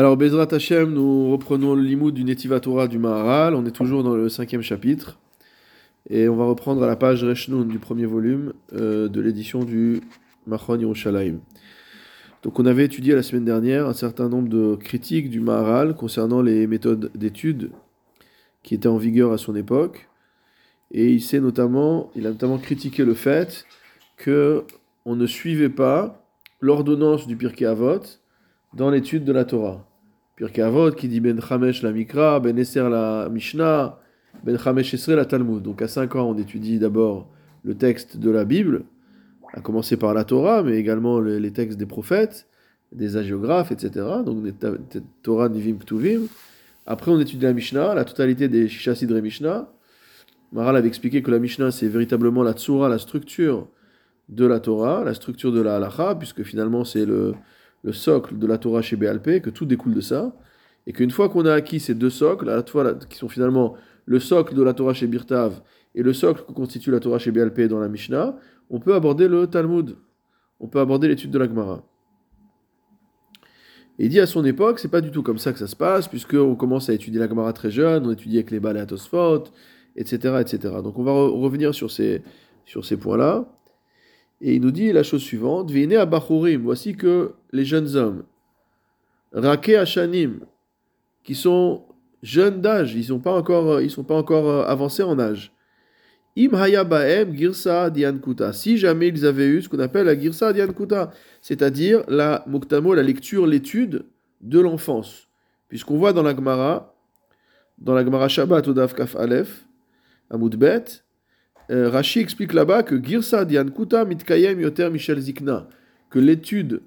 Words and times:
Alors, 0.00 0.16
Bezrat 0.16 0.48
Hashem, 0.50 0.94
nous 0.94 1.30
reprenons 1.30 1.74
le 1.74 1.82
limoud 1.82 2.14
du 2.14 2.24
Netiva 2.24 2.58
Torah 2.58 2.88
du 2.88 2.98
Maharal. 2.98 3.54
On 3.54 3.66
est 3.66 3.70
toujours 3.70 4.02
dans 4.02 4.16
le 4.16 4.30
cinquième 4.30 4.62
chapitre. 4.62 5.18
Et 6.08 6.26
on 6.26 6.36
va 6.36 6.46
reprendre 6.46 6.82
à 6.82 6.86
la 6.86 6.96
page 6.96 7.22
Reshnoun 7.22 7.68
du 7.68 7.78
premier 7.78 8.06
volume 8.06 8.54
euh, 8.72 9.08
de 9.08 9.20
l'édition 9.20 9.62
du 9.62 10.00
Machon 10.46 10.80
Yerushalayim. 10.80 11.40
Donc, 12.42 12.58
on 12.58 12.64
avait 12.64 12.86
étudié 12.86 13.14
la 13.14 13.22
semaine 13.22 13.44
dernière 13.44 13.86
un 13.88 13.92
certain 13.92 14.30
nombre 14.30 14.48
de 14.48 14.74
critiques 14.76 15.28
du 15.28 15.40
Maharal 15.40 15.94
concernant 15.94 16.40
les 16.40 16.66
méthodes 16.66 17.10
d'étude 17.14 17.70
qui 18.62 18.74
étaient 18.74 18.88
en 18.88 18.96
vigueur 18.96 19.32
à 19.32 19.36
son 19.36 19.54
époque. 19.54 20.08
Et 20.92 21.12
il, 21.12 21.20
s'est 21.20 21.40
notamment, 21.40 22.10
il 22.16 22.26
a 22.26 22.30
notamment 22.30 22.56
critiqué 22.56 23.04
le 23.04 23.12
fait 23.12 23.66
que 24.16 24.64
on 25.04 25.14
ne 25.14 25.26
suivait 25.26 25.68
pas 25.68 26.24
l'ordonnance 26.58 27.26
du 27.26 27.36
Pirkei 27.36 27.66
Avot 27.66 28.00
dans 28.72 28.88
l'étude 28.88 29.24
de 29.24 29.32
la 29.32 29.44
Torah. 29.44 29.86
Pirkei 30.40 30.62
Avot 30.62 30.92
qui 30.92 31.06
dit 31.06 31.20
Ben 31.20 31.38
Chamesh 31.38 31.82
la 31.82 31.92
Mikra, 31.92 32.40
Ben 32.40 32.58
Esser 32.58 32.88
la 32.88 33.28
Mishnah, 33.28 33.98
Ben 34.42 34.56
Chamesh 34.58 34.94
Esre 34.94 35.10
la 35.10 35.26
Talmud. 35.26 35.62
Donc 35.62 35.82
à 35.82 35.86
5 35.86 36.16
ans, 36.16 36.30
on 36.30 36.38
étudie 36.38 36.78
d'abord 36.78 37.28
le 37.62 37.74
texte 37.74 38.16
de 38.16 38.30
la 38.30 38.46
Bible, 38.46 38.84
à 39.52 39.60
commencer 39.60 39.98
par 39.98 40.14
la 40.14 40.24
Torah, 40.24 40.62
mais 40.62 40.78
également 40.78 41.20
les, 41.20 41.50
textes 41.50 41.78
des 41.78 41.84
prophètes, 41.84 42.46
des 42.90 43.18
agiographes, 43.18 43.70
etc. 43.70 44.06
Donc 44.24 44.42
Torah 45.22 45.50
Nivim 45.50 45.76
Ktuvim. 45.76 46.22
Après, 46.86 47.10
on 47.10 47.20
étudie 47.20 47.44
la 47.44 47.52
Mishnah, 47.52 47.94
la 47.94 48.06
totalité 48.06 48.48
des 48.48 48.66
Shishasidre 48.66 49.20
Mishnah. 49.20 49.70
Maral 50.52 50.74
avait 50.74 50.88
expliqué 50.88 51.20
que 51.20 51.30
la 51.30 51.38
Mishnah, 51.38 51.70
c'est 51.70 51.88
véritablement 51.88 52.42
la 52.42 52.54
Tzura, 52.54 52.88
la 52.88 52.98
structure 52.98 53.68
de 54.30 54.46
la 54.46 54.58
Torah, 54.58 55.04
la 55.04 55.12
structure 55.12 55.52
de 55.52 55.60
la 55.60 55.76
Halacha, 55.76 56.14
puisque 56.14 56.44
finalement 56.44 56.86
c'est 56.86 57.04
le, 57.04 57.34
le 57.82 57.92
socle 57.92 58.38
de 58.38 58.46
la 58.46 58.58
Torah 58.58 58.82
chez 58.82 58.96
BLP, 58.96 59.40
que 59.40 59.50
tout 59.50 59.64
découle 59.64 59.94
de 59.94 60.00
ça, 60.00 60.34
et 60.86 60.92
qu'une 60.92 61.10
fois 61.10 61.28
qu'on 61.28 61.46
a 61.46 61.52
acquis 61.52 61.80
ces 61.80 61.94
deux 61.94 62.10
socles, 62.10 62.46
la 62.46 62.62
qui 63.08 63.16
sont 63.16 63.28
finalement 63.28 63.76
le 64.06 64.18
socle 64.18 64.54
de 64.54 64.62
la 64.62 64.74
Torah 64.74 64.94
chez 64.94 65.06
Birtav 65.06 65.60
et 65.94 66.02
le 66.02 66.12
socle 66.12 66.42
que 66.46 66.52
constitue 66.52 66.90
la 66.90 67.00
Torah 67.00 67.18
chez 67.18 67.30
BLP 67.30 67.62
dans 67.62 67.78
la 67.78 67.88
Mishnah, 67.88 68.36
on 68.70 68.80
peut 68.80 68.94
aborder 68.94 69.28
le 69.28 69.46
Talmud, 69.46 69.96
on 70.58 70.68
peut 70.68 70.80
aborder 70.80 71.08
l'étude 71.08 71.30
de 71.30 71.38
la 71.38 71.46
Gemara. 71.46 71.84
Et 73.98 74.04
il 74.04 74.08
dit 74.08 74.20
à 74.20 74.26
son 74.26 74.44
époque, 74.44 74.78
c'est 74.78 74.90
pas 74.90 75.00
du 75.00 75.10
tout 75.10 75.22
comme 75.22 75.38
ça 75.38 75.52
que 75.52 75.58
ça 75.58 75.66
se 75.66 75.76
passe, 75.76 76.08
puisqu'on 76.08 76.54
commence 76.54 76.88
à 76.88 76.94
étudier 76.94 77.20
la 77.20 77.28
Gemara 77.28 77.52
très 77.52 77.70
jeune, 77.70 78.06
on 78.06 78.12
étudie 78.12 78.36
avec 78.36 78.50
les 78.50 78.60
balais 78.60 78.80
à 78.80 78.86
Tosfot, 78.86 79.44
etc., 79.96 80.36
etc. 80.40 80.74
Donc 80.82 80.98
on 80.98 81.02
va 81.02 81.12
revenir 81.12 81.74
sur 81.74 81.90
ces, 81.90 82.22
sur 82.64 82.84
ces 82.84 82.96
points-là. 82.96 83.46
Et 84.40 84.54
il 84.54 84.62
nous 84.62 84.70
dit 84.70 84.92
la 84.92 85.02
chose 85.02 85.22
suivante 85.22 85.70
à 85.70 86.04
voici 86.58 86.96
que 86.96 87.32
les 87.52 87.64
jeunes 87.64 87.96
hommes, 87.96 88.24
Rake 89.32 89.70
Hashanim, 89.70 90.40
qui 91.22 91.34
sont 91.34 91.84
jeunes 92.22 92.60
d'âge, 92.60 92.94
ils 92.94 93.00
ne 93.00 93.04
sont, 93.04 93.18
pas 93.18 93.32
encore, 93.32 93.80
ils 93.80 93.90
sont 93.90 94.04
pas 94.04 94.16
encore 94.16 94.48
euh, 94.48 94.64
avancés 94.64 95.02
en 95.02 95.18
âge. 95.18 95.52
Im 96.38 96.84
Baem 96.84 97.36
Girsa 97.36 97.90
Diankuta. 97.90 98.52
Si 98.52 98.78
jamais 98.78 99.08
ils 99.08 99.26
avaient 99.26 99.48
eu 99.48 99.62
ce 99.62 99.68
qu'on 99.68 99.80
appelle 99.80 100.06
la 100.06 100.18
Girsa 100.18 100.52
Diankuta, 100.52 101.10
c'est-à-dire 101.42 102.02
la 102.08 102.44
Muktamo, 102.46 102.94
la 102.94 103.02
lecture, 103.02 103.46
l'étude 103.46 104.06
de 104.40 104.60
l'enfance. 104.60 105.28
Puisqu'on 105.68 105.98
voit 105.98 106.12
dans 106.12 106.22
la 106.22 106.34
Gemara, 106.34 106.94
dans 107.78 107.94
la 107.94 108.04
Gemara 108.04 108.28
Shabbat 108.28 108.66
Odav 108.68 108.94
Kaf 108.94 109.16
Aleph, 109.16 109.66
Amoudbet, 110.30 110.84
euh, 111.70 111.88
Rashi 111.88 112.20
explique 112.20 112.52
là-bas 112.52 112.82
que 112.82 113.02
Girsa 113.02 113.44
Diankuta 113.44 114.04
Mitkayem 114.04 114.60
Yoter 114.60 114.90
Michel 114.90 115.20
Zikna, 115.20 115.68
que 116.10 116.18
l'étude 116.18 116.80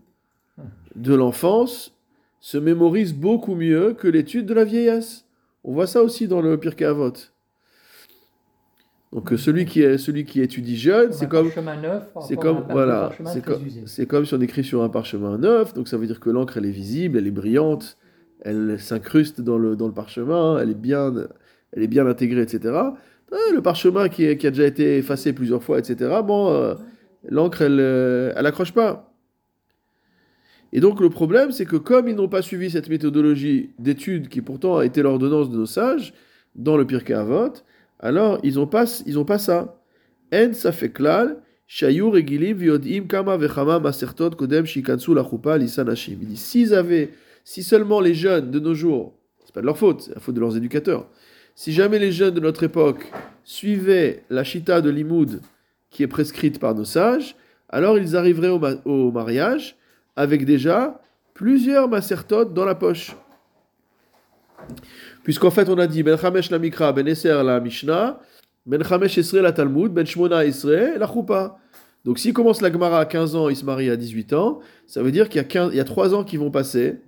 de 0.96 1.14
l'enfance 1.14 1.94
se 2.40 2.58
mémorise 2.58 3.14
beaucoup 3.14 3.56
mieux 3.56 3.94
que 3.94 4.08
l'étude 4.08 4.46
de 4.46 4.54
la 4.54 4.66
vieillesse. 4.66 5.26
On 5.64 5.74
voit 5.74 5.88
ça 5.88 6.04
aussi 6.04 6.28
dans 6.28 6.42
le 6.42 6.58
Pirkei 6.58 6.86
Avot. 6.86 7.14
Donc 9.14 9.32
celui 9.38 9.66
qui 9.66 9.82
est 9.84 10.00
celui 10.00 10.26
qui 10.26 10.42
étudie 10.42 10.76
jeune, 10.76 11.14
c'est 11.14 11.30
comme 11.30 11.50
c'est 12.28 12.36
comme 12.36 12.66
voilà, 12.70 13.12
c'est 13.26 13.46
comme 13.46 13.62
c'est 13.86 14.08
comme 14.08 14.26
si 14.26 14.34
on 14.34 14.42
écrit 14.42 14.64
sur 14.64 14.82
un 14.82 14.90
parchemin 14.90 15.38
neuf. 15.38 15.74
Donc 15.76 15.88
ça 15.88 15.98
veut 15.98 16.08
dire 16.08 16.20
que 16.20 16.32
l'encre 16.32 16.58
elle 16.58 16.66
est 16.66 16.72
visible, 16.72 17.20
elle 17.20 17.28
est 17.28 17.32
brillante, 17.32 17.98
elle 18.42 18.80
s'incruste 18.80 19.40
dans 19.40 19.60
le 19.60 19.76
dans 19.76 19.88
le 19.88 19.94
parchemin, 19.94 20.58
elle 20.60 20.72
est 20.72 20.74
bien 20.74 21.14
elle 21.74 21.84
est 21.84 21.88
bien 21.88 22.08
intégrée, 22.08 22.42
etc. 22.42 22.74
Ah, 23.32 23.52
le 23.54 23.62
parchemin 23.62 24.10
qui, 24.10 24.28
a 24.28 24.36
déjà 24.36 24.66
été 24.66 24.98
effacé 24.98 25.34
plusieurs 25.34 25.64
fois, 25.64 25.80
etc. 25.80 26.22
Bon, 26.24 26.52
euh, 26.52 26.76
l'encre, 27.28 27.64
elle, 27.64 27.80
euh, 27.80 28.34
elle 28.36 28.52
pas. 28.74 29.14
Et 30.76 30.80
donc 30.80 31.00
le 31.00 31.10
problème, 31.12 31.52
c'est 31.52 31.66
que 31.66 31.76
comme 31.76 32.08
ils 32.08 32.16
n'ont 32.16 32.28
pas 32.28 32.42
suivi 32.42 32.72
cette 32.72 32.90
méthodologie 32.90 33.70
d'étude 33.78 34.28
qui 34.28 34.42
pourtant 34.42 34.78
a 34.78 34.86
été 34.86 35.04
l'ordonnance 35.04 35.52
de 35.52 35.58
nos 35.58 35.68
sages 35.68 36.16
dans 36.56 36.78
le 36.78 36.86
Pirkei 36.86 37.14
Avot, 37.14 37.54
alors 38.00 38.40
ils 38.44 38.56
n'ont 38.56 38.66
pas, 38.66 38.86
ils 39.06 39.20
ont 39.20 39.24
pas 39.24 39.38
ça. 39.38 39.80
En 40.34 40.52
safeklal, 40.52 41.38
shayur 41.68 42.18
egilim 42.18 42.58
viodim 42.58 43.06
kama 43.08 43.38
vechama 43.38 43.80
masertot 43.80 44.32
kodem 44.32 44.66
shikansu 44.66 45.14
lisanashim. 45.60 46.18
Il 46.24 46.28
dit 46.30 46.38
s'ils 46.38 46.74
avaient, 46.74 47.12
si 47.44 47.62
seulement 47.62 48.02
les 48.02 48.16
jeunes 48.16 48.50
de 48.50 48.60
nos 48.60 48.74
jours, 48.74 49.14
c'est 49.46 49.54
pas 49.54 49.62
de 49.62 49.68
leur 49.68 49.78
faute, 49.78 50.02
c'est 50.02 50.16
la 50.16 50.20
faute 50.20 50.34
de 50.34 50.40
leurs 50.40 50.58
éducateurs, 50.58 51.08
si 51.56 51.72
jamais 51.72 52.00
les 52.00 52.12
jeunes 52.12 52.34
de 52.34 52.40
notre 52.40 52.64
époque 52.64 53.12
suivaient 53.44 54.24
la 54.30 54.44
chita 54.44 54.82
de 54.82 54.90
Limoud 54.90 55.42
qui 55.90 56.04
est 56.04 56.08
prescrite 56.08 56.60
par 56.60 56.74
nos 56.74 56.86
sages, 56.86 57.36
alors 57.70 57.98
ils 57.98 58.16
arriveraient 58.16 58.82
au, 58.86 59.12
mariage 59.12 59.76
avec 60.16 60.46
déjà 60.46 61.00
plusieurs 61.34 61.88
macertotes 61.88 62.54
dans 62.54 62.66
la 62.66 62.76
poche. 62.76 63.16
Puisqu'en 65.24 65.52
fait, 65.52 65.70
on 65.70 65.78
a 65.78 65.88
dit 65.88 66.04
Ben 66.04 66.18
Chamesh 66.18 66.50
la 66.50 66.60
Mikra, 66.60 66.92
Ben 66.94 67.08
Eser 67.08 67.42
la 67.44 67.60
Mishnah, 67.60 68.20
Ben 68.66 68.84
Chamesh 68.84 69.34
la 69.34 69.52
Talmud, 69.52 69.92
Ben 69.92 70.06
Shmona 70.06 70.46
Esre 70.46 70.98
la 70.98 71.08
Choupa. 71.08 71.58
Donc 72.06 72.20
s'il 72.20 72.34
commence 72.34 72.62
la 72.62 72.72
Gemara 72.72 73.00
à 73.00 73.06
15 73.06 73.36
ans, 73.36 73.50
il 73.50 73.56
se 73.56 73.64
marie 73.64 73.90
à 73.90 73.96
18 73.96 74.34
ans, 74.34 74.60
ça 74.88 75.02
veut 75.02 75.12
dire 75.12 75.30
qu'il 75.30 75.42
y, 75.42 75.76
y 75.76 75.80
a 75.80 75.84
3 75.84 76.16
ans 76.16 76.24
qui 76.24 76.38
vont 76.38 76.52
passer 76.52 77.00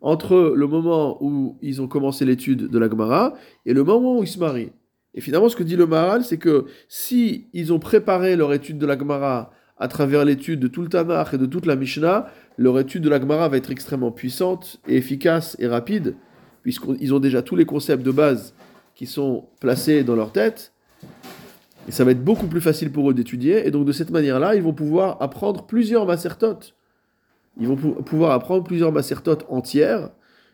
entre 0.00 0.52
le 0.54 0.66
moment 0.66 1.22
où 1.22 1.56
ils 1.62 1.82
ont 1.82 1.88
commencé 1.88 2.24
l'étude 2.24 2.68
de 2.68 2.78
la 2.78 2.88
Gemara 2.88 3.34
et 3.66 3.74
le 3.74 3.84
moment 3.84 4.18
où 4.18 4.22
ils 4.22 4.28
se 4.28 4.38
marient. 4.38 4.72
Et 5.14 5.20
finalement, 5.20 5.48
ce 5.48 5.56
que 5.56 5.62
dit 5.62 5.76
le 5.76 5.86
Maharal, 5.86 6.24
c'est 6.24 6.38
que 6.38 6.66
si 6.88 7.48
ils 7.52 7.72
ont 7.72 7.78
préparé 7.78 8.36
leur 8.36 8.52
étude 8.52 8.78
de 8.78 8.86
la 8.86 8.96
Gemara 8.96 9.50
à 9.76 9.88
travers 9.88 10.24
l'étude 10.24 10.60
de 10.60 10.68
tout 10.68 10.82
le 10.82 10.88
Tanakh 10.88 11.34
et 11.34 11.38
de 11.38 11.46
toute 11.46 11.66
la 11.66 11.76
Mishnah, 11.76 12.26
leur 12.56 12.78
étude 12.78 13.02
de 13.02 13.08
la 13.08 13.20
Gemara 13.20 13.48
va 13.48 13.56
être 13.56 13.70
extrêmement 13.70 14.12
puissante 14.12 14.80
et 14.86 14.96
efficace 14.96 15.56
et 15.58 15.66
rapide, 15.66 16.14
puisqu'ils 16.62 17.14
ont 17.14 17.20
déjà 17.20 17.42
tous 17.42 17.56
les 17.56 17.64
concepts 17.64 18.04
de 18.04 18.10
base 18.10 18.54
qui 18.94 19.06
sont 19.06 19.46
placés 19.60 20.04
dans 20.04 20.16
leur 20.16 20.32
tête. 20.32 20.72
Et 21.88 21.92
ça 21.92 22.04
va 22.04 22.10
être 22.10 22.22
beaucoup 22.22 22.48
plus 22.48 22.60
facile 22.60 22.92
pour 22.92 23.10
eux 23.10 23.14
d'étudier. 23.14 23.66
Et 23.66 23.70
donc, 23.70 23.86
de 23.86 23.92
cette 23.92 24.10
manière-là, 24.10 24.54
ils 24.54 24.62
vont 24.62 24.74
pouvoir 24.74 25.22
apprendre 25.22 25.64
plusieurs 25.64 26.04
macertotes 26.04 26.74
ils 27.58 27.66
vont 27.66 27.76
pouvoir 27.76 28.32
apprendre 28.32 28.64
plusieurs 28.64 28.92
macertotes 28.92 29.44
entières, 29.48 30.10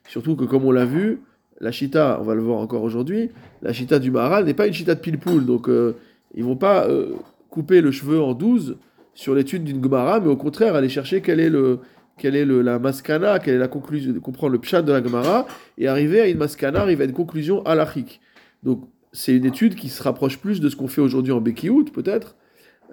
surtout 0.08 0.36
que 0.36 0.44
comme 0.44 0.64
on 0.64 0.70
l'a 0.70 0.84
vu, 0.84 1.20
la 1.60 1.70
chita, 1.70 2.18
on 2.20 2.24
va 2.24 2.34
le 2.34 2.42
voir 2.42 2.58
encore 2.58 2.82
aujourd'hui, 2.82 3.30
la 3.62 3.72
chita 3.72 3.98
du 3.98 4.10
Maharal 4.10 4.44
n'est 4.44 4.54
pas 4.54 4.66
une 4.66 4.72
chita 4.72 4.94
de 4.94 5.00
pile-poule, 5.00 5.46
donc 5.46 5.68
euh, 5.68 5.96
ils 6.34 6.44
vont 6.44 6.56
pas 6.56 6.86
euh, 6.86 7.12
couper 7.50 7.80
le 7.80 7.90
cheveu 7.90 8.20
en 8.20 8.34
douze 8.34 8.76
sur 9.14 9.34
l'étude 9.34 9.64
d'une 9.64 9.82
Gemara, 9.82 10.20
mais 10.20 10.28
au 10.28 10.36
contraire 10.36 10.74
aller 10.74 10.88
chercher 10.88 11.20
quelle 11.20 11.40
est, 11.40 11.50
le, 11.50 11.78
quelle 12.18 12.34
est 12.34 12.44
le, 12.44 12.62
la 12.62 12.78
maskana, 12.78 13.38
quelle 13.38 13.54
est 13.54 13.58
la 13.58 13.68
conclusion, 13.68 14.12
comprendre 14.20 14.52
le 14.52 14.58
pshat 14.58 14.82
de 14.82 14.92
la 14.92 15.02
Gemara, 15.02 15.46
et 15.78 15.86
arriver 15.86 16.20
à 16.20 16.28
une 16.28 16.38
maskana, 16.38 16.80
arriver 16.80 17.04
à 17.04 17.06
une 17.06 17.12
conclusion 17.12 17.62
halachique. 17.64 18.20
Donc 18.62 18.88
c'est 19.12 19.36
une 19.36 19.44
étude 19.44 19.76
qui 19.76 19.88
se 19.88 20.02
rapproche 20.02 20.38
plus 20.38 20.60
de 20.60 20.68
ce 20.68 20.74
qu'on 20.74 20.88
fait 20.88 21.00
aujourd'hui 21.00 21.32
en 21.32 21.40
Bekiout, 21.40 21.84
peut-être, 21.92 22.34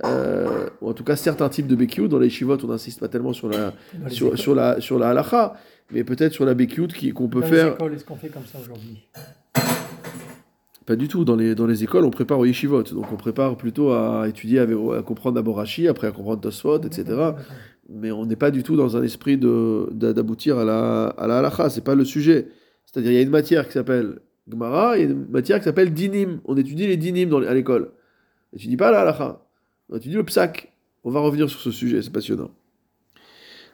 euh, 0.04 0.70
ou 0.82 0.90
en 0.90 0.94
tout 0.94 1.04
cas 1.04 1.16
certains 1.16 1.50
types 1.50 1.68
de 1.68 1.76
Bekiut. 1.76 2.08
Dans 2.08 2.20
les 2.20 2.30
Shivot, 2.30 2.58
on 2.64 2.68
n'insiste 2.68 3.00
pas 3.00 3.08
tellement 3.08 3.34
sur 3.34 3.50
la, 3.50 3.74
sur, 4.08 4.38
sur, 4.38 4.56
la, 4.56 4.82
sur 4.82 4.98
la 4.98 5.10
halacha, 5.10 5.54
mais 5.92 6.04
peut-être 6.04 6.34
sur 6.34 6.46
la 6.46 6.54
Bekiut 6.54 6.88
qu'on 7.14 7.28
peut 7.28 7.42
faire. 7.42 7.78
est-ce 7.94 8.06
qu'on 8.06 8.16
fait 8.16 8.30
comme 8.30 8.46
ça 8.46 8.60
aujourd'hui? 8.60 9.08
Pas 10.86 10.96
du 10.96 11.08
tout. 11.08 11.24
Dans 11.24 11.36
les, 11.36 11.56
dans 11.56 11.68
les 11.68 11.84
écoles, 11.84 12.06
on 12.06 12.10
prépare 12.10 12.40
au 12.40 12.46
Yeshivot. 12.46 12.84
Donc 12.84 13.12
on 13.12 13.16
prépare 13.16 13.56
plutôt 13.56 13.92
à 13.92 14.28
étudier, 14.28 14.60
à, 14.60 14.66
comprendre 15.04 15.36
d'abord 15.36 15.58
Rashi, 15.58 15.88
après 15.88 16.08
à 16.08 16.12
comprendre 16.12 16.42
Tosfot, 16.42 16.82
etc. 16.82 17.06
Mais 17.90 18.12
on 18.12 18.26
n'est 18.26 18.36
pas 18.36 18.52
du 18.52 18.64
tout 18.64 18.76
dans 18.76 18.98
un 18.98 19.04
esprit 19.04 19.38
d'aboutir 19.38 20.58
à 20.58 20.66
la, 20.66 21.06
à 21.08 21.28
la 21.28 21.40
halacha. 21.40 21.70
C'est 21.70 21.84
pas 21.84 21.96
le 21.96 22.06
sujet. 22.06 22.48
C'est-à-dire, 22.86 23.12
il 23.12 23.16
y 23.16 23.20
a 23.20 23.22
une 23.22 23.30
matière 23.30 23.68
qui 23.68 23.74
s'appelle 23.74 24.20
Gemara, 24.50 24.98
il 24.98 25.02
y 25.02 25.08
a 25.08 25.10
une 25.10 25.28
matière 25.30 25.60
qui 25.60 25.66
s'appelle 25.66 25.94
Dinim. 25.94 26.42
On 26.46 26.58
étudie 26.58 26.88
les 26.88 26.98
Dinim 26.98 27.30
dans, 27.30 27.42
à 27.42 27.54
l'école. 27.54 27.92
On 28.52 28.58
n'étudie 28.58 28.78
pas 28.78 28.92
la 28.92 29.02
halacha. 29.02 29.42
Tu 30.00 30.10
dis 30.10 30.16
le 30.16 30.24
psaque. 30.24 30.72
On 31.04 31.12
va 31.12 31.20
revenir 31.20 31.50
sur 31.50 31.60
ce 31.60 31.72
sujet, 31.72 32.02
c'est 32.02 32.12
passionnant. 32.12 32.52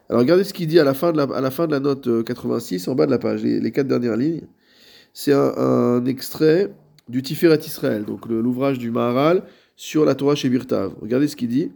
Alors 0.10 0.22
regardez 0.22 0.44
ce 0.44 0.54
qu'il 0.54 0.68
dit 0.68 0.80
à 0.80 0.84
la, 0.84 0.94
fin 0.94 1.12
de 1.12 1.18
la, 1.18 1.24
à 1.24 1.42
la 1.42 1.52
fin 1.52 1.68
de 1.68 1.78
note 1.78 2.24
86, 2.24 2.88
euh, 2.88 2.92
en 2.92 2.96
bas 2.96 3.06
de 3.06 3.12
la 3.12 3.20
page, 3.20 3.44
les, 3.44 3.72
quatre 3.72 3.88
dernières 3.88 4.16
lignes. 4.16 4.48
C'est 5.14 5.34
un, 5.34 6.06
extrait 6.06 6.74
du 7.10 7.22
Tiferet 7.22 7.60
Israël, 7.60 8.06
donc 8.06 8.26
l'ouvrage 8.28 8.80
du 8.80 8.92
Maharal 8.92 9.44
sur 9.76 10.06
la 10.06 10.16
Torah 10.16 10.36
chez 10.36 10.50
Birtav. 10.50 10.94
Regardez 11.02 11.28
ce 11.28 11.36
qu'il 11.36 11.50
dit. 11.50 11.72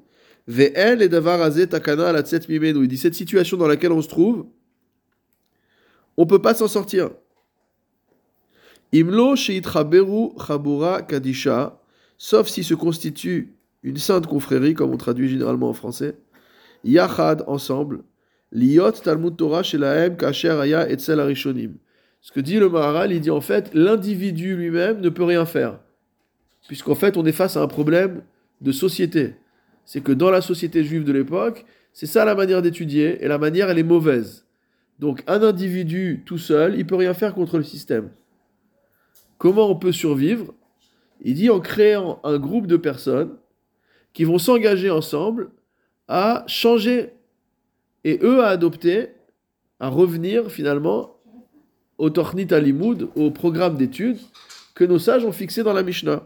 Ve'el 0.48 1.02
et 1.02 1.10
davar 1.10 1.50
takana 1.70 2.12
la 2.12 2.24
Il 2.50 2.88
dit 2.88 2.98
cette 2.98 3.16
situation 3.16 3.58
dans 3.58 3.68
laquelle 3.68 3.92
on 3.92 4.02
se 4.02 4.08
trouve, 4.08 4.46
on 6.18 6.26
peut 6.26 6.42
pas 6.42 6.54
s'en 6.54 6.68
sortir. 6.68 7.12
Imlo 8.94 9.36
sheitchaberu 9.36 10.32
chabura 10.46 11.02
kadisha, 11.02 11.80
sauf 12.18 12.48
si 12.48 12.64
se 12.64 12.74
constitue 12.74 13.56
une 13.84 13.98
sainte 13.98 14.28
confrérie, 14.28 14.74
comme 14.74 14.92
on 14.92 14.98
traduit 14.98 15.30
généralement 15.30 15.70
en 15.70 15.74
français, 15.74 16.18
yachad, 16.84 17.44
ensemble, 17.48 18.04
liot 18.52 18.92
talmud 18.92 19.36
Torah 19.36 19.64
shelahem 19.64 20.18
kasher 20.18 20.60
aya 20.60 20.90
etzel 20.90 21.20
arishonim. 21.20 21.74
Ce 22.22 22.32
que 22.32 22.40
dit 22.40 22.60
le 22.60 22.70
Maharal, 22.70 23.12
il 23.12 23.22
dit 23.22 23.32
en 23.32 23.42
fait, 23.42 23.74
l'individu 23.74 24.56
lui-même 24.56 25.02
ne 25.02 25.10
peut 25.10 25.24
rien 25.24 25.46
faire. 25.46 25.80
Puisqu'en 26.68 26.96
fait, 26.96 27.18
on 27.18 27.26
est 27.26 27.32
face 27.32 27.58
à 27.58 27.62
un 27.62 27.68
problème 27.68 28.22
de 28.62 28.72
société. 28.72 29.36
C'est 29.86 30.02
que 30.02 30.12
dans 30.12 30.30
la 30.30 30.42
société 30.42 30.84
juive 30.84 31.04
de 31.04 31.12
l'époque, 31.12 31.66
c'est 31.94 32.06
ça 32.06 32.24
la 32.24 32.36
manière 32.36 32.62
d'étudier, 32.62 33.24
et 33.24 33.28
la 33.28 33.40
manière, 33.40 33.70
elle 33.70 33.80
est 33.80 33.84
mauvaise. 33.84 34.46
Donc 35.00 35.24
un 35.26 35.42
individu 35.42 36.22
tout 36.26 36.38
seul, 36.38 36.78
il 36.78 36.86
peut 36.86 36.96
rien 36.96 37.16
faire 37.16 37.34
contre 37.34 37.58
le 37.58 37.64
système. 37.64 38.12
Comment 39.40 39.68
on 39.68 39.76
peut 39.76 39.92
survivre? 39.92 40.54
Il 41.22 41.34
dit 41.34 41.50
en 41.50 41.60
créant 41.60 42.20
un 42.24 42.38
groupe 42.38 42.68
de 42.68 42.78
personnes 42.78 43.36
qui 44.14 44.24
vont 44.24 44.38
s'engager 44.38 44.90
ensemble 44.90 45.50
à 46.08 46.44
changer 46.48 47.14
et 48.04 48.20
eux 48.24 48.44
à 48.44 48.48
adopter, 48.48 49.10
à 49.80 49.88
revenir 49.88 50.52
finalement 50.52 51.18
au 51.98 52.10
Tornit 52.10 52.52
Alimoud, 52.52 53.10
au 53.16 53.32
programme 53.32 53.78
d'études 53.78 54.20
que 54.74 54.84
nos 54.84 55.00
sages 55.00 55.24
ont 55.24 55.32
fixé 55.32 55.64
dans 55.64 55.74
la 55.74 55.84
Mishnah. 55.84 56.24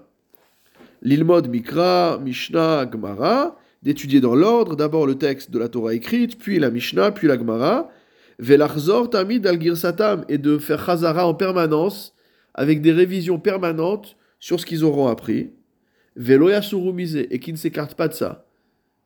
L'ilmod 1.01 1.49
Mikra, 1.49 2.17
Mishnah, 2.23 2.89
Gemara, 2.91 3.57
d'étudier 3.83 4.21
dans 4.21 4.35
l'ordre, 4.35 4.75
d'abord 4.75 5.05
le 5.05 5.15
texte 5.15 5.51
de 5.51 5.59
la 5.59 5.67
Torah 5.67 5.93
écrite, 5.93 6.39
puis 6.39 6.59
la 6.59 6.71
Mishnah, 6.71 7.11
puis 7.11 7.27
la 7.27 7.37
Gemara, 7.37 7.89
Velachzor 8.39 9.09
Tamid 9.09 9.45
al 9.45 9.59
et 10.29 10.37
de 10.37 10.57
faire 10.57 10.83
Chazara 10.83 11.27
en 11.27 11.33
permanence, 11.33 12.15
avec 12.53 12.81
des 12.81 12.91
révisions 12.91 13.39
permanentes 13.39 14.15
sur 14.39 14.59
ce 14.59 14.65
qu'ils 14.65 14.83
auront 14.83 15.07
appris. 15.07 15.51
Veloya 16.15 16.61
Surumise, 16.61 17.15
et 17.15 17.39
qui 17.39 17.51
ne 17.51 17.57
s'écartent 17.57 17.95
pas 17.95 18.07
de 18.07 18.13
ça. 18.13 18.45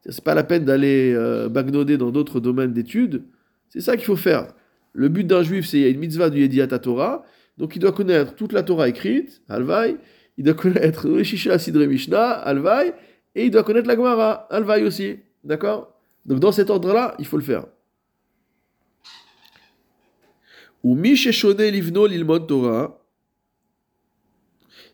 C'est 0.05 0.23
pas 0.23 0.33
la 0.35 0.43
peine 0.43 0.65
d'aller 0.65 1.13
euh, 1.13 1.49
dans 1.49 2.11
d'autres 2.11 2.39
domaines 2.39 2.73
d'études. 2.73 3.23
C'est 3.69 3.81
ça 3.81 3.95
qu'il 3.95 4.05
faut 4.05 4.15
faire. 4.15 4.53
Le 4.93 5.09
but 5.09 5.25
d'un 5.25 5.43
juif, 5.43 5.65
c'est 5.65 5.71
qu'il 5.71 5.81
y 5.81 5.85
a 5.85 5.89
une 5.89 5.99
mitzvah 5.99 6.29
du 6.29 6.39
Yediat 6.39 6.67
Torah, 6.67 7.23
donc 7.57 7.75
il 7.75 7.79
doit 7.79 7.91
connaître 7.91 8.35
toute 8.35 8.53
la 8.53 8.63
Torah 8.63 8.87
écrite, 8.87 9.41
Alvaï, 9.49 9.97
il 10.37 10.45
doit 10.45 10.53
connaître 10.53 11.07
le 11.07 11.23
Shisha 11.23 11.59
Sidre 11.59 11.85
Mishnah, 11.85 12.31
Alvaï, 12.31 12.93
et 13.35 13.45
il 13.45 13.51
doit 13.51 13.63
connaître 13.63 13.87
la 13.87 13.95
Gemara, 13.95 14.47
Alvaï 14.49 14.83
aussi. 14.83 15.17
D'accord? 15.43 15.93
Donc 16.25 16.39
dans 16.39 16.51
cet 16.51 16.69
ordre-là, 16.69 17.15
il 17.19 17.25
faut 17.25 17.37
le 17.37 17.43
faire. 17.43 17.65
Ou 20.83 20.95
Misheshone 20.95 21.63
Livno 21.63 22.07
Lilmod 22.07 22.47
Torah, 22.47 22.98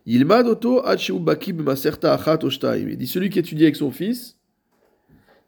Yilmad 0.05 0.47
Oto 0.47 0.83
Baki 1.19 1.53
B'Maserta 1.53 2.13
Achat 2.13 2.43
Oshtaim. 2.43 2.89
Il 2.89 2.97
dit 2.97 3.07
celui 3.07 3.29
qui 3.29 3.39
étudie 3.39 3.63
avec 3.63 3.75
son 3.75 3.91
fils, 3.91 4.37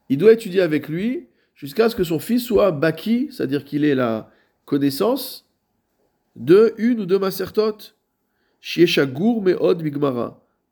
il 0.10 0.18
doit 0.18 0.34
étudier 0.34 0.62
avec 0.62 0.88
lui 0.88 1.28
jusqu'à 1.56 1.90
ce 1.90 1.96
que 1.96 2.04
son 2.04 2.20
fils 2.20 2.44
soit 2.44 2.72
Baki, 2.72 3.30
c'est-à-dire 3.32 3.66
qu'il 3.66 3.84
ait 3.84 3.96
la 3.96 4.32
connaissance 4.66 5.46
de 6.36 6.74
une 6.78 7.02
ou 7.02 7.06
deux 7.06 7.20
Masertot. 7.20 7.94
Shieshagur 8.60 9.42
Meod. 9.42 9.84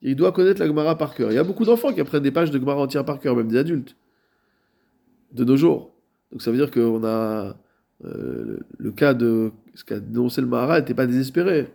Il 0.02 0.16
doit 0.16 0.32
connaître 0.32 0.60
la 0.60 0.68
Gemara 0.68 0.98
par 0.98 1.16
cœur. 1.16 1.32
Il 1.32 1.36
y 1.36 1.38
a 1.38 1.44
beaucoup 1.44 1.66
d'enfants 1.66 1.94
qui 1.94 2.02
apprennent 2.02 2.24
des 2.24 2.32
pages 2.32 2.52
de 2.52 2.60
Gemara 2.60 2.82
entières 2.82 3.06
par 3.06 3.20
cœur, 3.20 3.36
même 3.36 3.48
des 3.48 3.58
adultes, 3.58 3.96
de 5.32 5.44
nos 5.44 5.58
jours. 5.58 5.94
Donc 6.32 6.42
ça 6.42 6.52
veut 6.52 6.58
dire 6.58 6.72
qu'on 6.72 7.04
a 7.04 7.56
euh, 8.04 8.58
le 8.78 8.92
cas 8.92 9.14
de 9.14 9.52
ce 9.74 9.84
qu'a 9.84 10.00
dénoncé 10.00 10.42
le 10.42 10.48
Mahara 10.48 10.80
n'était 10.80 10.94
pas 10.94 11.08
désespéré. 11.08 11.68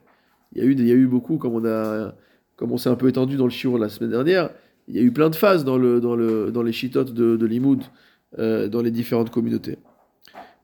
Il 0.53 0.63
y 0.63 0.93
a 0.93 0.95
eu, 0.95 1.07
beaucoup, 1.07 1.39
comme 1.39 2.73
on 2.73 2.77
s'est 2.77 2.89
un 2.89 2.97
peu 2.97 3.09
étendu 3.09 3.37
dans 3.37 3.45
le 3.45 3.51
Shiur 3.51 3.79
la 3.79 3.89
semaine 3.89 4.11
dernière, 4.11 4.51
il 4.89 4.97
y 4.97 4.99
a 4.99 5.03
eu 5.03 5.13
plein 5.13 5.31
de 5.31 5.37
phases 5.37 5.65
dans 5.65 5.77
les 5.79 6.73
chitotes 6.73 7.15
de, 7.15 7.37
de 7.37 7.47
Limoud, 7.47 7.85
euh, 8.39 8.69
dans 8.69 8.83
les 8.83 8.91
différentes 8.91 9.31
communautés. 9.31 9.79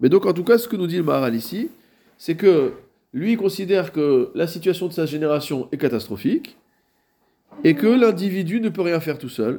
Mais 0.01 0.09
donc, 0.09 0.27
en 0.27 0.33
tout 0.33 0.45
cas, 0.45 0.59
ce 0.59 0.69
que 0.69 0.77
nous 0.77 0.87
dit 0.87 0.97
le 0.97 1.03
Maharal 1.03 1.35
ici, 1.35 1.71
c'est 2.19 2.35
que 2.35 2.73
lui 3.13 3.37
considère 3.37 3.93
que 3.93 4.31
la 4.35 4.47
situation 4.47 4.89
de 4.89 4.93
sa 4.93 5.07
génération 5.07 5.69
est 5.73 5.79
catastrophique 5.79 6.57
et 7.65 7.75
que 7.75 7.87
l'individu 7.87 8.61
ne 8.61 8.69
peut 8.69 8.83
rien 8.83 9.01
faire 9.01 9.19
tout 9.19 9.29
seul. 9.29 9.59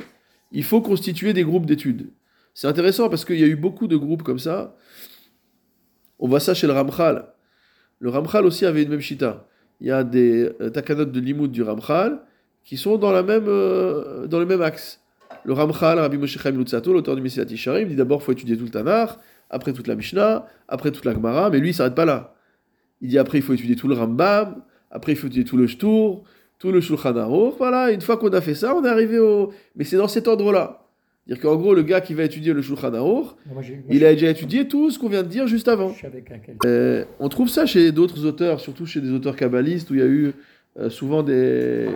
Il 0.52 0.64
faut 0.64 0.82
constituer 0.82 1.34
des 1.34 1.44
groupes 1.44 1.66
d'études. 1.66 2.10
C'est 2.54 2.68
intéressant 2.68 3.10
parce 3.10 3.26
qu'il 3.26 3.40
y 3.40 3.44
a 3.44 3.48
eu 3.48 3.56
beaucoup 3.56 3.88
de 3.88 3.98
groupes 3.98 4.24
comme 4.24 4.40
ça. 4.40 4.76
On 6.20 6.28
voit 6.28 6.40
ça 6.40 6.54
chez 6.54 6.68
le 6.68 6.74
Ramchal. 6.74 7.28
Le 8.00 8.10
Ramchal 8.10 8.46
aussi 8.46 8.66
avait 8.66 8.84
une 8.84 8.90
même 8.90 9.02
chita. 9.02 9.48
Il 9.82 9.88
y 9.88 9.92
a 9.92 10.04
des 10.04 10.50
euh, 10.62 10.70
takanot 10.70 11.06
de 11.06 11.20
limoud 11.20 11.52
du 11.52 11.62
Ramchal 11.64 12.20
qui 12.64 12.78
sont 12.78 12.98
dans, 12.98 13.12
la 13.12 13.24
même, 13.24 13.46
euh, 13.48 14.28
dans 14.28 14.40
le 14.40 14.46
même 14.46 14.62
axe. 14.62 15.02
Le 15.44 15.54
Ramchal, 15.54 16.00
Rabbi 16.00 16.18
Moshe 16.18 16.38
Chaim 16.38 16.52
Lutzato, 16.52 16.92
l'auteur 16.92 17.16
du 17.16 17.22
Messilat 17.22 17.46
Isharim, 17.46 17.88
dit 17.88 17.96
d'abord 17.96 18.24
faut 18.24 18.32
étudier 18.32 18.58
tout 18.58 18.66
le 18.66 18.70
Tanakh, 18.70 19.12
après 19.50 19.72
toute 19.72 19.88
la 19.88 19.96
Mishnah, 19.96 20.46
après 20.68 20.92
toute 20.92 21.06
la 21.06 21.14
Gemara, 21.14 21.50
mais 21.50 21.60
lui 21.60 21.70
il 21.70 21.74
s'arrête 21.74 21.96
pas 21.96 22.06
là. 22.06 22.34
Il 23.02 23.10
dit 23.10 23.18
après 23.18 23.38
il 23.38 23.42
faut 23.42 23.54
étudier 23.54 23.76
tout 23.76 23.88
le 23.88 23.96
Rambam, 23.96 24.64
après 24.92 25.14
il 25.14 25.16
faut 25.16 25.28
étudier 25.28 25.46
tout 25.46 25.58
le 25.58 25.68
Shtour, 25.68 26.24
tout 26.60 26.72
le 26.72 26.82
Shulchan 26.82 27.16
Aruch, 27.16 27.56
voilà, 27.58 27.92
une 27.92 28.02
fois 28.02 28.18
qu'on 28.18 28.30
a 28.30 28.42
fait 28.42 28.56
ça, 28.56 28.76
on 28.76 28.84
est 28.84 28.90
arrivé 28.90 29.20
au... 29.20 29.54
Mais 29.76 29.84
c'est 29.84 29.98
dans 29.98 30.08
cet 30.08 30.28
ordre-là. 30.28 30.87
C'est-à-dire 31.28 31.44
qu'en 31.44 31.58
gros, 31.58 31.74
le 31.74 31.84
gars 31.84 32.00
qui 32.00 32.14
va 32.14 32.24
étudier 32.24 32.54
le 32.54 32.62
Shulchan 32.62 32.94
Aruch, 32.94 33.36
il 33.90 34.06
a 34.06 34.14
déjà 34.14 34.30
étudié 34.30 34.66
tout 34.66 34.92
ce 34.92 34.98
qu'on 34.98 35.10
vient 35.10 35.24
de 35.24 35.28
dire 35.28 35.46
juste 35.46 35.68
avant. 35.68 35.94
Euh, 36.66 37.04
on 37.20 37.28
trouve 37.28 37.50
ça 37.50 37.66
chez 37.66 37.92
d'autres 37.92 38.26
auteurs, 38.26 38.62
surtout 38.62 38.86
chez 38.86 39.02
des 39.02 39.12
auteurs 39.12 39.36
kabbalistes, 39.36 39.90
où 39.90 39.96
il 39.96 40.00
y 40.00 40.04
a 40.04 40.08
eu 40.08 40.32
euh, 40.80 40.90
souvent 40.90 41.24
des 41.24 41.88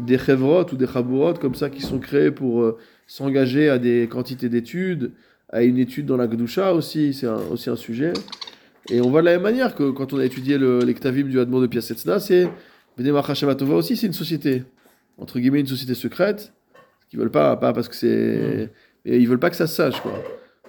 des 0.00 0.18
chevrot 0.18 0.64
ou 0.72 0.76
des 0.76 0.86
chaburot 0.86 1.34
comme 1.34 1.54
ça 1.54 1.70
qui 1.70 1.80
sont 1.80 1.98
créés 1.98 2.30
pour 2.30 2.62
euh, 2.62 2.78
s'engager 3.06 3.68
à 3.68 3.78
des 3.78 4.08
quantités 4.08 4.48
d'études, 4.48 5.12
à 5.48 5.62
une 5.62 5.78
étude 5.78 6.06
dans 6.06 6.16
la 6.16 6.28
Gdusha 6.28 6.72
aussi, 6.72 7.14
c'est 7.14 7.26
aussi 7.26 7.68
un 7.68 7.76
sujet. 7.76 8.12
Et 8.90 9.00
on 9.00 9.10
voit 9.10 9.22
de 9.22 9.26
la 9.26 9.32
même 9.32 9.42
manière 9.42 9.74
que 9.74 9.90
quand 9.90 10.12
on 10.12 10.18
a 10.18 10.24
étudié 10.24 10.56
le, 10.56 10.80
les 10.80 10.94
du 10.94 11.40
Hadmon 11.40 11.60
de 11.60 11.66
Piasetzna, 11.66 12.20
c'est 12.20 12.48
Bnei 12.96 13.10
aussi, 13.10 13.96
c'est 13.96 14.06
une 14.06 14.12
société, 14.12 14.62
entre 15.18 15.40
guillemets, 15.40 15.60
une 15.60 15.66
société 15.66 15.94
secrète, 15.94 16.52
qu'ils 17.14 17.20
veulent 17.20 17.30
pas, 17.30 17.56
pas 17.56 17.72
parce 17.72 17.88
que 17.88 17.94
c'est. 17.94 18.70
Hmm. 19.06 19.12
ils 19.12 19.28
veulent 19.28 19.38
pas 19.38 19.50
que 19.50 19.56
ça 19.56 19.66
se 19.66 19.76
sache, 19.76 20.00
quoi. 20.00 20.12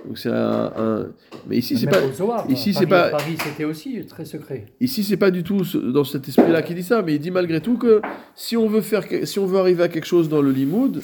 Donc 0.05 0.19
c'est 0.19 0.29
un, 0.29 1.07
Mais 1.47 1.57
ici, 1.57 1.77
c'est 1.77 1.87
pas. 1.87 1.99
ici, 2.47 2.73
c'est 2.73 2.85
pas. 2.85 3.09
Paris, 3.09 3.37
c'était 3.43 3.65
aussi 3.65 4.05
très 4.05 4.25
secret. 4.25 4.65
Ici, 4.79 5.03
c'est 5.03 5.17
pas 5.17 5.31
du 5.31 5.43
tout 5.43 5.63
dans 5.91 6.03
cet 6.03 6.27
esprit-là 6.27 6.61
qui 6.61 6.75
dit 6.75 6.83
ça, 6.83 7.01
mais 7.01 7.15
il 7.15 7.19
dit 7.19 7.31
malgré 7.31 7.59
tout 7.59 7.77
que 7.77 8.01
si 8.35 8.55
on 8.55 8.67
veut 8.67 8.81
faire, 8.81 9.03
si 9.23 9.39
on 9.39 9.47
veut 9.47 9.57
arriver 9.57 9.81
à 9.81 9.87
quelque 9.87 10.05
chose 10.05 10.29
dans 10.29 10.43
le 10.43 10.51
limoud, 10.51 11.01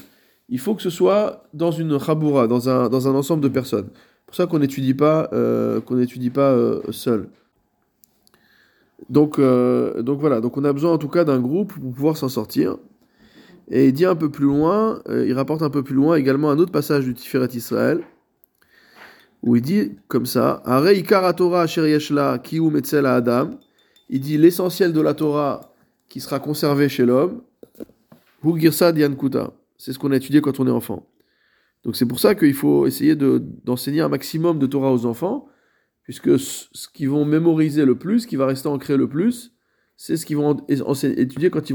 il 0.50 0.60
faut 0.60 0.76
que 0.76 0.84
ce 0.84 0.92
soit 0.92 1.46
dans 1.54 1.72
une 1.72 2.00
chaboura, 2.00 2.46
dans 2.46 2.70
un, 2.70 2.90
dans 2.90 3.08
un 3.08 3.16
ensemble 3.16 3.42
de 3.42 3.50
personnes. 3.50 3.90
C'est 3.94 4.26
pour 4.28 4.36
ça 4.36 4.46
qu'on 4.46 4.60
n'étudie 4.60 4.94
pas, 4.94 5.30
euh, 5.34 5.82
qu'on 5.82 5.96
n'étudie 5.96 6.30
pas 6.30 6.52
euh, 6.52 6.82
seul. 6.92 7.28
Donc, 9.10 9.40
euh, 9.40 10.04
donc 10.04 10.20
voilà, 10.20 10.42
donc 10.42 10.58
on 10.58 10.64
a 10.64 10.72
besoin 10.72 10.94
en 10.94 10.98
tout 10.98 11.08
cas 11.08 11.24
d'un 11.24 11.40
groupe 11.40 11.74
pour 11.74 11.92
pouvoir 11.92 12.18
s'en 12.18 12.30
sortir. 12.30 12.78
Et 13.74 13.88
il 13.88 13.94
dit 13.94 14.06
un 14.06 14.16
peu 14.16 14.30
plus 14.30 14.46
loin, 14.46 15.02
euh, 15.08 15.26
il 15.26 15.34
rapporte 15.34 15.62
un 15.62 15.70
peu 15.70 15.82
plus 15.82 15.96
loin 15.96 16.18
également 16.18 16.52
un 16.52 16.60
autre 16.60 16.74
passage 16.74 17.06
du 17.06 17.14
Tiferet 17.14 17.48
Israël, 17.54 18.02
où 19.44 19.56
il 19.56 19.62
dit 19.62 19.94
comme 20.10 20.26
ça 20.26 20.62
Torah 21.38 21.66
Adam. 23.16 23.52
Il 24.10 24.20
dit 24.20 24.38
l'essentiel 24.38 24.92
de 24.92 25.00
la 25.00 25.14
Torah 25.14 25.74
qui 26.10 26.20
sera 26.20 26.40
conservé 26.40 26.90
chez 26.90 27.06
l'homme, 27.06 27.44
Hu 28.44 28.60
Girsad 28.60 28.98
Yankuta. 28.98 29.54
C'est 29.78 29.94
ce 29.94 30.00
qu'on 30.00 30.12
a 30.12 30.18
étudié 30.18 30.42
quand 30.42 30.60
on 30.60 30.68
est 30.68 30.72
enfant. 30.72 31.08
Donc 31.86 31.96
c'est 31.96 32.06
pour 32.06 32.20
ça 32.20 32.36
qu'il 32.36 32.54
faut 32.54 32.86
essayer 32.86 33.16
d'enseigner 33.16 34.02
un 34.02 34.10
maximum 34.10 34.60
de 34.60 34.68
Torah 34.68 34.92
aux 34.92 35.06
enfants, 35.06 35.48
puisque 36.04 36.38
ce 36.38 36.90
qu'ils 36.94 37.10
vont 37.10 37.24
mémoriser 37.24 37.86
le 37.86 37.98
plus, 37.98 38.20
ce 38.20 38.28
qui 38.28 38.36
va 38.36 38.48
rester 38.48 38.68
ancré 38.68 38.98
le 38.98 39.08
plus, 39.08 39.54
c'est 39.96 40.18
ce 40.18 40.26
qu'ils 40.26 40.38
vont 40.38 40.58
étudier 40.68 41.50
quand 41.50 41.70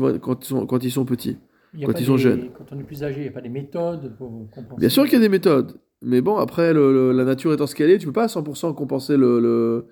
ils 0.84 0.90
sont 0.92 1.04
petits, 1.06 1.38
quand 1.84 1.98
ils 1.98 2.06
sont 2.06 2.16
jeunes. 2.16 2.50
Quand 2.56 2.64
on 2.72 2.78
est 2.78 2.84
plus 2.84 3.02
âgé, 3.02 3.20
il 3.20 3.22
n'y 3.22 3.28
a 3.28 3.32
pas 3.32 3.40
des 3.40 3.48
méthodes 3.48 4.16
pour 4.16 4.48
compenser 4.50 4.78
Bien 4.78 4.88
sûr 4.88 5.04
qu'il 5.04 5.14
y 5.14 5.16
a 5.16 5.20
des 5.20 5.28
méthodes, 5.28 5.78
mais 6.02 6.20
bon, 6.20 6.36
après, 6.36 6.72
la 6.72 7.24
nature 7.24 7.52
étant 7.52 7.66
ce 7.66 7.74
qu'elle 7.74 7.90
est, 7.90 7.98
tu 7.98 8.06
ne 8.06 8.10
peux 8.10 8.20
pas 8.20 8.24
à 8.24 8.26
100% 8.26 8.74
compenser 8.74 9.16
le... 9.16 9.40
le 9.40 9.86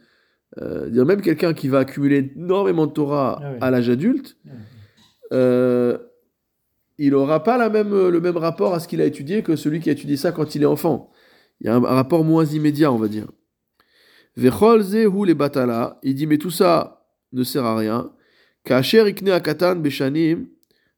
euh, 0.62 1.04
même 1.04 1.20
quelqu'un 1.20 1.52
qui 1.52 1.66
va 1.66 1.80
accumuler 1.80 2.32
énormément 2.36 2.86
de 2.86 2.92
Torah 2.92 3.40
ah 3.42 3.66
à 3.66 3.70
l'âge 3.72 3.90
adulte, 3.90 4.36
ah 4.46 4.50
euh, 5.32 5.98
il 6.98 7.10
n'aura 7.10 7.42
pas 7.42 7.58
la 7.58 7.68
même, 7.70 7.90
le 7.90 8.20
même 8.20 8.36
rapport 8.36 8.72
à 8.72 8.78
ce 8.78 8.86
qu'il 8.86 9.00
a 9.00 9.04
étudié 9.04 9.42
que 9.42 9.56
celui 9.56 9.80
qui 9.80 9.88
a 9.88 9.92
étudié 9.92 10.16
ça 10.16 10.30
quand 10.30 10.54
il 10.54 10.62
est 10.62 10.66
enfant. 10.66 11.10
Il 11.60 11.66
y 11.66 11.70
a 11.70 11.74
un 11.74 11.80
rapport 11.80 12.22
moins 12.22 12.44
immédiat, 12.44 12.92
on 12.92 12.98
va 12.98 13.08
dire. 13.08 13.26
Vechol 14.36 14.82
zehu 14.82 15.26
les 15.26 15.34
batala. 15.34 15.98
Il 16.02 16.14
dit, 16.14 16.26
mais 16.26 16.38
tout 16.38 16.50
ça 16.50 17.06
ne 17.32 17.42
sert 17.42 17.64
à 17.64 17.76
rien. 17.76 18.12
Kacher 18.64 19.06
ikne 19.08 19.30
akatan 19.30 19.76
beshanim 19.76 20.46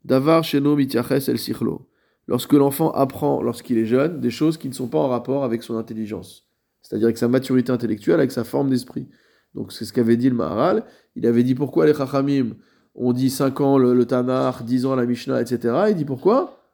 davar 0.07 0.45
sheno 0.45 0.77
mitiaches 0.77 1.29
el 1.29 1.39
sichlo. 1.39 1.89
Lorsque 2.29 2.53
l'enfant 2.53 2.91
apprend, 2.91 3.43
lorsqu'il 3.43 3.79
est 3.79 3.87
jeune, 3.87 4.21
des 4.21 4.31
choses 4.31 4.57
qui 4.57 4.69
ne 4.69 4.75
sont 4.75 4.89
pas 4.89 4.99
en 4.99 5.09
rapport 5.09 5.45
avec 5.45 5.63
son 5.63 5.77
intelligence. 5.77 6.49
C'est-à-dire 6.83 7.07
avec 7.07 7.19
sa 7.19 7.29
maturité 7.29 7.71
intellectuelle, 7.73 8.19
avec 8.19 8.33
sa 8.33 8.45
forme 8.45 8.71
d'esprit. 8.71 9.09
Donc 9.55 9.73
c'est 9.73 9.85
ce 9.85 9.93
qu'avait 9.93 10.17
dit 10.17 10.29
le 10.29 10.37
Maharal. 10.37 10.85
Il 11.15 11.27
avait 11.27 11.43
dit 11.45 11.55
pourquoi 11.55 11.87
les 11.87 11.95
Chachamim 11.95 12.57
ont 12.95 13.13
dit 13.13 13.31
5 13.31 13.61
ans 13.61 13.79
le, 13.79 13.95
le 13.95 14.07
Tanakh, 14.07 14.65
10 14.65 14.87
ans 14.87 14.95
la 14.97 15.07
Mishnah, 15.07 15.41
etc. 15.41 15.87
Il 15.91 15.97
dit 15.97 16.05
pourquoi? 16.05 16.73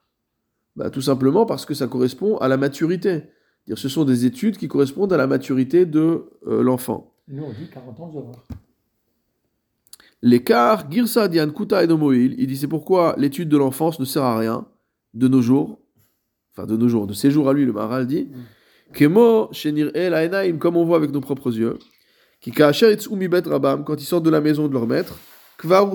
Bah, 0.76 0.90
Tout 0.90 1.02
simplement 1.02 1.46
parce 1.46 1.66
que 1.66 1.74
ça 1.74 1.86
correspond 1.86 2.36
à 2.38 2.48
la 2.48 2.56
maturité. 2.56 3.24
Dire, 3.66 3.78
ce 3.78 3.88
sont 3.88 4.04
des 4.04 4.24
études 4.26 4.56
qui 4.56 4.68
correspondent 4.68 5.12
à 5.12 5.16
la 5.16 5.26
maturité 5.26 5.86
de 5.86 6.24
euh, 6.46 6.62
l'enfant. 6.62 7.14
Nous, 7.28 7.44
on 7.44 7.52
dit 7.52 7.68
40 7.72 8.00
ans 8.00 8.10
Zohar. 8.10 8.44
L'écart, 10.22 10.90
Girsa 10.90 11.26
Dian 11.26 11.50
Kuta 11.50 11.82
et 11.82 11.88
Nomoil, 11.88 12.34
il 12.38 12.46
dit 12.46 12.56
c'est 12.56 12.68
pourquoi 12.68 13.16
l'étude 13.18 13.48
de 13.48 13.56
l'enfance 13.56 13.98
ne 13.98 14.04
sert 14.04 14.22
à 14.22 14.38
rien 14.38 14.66
de 15.14 15.26
nos 15.26 15.42
jours, 15.42 15.80
enfin 16.52 16.66
de 16.66 16.76
nos 16.76 16.88
jours, 16.88 17.08
de 17.08 17.12
ces 17.12 17.30
jours 17.30 17.48
à 17.48 17.52
lui, 17.52 17.64
le 17.64 17.72
Maharal 17.72 18.06
dit, 18.06 18.28
Kemo 18.92 19.48
Shenir 19.52 19.90
El 19.94 20.58
comme 20.58 20.76
on 20.76 20.84
voit 20.84 20.96
avec 20.96 21.10
nos 21.10 21.20
propres 21.20 21.56
yeux, 21.56 21.76
qui 22.40 22.52
quand 22.52 22.70
ils 22.70 24.04
sortent 24.04 24.24
de 24.24 24.30
la 24.30 24.40
maison 24.40 24.68
de 24.68 24.72
leur 24.72 24.86
maître, 24.86 25.18
Kvar 25.58 25.92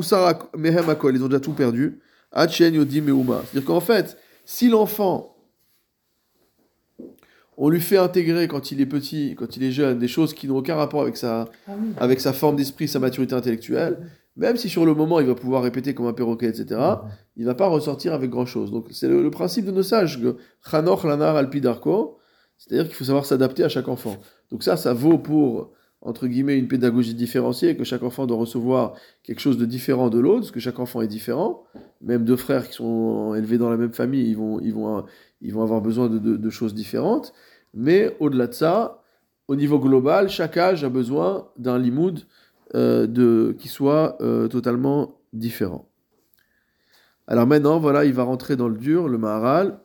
Mehem 0.58 0.90
Akol, 0.90 1.16
ils 1.16 1.24
ont 1.24 1.28
déjà 1.28 1.40
tout 1.40 1.54
perdu, 1.54 2.02
Achen 2.32 2.74
Yodim 2.74 3.04
Meuma. 3.04 3.42
C'est-à-dire 3.46 3.66
qu'en 3.68 3.80
fait, 3.80 4.18
si 4.44 4.70
l'enfant, 4.70 5.37
on 7.58 7.70
lui 7.70 7.82
fait 7.82 7.98
intégrer 7.98 8.48
quand 8.48 8.72
il 8.72 8.80
est 8.82 8.86
petit, 8.86 9.36
quand 9.36 9.58
il 9.58 9.64
est 9.64 9.72
jeune, 9.72 9.98
des 10.00 10.08
choses 10.08 10.34
qui 10.34 10.48
n'ont 10.48 10.58
aucun 10.58 10.76
rapport 10.76 11.02
avec 11.02 11.18
sa, 11.18 11.50
Ah 11.68 11.72
oui. 11.80 11.88
avec 11.98 12.20
sa 12.20 12.32
forme 12.34 12.56
d'esprit, 12.56 12.88
sa 12.88 13.00
maturité 13.00 13.34
intellectuelle, 13.34 13.98
même 14.36 14.56
si 14.58 14.70
sur 14.70 14.86
le 14.86 14.94
moment 14.94 15.20
il 15.20 15.26
va 15.28 15.34
pouvoir 15.36 15.64
répéter 15.64 15.96
comme 15.96 16.06
un 16.06 16.14
perroquet, 16.14 16.48
etc., 16.48 16.80
il 17.36 17.46
va 17.46 17.56
pas 17.56 17.68
ressortir 17.68 18.14
avec 18.14 18.30
grand 18.30 18.46
chose. 18.46 18.72
Donc 18.72 18.88
c'est 18.92 19.08
le, 19.08 19.24
le 19.24 19.32
principe 19.32 19.66
de 19.66 19.72
nos 19.72 19.84
sages, 19.84 20.22
que 20.22 20.38
Chanoch 20.70 21.04
Lanar 21.04 21.36
Alpidarko, 21.36 22.18
c'est-à-dire 22.58 22.86
qu'il 22.88 22.96
faut 22.96 23.04
savoir 23.06 23.26
s'adapter 23.26 23.64
à 23.64 23.70
chaque 23.70 23.88
enfant. 23.88 24.18
Donc 24.52 24.64
ça, 24.64 24.78
ça 24.78 24.94
vaut 24.94 25.18
pour, 25.18 25.72
entre 26.02 26.28
guillemets, 26.28 26.58
une 26.58 26.68
pédagogie 26.68 27.16
différenciée, 27.16 27.76
que 27.76 27.84
chaque 27.84 28.04
enfant 28.04 28.28
doit 28.28 28.38
recevoir 28.38 28.94
quelque 29.24 29.42
chose 29.42 29.58
de 29.58 29.66
différent 29.66 30.10
de 30.10 30.20
l'autre, 30.20 30.42
parce 30.42 30.52
que 30.52 30.60
chaque 30.60 30.80
enfant 30.80 31.02
est 31.02 31.08
différent. 31.08 31.64
Même 32.02 32.24
deux 32.24 32.36
frères 32.36 32.68
qui 32.68 32.74
sont 32.74 33.34
élevés 33.36 33.58
dans 33.58 33.70
la 33.72 33.78
même 33.78 33.94
famille, 33.94 34.28
ils 34.30 34.38
vont, 34.38 34.60
ils 34.60 34.74
vont, 34.74 35.04
ils 35.42 35.54
vont 35.54 35.64
avoir 35.64 35.82
besoin 35.82 36.10
de, 36.10 36.50
choses 36.50 36.74
différentes. 36.74 37.34
Mais 37.74 38.16
au-delà 38.20 38.48
de 38.48 38.54
ça, 38.54 39.04
au 39.48 39.56
niveau 39.56 39.80
global, 39.80 40.30
chaque 40.30 40.58
âge 40.58 40.84
a 40.84 40.90
besoin 40.90 41.50
d'un 41.58 41.78
limoud 41.78 42.22
euh, 42.76 43.54
qui 43.54 43.68
soit 43.68 44.18
euh, 44.22 44.48
totalement 44.48 45.20
différent. 45.34 45.90
Alors 47.28 47.46
maintenant, 47.46 47.80
voilà, 47.80 48.06
il 48.06 48.14
va 48.14 48.24
rentrer 48.24 48.56
dans 48.56 48.70
le 48.70 48.78
dur, 48.78 49.08
le 49.08 49.18
Maharal. 49.18 49.80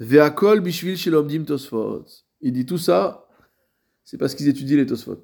Ve'akol 0.00 0.60
bishvil 0.60 0.98
tosfot. 1.44 2.04
Il 2.40 2.52
dit 2.52 2.66
tout 2.66 2.78
ça, 2.78 3.28
c'est 4.04 4.18
parce 4.18 4.34
qu'ils 4.34 4.48
étudient 4.48 4.78
les 4.78 4.86
tosfot. 4.86 5.20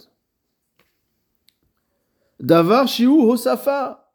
Davar 2.38 2.86
shiu 2.86 3.08
hosafa. 3.08 4.12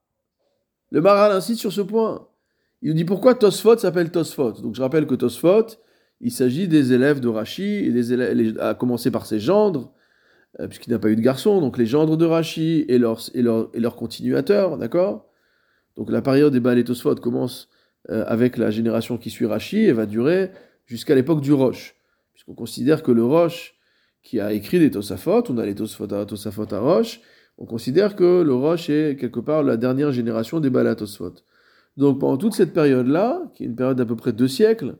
Le 0.91 1.01
Maharal 1.01 1.31
insiste 1.33 1.59
sur 1.59 1.73
ce 1.73 1.81
point. 1.81 2.27
Il 2.83 2.89
nous 2.89 2.95
dit 2.95 3.05
pourquoi 3.05 3.33
Tosfot 3.33 3.77
s'appelle 3.77 4.11
Tosfot? 4.11 4.51
Donc 4.61 4.75
je 4.75 4.81
rappelle 4.81 5.07
que 5.07 5.15
Tosfot, 5.15 5.67
il 6.19 6.31
s'agit 6.33 6.67
des 6.67 6.91
élèves 6.91 7.21
de 7.21 7.29
Rashi, 7.29 7.63
et 7.63 7.91
des 7.91 8.11
élèves, 8.11 8.59
à 8.59 8.73
commencer 8.73 9.09
par 9.09 9.25
ses 9.25 9.39
gendres, 9.39 9.93
euh, 10.59 10.67
puisqu'il 10.67 10.91
n'a 10.91 10.99
pas 10.99 11.09
eu 11.09 11.15
de 11.15 11.21
garçon, 11.21 11.61
donc 11.61 11.77
les 11.77 11.85
gendres 11.85 12.17
de 12.17 12.25
Rashi 12.25 12.83
et 12.89 12.97
leurs 12.97 13.21
et 13.33 13.39
et 13.39 13.81
continuateurs, 13.95 14.77
d'accord? 14.77 15.29
Donc 15.95 16.11
la 16.11 16.21
période 16.21 16.51
des 16.51 16.59
Baalé 16.59 16.83
Tosfot 16.83 17.15
commence 17.15 17.69
euh, 18.09 18.25
avec 18.27 18.57
la 18.57 18.69
génération 18.69 19.17
qui 19.17 19.29
suit 19.29 19.45
Rashi 19.45 19.85
et 19.85 19.93
va 19.93 20.05
durer 20.05 20.51
jusqu'à 20.85 21.15
l'époque 21.15 21.39
du 21.39 21.53
Roche, 21.53 21.95
puisqu'on 22.33 22.53
considère 22.53 23.01
que 23.01 23.13
le 23.13 23.23
Roche 23.23 23.75
qui 24.23 24.41
a 24.41 24.51
écrit 24.51 24.79
des 24.79 24.91
Tosafot, 24.91 25.43
on 25.47 25.57
a 25.57 25.65
les 25.65 25.75
Tosafot 25.75 26.13
à, 26.13 26.25
Tosafot 26.25 26.73
à 26.73 26.79
Roche, 26.79 27.21
on 27.57 27.65
considère 27.65 28.17
que 28.17 28.41
le 28.41 28.53
Roche 28.53 28.89
est 28.89 29.15
quelque 29.17 29.39
part 29.39 29.63
la 29.63 29.77
dernière 29.77 30.11
génération 30.11 30.59
des 30.59 30.69
Baalé 30.69 30.93
Tosfot. 30.97 31.35
Donc 31.97 32.19
pendant 32.19 32.37
toute 32.37 32.53
cette 32.53 32.73
période-là, 32.73 33.41
qui 33.53 33.63
est 33.63 33.67
une 33.67 33.75
période 33.75 33.97
d'à 33.97 34.05
peu 34.05 34.15
près 34.15 34.33
deux 34.33 34.47
siècles, 34.47 34.95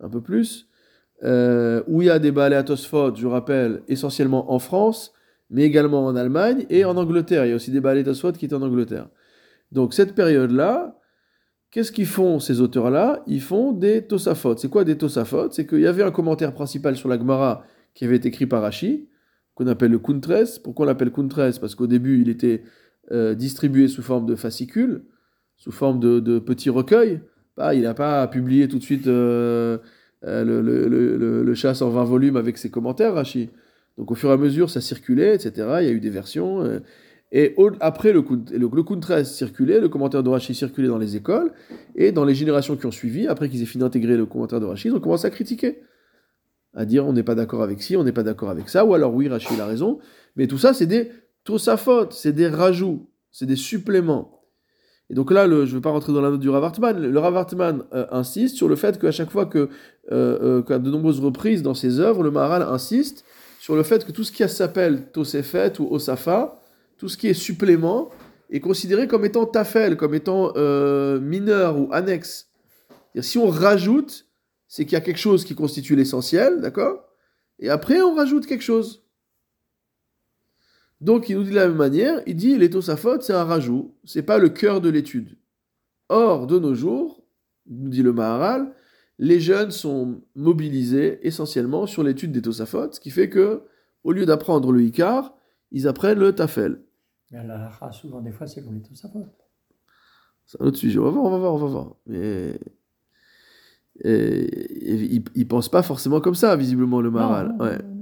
un 0.00 0.08
peu 0.08 0.20
plus, 0.20 0.68
euh, 1.22 1.82
où 1.86 2.02
il 2.02 2.06
y 2.06 2.10
a 2.10 2.18
des 2.18 2.32
balais 2.32 2.56
à 2.56 2.64
Tosfot, 2.64 3.14
je 3.14 3.26
rappelle, 3.26 3.82
essentiellement 3.88 4.52
en 4.52 4.58
France, 4.58 5.12
mais 5.50 5.62
également 5.62 6.04
en 6.04 6.16
Allemagne 6.16 6.66
et 6.70 6.84
en 6.84 6.96
Angleterre. 6.96 7.44
Il 7.46 7.50
y 7.50 7.52
a 7.52 7.56
aussi 7.56 7.70
des 7.70 7.80
balais 7.80 8.02
Tosfot 8.02 8.32
qui 8.32 8.46
étaient 8.46 8.54
en 8.54 8.62
Angleterre. 8.62 9.08
Donc 9.70 9.94
cette 9.94 10.14
période-là, 10.14 10.98
qu'est-ce 11.70 11.92
qu'ils 11.92 12.06
font 12.06 12.40
ces 12.40 12.60
auteurs-là? 12.60 13.22
Ils 13.26 13.40
font 13.40 13.72
des 13.72 14.06
Tosafot. 14.06 14.56
C'est 14.56 14.68
quoi 14.68 14.84
des 14.84 14.98
Tosafot 14.98 15.50
C'est 15.50 15.66
qu'il 15.66 15.80
y 15.80 15.86
avait 15.86 16.02
un 16.02 16.10
commentaire 16.10 16.52
principal 16.52 16.96
sur 16.96 17.08
la 17.08 17.18
Gemara 17.18 17.64
qui 17.94 18.04
avait 18.04 18.16
été 18.16 18.28
écrit 18.28 18.46
par 18.46 18.62
Rashi, 18.62 19.08
qu'on 19.54 19.66
appelle 19.66 19.90
le 19.90 19.98
Kuntres. 19.98 20.60
Pourquoi 20.62 20.84
on 20.84 20.88
l'appelle 20.88 21.10
Kuntres? 21.10 21.58
Parce 21.60 21.74
qu'au 21.74 21.86
début, 21.86 22.20
il 22.20 22.28
était 22.28 22.62
euh, 23.10 23.34
distribué 23.34 23.88
sous 23.88 24.02
forme 24.02 24.26
de 24.26 24.34
fascicules, 24.34 25.04
sous 25.62 25.70
forme 25.70 26.00
de, 26.00 26.18
de 26.18 26.40
petits 26.40 26.70
recueils. 26.70 27.20
Pas, 27.54 27.74
il 27.74 27.82
n'a 27.82 27.94
pas 27.94 28.26
publié 28.26 28.66
tout 28.66 28.78
de 28.78 28.82
suite 28.82 29.06
euh, 29.06 29.78
euh, 30.24 30.42
le, 30.42 30.60
le, 30.60 31.42
le, 31.44 31.54
chasse 31.54 31.82
en 31.82 31.90
20 31.90 32.02
volumes 32.02 32.36
avec 32.36 32.58
ses 32.58 32.68
commentaires, 32.68 33.14
Rashi. 33.14 33.48
Donc 33.96 34.10
au 34.10 34.16
fur 34.16 34.30
et 34.30 34.32
à 34.32 34.36
mesure, 34.36 34.70
ça 34.70 34.80
circulait, 34.80 35.36
etc. 35.36 35.52
Il 35.82 35.86
y 35.86 35.88
a 35.88 35.92
eu 35.92 36.00
des 36.00 36.10
versions. 36.10 36.62
euh, 36.62 36.80
et 37.30 37.54
après, 37.80 38.12
le, 38.12 38.24
le, 38.50 38.68
le 38.74 38.82
Kuntres 38.82 39.24
circulait, 39.24 39.80
le 39.80 39.88
commentaire 39.88 40.24
de 40.24 40.28
Rashi 40.28 40.54
circulait 40.54 40.88
dans 40.88 40.98
les 40.98 41.14
écoles, 41.14 41.52
et 41.94 42.10
dans 42.10 42.24
les 42.24 42.34
générations 42.34 42.76
qui 42.76 42.84
ont 42.86 42.90
suivi, 42.90 43.28
après 43.28 43.48
qu'ils 43.48 43.62
aient 43.62 43.66
fini 43.66 43.82
d'intégrer 43.82 44.16
le 44.16 44.26
commentaire 44.26 44.60
de 44.60 44.66
Rashi, 44.66 44.88
ils 44.88 44.94
ont 44.94 45.00
commencé 45.00 45.26
à 45.28 45.30
critiquer. 45.30 45.80
À 46.74 46.84
dire 46.84 47.06
on 47.06 47.12
n'est 47.12 47.22
pas 47.22 47.34
d'accord 47.36 47.62
avec 47.62 47.82
ci, 47.82 47.96
on 47.96 48.02
n'est 48.02 48.12
pas 48.12 48.24
d'accord 48.24 48.50
avec 48.50 48.68
ça, 48.68 48.84
ou 48.84 48.94
alors 48.94 49.14
oui, 49.14 49.28
Rashi 49.28 49.54
il 49.54 49.60
a 49.60 49.66
raison. 49.66 50.00
Mais 50.34 50.46
tout 50.48 50.58
ça, 50.58 50.74
c'est 50.74 50.86
des 50.86 51.10
tosafot, 51.44 52.10
c'est 52.10 52.32
des 52.32 52.48
rajouts, 52.48 53.08
c'est 53.30 53.46
des 53.46 53.56
suppléments. 53.56 54.41
Et 55.12 55.14
donc 55.14 55.30
là, 55.30 55.46
je 55.46 55.54
ne 55.54 55.64
vais 55.66 55.80
pas 55.82 55.90
rentrer 55.90 56.10
dans 56.14 56.22
la 56.22 56.30
note 56.30 56.40
du 56.40 56.48
Rav 56.48 56.64
Hartman. 56.64 56.98
Le 56.98 57.18
Rav 57.18 57.36
Hartman 57.36 57.84
euh, 57.92 58.06
insiste 58.12 58.56
sur 58.56 58.66
le 58.66 58.76
fait 58.76 58.98
qu'à 58.98 59.10
chaque 59.10 59.30
fois 59.30 59.44
que, 59.44 59.68
euh, 60.10 60.62
euh, 60.70 60.78
de 60.78 60.90
nombreuses 60.90 61.20
reprises 61.20 61.62
dans 61.62 61.74
ses 61.74 62.00
œuvres, 62.00 62.22
le 62.22 62.30
Maharal 62.30 62.62
insiste 62.62 63.22
sur 63.60 63.76
le 63.76 63.82
fait 63.82 64.06
que 64.06 64.10
tout 64.10 64.24
ce 64.24 64.32
qui 64.32 64.48
s'appelle 64.48 65.10
Tosefet 65.12 65.74
ou 65.80 65.94
Osafa, 65.94 66.62
tout 66.96 67.10
ce 67.10 67.18
qui 67.18 67.28
est 67.28 67.34
supplément, 67.34 68.08
est 68.50 68.60
considéré 68.60 69.06
comme 69.06 69.26
étant 69.26 69.44
tafel, 69.44 69.98
comme 69.98 70.14
étant 70.14 70.54
euh, 70.56 71.20
mineur 71.20 71.78
ou 71.78 71.90
annexe. 71.92 72.48
Si 73.20 73.36
on 73.36 73.48
rajoute, 73.48 74.24
c'est 74.66 74.86
qu'il 74.86 74.94
y 74.94 74.96
a 74.96 75.02
quelque 75.02 75.20
chose 75.20 75.44
qui 75.44 75.54
constitue 75.54 75.94
l'essentiel, 75.94 76.62
d'accord? 76.62 77.04
Et 77.58 77.68
après, 77.68 78.00
on 78.00 78.14
rajoute 78.14 78.46
quelque 78.46 78.64
chose. 78.64 79.01
Donc, 81.02 81.28
il 81.28 81.36
nous 81.36 81.42
dit 81.42 81.50
de 81.50 81.56
la 81.56 81.66
même 81.66 81.76
manière, 81.76 82.22
il 82.26 82.36
dit 82.36 82.56
les 82.56 82.70
c'est 82.70 83.32
un 83.32 83.44
rajout, 83.44 83.92
c'est 84.04 84.22
pas 84.22 84.38
le 84.38 84.48
cœur 84.48 84.80
de 84.80 84.88
l'étude. 84.88 85.36
Or, 86.08 86.46
de 86.46 86.60
nos 86.60 86.74
jours, 86.74 87.24
nous 87.66 87.88
dit 87.88 88.02
le 88.04 88.12
Maharal, 88.12 88.72
les 89.18 89.40
jeunes 89.40 89.72
sont 89.72 90.20
mobilisés 90.36 91.18
essentiellement 91.26 91.86
sur 91.86 92.04
l'étude 92.04 92.30
des 92.30 92.40
Tosafot, 92.40 92.92
ce 92.92 93.00
qui 93.00 93.10
fait 93.10 93.28
que, 93.28 93.62
au 94.04 94.12
lieu 94.12 94.26
d'apprendre 94.26 94.70
le 94.70 94.80
Icar, 94.82 95.34
ils 95.72 95.88
apprennent 95.88 96.20
le 96.20 96.34
Tafel. 96.34 96.80
Mais 97.32 97.44
la 97.46 97.54
halakha, 97.56 97.90
souvent, 97.90 98.20
des 98.20 98.30
fois, 98.30 98.46
c'est 98.46 98.62
comme 98.62 98.74
les 98.74 98.82
Tosafot. 98.82 99.26
C'est 100.46 100.60
un 100.62 100.66
autre 100.66 100.76
sujet. 100.78 100.98
On 101.00 101.04
va 101.04 101.10
voir, 101.10 101.24
on 101.24 101.30
va 101.30 101.38
voir, 101.38 101.54
on 101.54 101.58
va 101.58 101.66
voir. 101.66 101.96
Mais 102.06 102.60
et, 104.04 104.10
et 104.10 104.94
il, 105.14 105.24
il 105.34 105.48
pense 105.48 105.68
pas 105.68 105.82
forcément 105.82 106.20
comme 106.20 106.34
ça, 106.36 106.54
visiblement, 106.54 107.00
le 107.00 107.10
Maharal. 107.10 107.48
Non, 107.48 107.54
non, 107.58 107.64
Ouais. 107.64 107.78
non, 107.78 107.88
non, 107.88 107.94
non. 107.94 108.01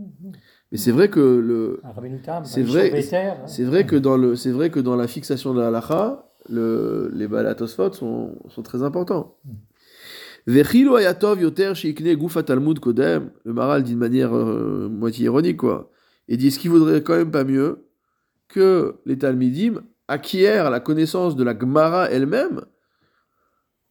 Mais 0.72 0.78
c'est 0.78 0.92
vrai 0.92 1.08
que 1.10 1.18
le, 1.20 1.80
Tam, 2.24 2.44
C'est 2.44 2.62
vrai- 2.62 2.90
hein. 3.16 3.46
c'est 3.46 3.64
vrai 3.64 3.86
que 3.86 3.96
dans 3.96 4.16
le, 4.16 4.36
c'est 4.36 4.52
vrai 4.52 4.70
que 4.70 4.78
dans 4.80 4.94
la 4.96 5.08
fixation 5.08 5.52
de 5.52 5.60
la 5.60 5.68
halakha, 5.68 6.28
le, 6.48 7.10
les 7.12 7.26
balatosphot 7.26 7.92
sont, 7.92 8.38
sont 8.48 8.62
très 8.62 8.82
importants. 8.82 9.36
Vechilo 10.46 10.94
ayatov 10.96 11.40
yoter 11.40 11.74
sheikne 11.74 12.14
gufa 12.16 12.42
talmud 12.42 12.78
kodem. 12.78 13.30
Le 13.44 13.52
Maharal 13.52 13.82
dit 13.82 13.94
de 13.94 13.98
manière 13.98 14.34
euh, 14.34 14.88
moitié 14.88 15.26
ironique, 15.26 15.58
quoi. 15.58 15.90
Et 16.28 16.36
dit, 16.36 16.46
est-ce 16.46 16.58
qu'il 16.58 16.70
vaudrait 16.70 17.02
quand 17.02 17.16
même 17.16 17.30
pas 17.32 17.44
mieux 17.44 17.84
que 18.48 18.96
les 19.06 19.18
Talmidim 19.18 19.82
acquièrent 20.08 20.70
la 20.70 20.80
connaissance 20.80 21.34
de 21.36 21.42
la 21.44 21.56
Gemara 21.58 22.08
elle-même 22.10 22.62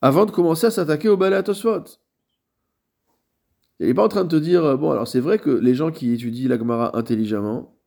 avant 0.02 0.26
de 0.26 0.32
commencer 0.32 0.68
à 0.68 0.72
s'attaquer 0.72 1.10
au 1.10 1.18
balatosphot 1.18 1.84
Il 3.80 3.88
n'est 3.88 3.94
pas 3.94 4.04
en 4.04 4.10
train 4.10 4.24
de 4.26 4.30
te 4.30 4.36
dire, 4.42 4.64
euh, 4.66 4.78
bon, 4.78 4.92
alors 4.92 5.08
c'est 5.08 5.20
vrai 5.22 5.40
que 5.40 5.50
les 5.50 5.74
gens 5.74 5.92
qui 5.92 6.12
étudient 6.14 6.50
la 6.50 6.58
Gemara 6.58 6.98
intelligemment 6.98 7.78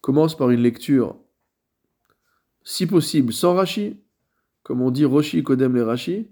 commencent 0.00 0.36
par 0.36 0.50
une 0.50 0.60
lecture, 0.60 1.16
si 2.62 2.86
possible, 2.86 3.32
sans 3.32 3.54
Rashi, 3.54 4.00
comme 4.62 4.80
on 4.80 4.90
dit 4.90 5.04
Roshi 5.04 5.42
Kodem 5.42 5.74
les 5.74 5.82
Rashi, 5.82 6.28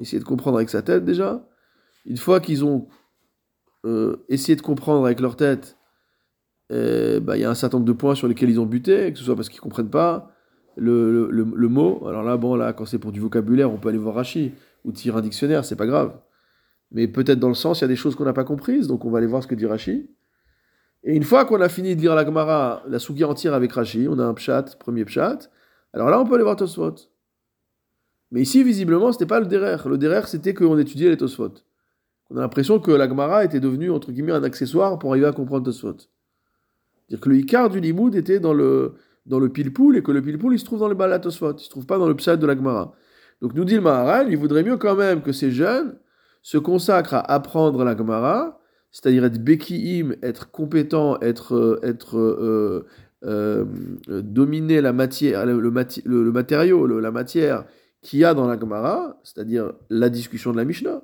essayer 0.00 0.18
de 0.18 0.24
comprendre 0.24 0.56
avec 0.56 0.70
sa 0.70 0.82
tête 0.82 1.04
déjà. 1.04 1.46
Une 2.06 2.16
fois 2.16 2.40
qu'ils 2.40 2.64
ont 2.64 2.88
euh, 3.84 4.16
essayé 4.28 4.56
de 4.56 4.62
comprendre 4.62 5.04
avec 5.04 5.20
leur 5.20 5.36
tête, 5.36 5.76
euh, 6.72 7.20
bah, 7.20 7.36
il 7.36 7.40
y 7.40 7.44
a 7.44 7.50
un 7.50 7.54
certain 7.54 7.78
nombre 7.78 7.88
de 7.88 7.92
points 7.92 8.14
sur 8.14 8.28
lesquels 8.28 8.48
ils 8.50 8.60
ont 8.60 8.66
buté, 8.66 9.12
que 9.12 9.18
ce 9.18 9.24
soit 9.24 9.36
parce 9.36 9.48
qu'ils 9.48 9.58
ne 9.58 9.62
comprennent 9.62 9.90
pas 9.90 10.30
le- 10.76 11.28
le 11.30 11.68
mot. 11.68 12.06
Alors 12.06 12.22
là, 12.22 12.36
bon, 12.36 12.54
là, 12.54 12.72
quand 12.72 12.86
c'est 12.86 12.98
pour 12.98 13.12
du 13.12 13.20
vocabulaire, 13.20 13.70
on 13.70 13.76
peut 13.76 13.88
aller 13.88 13.98
voir 13.98 14.14
Rashi 14.14 14.52
ou 14.84 14.92
tirer 14.92 15.18
un 15.18 15.22
dictionnaire, 15.22 15.64
c'est 15.64 15.76
pas 15.76 15.86
grave. 15.86 16.18
Mais 16.92 17.06
peut-être 17.08 17.38
dans 17.38 17.48
le 17.48 17.54
sens, 17.54 17.80
il 17.80 17.82
y 17.82 17.84
a 17.84 17.88
des 17.88 17.96
choses 17.96 18.16
qu'on 18.16 18.24
n'a 18.24 18.32
pas 18.32 18.44
comprises, 18.44 18.86
donc 18.86 19.04
on 19.04 19.10
va 19.10 19.18
aller 19.18 19.26
voir 19.26 19.42
ce 19.42 19.48
que 19.48 19.54
dit 19.54 19.66
Rashi. 19.66 20.10
Et 21.02 21.14
une 21.14 21.22
fois 21.22 21.44
qu'on 21.44 21.60
a 21.60 21.68
fini 21.68 21.96
de 21.96 22.00
lire 22.00 22.14
la 22.14 22.24
Gemara, 22.24 22.82
la 22.88 22.98
Sugia 22.98 23.28
entière 23.28 23.54
avec 23.54 23.72
Rashi, 23.72 24.06
on 24.08 24.18
a 24.18 24.24
un 24.24 24.34
pshat, 24.34 24.76
premier 24.78 25.04
pshat, 25.04 25.50
alors 25.92 26.10
là 26.10 26.20
on 26.20 26.26
peut 26.26 26.34
aller 26.34 26.44
voir 26.44 26.56
Tosfot. 26.56 26.94
Mais 28.32 28.42
ici, 28.42 28.62
visiblement, 28.62 29.12
c'était 29.12 29.26
pas 29.26 29.40
le 29.40 29.46
derer. 29.46 29.76
Le 29.88 29.98
derer, 29.98 30.22
c'était 30.26 30.54
qu'on 30.54 30.78
étudiait 30.78 31.08
les 31.08 31.16
Tosfot. 31.16 31.54
On 32.30 32.36
a 32.36 32.40
l'impression 32.40 32.78
que 32.78 32.92
la 32.92 33.08
Gemara 33.08 33.44
était 33.44 33.58
devenue, 33.58 33.90
entre 33.90 34.12
guillemets, 34.12 34.32
un 34.32 34.44
accessoire 34.44 34.98
pour 34.98 35.10
arriver 35.10 35.26
à 35.26 35.32
comprendre 35.32 35.64
Tosfot. 35.64 35.96
C'est-à-dire 35.96 37.20
que 37.20 37.28
le 37.28 37.36
Icar 37.38 37.68
du 37.68 37.80
Limoud 37.80 38.14
était 38.14 38.38
dans 38.38 38.52
le, 38.54 38.94
dans 39.26 39.40
le 39.40 39.48
pilpoul 39.48 39.96
et 39.96 40.02
que 40.02 40.12
le 40.12 40.22
pilpoul, 40.22 40.54
il 40.54 40.60
se 40.60 40.64
trouve 40.64 40.78
dans 40.78 40.88
le 40.88 40.94
Balat 40.94 41.18
Tosfot. 41.18 41.56
Il 41.56 41.64
se 41.64 41.70
trouve 41.70 41.86
pas 41.86 41.98
dans 41.98 42.06
le 42.06 42.14
pshat 42.14 42.36
de 42.36 42.46
la 42.46 42.54
Gemara. 42.54 42.94
Donc 43.42 43.54
nous 43.54 43.64
dit 43.64 43.74
le 43.74 43.80
Maharal, 43.80 44.30
il 44.30 44.36
voudrait 44.36 44.62
mieux 44.62 44.76
quand 44.76 44.94
même 44.94 45.22
que 45.22 45.32
ces 45.32 45.50
jeunes 45.50 45.98
se 46.42 46.58
consacrent 46.58 47.14
à 47.14 47.32
apprendre 47.32 47.84
la 47.84 47.96
Gemara, 47.96 48.60
c'est-à-dire 48.90 49.24
être 49.24 49.42
bekiim, 49.42 50.14
être 50.22 50.50
compétent, 50.50 51.18
être, 51.20 51.80
être 51.82 52.18
euh, 52.18 52.86
euh, 53.24 53.64
dominer 54.08 54.80
la 54.80 54.92
matière, 54.92 55.44
le, 55.46 55.60
le, 55.60 56.32
matériau, 56.32 56.86
la 56.86 57.10
matière 57.10 57.64
qu'il 58.02 58.18
y 58.20 58.24
a 58.24 58.34
dans 58.34 58.46
la 58.46 58.58
Gemara, 58.58 59.20
c'est-à-dire 59.22 59.72
la 59.90 60.08
discussion 60.08 60.52
de 60.52 60.56
la 60.56 60.64
Mishnah. 60.64 61.02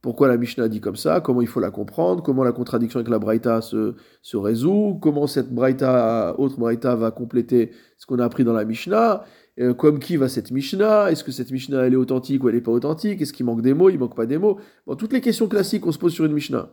Pourquoi 0.00 0.28
la 0.28 0.36
Mishnah 0.36 0.68
dit 0.68 0.80
comme 0.80 0.96
ça? 0.96 1.20
Comment 1.20 1.40
il 1.40 1.48
faut 1.48 1.58
la 1.58 1.72
comprendre? 1.72 2.22
Comment 2.22 2.44
la 2.44 2.52
contradiction 2.52 2.98
avec 2.98 3.10
la 3.10 3.18
Braïta 3.18 3.60
se, 3.62 3.94
se 4.22 4.36
résout? 4.36 4.98
Comment 5.02 5.26
cette 5.26 5.52
Braïta, 5.52 6.38
autre 6.38 6.56
Braïta 6.58 6.94
va 6.94 7.10
compléter 7.10 7.72
ce 7.96 8.06
qu'on 8.06 8.20
a 8.20 8.24
appris 8.24 8.44
dans 8.44 8.52
la 8.52 8.64
Mishnah? 8.64 9.24
Euh, 9.60 9.74
Comme 9.74 9.98
qui 9.98 10.16
va 10.16 10.28
cette 10.28 10.50
Mishnah? 10.50 11.10
Est-ce 11.10 11.24
que 11.24 11.32
cette 11.32 11.50
Mishnah 11.50 11.86
elle 11.86 11.94
est 11.94 11.96
authentique 11.96 12.42
ou 12.42 12.48
elle 12.48 12.54
n'est 12.54 12.60
pas 12.60 12.72
authentique? 12.72 13.20
Est-ce 13.20 13.32
qu'il 13.32 13.46
manque 13.46 13.62
des 13.62 13.74
mots? 13.74 13.90
Il 13.90 13.98
manque 13.98 14.16
pas 14.16 14.26
des 14.26 14.38
mots? 14.38 14.58
Toutes 14.98 15.12
les 15.12 15.20
questions 15.20 15.48
classiques 15.48 15.82
qu'on 15.82 15.92
se 15.92 15.98
pose 15.98 16.12
sur 16.12 16.24
une 16.24 16.32
Mishnah. 16.32 16.70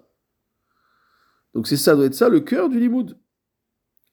Donc 1.54 1.68
c'est 1.68 1.78
ça, 1.78 1.96
doit 1.96 2.06
être 2.06 2.16
ça 2.16 2.30
le 2.30 2.42
cœur 2.42 2.70
du 2.70 2.80
limoud. 2.80 3.18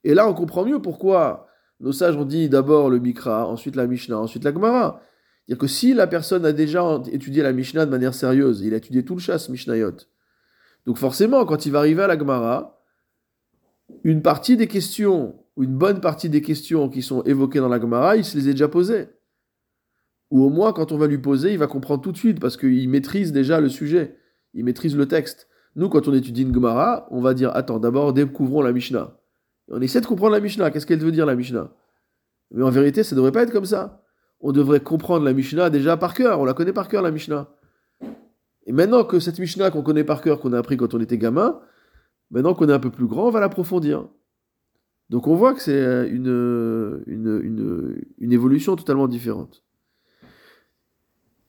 Et 0.05 0.15
là 0.15 0.29
on 0.29 0.35
comprend 0.35 0.65
mieux 0.65 0.81
pourquoi 0.81 1.49
nos 1.81 1.93
sages 1.93 2.17
ont 2.17 2.25
dit 2.25 2.49
d'abord 2.49 2.89
le 2.89 3.01
Mikra, 3.01 3.47
ensuite 3.49 3.75
la 3.75 3.87
Mishnah, 3.87 4.19
ensuite 4.19 4.45
la 4.45 4.53
Gemara. 4.53 5.03
C'est-à-dire 5.47 5.61
que 5.61 5.67
si 5.67 5.93
la 5.93 6.07
personne 6.07 6.47
a 6.47 6.53
déjà 6.53 7.03
étudié 7.11 7.43
la 7.43 7.53
Mishnah 7.53 7.85
de 7.85 7.91
manière 7.91 8.15
sérieuse, 8.15 8.61
il 8.61 8.73
a 8.75 8.77
étudié 8.77 9.05
tout 9.05 9.15
le 9.15 9.21
chasse 9.21 9.49
Mishnayot. 9.49 9.97
Donc 10.87 10.99
forcément, 10.99 11.45
quand 11.45 11.67
il 11.67 11.73
va 11.73 11.81
arriver 11.81 12.03
à 12.03 12.07
la 12.07 12.17
Gemara, 12.17 12.81
une 14.05 14.23
partie 14.23 14.57
des 14.57 14.69
questions, 14.69 15.42
ou 15.57 15.65
une 15.65 15.77
bonne 15.77 16.01
partie 16.01 16.29
des 16.29 16.43
questions 16.43 16.89
qui 16.89 17.03
sont 17.03 17.23
évoquées 17.23 17.59
dans 17.59 17.69
la 17.69 17.81
Gemara, 17.81 18.17
il 18.17 18.25
se 18.25 18.37
les 18.37 18.49
a 18.49 18.53
déjà 18.53 18.69
posées. 18.69 19.09
Ou 20.31 20.43
au 20.45 20.49
moins, 20.49 20.73
quand 20.73 20.93
on 20.93 20.97
va 20.97 21.07
lui 21.07 21.19
poser, 21.19 21.53
il 21.53 21.59
va 21.59 21.67
comprendre 21.67 22.03
tout 22.03 22.13
de 22.13 22.17
suite, 22.17 22.41
parce 22.41 22.57
qu'il 22.57 22.89
maîtrise 22.89 23.33
déjà 23.33 23.61
le 23.61 23.69
sujet, 23.69 24.17
il 24.55 24.65
maîtrise 24.65 24.97
le 24.97 25.07
texte. 25.07 25.49
Nous, 25.77 25.89
quand 25.89 26.09
on 26.09 26.15
étudie 26.15 26.43
une 26.43 26.55
Gemara, 26.55 27.07
on 27.11 27.21
va 27.21 27.35
dire, 27.35 27.55
attends, 27.55 27.79
d'abord 27.79 28.13
découvrons 28.13 28.63
la 28.63 28.73
Mishnah. 28.73 29.19
On 29.69 29.81
essaie 29.81 30.01
de 30.01 30.07
comprendre 30.07 30.33
la 30.33 30.41
Mishnah. 30.41 30.71
Qu'est-ce 30.71 30.87
qu'elle 30.87 30.99
veut 30.99 31.13
dire 31.13 31.27
la 31.27 31.35
Mishnah? 31.35 31.73
Mais 32.51 32.63
en 32.63 32.71
vérité, 32.71 33.03
ça 33.03 33.15
ne 33.15 33.17
devrait 33.17 33.33
pas 33.33 33.43
être 33.43 33.53
comme 33.53 33.65
ça. 33.65 34.03
On 34.41 34.53
devrait 34.53 34.81
comprendre 34.81 35.25
la 35.25 35.33
Mishnah 35.33 35.71
déjà 35.71 35.97
par 35.97 36.15
cœur. 36.15 36.41
On 36.41 36.45
la 36.45 36.53
connaît 36.53 36.73
par 36.73 36.89
cœur, 36.89 37.03
la 37.03 37.11
Mishnah. 37.11 37.49
Et 38.67 38.73
maintenant 38.73 39.05
que 39.05 39.19
cette 39.19 39.39
Mishnah 39.39 39.71
qu'on 39.71 39.83
connaît 39.83 40.05
par 40.05 40.21
cœur, 40.21 40.41
qu'on 40.41 40.53
a 40.53 40.59
appris 40.59 40.77
quand 40.77 40.95
on 40.95 41.01
était 41.01 41.19
gamin, 41.19 41.61
maintenant 42.31 42.55
qu'on 42.55 42.69
est 42.69 42.73
un 42.73 42.79
peu 42.79 42.91
plus 42.91 43.07
grand, 43.07 43.29
on 43.29 43.31
va 43.31 43.41
l'approfondir. 43.41 44.09
Donc 45.13 45.27
on 45.27 45.35
voit 45.35 45.53
que 45.53 45.61
c'est 45.61 46.09
une, 46.09 47.03
une, 47.07 48.03
une, 48.17 48.33
évolution 48.33 48.77
totalement 48.77 49.07
différente. 49.07 49.63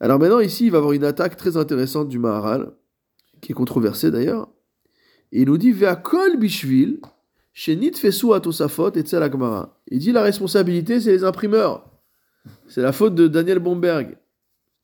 Alors 0.02 0.20
maintenant, 0.20 0.42
ici, 0.42 0.66
il 0.66 0.72
va 0.72 0.80
y 0.80 0.80
avoir 0.80 0.92
une 0.92 1.06
attaque 1.06 1.38
très 1.38 1.56
intéressante 1.56 2.10
du 2.10 2.20
Maharal, 2.20 2.74
qui 3.40 3.54
est 3.54 3.56
controversée 3.56 4.12
d'ailleurs. 4.12 4.50
Et 5.32 5.44
il 5.44 5.48
nous 5.48 5.58
dit 5.58 5.72
Ve'akol 5.72 6.38
bishvil, 6.38 7.00
Shenit 7.54 7.94
Fesu 7.94 8.34
Atosafot 8.34 8.92
et 8.98 9.06
Gemara. 9.06 9.80
Il 9.88 10.00
dit 10.00 10.12
la 10.12 10.24
responsabilité, 10.24 11.00
c'est 11.00 11.12
les 11.12 11.24
imprimeurs. 11.24 11.90
C'est 12.68 12.82
la 12.82 12.92
faute 12.92 13.16
de 13.16 13.30
Daniel 13.30 13.60
Bomberg. 13.60 14.18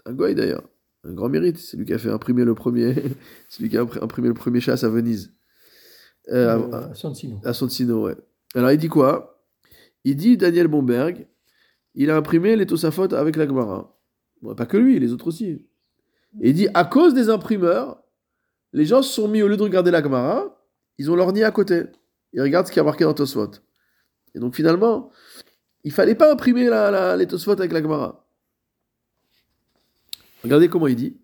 Un 0.05 0.13
goy 0.13 0.35
d'ailleurs. 0.35 0.63
Un 1.03 1.11
grand 1.11 1.27
mérite. 1.27 1.57
C'est 1.57 1.75
lui 1.75 1.83
qui 1.83 1.93
a 1.93 1.97
fait 1.97 2.11
imprimer 2.11 2.45
le 2.45 2.55
premier. 2.55 2.95
c'est 3.49 3.61
lui 3.61 3.67
qui 3.67 3.77
a 3.77 3.81
imprimé 3.81 4.29
le 4.29 4.33
premier 4.35 4.61
chasse 4.61 4.85
à 4.85 4.89
Venise. 4.89 5.33
Euh, 6.29 6.71
à, 6.71 6.93
Sonsino. 6.95 7.41
À 7.43 7.53
Sonsino, 7.53 8.05
ouais. 8.05 8.15
Alors 8.55 8.71
il 8.71 8.77
dit 8.77 8.87
quoi? 8.87 9.43
Il 10.03 10.15
dit 10.15 10.37
Daniel 10.37 10.67
Bomberg, 10.67 11.27
il 11.95 12.09
a 12.09 12.15
imprimé 12.15 12.55
les 12.55 12.65
Tosafot 12.65 13.13
avec 13.13 13.35
la 13.35 13.45
Gemara. 13.47 13.97
Pas 14.55 14.65
que 14.65 14.77
lui, 14.77 14.99
les 14.99 15.11
autres 15.11 15.27
aussi. 15.27 15.65
Et 16.41 16.49
il 16.49 16.53
dit 16.53 16.67
à 16.73 16.85
cause 16.85 17.13
des 17.13 17.29
imprimeurs, 17.29 18.01
les 18.71 18.85
gens 18.85 19.01
se 19.01 19.13
sont 19.13 19.27
mis, 19.27 19.41
au 19.41 19.47
lieu 19.47 19.57
de 19.57 19.63
regarder 19.63 19.91
la 19.91 20.01
Gemara, 20.01 20.65
ils 20.97 21.11
ont 21.11 21.15
leur 21.15 21.33
nid 21.33 21.43
à 21.43 21.51
côté 21.51 21.83
il 22.33 22.41
regarde 22.41 22.67
ce 22.67 22.71
qui 22.71 22.79
a 22.79 22.83
marqué 22.83 23.03
dans 23.03 23.13
Tosfot. 23.13 23.51
Et 24.35 24.39
donc 24.39 24.55
finalement, 24.55 25.11
il 25.83 25.91
fallait 25.91 26.15
pas 26.15 26.31
imprimer 26.31 26.65
la, 26.65 27.17
les 27.17 27.27
Tosfot 27.27 27.53
avec 27.53 27.71
la 27.71 27.81
Gemara. 27.81 28.27
Regardez 30.43 30.69
comment 30.69 30.87
il 30.87 30.95
dit. 30.95 31.17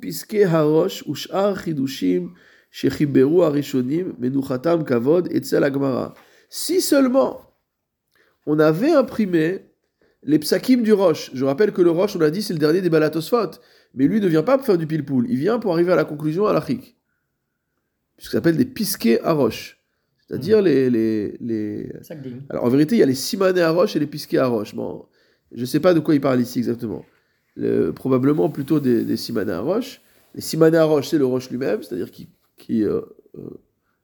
piske 0.00 0.34
harosh 0.34 1.04
arishonim 3.42 4.14
menuchatam 4.18 4.84
kavod 4.84 5.28
Si 6.48 6.80
seulement 6.80 7.40
on 8.46 8.58
avait 8.58 8.92
imprimé 8.92 9.66
les 10.22 10.38
psakim 10.38 10.82
du 10.82 10.92
roche. 10.92 11.30
Je 11.34 11.44
rappelle 11.44 11.72
que 11.72 11.82
le 11.82 11.90
roche, 11.90 12.16
on 12.16 12.18
l'a 12.18 12.30
dit, 12.30 12.42
c'est 12.42 12.52
le 12.52 12.58
dernier 12.58 12.80
des 12.80 12.90
balatosphot. 12.90 13.60
Mais 13.94 14.06
lui 14.06 14.20
ne 14.20 14.28
vient 14.28 14.42
pas 14.42 14.56
pour 14.56 14.66
faire 14.66 14.78
du 14.78 14.86
pilpoul. 14.86 15.26
Il 15.28 15.36
vient 15.36 15.58
pour 15.58 15.72
arriver 15.72 15.92
à 15.92 15.96
la 15.96 16.04
conclusion 16.04 16.46
à 16.46 16.52
la 16.52 16.64
chik 16.64 16.96
ce 18.20 18.30
qu'on 18.30 18.38
appelle 18.38 18.56
des 18.56 18.66
pisquets 18.66 19.20
à 19.22 19.32
roche. 19.32 19.80
C'est-à-dire 20.20 20.60
hmm. 20.60 20.64
les, 20.66 20.90
les, 20.90 21.36
les... 21.40 21.92
Alors 22.50 22.64
en 22.64 22.68
vérité, 22.68 22.94
il 22.94 22.98
y 22.98 23.02
a 23.02 23.06
les 23.06 23.14
simanés 23.14 23.62
à 23.62 23.70
roche 23.70 23.96
et 23.96 23.98
les 23.98 24.06
pisquets 24.06 24.38
à 24.38 24.46
roche. 24.46 24.74
Bon, 24.74 25.06
je 25.52 25.62
ne 25.62 25.66
sais 25.66 25.80
pas 25.80 25.94
de 25.94 26.00
quoi 26.00 26.14
il 26.14 26.20
parle 26.20 26.40
ici 26.40 26.58
exactement. 26.58 27.04
probablement 27.96 28.50
plutôt 28.50 28.78
des, 28.78 29.04
des 29.04 29.16
simanés 29.16 29.52
à 29.52 29.60
roche. 29.60 30.02
Les 30.34 30.42
simanés 30.42 30.76
à 30.76 30.84
roche, 30.84 31.08
c'est 31.08 31.18
le 31.18 31.24
roche 31.24 31.50
lui-même, 31.50 31.82
c'est-à-dire 31.82 32.10
qui, 32.10 32.28
qui 32.60 32.84
euh, 32.84 33.00
euh, 33.36 33.60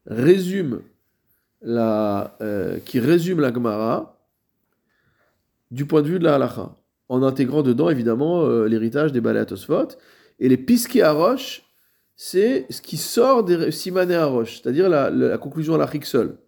résume 0.06 0.80
la, 1.62 2.36
euh, 2.40 2.78
qui 2.84 2.98
résume 2.98 3.40
la 3.40 3.52
Gemara 3.52 4.18
du 5.70 5.84
point 5.84 6.02
de 6.02 6.08
vue 6.08 6.18
de 6.18 6.24
la 6.24 6.36
halacha, 6.36 6.74
en 7.08 7.22
intégrant 7.22 7.62
dedans 7.62 7.90
évidemment 7.90 8.46
l'héritage 8.66 9.12
des 9.12 9.20
balais 9.20 9.44
Et 10.38 10.48
les 10.48 11.02
à 11.02 11.12
roche, 11.12 11.62
c'est 12.14 12.66
ce 12.70 12.80
qui 12.80 12.96
sort 12.96 13.44
des 13.44 13.72
Simané 13.72 14.16
Roche, 14.18 14.60
c'est-à-dire 14.60 14.88
la, 14.88 15.38
conclusion 15.38 15.74
à 15.74 15.78
la 15.78 15.90
seule. 16.02 16.38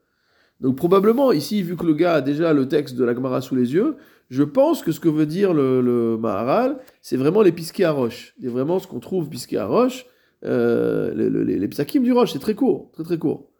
Donc 0.60 0.76
probablement, 0.76 1.32
ici, 1.32 1.62
vu 1.62 1.76
que 1.76 1.84
le 1.84 1.94
gars 1.94 2.14
a 2.14 2.20
déjà 2.20 2.52
le 2.52 2.68
texte 2.68 2.94
de 2.94 3.04
la 3.04 3.12
Gemara 3.14 3.40
sous 3.40 3.56
les 3.56 3.74
yeux, 3.74 3.96
je 4.30 4.44
pense 4.44 4.82
que 4.82 4.92
ce 4.92 5.00
que 5.00 5.08
veut 5.08 5.26
dire 5.26 5.52
le, 5.52 6.16
Maharal, 6.18 6.78
c'est 7.02 7.16
vraiment 7.16 7.42
les 7.42 7.54
à 7.84 7.90
roche. 7.90 8.34
C'est 8.40 8.48
vraiment 8.48 8.78
ce 8.78 8.86
qu'on 8.86 9.00
trouve 9.00 9.28
à 9.56 9.66
roche, 9.66 10.06
euh, 10.44 11.14
les, 11.14 11.58
les, 11.58 11.68
psakim 11.68 12.02
du 12.02 12.12
roche, 12.12 12.32
c'est 12.32 12.38
très 12.38 12.54
court, 12.54 12.90
très 12.92 13.02
très 13.02 13.18
court. 13.18 13.50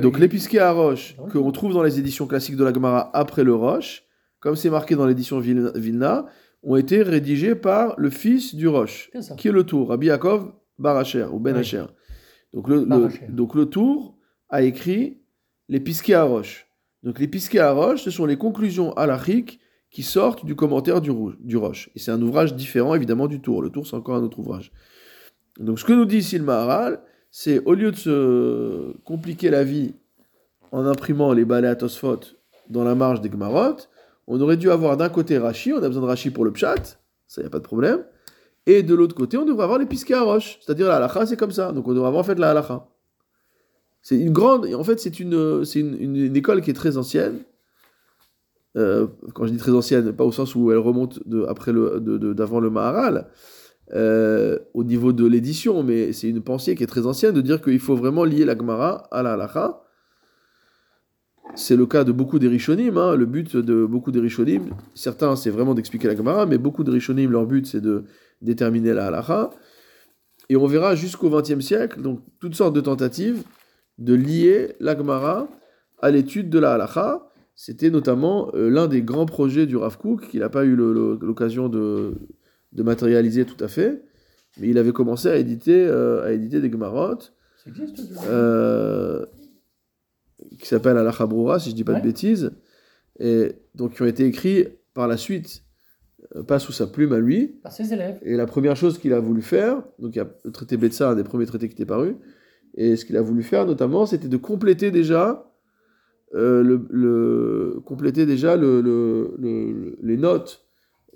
Donc 0.00 0.18
les 0.18 0.28
pisquets 0.28 0.58
à 0.58 0.72
roche 0.72 1.16
qu'on 1.32 1.52
trouve 1.52 1.74
dans 1.74 1.82
les 1.82 1.98
éditions 1.98 2.26
classiques 2.26 2.56
de 2.56 2.64
la 2.64 2.72
Gemara 2.72 3.10
après 3.16 3.44
le 3.44 3.54
roche, 3.54 4.04
comme 4.40 4.56
c'est 4.56 4.70
marqué 4.70 4.96
dans 4.96 5.06
l'édition 5.06 5.40
Vilna, 5.40 6.26
ont 6.62 6.76
été 6.76 7.02
rédigés 7.02 7.54
par 7.54 7.94
le 7.98 8.10
fils 8.10 8.54
du 8.54 8.68
roche, 8.68 9.10
qui 9.36 9.48
est 9.48 9.52
le 9.52 9.64
tour, 9.64 9.88
Rabbi 9.88 10.06
Yaakov 10.06 10.52
Baracher 10.78 11.26
ou 11.32 11.38
Ben 11.38 11.60
Donc, 12.52 12.68
le, 12.68 12.86
donc 13.28 13.54
le 13.54 13.66
tour 13.66 14.16
a 14.48 14.62
écrit 14.62 15.22
les 15.68 15.80
pisquets 15.80 16.14
à 16.14 16.24
roche. 16.24 16.66
Donc 17.02 17.18
les 17.18 17.28
pisquets 17.28 17.58
à 17.58 17.72
roche, 17.72 18.02
ce 18.02 18.10
sont 18.10 18.26
les 18.26 18.36
conclusions 18.36 18.92
halachiques 18.94 19.60
qui 19.90 20.02
sortent 20.02 20.44
du 20.46 20.54
commentaire 20.54 21.00
du, 21.00 21.10
du 21.40 21.56
roche. 21.56 21.90
Et 21.94 21.98
c'est 21.98 22.10
un 22.10 22.22
ouvrage 22.22 22.54
différent 22.54 22.94
évidemment 22.94 23.26
du 23.26 23.40
tour. 23.40 23.62
Le 23.62 23.70
tour, 23.70 23.86
c'est 23.86 23.96
encore 23.96 24.16
un 24.16 24.22
autre 24.22 24.38
ouvrage. 24.38 24.72
Donc 25.58 25.78
ce 25.78 25.84
que 25.84 25.92
nous 25.92 26.04
dit 26.04 26.18
ici 26.18 26.38
le 26.38 26.44
Maharal, 26.44 27.00
c'est 27.30 27.64
au 27.64 27.74
lieu 27.74 27.90
de 27.90 27.96
se 27.96 28.92
compliquer 29.04 29.50
la 29.50 29.64
vie 29.64 29.94
en 30.70 30.86
imprimant 30.86 31.32
les 31.32 31.44
balais 31.44 31.68
à 31.68 31.76
Tosfot 31.76 32.20
dans 32.68 32.84
la 32.84 32.94
marge 32.94 33.20
des 33.20 33.28
Gmarot, 33.28 33.76
on 34.26 34.40
aurait 34.40 34.56
dû 34.56 34.70
avoir 34.70 34.96
d'un 34.96 35.08
côté 35.08 35.36
Rashi, 35.36 35.72
on 35.72 35.82
a 35.82 35.88
besoin 35.88 36.02
de 36.02 36.06
Rashi 36.06 36.30
pour 36.30 36.44
le 36.44 36.52
Pshat, 36.52 36.98
ça 37.26 37.42
y 37.42 37.44
a 37.44 37.50
pas 37.50 37.58
de 37.58 37.64
problème, 37.64 38.04
et 38.66 38.82
de 38.82 38.94
l'autre 38.94 39.14
côté, 39.14 39.36
on 39.36 39.44
devrait 39.44 39.64
avoir 39.64 39.78
les 39.78 39.86
pisquets 39.86 40.14
à 40.14 40.22
roche. 40.22 40.58
C'est-à-dire 40.60 40.86
la 40.86 40.96
halakha, 40.96 41.26
c'est 41.26 41.36
comme 41.36 41.50
ça. 41.50 41.72
Donc 41.72 41.88
on 41.88 41.92
devrait 41.92 42.08
avoir 42.08 42.20
en 42.20 42.24
fait 42.24 42.38
la 42.38 42.50
halakha. 42.50 42.86
C'est 44.02 44.16
une 44.16 44.32
grande. 44.32 44.72
En 44.74 44.84
fait, 44.84 45.00
c'est 45.00 45.20
une, 45.20 45.64
une, 45.74 46.36
école 46.36 46.60
qui 46.60 46.70
est 46.70 46.74
très 46.74 46.96
ancienne. 46.96 47.40
Euh, 48.76 49.06
quand 49.34 49.46
je 49.46 49.52
dis 49.52 49.58
très 49.58 49.72
ancienne, 49.72 50.12
pas 50.12 50.24
au 50.24 50.32
sens 50.32 50.54
où 50.54 50.70
elle 50.72 50.78
remonte 50.78 51.26
de, 51.28 51.44
après 51.44 51.72
le, 51.72 52.00
d'avant 52.34 52.58
le 52.58 52.70
Maharal, 52.70 53.28
euh, 53.94 54.58
au 54.72 54.84
niveau 54.84 55.12
de 55.12 55.26
l'édition, 55.26 55.82
mais 55.82 56.12
c'est 56.12 56.28
une 56.28 56.42
pensée 56.42 56.74
qui 56.74 56.82
est 56.82 56.86
très 56.86 57.06
ancienne 57.06 57.34
de 57.34 57.42
dire 57.42 57.60
qu'il 57.60 57.78
faut 57.78 57.94
vraiment 57.94 58.24
lier 58.24 58.44
la 58.44 58.56
Gemara 58.56 59.08
à 59.10 59.22
la 59.22 59.34
halakha. 59.34 59.82
C'est 61.54 61.76
le 61.76 61.84
cas 61.84 62.02
de 62.02 62.12
beaucoup 62.12 62.38
des 62.38 62.48
Rishonim. 62.48 62.96
Hein. 62.96 63.14
Le 63.16 63.26
but 63.26 63.54
de 63.54 63.84
beaucoup 63.84 64.10
des 64.10 64.20
Rishonim, 64.20 64.70
certains 64.94 65.36
c'est 65.36 65.50
vraiment 65.50 65.74
d'expliquer 65.74 66.08
la 66.08 66.16
Gemara, 66.16 66.46
mais 66.46 66.56
beaucoup 66.56 66.84
de 66.84 66.90
Rishonim, 66.90 67.30
leur 67.30 67.44
but 67.44 67.66
c'est 67.66 67.82
de 67.82 68.04
déterminer 68.40 68.94
la 68.94 69.08
halacha. 69.08 69.50
Et 70.48 70.56
on 70.56 70.66
verra 70.66 70.94
jusqu'au 70.94 71.28
XXe 71.28 71.60
siècle, 71.60 72.00
donc 72.00 72.20
toutes 72.40 72.54
sortes 72.54 72.74
de 72.74 72.80
tentatives 72.80 73.42
de 73.98 74.14
lier 74.14 74.74
l'Agmara 74.80 75.48
à 76.00 76.10
l'étude 76.10 76.48
de 76.48 76.58
la 76.58 76.74
halacha. 76.74 77.28
C'était 77.54 77.90
notamment 77.90 78.50
euh, 78.54 78.70
l'un 78.70 78.86
des 78.86 79.02
grands 79.02 79.26
projets 79.26 79.66
du 79.66 79.76
Rav 79.76 79.98
Kook, 79.98 80.28
qu'il 80.28 80.40
n'a 80.40 80.48
pas 80.48 80.64
eu 80.64 80.74
l'occasion 80.74 81.68
de, 81.68 82.14
de, 82.72 82.82
matérialiser 82.82 83.44
tout 83.44 83.62
à 83.62 83.68
fait, 83.68 84.02
mais 84.58 84.68
il 84.68 84.78
avait 84.78 84.92
commencé 84.92 85.28
à 85.28 85.36
éditer, 85.36 85.86
euh, 85.86 86.24
à 86.24 86.32
éditer 86.32 86.60
des 86.60 86.70
Gemarot. 86.70 87.18
Euh, 88.28 89.24
qui 90.58 90.66
s'appelle 90.66 90.96
Broura, 91.28 91.60
si 91.60 91.66
je 91.66 91.74
ne 91.74 91.76
dis 91.76 91.84
pas 91.84 91.94
de 91.94 92.02
bêtises, 92.02 92.50
et 93.20 93.52
donc 93.74 93.94
qui 93.94 94.02
ont 94.02 94.06
été 94.06 94.24
écrits 94.24 94.66
par 94.94 95.06
la 95.06 95.16
suite 95.16 95.62
euh, 96.36 96.42
pas 96.42 96.58
sous 96.58 96.72
sa 96.72 96.86
plume 96.86 97.12
à 97.12 97.18
lui. 97.18 97.48
Par 97.62 97.72
ses 97.72 97.92
élèves. 97.92 98.18
Et 98.22 98.36
la 98.36 98.46
première 98.46 98.76
chose 98.76 98.98
qu'il 98.98 99.12
a 99.12 99.20
voulu 99.20 99.42
faire, 99.42 99.82
donc 99.98 100.14
il 100.14 100.18
y 100.18 100.20
a 100.20 100.28
le 100.44 100.52
traité 100.52 100.76
Betsa, 100.76 101.10
un 101.10 101.14
des 101.14 101.24
premiers 101.24 101.46
traités 101.46 101.68
qui 101.68 101.74
était 101.74 101.86
paru, 101.86 102.16
et 102.74 102.96
ce 102.96 103.04
qu'il 103.04 103.16
a 103.16 103.22
voulu 103.22 103.42
faire 103.42 103.66
notamment, 103.66 104.06
c'était 104.06 104.28
de 104.28 104.36
compléter 104.36 104.90
déjà, 104.90 105.52
euh, 106.34 106.62
le, 106.62 107.80
compléter 107.84 108.24
déjà 108.24 108.56
le, 108.56 108.80
le, 108.80 109.96
les 110.02 110.16
notes 110.16 110.64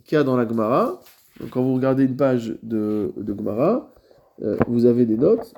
qu'il 0.04 0.16
y 0.16 0.18
a 0.18 0.24
dans 0.24 0.36
la 0.36 0.46
Gemara. 0.46 1.00
Donc 1.40 1.50
quand 1.50 1.62
vous 1.62 1.74
regardez 1.74 2.04
une 2.04 2.16
page 2.16 2.58
de, 2.62 3.12
de 3.16 3.36
Gemara, 3.36 3.92
euh, 4.42 4.56
vous 4.68 4.86
avez 4.86 5.06
des 5.06 5.16
notes 5.16 5.54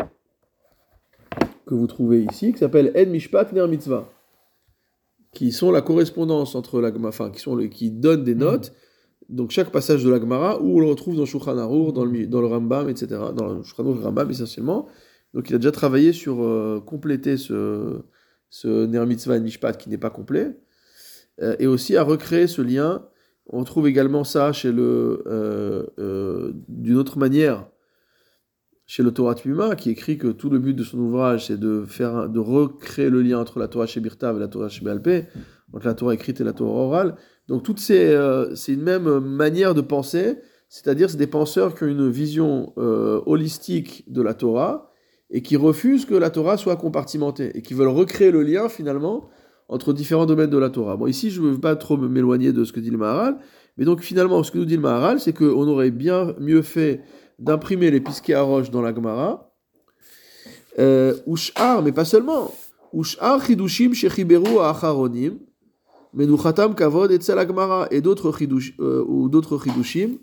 que 1.67 1.75
vous 1.75 1.87
trouvez 1.87 2.25
ici, 2.31 2.53
qui 2.53 2.59
s'appellent 2.59 2.93
En 2.97 3.11
Mishpat 3.11 3.53
Ner 3.53 3.67
Mitzvah, 3.69 4.09
qui 5.33 5.53
sont 5.53 5.71
la 5.71 5.83
correspondance 5.83 6.55
entre 6.55 6.81
la 6.81 6.91
enfin, 7.05 7.31
qui, 7.31 7.41
sont 7.41 7.57
qui 7.69 7.91
donnent 7.91 8.25
des 8.25 8.35
notes 8.35 8.73
donc 9.29 9.51
chaque 9.51 9.71
passage 9.71 10.05
de 10.05 10.11
la 10.11 10.19
Gemara, 10.19 10.61
où 10.63 10.79
on 10.79 10.81
le 10.81 10.87
retrouve 10.87 11.17
dans 11.17 11.27
Shulchan 11.27 11.59
Arour, 11.59 11.93
dans 11.93 12.05
le, 12.05 12.27
dans 12.27 12.41
le 12.41 12.47
Rambam, 12.47 12.89
etc. 12.89 13.21
Dans 13.35 13.55
le 13.55 13.63
Shulchan 13.63 13.85
Arour, 13.85 14.03
Rambam 14.03 14.31
essentiellement. 14.31 14.89
Donc 15.35 15.51
il 15.51 15.55
a 15.55 15.59
déjà 15.59 15.73
travaillé 15.73 16.13
sur 16.13 16.43
euh, 16.43 16.81
compléter 16.85 17.37
ce, 17.37 18.01
ce 18.49 18.87
Ner 18.87 19.05
Mitzvah 19.05 19.37
et 19.37 19.41
Mishpat 19.41 19.75
qui 19.75 19.91
n'est 19.91 19.99
pas 19.99 20.11
complet, 20.11 20.57
euh, 21.43 21.55
et 21.59 21.67
aussi 21.67 21.97
à 21.97 22.03
recréer 22.03 22.47
ce 22.47 22.63
lien. 22.63 23.05
On 23.49 23.65
trouve 23.65 23.89
également 23.89 24.25
ça 24.25 24.53
chez 24.53 24.73
le 24.73 25.23
euh, 25.27 26.53
d'une 26.69 26.97
autre 26.97 27.19
manière 27.19 27.67
chez 28.87 29.03
le 29.03 29.11
Torah 29.11 29.35
Tmima, 29.35 29.77
qui 29.77 29.91
écrit 29.91 30.17
que 30.17 30.29
tout 30.29 30.49
le 30.49 30.59
but 30.59 30.75
de 30.75 30.83
son 30.83 30.99
ouvrage 30.99 31.47
c'est 31.47 31.61
de 31.61 31.85
faire 31.87 32.29
de 32.29 32.39
recréer 32.39 33.11
le 33.11 33.21
lien 33.21 33.39
entre 33.39 33.59
la 33.59 33.69
Torah 33.69 33.87
chez 33.87 34.01
Birtav 34.01 34.37
et 34.37 34.41
la 34.41 34.49
Torah 34.49 34.71
chez 34.71 34.83
Balpé, 34.83 35.27
entre 35.75 35.87
la 35.87 35.95
Torah 35.95 36.15
écrite 36.15 36.41
et 36.41 36.45
la 36.45 36.55
Torah 36.55 36.85
orale. 36.85 37.17
Donc 37.49 37.63
toutes 37.63 37.81
ces, 37.81 38.09
euh, 38.09 38.55
c'est 38.55 38.73
une 38.73 38.83
même 38.83 39.21
manière 39.21 39.75
de 39.75 39.83
penser, 39.83 40.39
c'est-à-dire 40.69 41.11
c'est 41.11 41.19
des 41.19 41.27
penseurs 41.27 41.75
qui 41.75 41.85
ont 41.85 41.89
une 41.89 42.11
vision 42.11 42.73
euh, 42.79 43.21
holistique 43.27 44.05
de 44.11 44.23
la 44.23 44.35
Torah 44.35 44.91
et 45.31 45.43
qui 45.43 45.57
refusent 45.57 46.07
que 46.07 46.15
la 46.15 46.31
Torah 46.31 46.57
soit 46.57 46.77
compartimentée 46.77 47.51
et 47.55 47.63
qui 47.63 47.75
veulent 47.75 47.89
recréer 47.89 48.31
le 48.31 48.43
lien 48.43 48.69
finalement 48.69 49.29
entre 49.69 49.93
différents 49.93 50.27
domaines 50.27 50.51
de 50.51 50.59
la 50.59 50.71
Torah. 50.71 50.97
Bon 50.97 51.07
ici 51.07 51.31
je 51.31 51.41
ne 51.41 51.51
veux 51.51 51.61
pas 51.61 51.77
trop 51.77 51.97
m'éloigner 51.97 52.53
de 52.53 52.65
ce 52.65 52.73
que 52.73 52.81
dit 52.81 52.91
le 52.91 52.99
Maharal, 52.99 53.39
mais 53.77 53.85
donc 53.85 54.01
finalement 54.01 54.43
ce 54.43 54.51
que 54.51 54.59
nous 54.59 54.65
dit 54.65 54.77
le 54.77 54.83
Maharal 54.83 55.21
c'est 55.21 55.33
qu'on 55.33 55.69
aurait 55.69 55.91
bien 55.91 56.35
mieux 56.41 56.63
fait 56.63 57.03
d'imprimer 57.39 57.91
les 57.91 58.01
pisquets 58.01 58.35
à 58.35 58.43
roche 58.43 58.71
dans 58.71 58.83
la 58.83 58.95
Gemara, 58.95 59.55
euh, 60.79 61.15
mais 61.85 61.93
pas 61.93 62.05
seulement, 62.05 62.53
Ushar 62.93 63.45
chidushim 63.45 63.93
shechiberu 63.93 64.59
acharonim, 64.61 65.39
Menuchatam 66.15 66.75
Kavod 66.75 67.13
et 67.13 67.19
et 67.91 68.01
d'autres 68.01 68.35
euh, 68.81 69.29
d'autres 69.29 69.59
Chidushim 69.63 70.19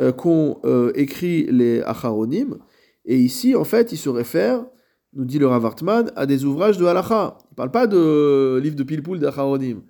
euh, 0.00 0.12
qu'ont 0.12 0.58
euh, 0.64 0.92
écrit 0.94 1.46
les 1.50 1.82
Acharonim. 1.82 2.58
Et 3.04 3.18
ici, 3.18 3.54
en 3.54 3.64
fait, 3.64 3.92
il 3.92 3.98
se 3.98 4.08
réfère, 4.08 4.64
nous 5.14 5.24
dit 5.24 5.38
le 5.38 5.46
Ravartman, 5.46 6.10
à 6.16 6.26
des 6.26 6.44
ouvrages 6.44 6.78
de 6.78 6.84
Halacha. 6.84 7.38
Il 7.42 7.52
ne 7.52 7.56
parle 7.56 7.70
pas 7.70 7.86
de 7.86 8.60
livres 8.62 8.76
de 8.76 8.82
Pilpoul 8.82 9.18
d'Acharonim. 9.18 9.82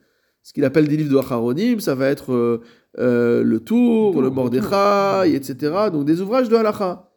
Ce 0.43 0.53
qu'il 0.53 0.65
appelle 0.65 0.87
des 0.87 0.97
livres 0.97 1.13
de 1.13 1.19
Acharonim, 1.19 1.81
ça 1.81 1.95
va 1.95 2.09
être 2.09 2.61
le 2.97 3.59
Tour, 3.59 4.21
le 4.21 4.31
Mordechai, 4.31 5.35
etc. 5.35 5.89
Donc 5.93 6.05
des 6.05 6.21
ouvrages 6.21 6.49
de 6.49 6.57
Halacha. 6.57 7.11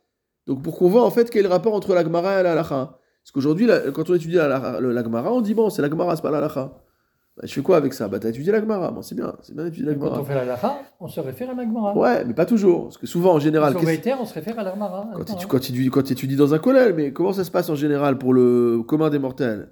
Donc 0.45 0.63
pour 0.63 0.77
qu'on 0.77 0.87
voit 0.87 1.03
en 1.03 1.11
fait 1.11 1.29
quel 1.29 1.41
est 1.41 1.47
le 1.47 1.49
rapport 1.49 1.73
entre 1.73 1.93
la 1.93 2.03
Gemara 2.03 2.39
et 2.39 2.43
la 2.43 2.53
Halacha. 2.53 2.97
Parce 3.23 3.31
qu'aujourd'hui, 3.33 3.67
quand 3.93 4.09
on 4.09 4.13
étudie 4.13 4.35
la, 4.35 4.79
la, 4.79 5.03
Gemara, 5.03 5.33
on 5.33 5.41
dit 5.41 5.53
bon, 5.53 5.69
c'est 5.69 5.81
la 5.81 5.89
Gemara, 5.89 6.15
c'est 6.15 6.21
pas 6.21 6.31
la 6.31 6.37
Halacha. 6.37 6.73
Bah, 7.37 7.43
je 7.45 7.53
fais 7.53 7.61
quoi 7.61 7.77
avec 7.77 7.93
ça? 7.93 8.07
Bah, 8.07 8.17
t'as 8.17 8.29
étudié 8.29 8.51
la 8.51 8.59
Gemara. 8.59 8.89
Bon, 8.89 9.03
c'est 9.03 9.13
bien, 9.13 9.35
c'est 9.43 9.53
bien 9.53 9.63
d'étudier 9.63 9.85
la 9.85 9.93
Gemara. 9.93 10.15
Quand 10.15 10.21
on 10.21 10.25
fait 10.25 10.33
la 10.33 10.45
Lacha, 10.45 10.81
on 10.99 11.07
se 11.07 11.19
réfère 11.19 11.51
à 11.51 11.53
la 11.53 11.63
Gemara. 11.63 11.95
Ouais, 11.95 12.25
mais 12.25 12.33
pas 12.33 12.47
toujours. 12.47 12.85
Parce 12.85 12.97
que 12.97 13.05
souvent, 13.05 13.35
en 13.35 13.39
général. 13.39 13.73
Sur 13.73 13.81
on 14.19 14.25
se 14.25 14.33
réfère 14.33 14.57
à 14.57 14.63
la 14.63 14.73
Gemara. 14.73 15.07
Quand, 15.15 15.35
tu, 15.35 15.47
quand, 15.47 15.59
tu, 15.59 15.89
quand 15.91 16.01
tu 16.01 16.13
étudies 16.13 16.35
dans 16.35 16.55
un 16.55 16.59
collège, 16.59 16.93
mais 16.95 17.13
comment 17.13 17.33
ça 17.33 17.43
se 17.43 17.51
passe 17.51 17.69
en 17.69 17.75
général 17.75 18.17
pour 18.17 18.33
le 18.33 18.81
commun 18.81 19.11
des 19.11 19.19
mortels? 19.19 19.71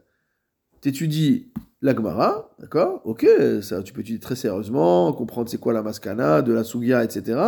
Tu 0.82 0.90
étudies 0.90 1.52
la 1.82 1.96
Gemara, 1.96 2.52
d'accord? 2.60 3.02
Ok, 3.04 3.26
ça, 3.64 3.82
tu 3.82 3.94
peux 3.94 4.02
étudier 4.02 4.20
très 4.20 4.36
sérieusement, 4.36 5.12
comprendre 5.14 5.50
c'est 5.50 5.60
quoi 5.60 5.74
la 5.74 5.82
Maskana, 5.82 6.44
de 6.44 6.54
la 6.54 6.64
Sugia, 6.64 7.04
etc. 7.04 7.40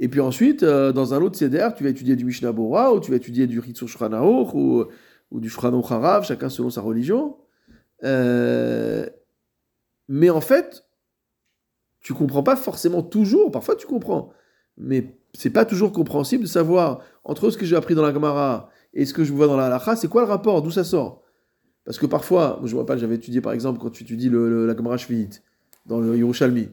Et 0.00 0.08
puis 0.08 0.20
ensuite, 0.20 0.62
euh, 0.62 0.92
dans 0.92 1.12
un 1.12 1.20
autre 1.20 1.36
CDR, 1.36 1.74
tu 1.74 1.84
vas 1.84 1.90
étudier 1.90 2.16
du 2.16 2.24
Mishnah 2.24 2.52
Bora, 2.52 2.94
ou 2.94 3.00
tu 3.00 3.10
vas 3.10 3.18
étudier 3.18 3.46
du 3.46 3.58
Ritzur 3.60 3.88
Shranahor, 3.88 4.54
ou, 4.54 4.84
ou 5.30 5.40
du 5.40 5.50
Shranor 5.50 5.92
Harav, 5.92 6.24
chacun 6.24 6.48
selon 6.48 6.70
sa 6.70 6.80
religion. 6.80 7.36
Euh, 8.04 9.06
mais 10.08 10.30
en 10.30 10.40
fait, 10.40 10.84
tu 12.00 12.14
comprends 12.14 12.42
pas 12.42 12.56
forcément 12.56 13.02
toujours, 13.02 13.50
parfois 13.50 13.76
tu 13.76 13.86
comprends, 13.86 14.32
mais 14.76 15.18
c'est 15.34 15.50
pas 15.50 15.64
toujours 15.64 15.92
compréhensible 15.92 16.44
de 16.44 16.48
savoir 16.48 17.00
entre 17.24 17.50
ce 17.50 17.58
que 17.58 17.66
j'ai 17.66 17.76
appris 17.76 17.94
dans 17.94 18.02
la 18.02 18.12
Gemara 18.12 18.70
et 18.94 19.04
ce 19.04 19.12
que 19.12 19.24
je 19.24 19.32
vois 19.32 19.46
dans 19.46 19.56
la 19.56 19.66
Halacha, 19.66 19.96
c'est 19.96 20.08
quoi 20.08 20.22
le 20.22 20.28
rapport, 20.28 20.62
d'où 20.62 20.70
ça 20.70 20.84
sort? 20.84 21.22
Parce 21.84 21.98
que 21.98 22.06
parfois, 22.06 22.60
je 22.64 22.74
me 22.74 22.80
rappelle, 22.80 22.98
j'avais 22.98 23.16
étudié 23.16 23.40
par 23.40 23.52
exemple 23.52 23.78
quand 23.80 23.90
tu 23.90 24.04
étudies 24.04 24.28
le, 24.28 24.66
la 24.66 24.76
Gemara 24.76 24.96
Shvit 24.96 25.40
dans 25.86 26.00
le 26.00 26.16
Yerushalmi. 26.16 26.68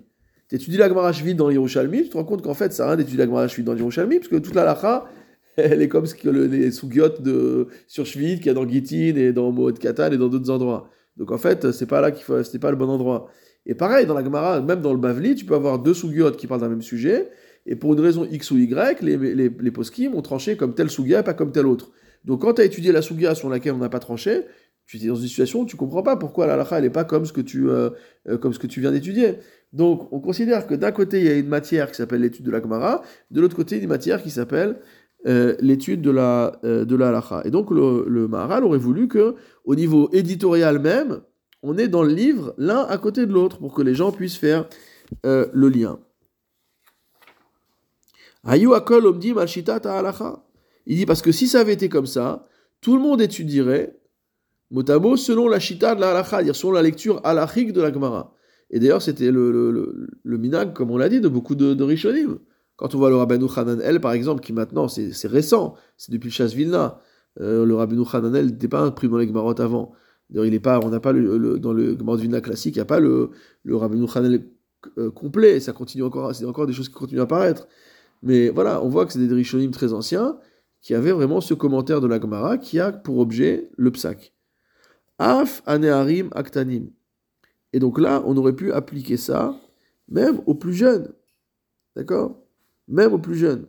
Tu 0.50 0.56
étudies 0.56 0.78
la 0.78 0.88
Gemara 0.88 1.12
Shvit 1.12 1.36
dans 1.36 1.48
le 1.48 1.54
Yerushalmi, 1.54 2.04
tu 2.04 2.10
te 2.10 2.18
rends 2.18 2.24
compte 2.24 2.42
qu'en 2.42 2.54
fait, 2.54 2.74
ça 2.74 2.84
n'a 2.84 2.90
rien 2.90 2.98
d'étudier 2.98 3.20
la 3.20 3.26
Gemara 3.26 3.48
Shvit 3.48 3.64
dans 3.64 3.74
le 3.74 3.80
Yerushalmi, 3.80 4.20
parce 4.20 4.28
que 4.28 4.36
toute 4.36 4.56
la 4.56 4.62
Halacha, 4.62 5.06
elle 5.58 5.82
est 5.82 5.88
comme 5.88 6.06
que 6.08 6.30
les 6.30 6.72
sougiotes 6.72 7.22
de, 7.22 7.68
sur 7.88 8.06
Shvit 8.06 8.38
qu'il 8.38 8.48
y 8.48 8.50
a 8.50 8.54
dans 8.54 8.68
Gittin 8.68 9.16
et 9.16 9.34
dans 9.34 9.52
Moed 9.52 9.80
Katan 9.80 10.12
et 10.12 10.18
dans 10.18 10.28
d'autres 10.28 10.50
endroits. 10.50 10.90
Donc 11.18 11.32
en 11.32 11.38
fait, 11.38 11.72
c'est 11.72 11.86
pas 11.86 12.02
là 12.02 12.12
qu'il 12.12 12.24
faut, 12.24 12.36
pas 12.60 12.72
le 12.72 12.78
bon 12.78 12.90
endroit. 12.90 13.30
Et 13.66 13.74
pareil, 13.74 14.06
dans 14.06 14.14
la 14.14 14.24
Gemara, 14.24 14.62
même 14.62 14.82
dans 14.82 14.94
le 14.94 15.00
Bavli, 15.00 15.36
tu 15.36 15.46
peux 15.46 15.56
avoir 15.56 15.80
deux 15.80 15.94
sougiotes 15.94 16.38
qui 16.38 16.48
parlent 16.48 16.62
d'un 16.62 16.70
même 16.70 16.82
sujet, 16.82 17.30
et 17.66 17.76
pour 17.76 17.94
une 17.94 18.00
raison 18.00 18.28
X 18.30 18.52
ou 18.52 18.58
Y, 18.58 19.02
les, 19.02 19.18
les, 19.50 19.72
poskim 19.72 20.14
ont 20.14 20.22
tranché 20.22 20.56
comme 20.56 20.76
tel 20.76 20.90
sougia, 20.90 21.24
pas 21.24 21.34
comme 21.34 21.52
tel 21.52 21.66
autre. 21.66 21.92
Donc 22.24 22.42
quand 22.42 22.54
tu 22.54 22.62
as 22.62 22.66
étudié 22.66 22.92
la 22.92 23.02
sougia 23.02 23.34
sur 23.34 23.50
laquelle 23.50 23.74
on 23.74 23.80
n'a 23.80 23.90
pas 23.90 24.00
tranché, 24.00 24.44
tu 24.86 24.98
es 24.98 25.08
dans 25.08 25.16
une 25.16 25.28
situation 25.28 25.62
où 25.62 25.66
tu 25.66 25.76
comprends 25.76 26.04
pas 26.04 26.16
pourquoi 26.16 26.46
la 26.46 26.58
lacha 26.58 26.80
n'est 26.80 26.92
pas 26.92 27.06
comme 27.06 27.26
ce 27.26 27.34
que 27.34 27.42
tu, 27.42 27.70
euh, 27.70 27.90
euh, 28.30 28.38
comme 28.38 28.54
ce 28.54 28.60
que 28.60 28.68
tu 28.68 28.82
viens 28.82 28.92
d'étudier. 28.92 29.40
Donc 29.74 30.12
on 30.14 30.20
considère 30.20 30.68
que 30.68 30.76
d'un 30.76 30.92
côté 30.92 31.20
il 31.20 31.26
y 31.26 31.30
a 31.30 31.34
une 31.34 31.48
matière 31.48 31.90
qui 31.90 31.98
s'appelle 31.98 32.22
l'étude 32.22 32.46
de 32.46 32.52
la 32.52 32.62
Gemara, 32.62 33.02
de 33.32 33.42
l'autre 33.42 33.56
côté 33.56 33.80
une 33.82 33.88
matière 33.88 34.22
qui 34.22 34.30
s'appelle 34.30 34.78
euh, 35.28 35.56
l'étude 35.60 36.02
de 36.02 36.12
la, 36.12 36.60
euh, 36.64 36.86
de. 36.86 37.48
Et 37.48 37.52
donc 37.52 37.72
le, 37.72 38.06
le 38.08 38.28
Maharal 38.28 38.64
aurait 38.64 38.78
voulu 38.78 39.08
que, 39.08 39.36
au 39.64 39.76
niveau 39.76 40.10
éditorial 40.14 40.80
même, 40.80 41.22
on 41.64 41.78
est 41.78 41.88
dans 41.88 42.04
le 42.04 42.14
livre 42.14 42.54
l'un 42.58 42.82
à 42.84 42.98
côté 42.98 43.26
de 43.26 43.34
l'autre 43.34 43.58
pour 43.58 43.74
que 43.74 43.82
les 43.82 43.96
gens 43.96 44.12
puissent 44.12 44.38
faire 44.38 44.68
euh, 45.26 45.48
le 45.54 45.70
lien. 45.70 46.00
akol 48.44 49.08
omdim 49.08 49.36
Il 50.86 50.96
dit 50.96 51.06
parce 51.06 51.22
que 51.24 51.32
si 51.32 51.48
ça 51.48 51.62
avait 51.62 51.74
été 51.74 51.90
comme 51.90 52.06
ça, 52.06 52.48
tout 52.82 52.96
le 52.96 53.02
monde 53.02 53.22
étudierait 53.22 53.98
mot 54.70 54.90
à 54.90 55.00
mot 55.00 55.18
selon 55.18 55.48
la 55.48 55.60
shita 55.60 55.96
de 55.96 56.02
la 56.02 56.12
halacha, 56.12 56.44
dire 56.44 56.56
selon 56.56 56.74
la 56.74 56.84
lecture 56.84 57.20
halachique 57.24 57.74
de 57.74 57.82
la 57.82 57.92
Gemara. 57.92 58.34
Et 58.70 58.80
d'ailleurs, 58.80 59.02
c'était 59.02 59.32
le, 59.32 59.52
le, 59.52 60.08
le, 60.24 60.38
minag, 60.38 60.74
comme 60.74 60.92
on 60.92 60.98
l'a 60.98 61.10
dit, 61.10 61.22
de 61.22 61.28
beaucoup 61.28 61.56
de, 61.56 61.74
de 61.74 61.84
rishonim. 61.84 62.40
Quand 62.78 62.94
on 62.94 62.98
voit 62.98 63.10
le 63.10 63.16
Rabbeinu 63.16 63.46
Hananel, 63.56 64.02
par 64.02 64.12
exemple, 64.12 64.42
qui 64.42 64.54
maintenant, 64.54 64.88
c'est 64.88 65.28
récent, 65.28 65.76
c'est 65.98 66.12
depuis 66.12 66.28
le 66.28 66.34
chasse 66.34 66.54
Vilna, 66.54 67.00
euh, 67.40 67.66
le 67.66 67.76
Rabbeinu 67.76 68.04
Hananel 68.12 68.48
n'était 68.48 68.68
pas 68.68 68.82
imprimé 68.82 69.12
dans 69.12 69.18
les 69.20 69.28
Gemarot 69.28 69.60
avant. 69.62 69.94
D'ailleurs, 70.30 70.46
il 70.46 70.62
pas, 70.62 70.80
on 70.84 70.90
n'a 70.90 71.00
pas 71.00 71.14
dans 71.14 71.74
le 71.74 71.98
Gemarot 71.98 72.18
Vilna 72.18 72.42
classique, 72.42 72.76
il 72.76 72.80
n'y 72.80 72.84
a 72.84 72.86
pas 72.86 73.00
le, 73.00 73.32
le 73.64 73.76
Rabbeinu 73.76 74.06
euh, 74.98 75.12
complet, 75.12 75.60
ça 75.60 75.74
continue 75.74 76.04
encore, 76.04 76.36
c'est 76.36 76.46
encore 76.46 76.68
des 76.68 76.74
choses 76.74 76.90
qui 76.90 76.96
continuent 76.96 77.22
à 77.22 77.24
apparaître. 77.24 77.68
Mais 78.22 78.50
voilà, 78.50 78.84
on 78.84 78.90
voit 78.90 79.06
que 79.06 79.14
c'est 79.14 79.26
des 79.26 79.34
Rishonim 79.34 79.72
très 79.72 79.94
anciens 79.94 80.38
qui 80.82 80.94
avaient 80.94 81.12
vraiment 81.12 81.42
ce 81.42 81.54
commentaire 81.54 82.02
de 82.02 82.08
la 82.08 82.20
Gemara 82.20 82.58
qui 82.58 82.80
a 82.80 82.92
pour 82.92 83.18
objet 83.18 83.70
le 83.78 83.92
psak. 83.92 84.34
Af 85.18 85.64
aneharim 85.66 86.30
aktanim. 86.34 86.90
Et 87.74 87.80
donc 87.80 88.00
là, 88.00 88.22
on 88.26 88.38
aurait 88.38 88.56
pu 88.56 88.72
appliquer 88.72 89.18
ça 89.18 89.56
même 90.10 90.42
aux 90.46 90.56
plus 90.56 90.74
jeunes. 90.74 91.12
D'accord? 91.96 92.45
Même 92.88 93.14
aux 93.14 93.20
plus 93.20 93.36
jeunes. 93.36 93.66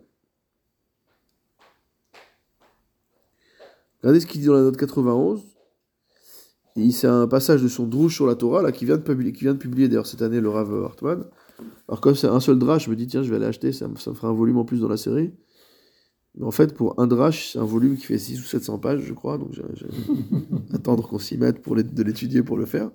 Regardez 4.03 4.21
ce 4.21 4.27
qu'il 4.27 4.41
dit 4.41 4.47
dans 4.47 4.55
la 4.55 4.63
note 4.63 4.77
91. 4.77 5.43
C'est 6.93 7.07
un 7.07 7.27
passage 7.27 7.63
de 7.63 7.69
son 7.69 7.87
drouche 7.87 8.15
sur 8.15 8.27
la 8.27 8.35
Torah 8.35 8.63
là, 8.63 8.71
qui, 8.71 8.85
vient 8.85 8.99
de 8.99 9.03
publier, 9.03 9.33
qui 9.33 9.45
vient 9.45 9.55
de 9.55 9.59
publier 9.59 9.89
d'ailleurs 9.89 10.07
cette 10.07 10.21
année 10.21 10.41
le 10.41 10.51
Rav 10.51 10.73
Hartman. 10.85 11.25
Alors 11.89 12.01
comme 12.03 12.15
c'est 12.15 12.27
un 12.27 12.41
seul 12.41 12.59
drache, 12.59 12.85
je 12.85 12.91
me 12.91 12.97
dis 12.97 13.07
tiens 13.07 13.23
je 13.23 13.31
vais 13.31 13.37
aller 13.37 13.47
acheter, 13.47 13.73
ça 13.73 13.89
me, 13.89 13.97
ça 13.97 14.11
me 14.11 14.15
fera 14.15 14.29
un 14.29 14.35
volume 14.35 14.59
en 14.59 14.65
plus 14.65 14.81
dans 14.81 14.89
la 14.89 14.99
série. 14.99 15.33
Mais 16.37 16.45
en 16.45 16.51
fait, 16.51 16.75
pour 16.75 17.01
un 17.01 17.07
drash, 17.07 17.53
c'est 17.53 17.59
un 17.59 17.65
volume 17.65 17.97
qui 17.97 18.05
fait 18.05 18.19
6 18.19 18.41
ou 18.41 18.45
700 18.45 18.79
pages, 18.79 19.01
je 19.01 19.15
crois, 19.15 19.39
donc 19.39 19.55
j'ai 19.55 19.63
attendre 20.75 21.09
qu'on 21.09 21.19
s'y 21.19 21.39
mette 21.39 21.63
pour 21.63 21.77
de 21.77 22.03
l'étudier 22.03 22.43
pour 22.43 22.59
le 22.59 22.67
faire. 22.67 22.91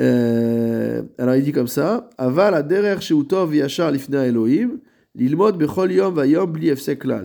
Euh, 0.00 1.02
alors 1.18 1.34
il 1.34 1.44
dit 1.44 1.52
comme 1.52 1.66
ça 1.66 2.08
Aval 2.16 2.54
aderer 2.54 2.98
sheutov 3.02 3.54
yashar 3.54 3.90
lifnei 3.92 4.28
Elohim, 4.28 4.78
lilmod 5.14 5.56
bechol 5.58 5.92
yom 5.92 6.14
vayom 6.14 6.46
bli. 6.46 6.72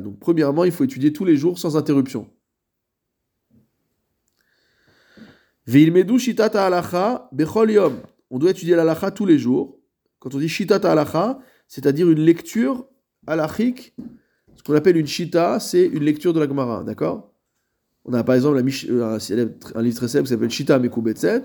Donc, 0.01 0.19
premièrement, 0.19 0.63
il 0.63 0.71
faut 0.71 0.83
étudier 0.83 1.13
tous 1.13 1.25
les 1.25 1.35
jours 1.35 1.57
sans 1.59 1.77
interruption. 1.77 2.29
Veilmedu 5.65 6.19
shitat 6.19 6.51
halacha 6.65 7.29
bechol 7.31 7.71
yom. 7.71 8.01
On 8.29 8.39
doit 8.39 8.51
étudier 8.51 8.75
l'halacha 8.75 9.11
tous 9.11 9.25
les 9.25 9.37
jours. 9.37 9.79
Quand 10.19 10.33
on 10.35 10.39
dit 10.39 10.49
shitat 10.49 10.89
halacha, 10.89 11.39
c'est-à-dire 11.67 12.09
une 12.09 12.21
lecture 12.21 12.87
halachique. 13.25 13.95
Ce 14.55 14.63
qu'on 14.63 14.73
appelle 14.73 14.97
une 14.97 15.07
shita, 15.07 15.59
c'est 15.59 15.85
une 15.85 16.03
lecture 16.03 16.33
de 16.33 16.39
la 16.39 16.47
Gemara, 16.47 16.83
d'accord? 16.83 17.33
On 18.05 18.13
a 18.13 18.23
par 18.23 18.35
exemple 18.35 18.55
la 18.55 18.63
euh, 18.63 19.17
un, 19.75 19.81
livre 19.81 19.95
très 19.95 20.07
célèbre 20.07 20.27
qui 20.27 20.33
s'appelle 20.33 20.49
Shita 20.49 20.79
Mekubetset, 20.79 21.43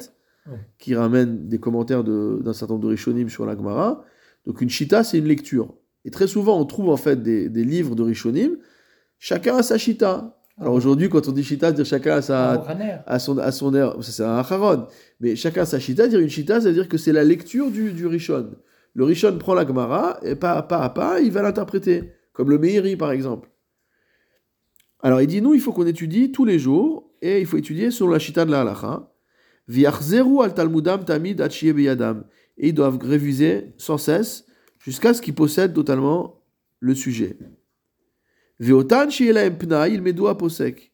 qui 0.79 0.95
ramène 0.95 1.49
des 1.49 1.59
commentaires 1.59 2.05
de- 2.05 2.41
d'un 2.43 2.53
certain 2.53 2.75
nombre 2.75 2.87
de 2.87 2.91
Rishonim 2.91 3.29
sur 3.29 3.45
la 3.45 3.57
Gemara. 3.57 4.05
Donc 4.47 4.61
une 4.61 4.71
shita, 4.71 5.03
c'est 5.03 5.19
une 5.19 5.27
lecture. 5.27 5.75
Et 6.05 6.11
très 6.11 6.27
souvent, 6.27 6.59
on 6.61 6.65
trouve 6.65 6.91
en 6.91 6.97
fait 6.97 7.23
des, 7.23 7.49
des 7.49 7.65
livres 7.65 7.95
de 7.95 8.03
Rishonim, 8.03 8.57
chacun 9.19 9.57
a 9.57 9.63
sa 9.63 9.79
shita. 9.79 10.39
Alors 10.59 10.75
aujourd'hui, 10.75 11.09
quand 11.09 11.27
on 11.29 11.33
dit 11.33 11.45
shita, 11.45 11.69
c'est-à-dire 11.69 11.87
chacun 11.87 12.17
a 12.17 12.23
sa, 12.23 12.65
à 13.07 13.19
son, 13.19 13.39
à 13.39 13.53
son 13.53 13.75
air, 13.75 13.95
ça 14.03 14.13
c'est 14.13 14.25
un 14.25 14.37
acharon, 14.37 14.87
mais 15.21 15.35
chacun 15.37 15.65
sa 15.65 15.79
chita, 15.79 16.09
dire 16.09 16.21
une 16.21 16.29
chita, 16.29 16.61
ça 16.61 16.69
veut 16.69 16.75
dire 16.75 16.89
que 16.89 16.99
c'est 16.99 17.13
la 17.13 17.25
lecture 17.25 17.71
du, 17.71 17.93
du 17.93 18.07
Rishon. 18.07 18.51
Le 18.95 19.05
Rishon 19.05 19.39
prend 19.39 19.55
la 19.55 19.67
Gemara, 19.67 20.19
et 20.23 20.35
pas, 20.35 20.63
pas 20.63 20.83
à 20.83 20.91
pas, 20.91 21.21
il 21.21 21.33
va 21.33 21.43
l'interpréter, 21.43 22.13
comme 22.33 22.51
le 22.51 22.59
Meiri 22.59 22.97
par 22.97 23.13
exemple. 23.13 23.49
Alors 25.01 25.21
il 25.21 25.27
dit, 25.27 25.41
nous, 25.41 25.55
il 25.55 25.61
faut 25.61 25.73
qu'on 25.73 25.87
étudie 25.87 26.31
tous 26.31 26.45
les 26.45 26.59
jours, 26.59 27.11
et 27.23 27.41
il 27.41 27.47
faut 27.47 27.57
étudier 27.57 27.91
sur 27.91 28.09
la 28.09 28.19
chita 28.19 28.45
de 28.45 28.51
la 28.51 28.61
halacha. 28.61 29.09
Viachzeru 29.69 30.43
al 30.43 30.55
talmudam 30.55 31.05
tamid 31.05 31.43
beyadam. 31.75 32.25
Et 32.59 32.69
ils 32.69 32.75
doivent 32.75 32.99
réviser 33.01 33.73
sans 33.79 33.97
cesse, 33.97 34.45
jusqu'à 34.83 35.15
ce 35.15 35.23
qu'ils 35.23 35.35
possèdent 35.35 35.73
totalement 35.75 36.43
le 36.81 36.95
sujet. 36.95 37.37
Veotan 38.59 39.09
il 39.09 40.15
posek. 40.39 40.93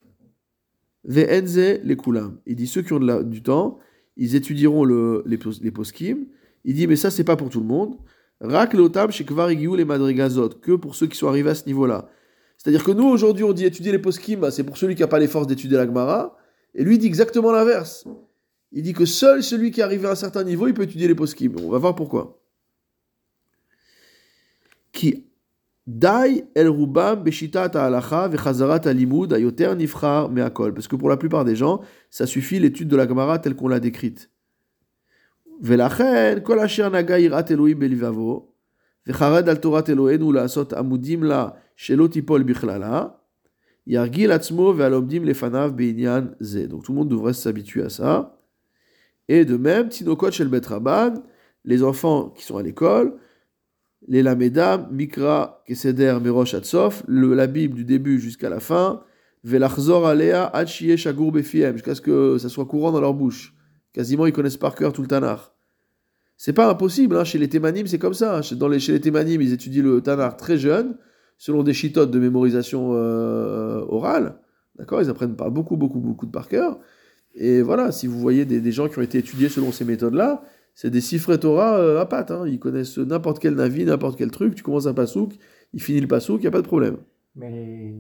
Ve'enze 1.05 1.57
les. 1.57 1.97
Il 2.47 2.57
dit 2.57 2.67
ceux 2.67 2.83
qui 2.83 2.93
ont 2.93 2.99
la- 2.99 3.23
du 3.23 3.43
temps, 3.43 3.79
ils 4.17 4.35
étudieront 4.35 4.85
le, 4.85 5.23
les, 5.27 5.39
les 5.63 5.71
poskim. 5.71 6.27
Il 6.65 6.75
dit 6.75 6.87
mais 6.87 6.97
ça 6.97 7.11
c'est 7.11 7.25
pas 7.25 7.37
pour 7.37 7.49
tout 7.49 7.61
le 7.61 7.67
monde. 7.67 7.97
Rak 8.41 8.75
lotam 8.75 9.11
shekvar 9.11 9.51
igiu 9.51 9.77
les 9.77 9.85
madrigazot 9.85 10.51
que 10.61 10.73
pour 10.73 10.95
ceux 10.95 11.07
qui 11.07 11.17
sont 11.17 11.29
arrivés 11.29 11.51
à 11.51 11.55
ce 11.55 11.67
niveau-là. 11.67 12.11
C'est-à-dire 12.59 12.85
que 12.85 12.91
nous 12.91 13.07
aujourd'hui 13.07 13.45
on 13.45 13.53
dit 13.53 13.65
étudier 13.65 13.93
les 13.93 13.99
poskim, 13.99 14.41
bah, 14.41 14.51
c'est 14.51 14.65
pour 14.65 14.77
celui 14.77 14.95
qui 14.95 15.03
n'a 15.03 15.09
pas 15.09 15.19
les 15.19 15.29
forces 15.29 15.47
d'étudier 15.47 15.77
la 15.77 15.87
Gemara. 15.87 16.37
Et 16.75 16.85
lui 16.85 16.99
dit 16.99 17.07
exactement 17.07 17.53
l'inverse. 17.53 18.07
Il 18.73 18.83
dit 18.83 18.93
que 18.93 19.07
seul 19.07 19.43
celui 19.43 19.71
qui 19.71 19.81
est 19.81 19.83
arrivé 19.83 20.07
à 20.07 20.11
un 20.11 20.15
certain 20.15 20.45
niveau 20.45 20.67
il 20.67 20.75
peut 20.75 20.83
étudier 20.83 21.09
les 21.09 21.15
poskim. 21.15 21.57
On 21.63 21.71
va 21.71 21.79
voir 21.79 21.95
pourquoi 21.95 22.39
qui 24.99 25.27
dai 25.87 26.45
el 26.57 26.69
rubam 26.69 27.23
beshita 27.23 27.69
ta 27.69 27.87
alacha 27.87 28.27
vechazarat 28.29 28.85
alimud 28.87 29.33
ayoter 29.33 29.77
nifrar 29.77 30.29
meakol. 30.29 30.75
Parce 30.75 30.89
que 30.89 30.97
pour 30.97 31.09
la 31.09 31.17
plupart 31.17 31.45
des 31.45 31.55
gens, 31.55 31.81
ça 32.11 32.27
suffit 32.27 32.59
l'étude 32.59 32.89
de 32.89 32.97
la 32.97 33.07
Gemara 33.07 33.39
telle 33.39 33.55
qu'on 33.55 33.69
l'a 33.69 33.79
décrite. 33.79 34.29
Velachen 35.61 36.43
kol 36.43 36.59
asher 36.59 36.91
naga 36.91 37.21
irat 37.21 37.49
Elohim 37.51 37.79
belivavo 37.79 38.55
vechared 39.07 39.49
al 39.49 39.61
Torah 39.61 39.85
Eloheinu 39.87 40.33
laasot 40.33 40.75
amudim 40.75 41.23
la 41.25 41.55
shelot 41.77 42.17
ipol 42.17 42.43
bichlala 42.43 43.21
yargil 43.87 44.33
atzmo 44.33 44.73
vealobdim 44.73 45.25
lefanav 45.25 45.77
beinian 45.77 46.35
ze. 46.41 46.67
Donc 46.67 46.83
tout 46.83 46.93
le 46.93 46.99
monde 46.99 47.09
devrait 47.09 47.35
s'habituer 47.35 47.85
à 47.85 47.89
ça. 47.89 48.37
Et 49.29 49.45
de 49.45 49.57
même, 49.57 49.91
si 49.91 50.05
nos 50.05 50.17
Tinokot 50.17 50.33
Shelbet 50.33 50.67
Rabban, 50.67 51.23
les 51.65 51.83
enfants 51.83 52.31
qui 52.31 52.43
sont 52.43 52.57
à 52.57 52.63
l'école, 52.63 53.19
les 54.09 54.23
Lamedam, 54.23 54.89
Mikra, 54.91 55.63
Keseder, 55.67 56.19
Merosh, 56.23 56.55
Atsof, 56.55 57.05
la 57.07 57.47
Bible 57.47 57.75
du 57.75 57.85
début 57.85 58.19
jusqu'à 58.19 58.49
la 58.49 58.59
fin, 58.59 59.03
Velachzor 59.45 60.07
Alea, 60.07 60.47
Achie, 60.47 60.97
Shagur, 60.97 61.31
Befiem, 61.31 61.75
jusqu'à 61.75 61.95
ce 61.95 62.01
que 62.01 62.39
ça 62.39 62.49
soit 62.49 62.65
courant 62.65 62.91
dans 62.91 63.01
leur 63.01 63.15
bouche. 63.15 63.55
Quasiment, 63.93 64.27
ils 64.27 64.33
connaissent 64.33 64.57
par 64.57 64.75
cœur 64.75 64.93
tout 64.93 65.03
le 65.03 65.09
Tanakh. 65.09 65.41
C'est 66.37 66.53
pas 66.53 66.71
impossible, 66.71 67.17
hein, 67.17 67.25
chez 67.25 67.39
les 67.39 67.49
Thémanim, 67.49 67.87
c'est 67.87 67.99
comme 67.99 68.15
ça. 68.15 68.43
Chez, 68.43 68.57
dans 68.57 68.69
les, 68.69 68.81
chez 68.81 68.93
les 68.93 69.01
Thémanim, 69.01 69.41
ils 69.43 69.53
étudient 69.53 69.83
le 69.83 70.01
Tanakh 70.01 70.37
très 70.39 70.57
jeune, 70.57 70.97
selon 71.37 71.63
des 71.63 71.75
chitotes 71.75 72.11
de 72.11 72.19
mémorisation 72.19 72.91
euh, 72.95 73.85
orale. 73.89 74.41
D'accord? 74.77 75.03
Ils 75.03 75.11
apprennent 75.11 75.37
pas 75.37 75.51
beaucoup, 75.51 75.77
beaucoup, 75.77 76.01
beaucoup 76.01 76.27
de 76.27 76.31
par 76.31 76.49
cœur. 76.49 76.79
Et 77.35 77.61
voilà, 77.61 77.93
si 77.93 78.07
vous 78.07 78.19
voyez 78.19 78.45
des, 78.45 78.61
des 78.61 78.73
gens 78.73 78.89
qui 78.89 78.99
ont 78.99 79.03
été 79.03 79.19
étudiés 79.19 79.49
selon 79.49 79.71
ces 79.71 79.85
méthodes-là, 79.85 80.43
c'est 80.81 80.91
des 80.91 81.01
cifres 81.01 81.35
Torah 81.35 81.77
euh, 81.81 82.01
à 82.01 82.07
pattes. 82.07 82.31
hein. 82.31 82.45
Ils 82.47 82.61
connaissent 82.61 82.99
n'importe 82.99 83.41
quel 83.41 83.55
navi, 83.55 83.85
n'importe 83.85 84.17
quel 84.17 84.31
truc. 84.31 84.55
Tu 84.55 84.63
commences 84.63 84.87
un 84.87 84.95
pasouk, 84.95 85.33
il 85.73 85.83
finit 85.83 86.01
le 86.01 86.07
pasouk, 86.07 86.39
il 86.41 86.43
n'y 86.45 86.47
a 86.47 86.53
pas 86.53 86.63
de 86.63 86.69
problème. 86.69 86.99
Mais 87.35 87.51
les 87.51 87.95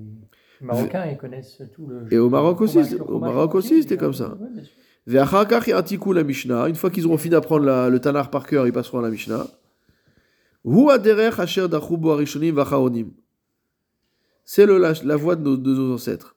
Marocains, 0.61 1.07
ils 1.07 1.17
connaissent 1.17 1.61
tout 1.75 1.89
le. 1.89 2.07
Et 2.15 2.19
au 2.19 2.31
Maroc 2.31 2.61
aussi, 2.61 2.79
au 3.01 3.19
Maroc 3.19 3.57
aussi, 3.57 3.83
c'était 3.83 3.97
euh, 3.97 3.99
comme 3.99 4.13
ça. 4.15 4.29
ouais, 4.41 4.49
bien 4.53 4.63
sûr. 4.63 4.73
Ve'achar 5.09 5.49
kach 5.49 5.67
yartiku 5.67 6.13
la 6.13 6.23
Mishnah. 6.23 6.69
Une 6.69 6.77
fois 6.77 6.91
qu'ils 6.91 7.05
auront 7.07 7.19
fini 7.19 7.33
d'apprendre 7.33 7.89
le 7.91 7.99
Tanakh 7.99 8.31
par 8.31 8.47
cœur, 8.47 8.65
ils 8.69 8.73
passeront 8.73 9.01
à 9.01 9.03
la 9.03 9.11
Mishnah. 9.11 9.45
C'est 14.45 14.67
la, 14.67 14.93
la 15.03 15.17
voie 15.17 15.35
de 15.35 15.43
nos, 15.43 15.57
de 15.57 15.75
nos 15.75 15.95
ancêtres. 15.95 16.37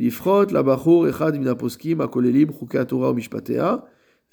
Ach 0.00 0.06
et 0.06 0.10
ze 0.10 0.16
tuchlu 0.16 0.30
la'asot, 0.30 0.50
לפחות 0.50 0.52
לבחור 0.52 1.10
אחד 1.10 1.38
מן 1.38 1.46
הפוסקים 1.46 2.00
הכוללים 2.00 2.52
חוקי 2.52 2.78
התורה 2.78 3.10
ומשפטיה, 3.10 3.76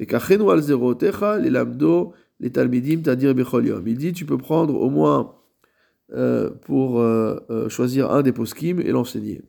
וככנו 0.02 0.52
על 0.52 0.62
זרועותיך 0.62 1.26
ללמדו 1.42 2.12
לתלמידים 2.40 3.02
תדיר 3.02 3.34
בכל 3.34 3.64
יום. 3.66 3.88
Il 3.88 3.98
dit, 3.98 4.14
tu 4.14 4.26
peux 4.26 4.38
prendre 4.38 4.76
au 4.76 4.90
moins 4.90 5.34
euh, 6.14 6.50
pour 6.62 7.00
euh, 7.00 7.36
euh, 7.50 7.70
choisir 7.70 8.12
un 8.12 8.22
des 8.22 8.32
poskim 8.32 8.80
et 8.80 8.92
l'enseigner. 8.92 9.42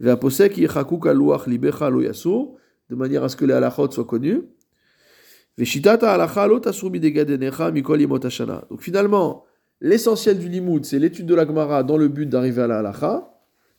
והפוסק 0.00 0.52
יחקוק 0.58 1.06
על 1.06 1.16
לוח 1.16 1.48
ליבך 1.48 1.82
לא 1.92 2.02
יסור, 2.02 2.58
de 2.92 2.96
manière 2.96 3.24
à 3.24 3.28
ce 3.28 3.36
que 3.36 3.44
les 3.44 3.54
halachot 3.54 3.90
soient 3.90 4.04
connus. 4.04 4.40
ושיטת 5.58 6.02
ההלכה 6.02 6.46
לא 6.46 6.58
תסור 6.62 6.90
מדגד 6.90 7.30
עיניך 7.30 7.64
מכל 7.72 7.98
ימות 8.00 8.24
השנה. 8.24 8.58
Donc 8.70 8.80
finalement, 8.80 9.44
l'essentiel 9.80 10.38
du 10.38 10.48
limoud, 10.48 10.84
c'est 10.84 10.98
l'étude 10.98 11.26
de 11.26 11.34
la 11.34 11.46
Gemara 11.46 11.82
dans 11.82 11.98
le 11.98 12.08
but 12.08 12.26
d'arriver 12.26 12.62
à 12.62 12.66
la 12.66 12.78
halacha, 12.78 13.28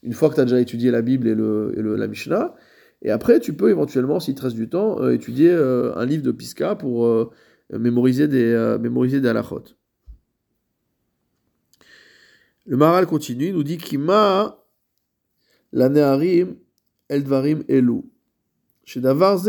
une 0.02 0.12
fois 0.12 0.30
que 0.30 0.34
tu 0.34 0.40
as 0.40 0.44
déjà 0.44 0.60
étudié 0.60 0.90
la 0.90 1.02
Bible 1.02 1.26
et, 1.26 1.34
le, 1.34 1.72
et 1.76 1.82
le, 1.82 1.96
la 1.96 2.06
Mishnah. 2.06 2.54
Et 3.02 3.10
après, 3.10 3.40
tu 3.40 3.52
peux 3.54 3.70
éventuellement, 3.70 4.20
s'il 4.20 4.34
te 4.34 4.42
reste 4.42 4.56
du 4.56 4.68
temps, 4.68 5.00
euh, 5.00 5.12
étudier 5.12 5.50
euh, 5.50 5.96
un 5.96 6.04
livre 6.04 6.22
de 6.22 6.32
Pisca 6.32 6.74
pour 6.74 7.06
euh, 7.06 7.30
mémoriser 7.72 8.28
des, 8.28 8.76
mémoriser 8.80 9.20
des 9.20 9.28
halachot. 9.28 9.64
Le 12.66 12.76
Maral 12.76 13.06
continue, 13.06 13.46
il 13.46 13.54
nous 13.54 13.62
dit 13.62 13.78
Kima 13.78 14.64
la 15.72 15.88
Neharim 15.88 16.56
Eldvarim 17.08 17.62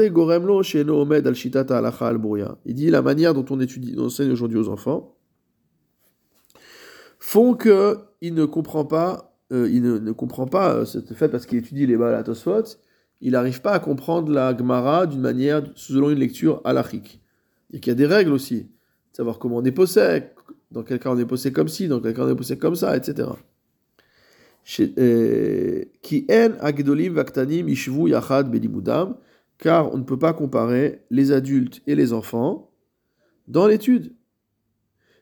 Goremlo, 0.10 0.62
Il 2.66 2.76
dit 2.76 2.90
la 2.90 3.02
manière 3.02 3.34
dont 3.34 3.46
on 3.50 3.60
étudie, 3.60 3.98
enseigne 3.98 4.32
aujourd'hui 4.32 4.58
aux 4.58 4.70
enfants 4.70 5.16
font 7.20 7.54
qu'ils 7.54 8.34
ne 8.34 8.46
comprend 8.46 8.86
pas 8.86 9.29
euh, 9.52 9.70
il 9.72 9.82
ne, 9.82 10.12
comprend 10.12 10.46
pas 10.46 10.76
euh, 10.76 10.86
ce 10.86 11.00
fait 11.14 11.30
parce 11.30 11.46
qu'il 11.46 11.58
étudie 11.58 11.88
les 11.88 11.98
Baal 11.98 12.24
il 13.22 13.32
n'arrive 13.32 13.62
pas 13.62 13.72
à 13.72 13.80
comprendre 13.80 14.32
la 14.32 14.56
Gemara 14.56 15.06
d'une 15.06 15.22
manière 15.22 15.64
selon 15.76 16.10
une 16.10 16.20
lecture 16.20 16.62
halachique. 16.64 17.22
Qu'il 17.72 17.88
y 17.88 17.92
a 17.92 17.96
des 17.96 18.06
règles 18.06 18.32
aussi, 18.32 18.62
de 18.62 18.70
savoir 19.12 19.40
comment 19.40 19.58
on 19.58 19.66
est 19.66 19.72
possède, 19.72 20.32
dans 20.72 20.84
quel 20.84 21.00
cas 21.00 21.12
on 21.12 21.18
est 21.18 21.26
possède 21.26 21.54
comme 21.54 21.68
ci, 21.68 21.88
dans 21.88 22.00
quel 22.00 22.14
cas 22.14 22.24
on 22.24 22.30
est 22.30 22.36
possède 22.36 22.60
comme 22.60 22.76
ça, 22.76 22.96
etc. 22.96 23.30
Euh, 24.80 25.84
Qui 26.02 26.26
en 26.32 26.52
agdolim 26.62 27.14
vaktanim 27.14 27.68
ishvu 27.68 28.10
yachad 28.10 28.50
belimudam, 28.50 29.18
car 29.58 29.94
on 29.94 29.98
ne 29.98 30.04
peut 30.04 30.18
pas 30.20 30.34
comparer 30.34 31.02
les 31.10 31.32
adultes 31.32 31.82
et 31.88 31.96
les 31.96 32.14
enfants 32.14 32.72
dans 33.48 33.68
l'étude. 33.68 34.16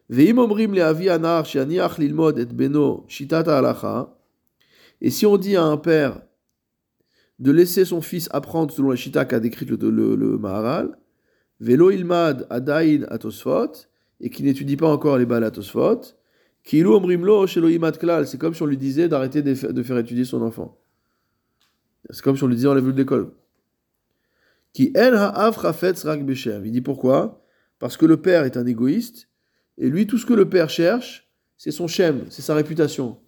Ve'im 0.09 0.37
omrim 0.37 0.73
le'avi 0.73 1.09
anar 1.09 1.45
she'aniach 1.45 1.97
lilmod 1.97 2.37
et 2.39 2.45
beno 2.45 3.05
shitat 3.07 3.43
halacha, 3.47 4.16
et 5.01 5.09
si 5.09 5.25
on 5.25 5.37
dit 5.37 5.55
à 5.55 5.63
un 5.63 5.77
père 5.77 6.21
de 7.39 7.51
laisser 7.51 7.85
son 7.85 8.01
fils 8.01 8.27
apprendre 8.31 8.73
selon 8.73 8.89
la 8.89 8.95
shita 8.95 9.25
qu'a 9.25 9.39
décrite 9.39 9.69
le, 9.69 9.79
Maharal, 10.37 10.97
velo 11.59 11.91
ilmad 11.91 12.47
adain 12.49 13.03
atosfot, 13.09 13.71
et 14.19 14.29
qui 14.29 14.43
n'étudie 14.43 14.77
pas 14.77 14.87
encore 14.87 15.17
les 15.17 15.25
Baal 15.25 15.43
atosfot, 15.43 16.01
klal, 17.97 18.27
c'est 18.27 18.37
comme 18.37 18.53
si 18.53 18.61
on 18.63 18.65
lui 18.65 18.77
disait 18.77 19.07
d'arrêter 19.07 19.41
de, 19.41 19.53
fa- 19.53 19.71
de 19.71 19.83
faire 19.83 19.97
étudier 19.99 20.25
son 20.25 20.41
enfant. 20.41 20.79
C'est 22.09 22.21
comme 22.23 22.35
si 22.35 22.43
on 22.43 22.47
lui 22.47 22.55
disait 22.55 22.67
enlève-le 22.67 22.93
de 22.93 22.97
l'école. 22.97 23.31
Qui 24.73 24.91
en. 24.95 26.65
Il 26.65 26.71
dit 26.71 26.81
pourquoi? 26.81 27.43
Parce 27.79 27.97
que 27.97 28.05
le 28.05 28.17
père 28.17 28.43
est 28.43 28.57
un 28.57 28.65
égoïste, 28.65 29.29
et 29.77 29.89
lui, 29.89 30.07
tout 30.07 30.17
ce 30.17 30.25
que 30.25 30.33
le 30.33 30.49
père 30.49 30.69
cherche, 30.69 31.29
c'est 31.57 31.71
son 31.71 31.87
shem, 31.87 32.25
c'est 32.29 32.41
sa 32.41 32.55
réputation. 32.55 33.19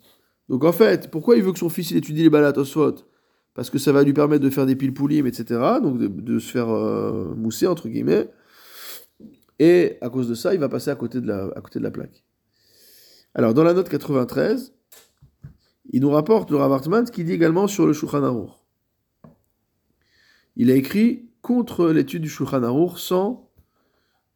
Donc 0.49 0.63
en 0.63 0.71
fait, 0.71 1.11
pourquoi 1.11 1.37
il 1.37 1.43
veut 1.43 1.53
que 1.53 1.59
son 1.59 1.69
fils 1.69 1.91
il 1.91 1.97
étudie 1.97 2.23
les 2.23 2.29
balat 2.29 2.53
Parce 3.53 3.69
que 3.69 3.77
ça 3.77 3.91
va 3.91 4.03
lui 4.03 4.13
permettre 4.13 4.43
de 4.43 4.49
faire 4.49 4.65
des 4.65 4.75
pilpoulim, 4.75 5.27
etc. 5.27 5.61
Donc 5.81 5.99
de, 5.99 6.39
se 6.39 6.51
faire 6.51 6.69
euh, 6.69 7.33
mousser, 7.35 7.67
entre 7.67 7.87
guillemets. 7.87 8.27
Et 9.59 9.97
à 10.01 10.09
cause 10.09 10.27
de 10.27 10.33
ça, 10.33 10.53
il 10.53 10.59
va 10.59 10.67
passer 10.67 10.89
à 10.89 10.95
côté 10.95 11.21
de 11.21 11.27
la, 11.27 11.91
plaque. 11.91 12.23
Alors 13.35 13.53
dans 13.53 13.63
la 13.63 13.73
note 13.73 13.89
93, 13.89 14.73
il 15.91 16.01
nous 16.01 16.09
rapporte 16.09 16.49
le 16.49 16.57
Rav 16.57 16.81
ce 16.83 17.11
qui 17.11 17.23
dit 17.23 17.33
également 17.33 17.67
sur 17.67 17.85
le 17.85 17.93
Shulchan. 17.93 18.47
Il 20.55 20.71
a 20.71 20.75
écrit 20.75 21.29
contre 21.41 21.89
l'étude 21.89 22.23
du 22.23 22.29
Shulchan 22.29 22.95
sans 22.95 23.49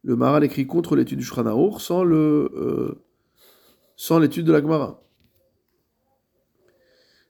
le 0.03 0.17
Maral 0.17 0.43
écrit 0.43 0.67
contre 0.67 0.95
l'étude 0.95 1.19
du 1.19 1.25
Shulchan 1.25 1.69
euh, 1.89 3.03
sans 3.95 4.19
l'étude 4.19 4.45
de 4.45 4.51
la 4.51 4.61
Gemara. 4.61 5.02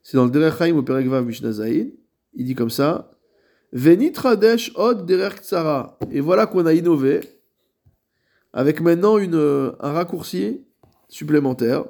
C'est 0.04 0.18
dans 0.18 0.26
le 0.26 0.32
Derech 0.32 0.60
Haim 0.60 0.76
au 0.76 0.84
Perekvav 0.84 1.26
Mishnah 1.26 1.66
Il 1.70 2.46
dit 2.46 2.56
comme 2.56 2.70
ça 2.70 3.10
Venitradesh 3.72 4.72
od 4.76 5.06
derech 5.06 5.42
tsara. 5.42 5.98
Et 6.12 6.20
voilà 6.20 6.46
qu'on 6.46 6.66
a 6.68 6.74
innové 6.74 7.22
avec 8.54 8.82
maintenant 8.82 9.18
une, 9.18 9.74
un 9.80 9.92
raccourci 9.94 10.64
supplémentaire. 11.10 11.86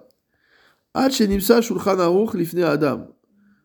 Shulchan 0.96 2.00
Aruch 2.00 2.36
lifne 2.36 2.64
Adam. 2.64 3.08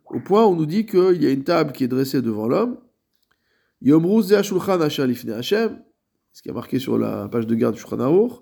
Au 0.07 0.19
point 0.19 0.45
où 0.45 0.49
on 0.49 0.57
nous 0.57 0.67
dit 0.67 0.85
qu'il 0.85 1.23
y 1.23 1.27
a 1.27 1.31
une 1.31 1.45
table 1.45 1.71
qui 1.73 1.85
est 1.85 1.89
dressée 1.89 2.23
devant 2.23 2.49
l'homme. 2.49 2.79
Yomru 3.83 4.25
Shulchan 4.43 4.79
lifne 5.07 5.31
Hashem. 5.31 5.79
Ce 6.33 6.43
qui 6.43 6.49
est 6.49 6.53
marqué 6.53 6.81
sur 6.81 6.99
la 6.99 7.29
page 7.29 7.47
de 7.47 7.55
garde 7.55 7.75
du 7.75 7.81
Shulchan 7.81 8.01
Aruch. 8.01 8.33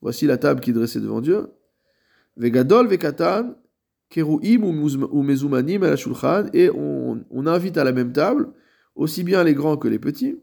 Voici 0.00 0.26
la 0.26 0.36
table 0.36 0.60
qui 0.60 0.70
est 0.70 0.74
dressée 0.74 1.00
devant 1.00 1.20
Dieu. 1.20 1.46
Vegadol 2.36 2.88
vekatan 2.88 3.54
ou 4.20 5.22
mezumanim 5.22 5.82
la 5.82 5.96
shulchan 5.96 6.46
et 6.52 6.70
on, 6.70 7.46
invite 7.46 7.78
à 7.78 7.84
la 7.84 7.92
même 7.92 8.12
table 8.12 8.48
aussi 8.94 9.24
bien 9.24 9.42
les 9.44 9.54
grands 9.54 9.76
que 9.76 9.88
les 9.88 9.98
petits. 9.98 10.38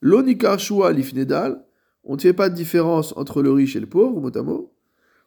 L'onikar 0.00 0.60
shua 0.60 0.92
lifnedal, 0.92 1.64
on 2.04 2.16
ne 2.16 2.20
fait 2.20 2.32
pas 2.32 2.48
de 2.48 2.54
différence 2.54 3.16
entre 3.16 3.42
le 3.42 3.50
riche 3.50 3.76
et 3.76 3.80
le 3.80 3.86
pauvre, 3.86 4.20
mot 4.42 4.72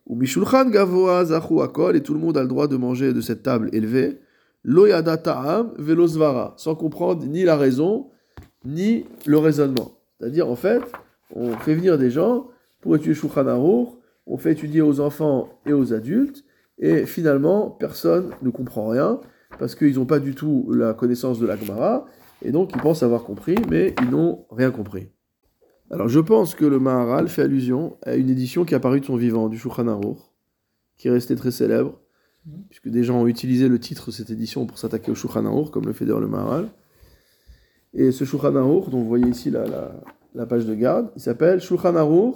Ou 0.06 0.16
mishulchan 0.16 0.70
gavoa 0.70 1.26
zachu 1.26 1.62
akol 1.62 1.96
et 1.96 2.02
tout 2.02 2.14
le 2.14 2.20
monde 2.20 2.38
a 2.38 2.42
le 2.42 2.48
droit 2.48 2.68
de 2.68 2.78
manger 2.78 3.14
de 3.14 3.22
cette 3.22 3.44
table 3.44 3.70
élevée. 3.74 4.20
Loyada 4.64 5.18
ta'am 5.18 5.74
velosvara, 5.78 6.54
sans 6.58 6.76
comprendre 6.76 7.26
ni 7.26 7.44
la 7.44 7.56
raison 7.58 8.10
ni 8.66 9.06
le 9.26 9.38
raisonnement. 9.38 10.00
C'est-à-dire 10.18 10.50
en 10.50 10.56
fait, 10.56 10.82
on 11.36 11.52
fait 11.58 11.76
venir 11.76 11.98
des 11.98 12.10
gens 12.10 12.48
pour 12.82 12.96
étudier 12.96 13.14
Shulchan 13.14 13.96
on 14.28 14.38
fait 14.38 14.54
étudier 14.54 14.82
aux 14.82 15.00
enfants 15.00 15.50
et 15.66 15.74
aux 15.74 15.94
adultes, 15.94 16.44
et 16.78 17.06
finalement, 17.06 17.70
personne 17.70 18.32
ne 18.42 18.50
comprend 18.50 18.88
rien, 18.88 19.20
parce 19.58 19.76
qu'ils 19.76 19.96
n'ont 19.96 20.06
pas 20.06 20.20
du 20.20 20.36
tout 20.36 20.72
la 20.72 20.94
connaissance 20.94 21.40
de 21.40 21.46
la 21.46 21.56
Gemara, 21.56 22.06
et 22.42 22.52
donc 22.52 22.72
ils 22.76 22.82
pensent 22.82 23.04
avoir 23.04 23.24
compris, 23.24 23.56
mais 23.70 23.96
ils 24.02 24.10
n'ont 24.10 24.46
rien 24.52 24.72
compris. 24.72 25.10
Alors 25.92 26.10
je 26.10 26.20
pense 26.20 26.56
que 26.56 26.66
le 26.66 26.80
Maharal 26.80 27.28
fait 27.28 27.44
allusion 27.44 27.98
à 28.04 28.16
une 28.16 28.30
édition 28.30 28.66
qui 28.66 28.76
a 28.76 28.80
paru 28.80 29.00
de 29.00 29.06
son 29.06 29.16
vivant, 29.16 29.50
du 29.50 29.58
Shulchan 29.58 29.88
Aruch, 29.88 30.18
qui 30.98 31.08
est 31.08 31.12
restée 31.12 31.36
très 31.36 31.52
célèbre, 31.52 32.00
puisque 32.70 32.90
des 32.90 33.04
gens 33.04 33.22
ont 33.22 33.28
utilisé 33.28 33.68
le 33.68 33.80
titre 33.80 34.08
de 34.08 34.12
cette 34.12 34.30
édition 34.30 34.66
pour 34.66 34.78
s'attaquer 34.78 35.12
au 35.12 35.16
Shulchan 35.16 35.46
Aruch, 35.46 35.72
comme 35.72 35.86
le 35.86 35.94
fait 35.94 36.06
d'ailleurs 36.06 36.20
le 36.20 36.28
Maharal. 36.28 36.70
Et 37.94 38.12
ce 38.12 38.26
Shulchan 38.26 38.56
Aruch, 38.56 38.90
dont 38.90 39.00
vous 39.00 39.08
voyez 39.08 39.28
ici 39.28 39.50
la, 39.50 39.66
la, 40.34 40.46
page 40.46 40.66
de 40.66 40.76
garde, 40.76 41.12
il 41.16 41.22
s'appelle 41.22 41.62
Shulchan 41.62 41.96
Aruch 41.96 42.36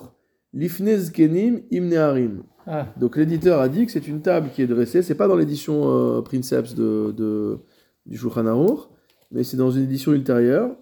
L'ifnez 0.53 1.11
kenim 1.13 1.61
imnearim. 1.71 2.43
Ah. 2.65 2.87
Donc 2.97 3.17
l'éditeur 3.17 3.59
a 3.59 3.69
dit 3.69 3.85
que 3.85 3.91
c'est 3.91 4.07
une 4.07 4.21
table 4.21 4.49
qui 4.53 4.61
est 4.61 4.67
dressée. 4.67 5.01
C'est 5.01 5.15
pas 5.15 5.27
dans 5.27 5.35
l'édition 5.35 5.89
euh, 5.89 6.21
Princeps 6.21 6.75
de, 6.75 7.59
du 8.05 8.17
Shulchan 8.17 8.45
Aruch, 8.45 8.89
mais 9.31 9.43
c'est 9.43 9.57
dans 9.57 9.71
une 9.71 9.83
édition 9.83 10.11
ultérieure, 10.13 10.75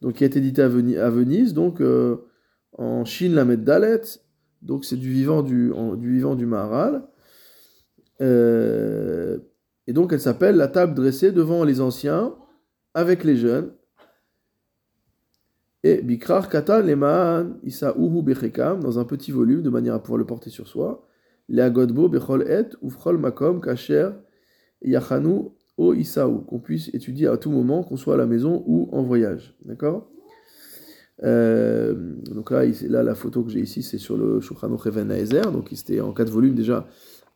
donc 0.00 0.14
qui 0.14 0.24
a 0.24 0.26
été 0.26 0.38
éditée 0.38 0.62
à, 0.62 0.68
Venise, 0.68 1.54
donc 1.54 1.80
euh, 1.80 2.16
en 2.76 3.04
Chine 3.04 3.34
la 3.34 3.44
Dalet. 3.44 4.02
Donc 4.62 4.84
c'est 4.84 4.96
du 4.96 5.10
vivant 5.10 5.42
du, 5.42 5.72
du 5.98 6.12
vivant 6.12 6.34
du 6.34 6.46
Maharal. 6.46 7.02
Euh, 8.20 9.38
et 9.86 9.92
donc 9.92 10.12
elle 10.12 10.20
s'appelle 10.20 10.56
la 10.56 10.68
table 10.68 10.94
dressée 10.94 11.30
devant 11.30 11.64
les 11.64 11.80
anciens 11.80 12.34
avec 12.94 13.24
les 13.24 13.36
jeunes. 13.36 13.72
Et 15.84 16.02
Bikrar 16.02 16.48
Katan 16.48 16.82
Leman 16.82 17.58
Uhu 17.64 18.22
Bechekam, 18.22 18.80
dans 18.82 18.98
un 18.98 19.04
petit 19.04 19.30
volume, 19.30 19.62
de 19.62 19.70
manière 19.70 19.94
à 19.94 20.02
pouvoir 20.02 20.18
le 20.18 20.26
porter 20.26 20.50
sur 20.50 20.66
soi. 20.66 21.06
Leagodbo 21.48 22.08
Bechol 22.08 22.42
Et 22.48 22.68
Ufrol 22.82 23.18
Makom 23.18 23.60
Kacher 23.60 24.10
Yachanu 24.82 25.50
O 25.76 25.94
Isaou, 25.94 26.40
qu'on 26.40 26.58
puisse 26.58 26.88
étudier 26.92 27.28
à 27.28 27.36
tout 27.36 27.50
moment, 27.50 27.84
qu'on 27.84 27.96
soit 27.96 28.14
à 28.14 28.16
la 28.16 28.26
maison 28.26 28.64
ou 28.66 28.88
en 28.92 29.02
voyage. 29.02 29.56
D'accord? 29.64 30.10
Euh, 31.24 31.94
donc 32.30 32.50
là, 32.50 32.64
là, 32.88 33.02
la 33.02 33.14
photo 33.14 33.44
que 33.44 33.50
j'ai 33.50 33.60
ici, 33.60 33.82
c'est 33.82 33.98
sur 33.98 34.16
le 34.16 34.40
Shulchan 34.40 34.74
Reven 34.76 35.10
Ezer, 35.10 35.52
donc 35.52 35.68
c'était 35.72 36.00
en 36.00 36.12
quatre 36.12 36.30
volumes 36.30 36.54
déjà, 36.54 36.86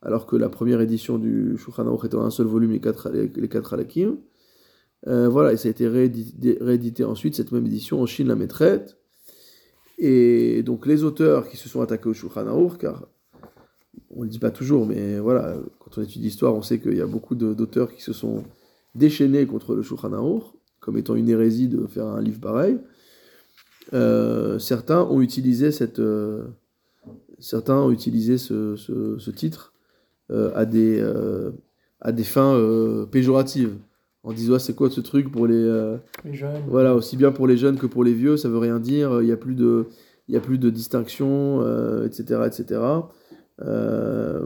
alors 0.01 0.25
que 0.25 0.35
la 0.35 0.49
première 0.49 0.81
édition 0.81 1.17
du 1.17 1.57
Shulchan 1.57 1.97
était 2.03 2.15
en 2.15 2.25
un 2.25 2.29
seul 2.29 2.47
volume, 2.47 2.71
les 2.71 2.79
quatre, 2.79 3.09
les, 3.09 3.27
les 3.27 3.47
quatre 3.47 3.73
halakim. 3.73 4.17
Euh, 5.07 5.27
voilà, 5.27 5.53
et 5.53 5.57
ça 5.57 5.67
a 5.67 5.71
été 5.71 5.87
réédité, 5.87 7.03
ensuite, 7.03 7.35
cette 7.35 7.51
même 7.51 7.65
édition, 7.65 8.01
en 8.01 8.05
Chine 8.05 8.27
la 8.27 8.35
maîtrette. 8.35 8.97
Et 9.99 10.63
donc 10.63 10.87
les 10.87 11.03
auteurs 11.03 11.47
qui 11.47 11.55
se 11.55 11.69
sont 11.69 11.81
attaqués 11.81 12.09
au 12.09 12.13
Shulchan 12.13 12.69
car 12.79 13.07
on 14.09 14.19
ne 14.19 14.23
le 14.23 14.29
dit 14.29 14.39
pas 14.39 14.49
toujours, 14.49 14.87
mais 14.87 15.19
voilà, 15.19 15.55
quand 15.79 15.97
on 15.97 16.01
étudie 16.01 16.25
l'histoire, 16.25 16.55
on 16.55 16.63
sait 16.63 16.79
qu'il 16.79 16.97
y 16.97 17.01
a 17.01 17.05
beaucoup 17.05 17.35
d'auteurs 17.35 17.93
qui 17.93 18.01
se 18.01 18.11
sont 18.11 18.43
déchaînés 18.95 19.45
contre 19.45 19.75
le 19.75 19.83
Shulchan 19.83 20.41
comme 20.79 20.97
étant 20.97 21.15
une 21.15 21.29
hérésie 21.29 21.67
de 21.67 21.85
faire 21.85 22.07
un 22.07 22.21
livre 22.21 22.39
pareil. 22.39 22.79
Euh, 23.93 24.57
certains 24.57 25.03
ont 25.03 25.21
utilisé 25.21 25.71
cette, 25.71 25.99
euh, 25.99 26.45
certains 27.39 27.77
ont 27.77 27.91
utilisé 27.91 28.37
ce, 28.37 28.75
ce, 28.75 29.31
titre 29.31 29.73
à 30.29 30.65
des 30.65 30.99
à 32.01 32.11
des 32.11 32.23
fins 32.23 33.07
péjoratives 33.11 33.75
en 34.23 34.31
disant 34.31 34.57
c'est 34.57 34.73
quoi 34.73 34.89
ce 34.89 35.01
truc 35.01 35.31
pour 35.31 35.45
euh, 35.49 35.97
les, 36.23 36.33
jeunes. 36.33 36.63
Voilà, 36.67 36.95
aussi 36.95 37.17
bien 37.17 37.31
pour 37.31 37.45
les 37.45 37.57
jeunes 37.57 37.77
que 37.77 37.85
pour 37.85 38.03
les 38.03 38.13
vieux, 38.13 38.37
ça 38.37 38.49
veut 38.49 38.57
rien 38.57 38.79
dire. 38.79 39.21
Il 39.21 39.25
n'y 39.25 39.31
a 39.31 39.37
plus 39.37 39.55
de, 39.55 39.87
il 40.27 40.33
y 40.33 40.37
a 40.37 40.39
plus 40.39 40.57
de 40.57 40.69
distinction, 40.69 41.61
etc., 42.05 42.25
euh, 42.31 42.47
etc. 42.47 42.81
Euh, 43.61 44.45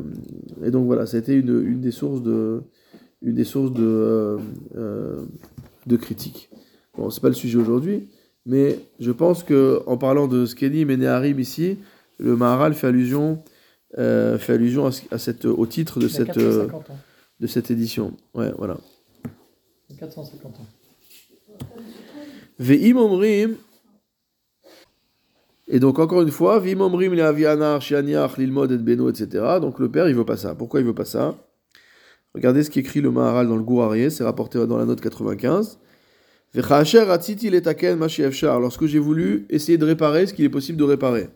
et 0.63 0.72
donc 0.72 0.86
voilà, 0.88 1.06
ça 1.06 1.18
a 1.18 1.20
été 1.20 1.36
une, 1.36 1.63
une 1.66 1.80
des 1.80 1.92
sources 1.92 2.24
de, 2.24 2.63
une 3.22 3.36
des 3.36 3.44
sources 3.44 3.72
de, 3.72 4.38
de 4.76 5.96
critiques. 5.96 6.50
Bon, 6.98 7.10
c'est 7.12 7.22
pas 7.22 7.30
le 7.30 7.36
sujet 7.36 7.60
aujourd'hui, 7.60 8.10
mais 8.48 8.80
je 9.00 9.12
pense 9.12 9.44
que 9.44 9.82
en 9.86 9.98
parlant 9.98 10.28
de 10.28 10.46
Skenim 10.48 10.90
et 10.90 10.98
Neharim 10.98 11.40
ici, 11.40 11.78
le 12.18 12.36
Maharal 12.36 12.74
fait 12.74 12.88
allusion, 12.88 13.44
fait 13.96 14.54
allusion 14.54 14.90
à, 15.12 15.18
cette, 15.20 15.46
au 15.46 15.66
titre 15.68 16.00
de 16.00 16.08
cette, 16.08 16.40
de 16.40 17.48
cette 17.48 17.70
édition. 17.70 18.18
Ouais, 18.34 18.52
voilà. 18.58 18.78
450 19.97 20.60
ans. 20.60 20.67
Ve'im 22.60 22.97
omrim. 22.97 23.55
Et 25.67 25.79
donc, 25.79 25.99
encore 25.99 26.21
une 26.21 26.31
fois, 26.31 26.60
Ve'im 26.60 26.81
omrim 26.81 27.13
le 27.13 27.23
avianar, 27.23 27.81
shianiach, 27.81 28.38
lilmod 28.38 28.71
et 28.71 28.77
beno, 28.77 29.10
etc. 29.10 29.60
Donc, 29.62 29.79
le 29.79 29.91
père, 29.91 30.07
il 30.07 30.15
veut 30.15 30.25
pas 30.25 30.38
ça. 30.38 30.55
Pourquoi 30.55 30.79
il 30.79 30.86
veut 30.86 30.95
pas 30.95 31.05
ça? 31.05 31.36
Regardez 32.33 32.63
ce 32.63 32.69
qu'écrit 32.69 33.01
le 33.01 33.12
Maharal 33.12 33.47
dans 33.47 33.55
le 33.55 33.63
Gourarié, 33.63 34.10
c'est 34.10 34.23
rapporté 34.23 34.65
dans 34.65 34.77
la 34.77 34.86
note 34.86 35.01
95. 35.01 35.79
Lorsque 36.53 38.86
j'ai 38.86 38.99
voulu 38.99 39.45
essayer 39.49 39.77
de 39.77 39.86
réparer 39.86 40.27
ce 40.27 40.33
qu'il 40.33 40.45
est 40.45 40.49
possible 40.49 40.77
de 40.77 40.83
réparer. 40.83 41.29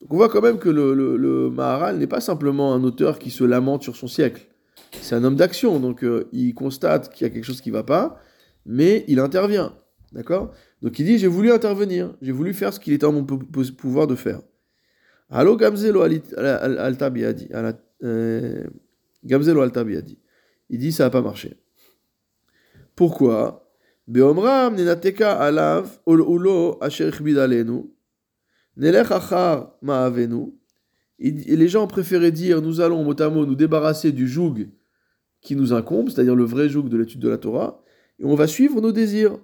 Donc 0.00 0.12
on 0.12 0.16
voit 0.16 0.28
quand 0.28 0.40
même 0.40 0.58
que 0.58 0.68
le, 0.68 0.94
le 0.94 1.50
Maharal 1.50 1.98
n'est 1.98 2.06
pas 2.06 2.20
simplement 2.20 2.74
un 2.74 2.82
auteur 2.84 3.18
qui 3.18 3.30
se 3.30 3.44
lamente 3.44 3.82
sur 3.82 3.96
son 3.96 4.08
siècle 4.08 4.46
c'est 4.92 5.14
un 5.14 5.24
homme 5.24 5.36
d'action, 5.36 5.80
donc 5.80 6.04
euh, 6.04 6.28
il 6.32 6.54
constate 6.54 7.12
qu'il 7.12 7.26
y 7.26 7.30
a 7.30 7.32
quelque 7.32 7.44
chose 7.44 7.60
qui 7.60 7.70
ne 7.70 7.74
va 7.74 7.82
pas, 7.82 8.20
mais 8.66 9.04
il 9.08 9.20
intervient. 9.20 9.74
D'accord? 10.12 10.52
Donc 10.82 10.98
il 10.98 11.04
dit 11.06 11.18
J'ai 11.18 11.26
voulu 11.26 11.52
intervenir, 11.52 12.14
j'ai 12.22 12.32
voulu 12.32 12.54
faire 12.54 12.72
ce 12.72 12.80
qu'il 12.80 12.92
était 12.92 13.04
en 13.04 13.12
mon 13.12 13.24
pouvoir 13.24 14.06
de 14.06 14.14
faire. 14.14 14.40
Allo 15.30 15.56
Gamzelo 15.56 16.00
Altabiadi. 16.02 17.48
Euh, 18.04 18.64
Gamzelo 19.24 19.60
Altabiadi. 19.60 20.18
Il 20.70 20.78
dit 20.78 20.92
Ça 20.92 21.04
n'a 21.04 21.10
pas 21.10 21.22
marché. 21.22 21.56
Pourquoi? 22.96 23.70
Les 24.06 24.22
gens 31.68 31.86
préféraient 31.86 32.32
dire 32.32 32.62
Nous 32.62 32.80
allons, 32.80 33.04
mot 33.04 33.22
à 33.22 33.28
mot, 33.28 33.44
nous 33.44 33.54
débarrasser 33.54 34.12
du 34.12 34.26
joug 34.26 34.68
qui 35.40 35.56
nous 35.56 35.72
incombe, 35.72 36.08
c'est-à-dire 36.08 36.34
le 36.34 36.44
vrai 36.44 36.68
joug 36.68 36.88
de 36.88 36.96
l'étude 36.96 37.20
de 37.20 37.28
la 37.28 37.38
Torah, 37.38 37.82
et 38.18 38.24
on 38.24 38.34
va 38.34 38.46
suivre 38.46 38.80
nos 38.80 38.92
désirs. 38.92 39.38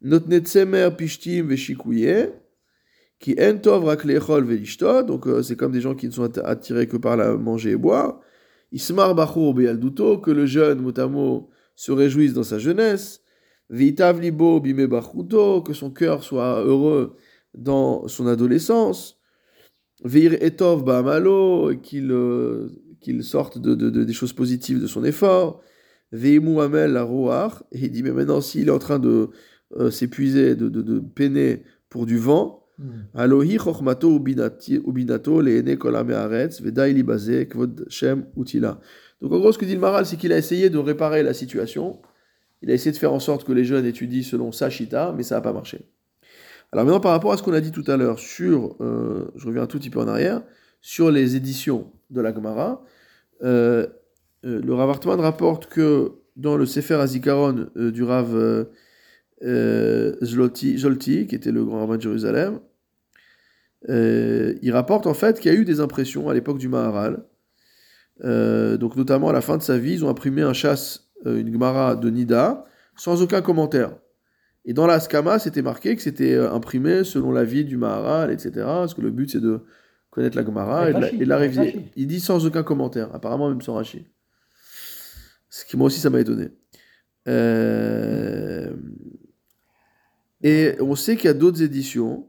Notre 0.00 0.28
netzemer 0.28 0.88
pishtim 0.96 1.48
veshikouye, 1.48 2.30
qui 3.18 3.36
entov 3.38 3.84
raklechol 3.84 4.44
velishtot, 4.44 5.02
donc 5.02 5.26
euh, 5.26 5.42
c'est 5.42 5.56
comme 5.56 5.72
des 5.72 5.82
gens 5.82 5.94
qui 5.94 6.06
ne 6.06 6.12
sont 6.12 6.38
attirés 6.38 6.88
que 6.88 6.96
par 6.96 7.16
la 7.16 7.36
manger 7.36 7.72
et 7.72 7.76
boire. 7.76 8.20
Ismar 8.72 9.14
bachur 9.14 9.52
bealduto, 9.52 10.18
que 10.18 10.30
le 10.30 10.46
jeune 10.46 10.80
motamo 10.80 11.50
se 11.76 11.92
réjouisse 11.92 12.32
dans 12.32 12.42
sa 12.42 12.58
jeunesse. 12.58 13.20
Vitav 13.68 14.20
libo 14.20 14.58
bime 14.60 14.86
bachuto, 14.86 15.60
que 15.60 15.74
son 15.74 15.90
cœur 15.90 16.24
soit 16.24 16.62
heureux 16.64 17.16
dans 17.54 18.08
son 18.08 18.26
adolescence. 18.26 19.18
Veir 20.02 20.42
etov 20.42 20.82
ba'amalo, 20.82 21.76
qu'il 21.82 22.10
euh, 22.10 22.79
qu'il 23.00 23.22
sorte 23.24 23.58
de, 23.58 23.74
de, 23.74 23.90
de, 23.90 24.04
des 24.04 24.12
choses 24.12 24.32
positives 24.32 24.80
de 24.80 24.86
son 24.86 25.04
effort. 25.04 25.62
Veimu 26.12 26.60
amel 26.60 26.92
la 26.92 27.02
roar, 27.02 27.62
et 27.72 27.78
il 27.80 27.90
dit 27.90 28.02
mais 28.02 28.12
maintenant 28.12 28.40
s'il 28.40 28.68
est 28.68 28.72
en 28.72 28.78
train 28.78 28.98
de 28.98 29.30
euh, 29.78 29.90
s'épuiser, 29.90 30.56
de, 30.56 30.68
de, 30.68 30.98
peiner 30.98 31.62
pour 31.88 32.04
du 32.06 32.18
vent, 32.18 32.60
Alohi 33.14 33.58
chokhmato 33.58 34.08
ubinato 34.10 35.42
leene 35.42 35.76
kolame 35.76 36.14
aretz 36.14 36.62
vedai 36.62 36.94
libaze 36.94 37.46
kvod 37.50 37.84
shem 37.90 38.24
utila. 38.36 38.80
Donc 39.20 39.32
en 39.32 39.38
gros 39.38 39.52
ce 39.52 39.58
que 39.58 39.66
dit 39.66 39.74
le 39.74 39.80
Maral 39.80 40.06
c'est 40.06 40.16
qu'il 40.16 40.32
a 40.32 40.38
essayé 40.38 40.70
de 40.70 40.78
réparer 40.78 41.22
la 41.22 41.34
situation. 41.34 42.00
Il 42.62 42.70
a 42.70 42.74
essayé 42.74 42.92
de 42.92 42.96
faire 42.96 43.12
en 43.12 43.20
sorte 43.20 43.46
que 43.46 43.52
les 43.52 43.64
jeunes 43.64 43.84
étudient 43.84 44.22
selon 44.22 44.52
sa 44.52 44.70
shita, 44.70 45.14
mais 45.16 45.22
ça 45.22 45.34
n'a 45.34 45.40
pas 45.42 45.52
marché. 45.52 45.90
Alors 46.72 46.84
maintenant 46.86 47.00
par 47.00 47.12
rapport 47.12 47.32
à 47.32 47.36
ce 47.36 47.42
qu'on 47.42 47.52
a 47.52 47.60
dit 47.60 47.72
tout 47.72 47.84
à 47.86 47.96
l'heure 47.98 48.18
sur, 48.18 48.76
euh, 48.80 49.30
je 49.36 49.46
reviens 49.46 49.62
un 49.62 49.66
tout 49.66 49.78
petit 49.78 49.90
peu 49.90 50.00
en 50.00 50.08
arrière, 50.08 50.42
sur 50.80 51.10
les 51.10 51.36
éditions 51.36 51.92
de 52.10 52.20
la 52.20 52.34
Gemara, 52.34 52.84
euh, 53.42 53.86
euh, 54.44 54.60
le 54.62 54.74
Rav 54.74 54.90
Hartman 54.90 55.20
rapporte 55.20 55.66
que 55.66 56.12
dans 56.36 56.56
le 56.56 56.66
Sefer 56.66 56.94
Azikaron 56.94 57.68
euh, 57.76 57.90
du 57.90 58.02
Rav 58.02 58.66
Zloti, 59.42 60.78
Zolti, 60.78 61.26
qui 61.26 61.34
était 61.34 61.52
le 61.52 61.64
grand 61.64 61.80
rabbin 61.80 61.96
de 61.96 62.02
Jérusalem, 62.02 62.60
il 63.88 64.70
rapporte 64.72 65.06
en 65.06 65.14
fait 65.14 65.40
qu'il 65.40 65.52
y 65.52 65.56
a 65.56 65.58
eu 65.58 65.64
des 65.64 65.80
impressions 65.80 66.28
à 66.28 66.34
l'époque 66.34 66.58
du 66.58 66.68
Maharal. 66.68 67.24
Donc 68.22 68.96
notamment 68.96 69.30
à 69.30 69.32
la 69.32 69.40
fin 69.40 69.56
de 69.56 69.62
sa 69.62 69.78
vie, 69.78 69.94
ils 69.94 70.04
ont 70.04 70.10
imprimé 70.10 70.42
un 70.42 70.52
chasse, 70.52 71.10
une 71.24 71.50
Gemara 71.50 71.96
de 71.96 72.10
Nida, 72.10 72.66
sans 72.96 73.22
aucun 73.22 73.40
commentaire. 73.40 73.96
Et 74.66 74.74
dans 74.74 74.86
la 74.86 75.00
Skama, 75.00 75.38
c'était 75.38 75.62
marqué 75.62 75.96
que 75.96 76.02
c'était 76.02 76.36
imprimé 76.36 77.02
selon 77.02 77.32
l'avis 77.32 77.64
du 77.64 77.78
Maharal, 77.78 78.30
etc. 78.30 78.50
Parce 78.56 78.92
que 78.92 79.00
le 79.00 79.10
but 79.10 79.30
c'est 79.30 79.40
de 79.40 79.62
connaître 80.10 80.36
la 80.36 80.44
Gemara 80.44 80.90
et 80.90 80.92
la, 80.92 81.12
et 81.12 81.24
la. 81.24 81.38
Rashi. 81.38 81.86
Il 81.96 82.06
dit 82.06 82.20
sans 82.20 82.44
aucun 82.46 82.62
commentaire, 82.62 83.14
apparemment 83.14 83.48
même 83.48 83.62
sans 83.62 83.74
Rashi. 83.74 84.06
Ce 85.48 85.64
qui 85.64 85.76
moi 85.76 85.86
aussi 85.86 86.00
ça 86.00 86.10
m'a 86.10 86.20
étonné. 86.20 86.48
Euh, 87.28 88.72
Et 90.42 90.74
on 90.80 90.94
sait 90.94 91.16
qu'il 91.16 91.26
y 91.26 91.28
a 91.28 91.34
d'autres 91.34 91.62
éditions. 91.62 92.26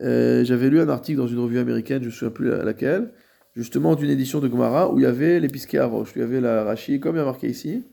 Euh, 0.00 0.44
J'avais 0.44 0.70
lu 0.70 0.80
un 0.80 0.88
article 0.88 1.18
dans 1.18 1.28
une 1.28 1.38
revue 1.38 1.58
américaine, 1.58 1.98
je 1.98 2.06
ne 2.06 2.10
me 2.10 2.14
souviens 2.14 2.30
plus 2.32 2.48
la- 2.48 2.64
laquelle, 2.64 3.12
justement 3.54 3.94
d'une 3.94 4.10
édition 4.10 4.40
de 4.40 4.48
Gomara 4.48 4.92
où 4.92 4.98
il 4.98 5.02
y 5.02 5.06
avait 5.06 5.38
les 5.38 5.76
à 5.78 5.86
roche, 5.86 6.10
où 6.10 6.18
il 6.18 6.22
y 6.22 6.24
avait 6.24 6.40
la 6.40 6.64
Rashi, 6.64 6.98
comme 6.98 7.14
il 7.16 7.18
y 7.18 7.22
a 7.22 7.24
marqué 7.24 7.48
ici. 7.48 7.84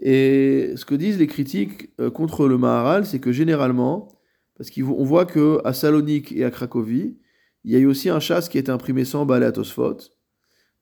Et 0.00 0.72
ce 0.76 0.84
que 0.84 0.94
disent 0.94 1.18
les 1.18 1.26
critiques 1.26 1.90
euh, 2.00 2.10
contre 2.10 2.48
le 2.48 2.56
Maharal, 2.56 3.04
c'est 3.04 3.20
que 3.20 3.32
généralement, 3.32 4.08
parce 4.56 4.70
qu'on 4.70 5.04
voit 5.04 5.26
que 5.26 5.60
à 5.64 5.72
Salonique 5.74 6.32
et 6.32 6.44
à 6.44 6.50
Cracovie, 6.50 7.18
il 7.64 7.72
y 7.72 7.76
a 7.76 7.78
eu 7.78 7.86
aussi 7.86 8.08
un 8.08 8.20
chasse 8.20 8.48
qui 8.48 8.58
a 8.58 8.60
été 8.60 8.70
imprimé 8.70 9.04
sans 9.04 9.26
balai 9.26 9.46
à 9.46 9.52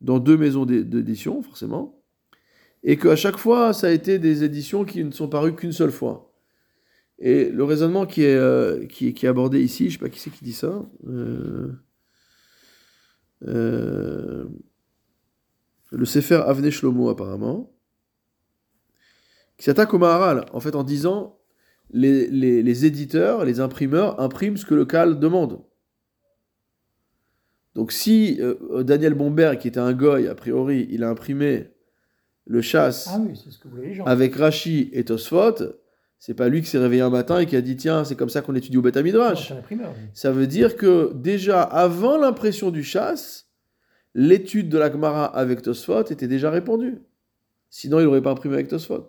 dans 0.01 0.18
deux 0.18 0.37
maisons 0.37 0.64
d'é- 0.64 0.85
d'édition, 0.85 1.43
forcément, 1.43 2.03
et 2.85 2.97
qu'à 2.97 3.16
chaque 3.16 3.37
fois, 3.37 3.72
ça 3.72 3.89
a 3.89 3.91
été 3.91 4.18
des 4.18 4.45
éditions 4.45 4.85
qui 4.85 5.03
ne 5.05 5.11
sont 5.11 5.29
parues 5.29 5.55
qu'une 5.55 5.72
seule 5.72 5.91
fois. 5.91 6.33
Et 7.18 7.51
le 7.51 7.64
raisonnement 7.64 8.07
qui 8.07 8.22
est, 8.22 8.37
euh, 8.37 8.87
qui, 8.87 9.12
qui 9.12 9.26
abordé 9.26 9.61
ici, 9.61 9.85
je 9.91 9.97
ne 9.97 9.99
sais 9.99 9.99
pas 9.99 10.09
qui 10.09 10.20
c'est 10.20 10.31
qui 10.31 10.45
dit 10.45 10.53
ça, 10.53 10.87
euh, 11.09 11.72
euh, 13.47 14.45
le 15.91 16.05
Sefer 16.05 16.43
Avnei 16.47 16.70
Shlomo 16.70 17.09
apparemment, 17.09 17.74
qui 19.57 19.64
s'attaque 19.64 19.93
au 19.93 19.99
Maharal, 19.99 20.47
en 20.53 20.61
fait 20.61 20.76
en 20.76 20.85
disant 20.85 21.41
les, 21.91 22.85
éditeurs, 22.85 23.45
les 23.45 23.61
imprimeurs 23.61 24.20
impriment 24.20 24.57
ce 24.57 24.66
que 24.66 24.74
le 24.74 24.85
Cal 24.85 25.18
demande. 25.18 25.61
Donc 27.79 27.93
si 27.93 28.39
euh, 28.41 28.83
Daniel 28.83 29.14
Bomberg, 29.14 29.59
qui 29.59 29.68
était 29.68 29.79
un 29.79 29.93
goy, 29.93 30.26
a 30.26 30.35
priori, 30.35 30.89
il 30.91 31.05
a 31.05 31.11
imprimé 31.11 31.70
le 32.45 32.61
chasse 32.61 33.09
Ah 33.09 33.20
oui, 33.20 33.41
c'est 33.41 33.53
ce 33.53 33.59
que 33.61 33.68
voulaient 33.68 33.87
les 33.87 33.95
gens. 33.95 34.05
avec 34.05 34.35
Rashi 34.35 34.91
et 34.93 35.05
Tosfot, 35.05 35.55
c'est 36.18 36.35
pas 36.35 36.49
lui 36.49 36.61
qui 36.61 36.66
s'est 36.68 36.79
réveillé 36.79 37.03
un 37.03 37.11
matin 37.11 37.39
et 37.39 37.47
qui 37.47 37.55
a 37.55 37.61
dit 37.61 37.76
tiens, 37.76 38.03
c'est 38.03 38.16
comme 38.16 38.31
ça 38.31 38.43
qu'on 38.43 38.57
étudie 38.57 38.79
au 38.79 38.83
Beth 38.83 38.97
Midrash. 38.97 39.53
Ça 40.12 40.33
veut 40.33 40.49
dire 40.49 40.74
que 40.74 41.12
déjà 41.14 41.62
avant 41.62 42.18
l'impression 42.18 42.72
du 42.72 42.83
chasse, 42.83 43.47
l'étude 44.12 44.68
de 44.68 44.76
la 44.76 44.91
Gemara 44.91 45.26
avec 45.26 45.62
Tosfot 45.62 46.11
était 46.11 46.26
déjà 46.26 46.51
répandue. 46.51 46.99
Sinon, 47.70 48.01
il 48.01 48.07
n'aurait 48.07 48.22
pas 48.22 48.33
imprimé 48.33 48.55
avec 48.55 48.66
Tosfot. 48.66 49.07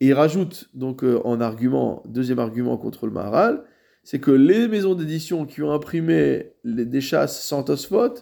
Et 0.00 0.08
il 0.08 0.12
rajoute 0.12 0.68
donc 0.74 1.02
euh, 1.02 1.18
en 1.24 1.40
argument, 1.40 2.02
deuxième 2.04 2.40
argument 2.40 2.76
contre 2.76 3.06
le 3.06 3.12
Maharal, 3.12 3.64
c'est 4.04 4.20
que 4.20 4.30
les 4.30 4.68
maisons 4.68 4.94
d'édition 4.94 5.46
qui 5.46 5.62
ont 5.62 5.72
imprimé 5.72 6.52
les, 6.62 6.84
des 6.84 7.00
chasses 7.00 7.42
sans 7.44 7.62
Tosfot, 7.64 8.14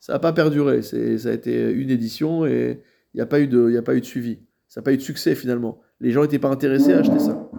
ça 0.00 0.14
n'a 0.14 0.18
pas 0.18 0.32
perduré. 0.32 0.82
Ça 0.82 0.96
a 0.96 1.32
été 1.32 1.70
une 1.70 1.90
édition 1.90 2.46
et 2.46 2.82
il 3.12 3.16
n'y 3.18 3.20
a, 3.20 3.26
pas 3.26 3.38
eu 3.40 3.46
de- 3.46 3.76
a 3.76 3.82
pas 3.82 3.94
eu 3.94 4.00
de 4.00 4.06
suivi. 4.06 4.40
Ça 4.66 4.80
n'a 4.80 4.84
pas 4.84 4.92
eu 4.92 4.96
de 4.96 5.02
succès 5.02 5.34
finalement. 5.34 5.80
Les 6.00 6.10
gens 6.10 6.22
n'étaient 6.22 6.38
pas 6.38 6.48
intéressés 6.48 6.94
à 6.94 6.98
acheter 7.00 7.18
ça. 7.18 7.50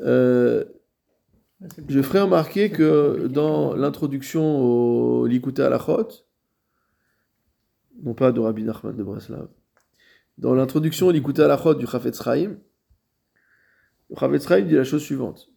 Euh, 0.00 0.64
je 1.88 2.02
ferai 2.02 2.20
remarquer 2.20 2.70
que 2.70 3.26
dans 3.26 3.74
l'introduction 3.74 4.60
au 4.60 5.26
Likuta 5.26 5.66
Alachot, 5.66 6.08
non 8.02 8.14
pas 8.14 8.30
de 8.30 8.38
Rabbi 8.40 8.62
Nachman 8.62 8.94
de 8.94 9.02
Breslav, 9.02 9.48
dans 10.36 10.54
l'introduction 10.54 11.08
au 11.08 11.10
Likuta 11.10 11.46
Alachot 11.46 11.74
du 11.74 11.86
Chafetz 11.86 12.22
Chaim, 12.22 12.58
le 14.10 14.16
Chafetz 14.16 14.46
Chaim 14.46 14.60
dit 14.60 14.74
la 14.74 14.84
chose 14.84 15.02
suivante. 15.02 15.48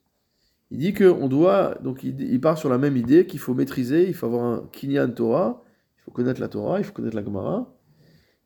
Il 0.72 0.78
dit 0.78 0.94
qu'on 0.94 1.28
doit, 1.28 1.76
donc 1.84 2.04
il, 2.04 2.40
part 2.40 2.58
sur 2.58 2.70
la 2.70 2.78
même 2.78 2.96
idée 2.96 3.26
qu'il 3.26 3.40
faut 3.40 3.54
maîtriser, 3.54 4.08
il 4.08 4.14
faut 4.14 4.26
avoir 4.28 4.44
un 4.46 4.70
Kinyan 4.72 5.10
Torah, 5.12 5.62
il 5.98 6.02
faut 6.04 6.12
connaître 6.12 6.40
la 6.40 6.48
Torah, 6.48 6.80
il 6.80 6.86
faut 6.86 6.94
connaître 6.94 7.16
la 7.16 7.24
Gemara, 7.26 7.76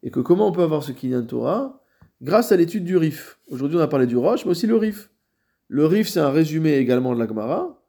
et 0.02 0.10
que 0.10 0.20
comment 0.20 0.48
on 0.48 0.52
peut 0.52 0.64
avoir 0.64 0.82
ce 0.84 0.92
Kinyan 0.92 1.26
Torah 1.26 1.82
Grâce 2.22 2.52
à 2.52 2.56
l'étude 2.58 2.84
du 2.86 2.98
Rif. 2.98 3.40
Aujourd'hui 3.52 3.78
on 3.78 3.82
a 3.82 3.88
parlé 3.88 4.08
du 4.08 4.18
Roche, 4.18 4.46
mais 4.46 4.52
aussi 4.52 4.66
le 4.68 4.76
Rif. 4.76 5.12
Le 5.68 5.86
Rif 5.86 6.08
c'est 6.08 6.20
un 6.20 6.30
résumé 6.32 6.74
également 6.78 7.14
de 7.14 7.20
la 7.20 7.28
Gemara, 7.28 7.80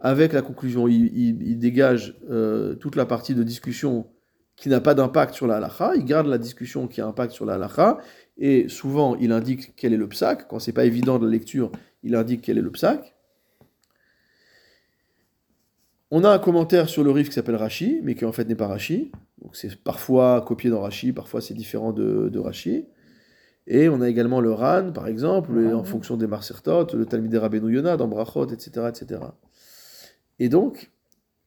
avec 0.00 0.32
la 0.34 0.42
conclusion. 0.42 0.86
Il, 0.88 1.06
il- 1.16 1.42
il 1.42 1.58
dégage 1.58 2.16
euh, 2.30 2.74
toute 2.74 2.96
la 2.96 3.06
partie 3.06 3.34
de 3.34 3.42
discussion 3.42 4.06
qui 4.56 4.68
n'a 4.68 4.80
pas 4.82 4.94
d'impact 4.94 5.32
sur 5.34 5.46
la 5.46 5.56
halakha, 5.56 5.92
il 5.96 6.04
garde 6.04 6.26
la 6.26 6.38
discussion 6.38 6.88
qui 6.88 7.00
a 7.00 7.06
impact 7.06 7.32
sur 7.32 7.46
la 7.46 7.54
halakha, 7.54 7.98
et 8.36 8.68
souvent 8.68 9.16
il 9.16 9.32
indique 9.32 9.74
quel 9.76 9.94
est 9.94 9.96
le 9.96 10.08
psaque. 10.08 10.46
Quand 10.48 10.58
c'est 10.58 10.72
pas 10.74 10.84
évident 10.84 11.18
de 11.18 11.24
la 11.24 11.32
lecture, 11.32 11.72
il 12.02 12.14
indique 12.16 12.42
quel 12.42 12.58
est 12.58 12.62
le 12.62 12.70
psaque. 12.70 13.14
On 16.14 16.24
a 16.24 16.28
un 16.28 16.38
commentaire 16.38 16.90
sur 16.90 17.02
le 17.02 17.10
Rif 17.10 17.30
qui 17.30 17.34
s'appelle 17.34 17.56
Rashi, 17.56 18.00
mais 18.02 18.14
qui 18.14 18.26
en 18.26 18.32
fait 18.32 18.44
n'est 18.44 18.54
pas 18.54 18.66
Rashi. 18.66 19.10
Donc 19.40 19.56
c'est 19.56 19.74
parfois 19.82 20.42
copié 20.42 20.68
dans 20.68 20.82
Rashi, 20.82 21.10
parfois 21.10 21.40
c'est 21.40 21.54
différent 21.54 21.94
de, 21.94 22.28
de 22.28 22.38
Rashi. 22.38 22.84
Et 23.66 23.88
on 23.88 24.02
a 24.02 24.10
également 24.10 24.42
le 24.42 24.52
Ran, 24.52 24.92
par 24.92 25.06
exemple, 25.08 25.52
en 25.52 25.80
oui. 25.80 25.86
fonction 25.86 26.18
des 26.18 26.26
Marsertot, 26.26 26.88
le 26.92 27.06
Talmud 27.06 27.34
Rabbeinu 27.34 27.72
Yonah 27.72 27.96
dans 27.96 28.08
Brachot, 28.08 28.48
etc., 28.48 28.90
etc. 28.90 29.22
Et 30.38 30.50
donc, 30.50 30.90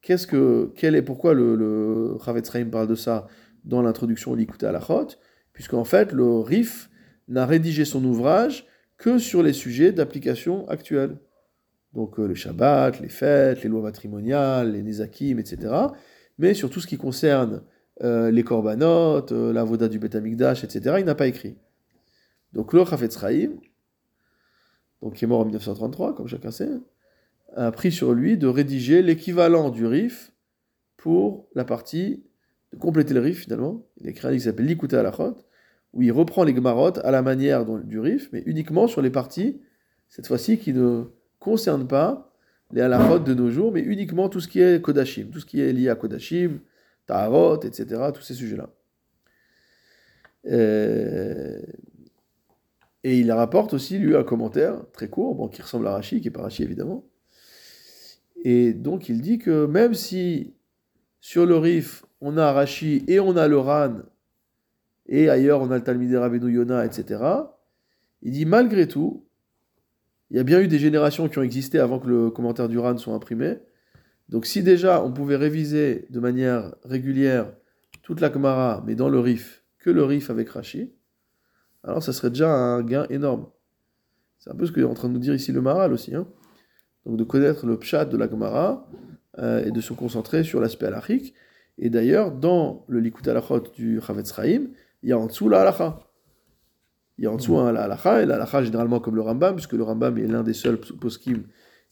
qu'est-ce 0.01 0.25
que, 0.25 0.71
quel 0.75 0.95
est, 0.95 1.03
pourquoi 1.03 1.35
le, 1.35 1.55
le 1.55 2.17
Chavetz 2.25 2.51
parle 2.71 2.87
de 2.87 2.95
ça 2.95 3.27
dans 3.65 3.83
l'introduction 3.83 4.31
au 4.31 4.35
Likuta 4.35 4.69
Alachot 4.69 5.09
Puisqu'en 5.53 5.83
fait, 5.83 6.11
le 6.11 6.39
Rif 6.39 6.89
n'a 7.27 7.45
rédigé 7.45 7.85
son 7.85 8.03
ouvrage 8.03 8.65
que 8.97 9.19
sur 9.19 9.43
les 9.43 9.53
sujets 9.53 9.91
d'application 9.91 10.67
actuels. 10.69 11.19
Donc 11.95 12.19
euh, 12.19 12.27
le 12.27 12.35
Shabbat, 12.35 12.99
les 12.99 13.09
fêtes, 13.09 13.63
les 13.63 13.69
lois 13.69 13.81
matrimoniales, 13.81 14.73
les 14.73 14.83
Nezakim, 14.83 15.39
etc. 15.39 15.73
Mais 16.37 16.53
sur 16.53 16.69
tout 16.69 16.81
ce 16.81 16.87
qui 16.87 16.97
concerne 16.97 17.63
euh, 18.03 18.29
les 18.29 18.43
Korbanot, 18.43 19.31
euh, 19.31 19.53
la 19.53 19.63
Voda 19.63 19.87
du 19.87 19.97
Beth 19.97 20.15
Amikdash, 20.15 20.63
etc., 20.65 20.97
il 20.99 21.05
n'a 21.05 21.15
pas 21.15 21.27
écrit. 21.27 21.57
Donc 22.51 22.73
le 22.73 22.83
Chavetz 22.83 23.17
Chaim, 23.17 23.53
donc 25.01 25.13
qui 25.13 25.23
est 25.23 25.27
mort 25.27 25.39
en 25.39 25.45
1933, 25.45 26.15
comme 26.15 26.27
chacun 26.27 26.51
sait, 26.51 26.69
a 27.55 27.71
pris 27.71 27.91
sur 27.91 28.13
lui 28.13 28.37
de 28.37 28.47
rédiger 28.47 29.01
l'équivalent 29.01 29.69
du 29.69 29.85
RIF 29.85 30.33
pour 30.97 31.47
la 31.55 31.63
partie, 31.63 32.25
de 32.73 32.77
compléter 32.77 33.13
le 33.13 33.21
RIF 33.21 33.43
finalement. 33.43 33.85
Il 34.01 34.07
a 34.07 34.09
écrit 34.09 34.27
un 34.27 34.31
livre 34.31 34.41
qui 34.41 34.49
s'appelle 34.49 34.65
L'Ikuta 34.65 34.99
Alachot, 34.99 35.37
où 35.93 36.01
il 36.01 36.11
reprend 36.11 36.43
les 36.43 36.53
Gemarot 36.53 36.99
à 37.03 37.11
la 37.11 37.21
manière 37.21 37.65
du 37.65 37.99
RIF, 37.99 38.29
mais 38.33 38.43
uniquement 38.45 38.87
sur 38.87 39.01
les 39.01 39.09
parties, 39.09 39.61
cette 40.09 40.27
fois-ci, 40.27 40.57
qui 40.57 40.73
ne 40.73 41.05
concernent 41.45 41.87
pas 41.87 42.33
les 42.71 42.81
Alachot 42.81 43.19
de 43.19 43.33
nos 43.35 43.51
jours, 43.51 43.71
mais 43.71 43.81
uniquement 43.81 44.27
tout 44.27 44.39
ce 44.39 44.47
qui 44.47 44.59
est 44.59 44.81
Kodashim, 44.81 45.29
tout 45.29 45.39
ce 45.39 45.45
qui 45.45 45.61
est 45.61 45.71
lié 45.71 45.89
à 45.89 45.95
Kodashim, 45.95 46.59
Taharot, 47.05 47.61
etc., 47.61 47.85
tous 48.13 48.23
ces 48.23 48.33
sujets-là. 48.33 48.69
Euh, 50.47 51.61
Et 53.03 53.19
il 53.19 53.31
rapporte 53.31 53.75
aussi, 53.75 53.99
lui, 53.99 54.15
un 54.15 54.23
commentaire 54.23 54.81
très 54.91 55.07
court, 55.07 55.35
bon, 55.35 55.47
qui 55.47 55.61
ressemble 55.61 55.85
à 55.85 55.91
Rashi, 55.91 56.21
qui 56.21 56.27
n'est 56.27 56.33
pas 56.33 56.41
Rashi 56.41 56.63
évidemment, 56.63 57.05
Et 58.43 58.73
donc 58.73 59.09
il 59.09 59.21
dit 59.21 59.37
que 59.37 59.67
même 59.67 59.93
si 59.93 60.55
sur 61.19 61.45
le 61.45 61.57
Rif, 61.57 62.03
on 62.21 62.37
a 62.37 62.51
Rashi 62.51 63.03
et 63.07 63.19
on 63.19 63.37
a 63.37 63.47
le 63.47 63.59
Ran, 63.59 63.97
et 65.07 65.29
ailleurs 65.29 65.61
on 65.61 65.69
a 65.69 65.77
le 65.77 65.83
Talmud 65.83 66.11
Rabbeinu 66.15 66.51
Yona, 66.51 66.83
etc., 66.85 67.23
il 68.23 68.31
dit 68.31 68.45
malgré 68.45 68.87
tout, 68.87 69.23
il 70.31 70.37
y 70.37 70.39
a 70.39 70.43
bien 70.43 70.59
eu 70.59 70.67
des 70.67 70.79
générations 70.79 71.29
qui 71.29 71.37
ont 71.37 71.43
existé 71.43 71.79
avant 71.79 71.99
que 71.99 72.07
le 72.07 72.29
commentaire 72.31 72.67
du 72.67 72.79
Ran 72.79 72.97
soit 72.97 73.13
imprimé. 73.13 73.57
Donc 74.29 74.45
si 74.45 74.63
déjà 74.63 75.03
on 75.03 75.11
pouvait 75.11 75.35
réviser 75.35 76.07
de 76.09 76.19
manière 76.19 76.73
régulière 76.83 77.53
toute 78.01 78.21
la 78.21 78.31
Gemara, 78.31 78.83
mais 78.85 78.95
dans 78.95 79.09
le 79.09 79.19
Rif, 79.19 79.63
que 79.79 79.89
le 79.89 80.03
Rif 80.03 80.29
avec 80.29 80.49
Rashi, 80.49 80.93
alors 81.83 82.01
ça 82.01 82.13
serait 82.13 82.31
déjà 82.31 82.51
un 82.51 82.81
gain 82.81 83.05
énorme. 83.09 83.47
C'est 84.39 84.49
un 84.49 84.55
peu 84.55 84.65
ce 84.65 84.71
qu'est 84.71 84.83
en 84.83 84.93
train 84.93 85.07
de 85.07 85.13
nous 85.13 85.19
dire 85.19 85.35
ici 85.35 85.51
le 85.51 85.61
Maral 85.61 85.93
aussi. 85.93 86.15
Hein. 86.15 86.27
Donc 87.05 87.17
de 87.17 87.23
connaître 87.23 87.65
le 87.65 87.77
Pshat 87.77 88.05
de 88.05 88.17
la 88.17 88.27
Gemara 88.27 88.89
euh, 89.37 89.63
et 89.63 89.71
de 89.71 89.81
se 89.81 89.93
concentrer 89.93 90.43
sur 90.43 90.59
l'aspect 90.59 90.87
halachique. 90.87 91.35
Et 91.77 91.89
d'ailleurs, 91.89 92.31
dans 92.31 92.85
le 92.87 92.99
Likut 92.99 93.27
Halachot 93.29 93.59
du 93.75 93.99
Chavetz 94.01 94.33
Chaim, 94.33 94.67
il 95.03 95.09
y 95.09 95.11
a 95.11 95.17
en 95.17 95.27
dessous 95.27 95.49
la 95.49 95.61
halacha. 95.61 95.99
Il 97.17 97.23
y 97.23 97.27
a 97.27 97.31
en 97.31 97.37
dessous 97.37 97.57
un 97.57 97.73
halacha, 97.73 98.21
et 98.21 98.25
la 98.25 98.35
halacha 98.35 98.63
généralement 98.63 98.99
comme 98.99 99.15
le 99.15 99.21
Rambam, 99.21 99.55
puisque 99.55 99.73
le 99.73 99.83
Rambam 99.83 100.17
est 100.17 100.27
l'un 100.27 100.43
des 100.43 100.53
seuls 100.53 100.77
poskim 100.77 101.43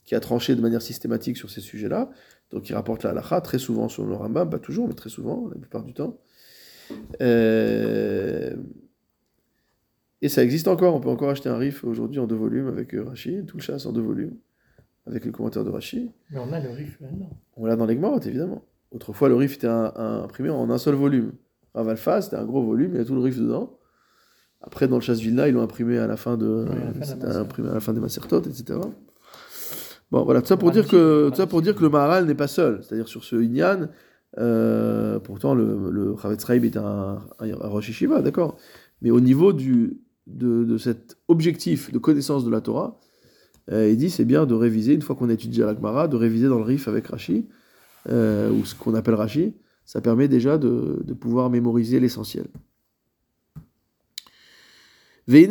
qui 0.04 0.14
a 0.14 0.20
tranché 0.20 0.54
de 0.54 0.60
manière 0.60 0.82
systématique 0.82 1.36
sur 1.36 1.50
ces 1.50 1.60
sujets-là. 1.60 2.10
Donc 2.50 2.68
il 2.68 2.74
rapporte 2.74 3.04
la 3.04 3.40
très 3.40 3.58
souvent 3.58 3.88
sur 3.88 4.04
le 4.04 4.14
Rambam, 4.14 4.50
pas 4.50 4.58
toujours, 4.58 4.86
mais 4.86 4.94
très 4.94 5.10
souvent, 5.10 5.48
la 5.48 5.58
plupart 5.58 5.82
du 5.82 5.94
temps. 5.94 6.18
Euh, 7.22 8.54
et 10.20 10.28
ça 10.28 10.42
existe 10.42 10.68
encore, 10.68 10.94
on 10.94 11.00
peut 11.00 11.08
encore 11.08 11.30
acheter 11.30 11.48
un 11.48 11.56
riff 11.56 11.84
aujourd'hui 11.84 12.20
en 12.20 12.26
deux 12.26 12.36
volumes 12.36 12.68
avec 12.68 12.94
euh, 12.94 13.04
Rashi, 13.04 13.44
tout 13.46 13.56
le 13.56 13.62
chasse 13.62 13.86
en 13.86 13.92
deux 13.92 14.02
volumes, 14.02 14.36
avec 15.06 15.24
le 15.24 15.32
commentaire 15.32 15.64
de 15.64 15.70
Rashi. 15.70 16.12
Mais 16.30 16.38
on 16.38 16.52
a 16.52 16.60
le 16.60 16.70
riff 16.70 17.00
maintenant. 17.00 17.30
On 17.56 17.66
l'a 17.66 17.76
dans 17.76 17.86
les 17.86 17.98
évidemment. 18.26 18.64
Autrefois, 18.90 19.28
le 19.28 19.34
riff 19.34 19.56
était 19.56 19.66
imprimé 19.66 20.50
en 20.50 20.70
un 20.70 20.78
seul 20.78 20.94
volume. 20.94 21.32
Rav 21.74 21.88
Alpha, 21.88 22.22
c'était 22.22 22.36
un 22.36 22.44
gros 22.44 22.62
volume, 22.62 22.92
il 22.94 22.98
y 22.98 23.00
a 23.00 23.04
tout 23.04 23.14
le 23.14 23.20
riff 23.20 23.38
dedans. 23.38 23.76
Après, 24.66 24.88
dans 24.88 24.96
le 24.96 25.02
chasse 25.02 25.20
Vilna, 25.20 25.46
ils 25.46 25.54
l'ont 25.54 25.62
imprimé 25.62 25.98
à 25.98 26.06
la 26.06 26.16
fin 26.16 26.38
de, 26.38 26.64
imprimé 27.22 27.68
à 27.68 27.74
la 27.74 27.80
fin 27.80 27.92
des 27.92 28.00
Macertotes, 28.00 28.46
etc. 28.46 28.80
Bon, 30.10 30.24
voilà, 30.24 30.40
tout 30.40 30.48
ça 30.48 30.56
pour 30.56 30.70
dire 30.70 30.88
que, 30.88 31.28
tout 31.28 31.36
ça 31.36 31.46
pour 31.46 31.60
dire 31.60 31.74
que 31.74 31.82
le 31.82 31.90
Maharal 31.90 32.24
n'est 32.24 32.34
pas 32.34 32.46
seul. 32.46 32.80
C'est-à-dire 32.82 33.06
sur 33.06 33.24
ce 33.24 33.36
Inyan, 33.36 33.88
euh, 34.38 35.18
pourtant 35.18 35.54
le, 35.54 35.90
le 35.90 36.16
Chavetz 36.16 36.48
est 36.48 36.76
un, 36.78 37.18
un, 37.40 37.68
Rosh 37.68 37.88
Yeshiva, 37.88 38.22
d'accord. 38.22 38.56
Mais 39.02 39.10
au 39.10 39.20
niveau 39.20 39.52
du, 39.52 40.00
de, 40.26 40.64
de, 40.64 40.78
cet 40.78 41.18
objectif 41.28 41.92
de 41.92 41.98
connaissance 41.98 42.44
de 42.44 42.50
la 42.50 42.62
Torah, 42.62 42.98
euh, 43.70 43.90
il 43.90 43.98
dit 43.98 44.08
c'est 44.08 44.24
bien 44.24 44.46
de 44.46 44.54
réviser, 44.54 44.94
une 44.94 45.02
fois 45.02 45.14
qu'on 45.14 45.28
a 45.28 45.34
étudié 45.34 45.62
la 45.62 45.74
Gemara, 45.74 46.08
de 46.08 46.16
réviser 46.16 46.48
dans 46.48 46.58
le 46.58 46.64
Rif 46.64 46.88
avec 46.88 47.08
Rashi, 47.08 47.48
euh, 48.08 48.50
ou 48.50 48.64
ce 48.64 48.74
qu'on 48.74 48.94
appelle 48.94 49.14
Rashi. 49.14 49.54
Ça 49.84 50.00
permet 50.00 50.28
déjà 50.28 50.56
de, 50.56 51.02
de 51.04 51.12
pouvoir 51.12 51.50
mémoriser 51.50 52.00
l'essentiel. 52.00 52.46
Et 55.26 55.48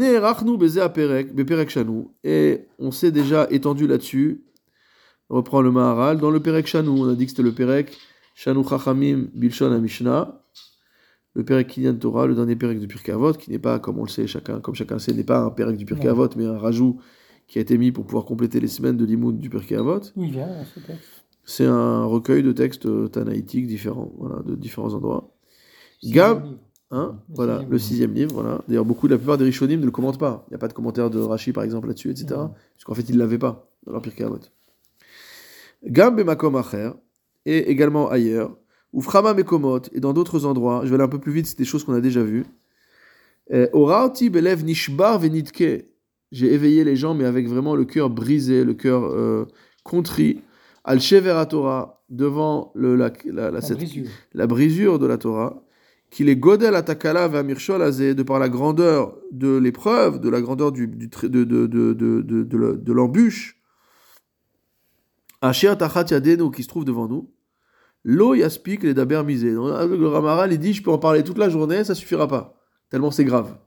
on 2.80 2.92
s'est 2.92 3.12
déjà 3.12 3.48
étendu 3.50 3.88
là-dessus. 3.88 4.44
On 5.30 5.38
reprend 5.38 5.62
le 5.62 5.72
Maharal. 5.72 6.20
Dans 6.20 6.30
le 6.30 6.40
Perek 6.40 6.68
Shanu, 6.68 6.90
on 6.90 7.10
a 7.10 7.16
dit 7.16 7.26
que 7.26 7.32
c'était 7.32 7.44
le 7.44 7.54
Perek 7.54 7.98
Shanu 8.36 8.64
Chachamim 8.68 9.30
Bilshon 9.34 9.80
Mishnah. 9.80 10.40
Le 11.36 11.44
Perek 11.44 11.68
Kinyan 11.68 11.96
Torah, 11.96 12.28
le 12.28 12.36
dernier 12.36 12.56
Perek 12.56 12.80
du 12.80 12.88
Pirkei 12.88 13.12
Avot, 13.12 13.34
qui 13.34 13.50
n'est 13.50 13.58
pas, 13.58 13.80
comme 13.80 13.98
on 13.98 14.04
le 14.04 14.10
sait, 14.10 14.28
chacun, 14.28 14.60
comme 14.60 14.76
chacun 14.76 15.00
sait, 15.00 15.14
n'est 15.14 15.24
pas 15.24 15.40
un 15.40 15.50
Perek 15.50 15.78
du 15.78 15.86
Pirkei 15.86 16.08
Avot, 16.08 16.30
mais 16.36 16.46
un 16.46 16.60
rajout 16.60 17.00
qui 17.48 17.58
a 17.58 17.62
été 17.62 17.76
mis 17.80 17.92
pour 17.92 18.06
pouvoir 18.06 18.26
compléter 18.26 18.60
les 18.60 18.68
semaines 18.68 18.98
de 18.98 19.06
l'imoun 19.06 19.40
du 19.40 19.50
Pirkei 19.50 19.76
Avot. 19.76 20.02
Oui, 20.16 20.30
vient 20.30 20.64
ce 20.64 20.80
texte. 20.80 21.26
C'est 21.44 21.66
un 21.66 22.06
recueil 22.06 22.44
de 22.44 22.52
textes 22.52 22.88
tanaïtiques 23.12 23.66
différents, 23.66 24.14
voilà, 24.18 24.44
de 24.44 24.56
différents 24.56 24.94
endroits. 24.94 25.34
Gam, 26.04 26.60
Hein 26.96 27.18
le 27.28 27.36
voilà, 27.36 27.54
sixième 27.54 27.72
le 27.72 27.78
sixième 27.80 28.14
livre. 28.14 28.34
Voilà. 28.36 28.62
D'ailleurs, 28.68 28.86
beaucoup, 28.86 29.08
la 29.08 29.18
plupart 29.18 29.40
des 29.40 29.46
Rishonim 29.46 29.80
ne 29.80 29.86
le 29.86 29.92
commentent 29.92 30.20
pas. 30.20 30.46
Il 30.48 30.52
n'y 30.52 30.56
a 30.56 30.60
pas 30.60 30.68
de 30.68 30.74
commentaire 30.74 31.10
de 31.10 31.20
Rashi, 31.20 31.52
par 31.52 31.64
exemple, 31.64 31.88
là-dessus, 31.88 32.12
etc. 32.12 32.28
Parce 32.28 32.84
qu'en 32.86 32.94
fait, 32.94 33.10
ils 33.10 33.16
ne 33.16 33.20
l'avaient 33.20 33.40
pas 33.40 33.68
dans 33.88 33.94
l'Empire 33.94 34.16
Kavot. 34.16 34.40
Gam 35.84 36.16
Bemakom 36.16 36.56
Acher, 36.56 36.92
et 37.46 37.72
également 37.72 38.10
ailleurs, 38.10 38.56
ou 38.94 39.02
Frama 39.02 39.34
Mekomot, 39.34 39.82
et 39.92 40.00
dans 40.00 40.14
d'autres 40.14 40.46
endroits, 40.46 40.82
je 40.84 40.90
vais 40.90 40.96
aller 40.96 41.04
un 41.04 41.10
peu 41.10 41.20
plus 41.20 41.34
vite, 41.34 41.48
c'est 41.48 41.58
des 41.58 41.66
choses 41.66 41.84
qu'on 41.84 41.94
a 41.94 42.00
déjà 42.00 42.22
vues. 42.22 42.46
Eh, 43.50 43.68
Orati 43.74 44.30
Belev 44.30 44.64
Nishbar 44.64 45.20
Venitke, 45.20 45.86
j'ai 46.32 46.54
éveillé 46.54 46.84
les 46.84 46.96
gens, 46.96 47.16
mais 47.16 47.26
avec 47.26 47.48
vraiment 47.50 47.76
le 47.76 47.86
cœur 47.86 48.12
brisé, 48.12 48.64
le 48.64 48.76
cœur 48.76 49.04
euh, 49.04 49.46
contrit. 49.84 50.42
Al 50.86 51.00
Torah, 51.50 52.04
devant 52.10 52.72
le, 52.76 52.96
la, 52.96 53.12
la, 53.26 53.52
la, 53.52 53.62
cette, 53.62 53.78
brisure. 53.78 54.06
la 54.34 54.48
brisure 54.48 55.00
de 55.00 55.08
la 55.08 55.18
Torah 55.18 55.63
qu'il 56.14 56.30
est 56.30 56.36
godel 56.36 56.76
atakala 56.76 57.24
azé, 57.24 58.14
de 58.14 58.22
par 58.22 58.38
la 58.38 58.48
grandeur 58.48 59.18
de 59.32 59.58
l'épreuve, 59.58 60.20
de 60.20 60.30
la 60.30 60.42
grandeur 60.42 60.72
du, 60.72 60.86
de, 60.86 61.08
de, 61.28 61.66
de, 61.66 61.94
de, 62.54 62.94
l'embûche, 62.94 63.60
Asher 65.42 65.74
tachat 65.76 66.06
yadenu, 66.12 66.52
qui 66.52 66.62
se 66.62 66.68
trouve 66.68 66.86
devant 66.86 67.08
nous, 67.08 67.34
lo 68.04 68.36
yaspik 68.36 68.84
les 68.84 68.94
daber 68.94 69.24
misé. 69.24 69.54
Le 69.54 70.08
Ramaral, 70.08 70.54
il 70.54 70.60
dit, 70.60 70.74
je 70.74 70.84
peux 70.84 70.92
en 70.92 71.00
parler 71.00 71.24
toute 71.24 71.40
la 71.40 71.50
journée, 71.50 71.84
ça 71.84 71.96
suffira 71.96 72.28
pas, 72.28 72.62
tellement 72.92 73.10
c'est 73.10 73.26
grave. 73.26 73.58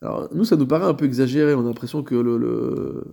Alors, 0.00 0.30
nous, 0.34 0.46
ça 0.46 0.56
nous 0.56 0.66
paraît 0.66 0.86
un 0.86 0.94
peu 0.94 1.04
exagéré, 1.04 1.52
on 1.52 1.60
a 1.60 1.64
l'impression 1.64 2.02
que 2.02 2.14
le, 2.14 2.38
le 2.38 3.04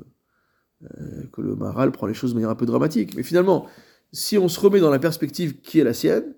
euh, 0.83 1.23
que 1.33 1.41
le 1.41 1.53
Maharal 1.57 1.91
prend 1.91 2.07
les 2.07 2.13
choses 2.13 2.31
de 2.31 2.35
manière 2.35 2.49
un 2.49 2.55
peu 2.55 2.65
dramatique. 2.65 3.13
Mais 3.17 3.23
finalement, 3.23 3.67
si 4.13 4.37
on 4.37 4.47
se 4.47 4.57
remet 4.57 4.79
dans 4.79 4.89
la 4.89 4.99
perspective 4.99 5.59
qui 5.59 5.81
est 5.81 5.83
la 5.83 5.93
sienne, 5.93 6.33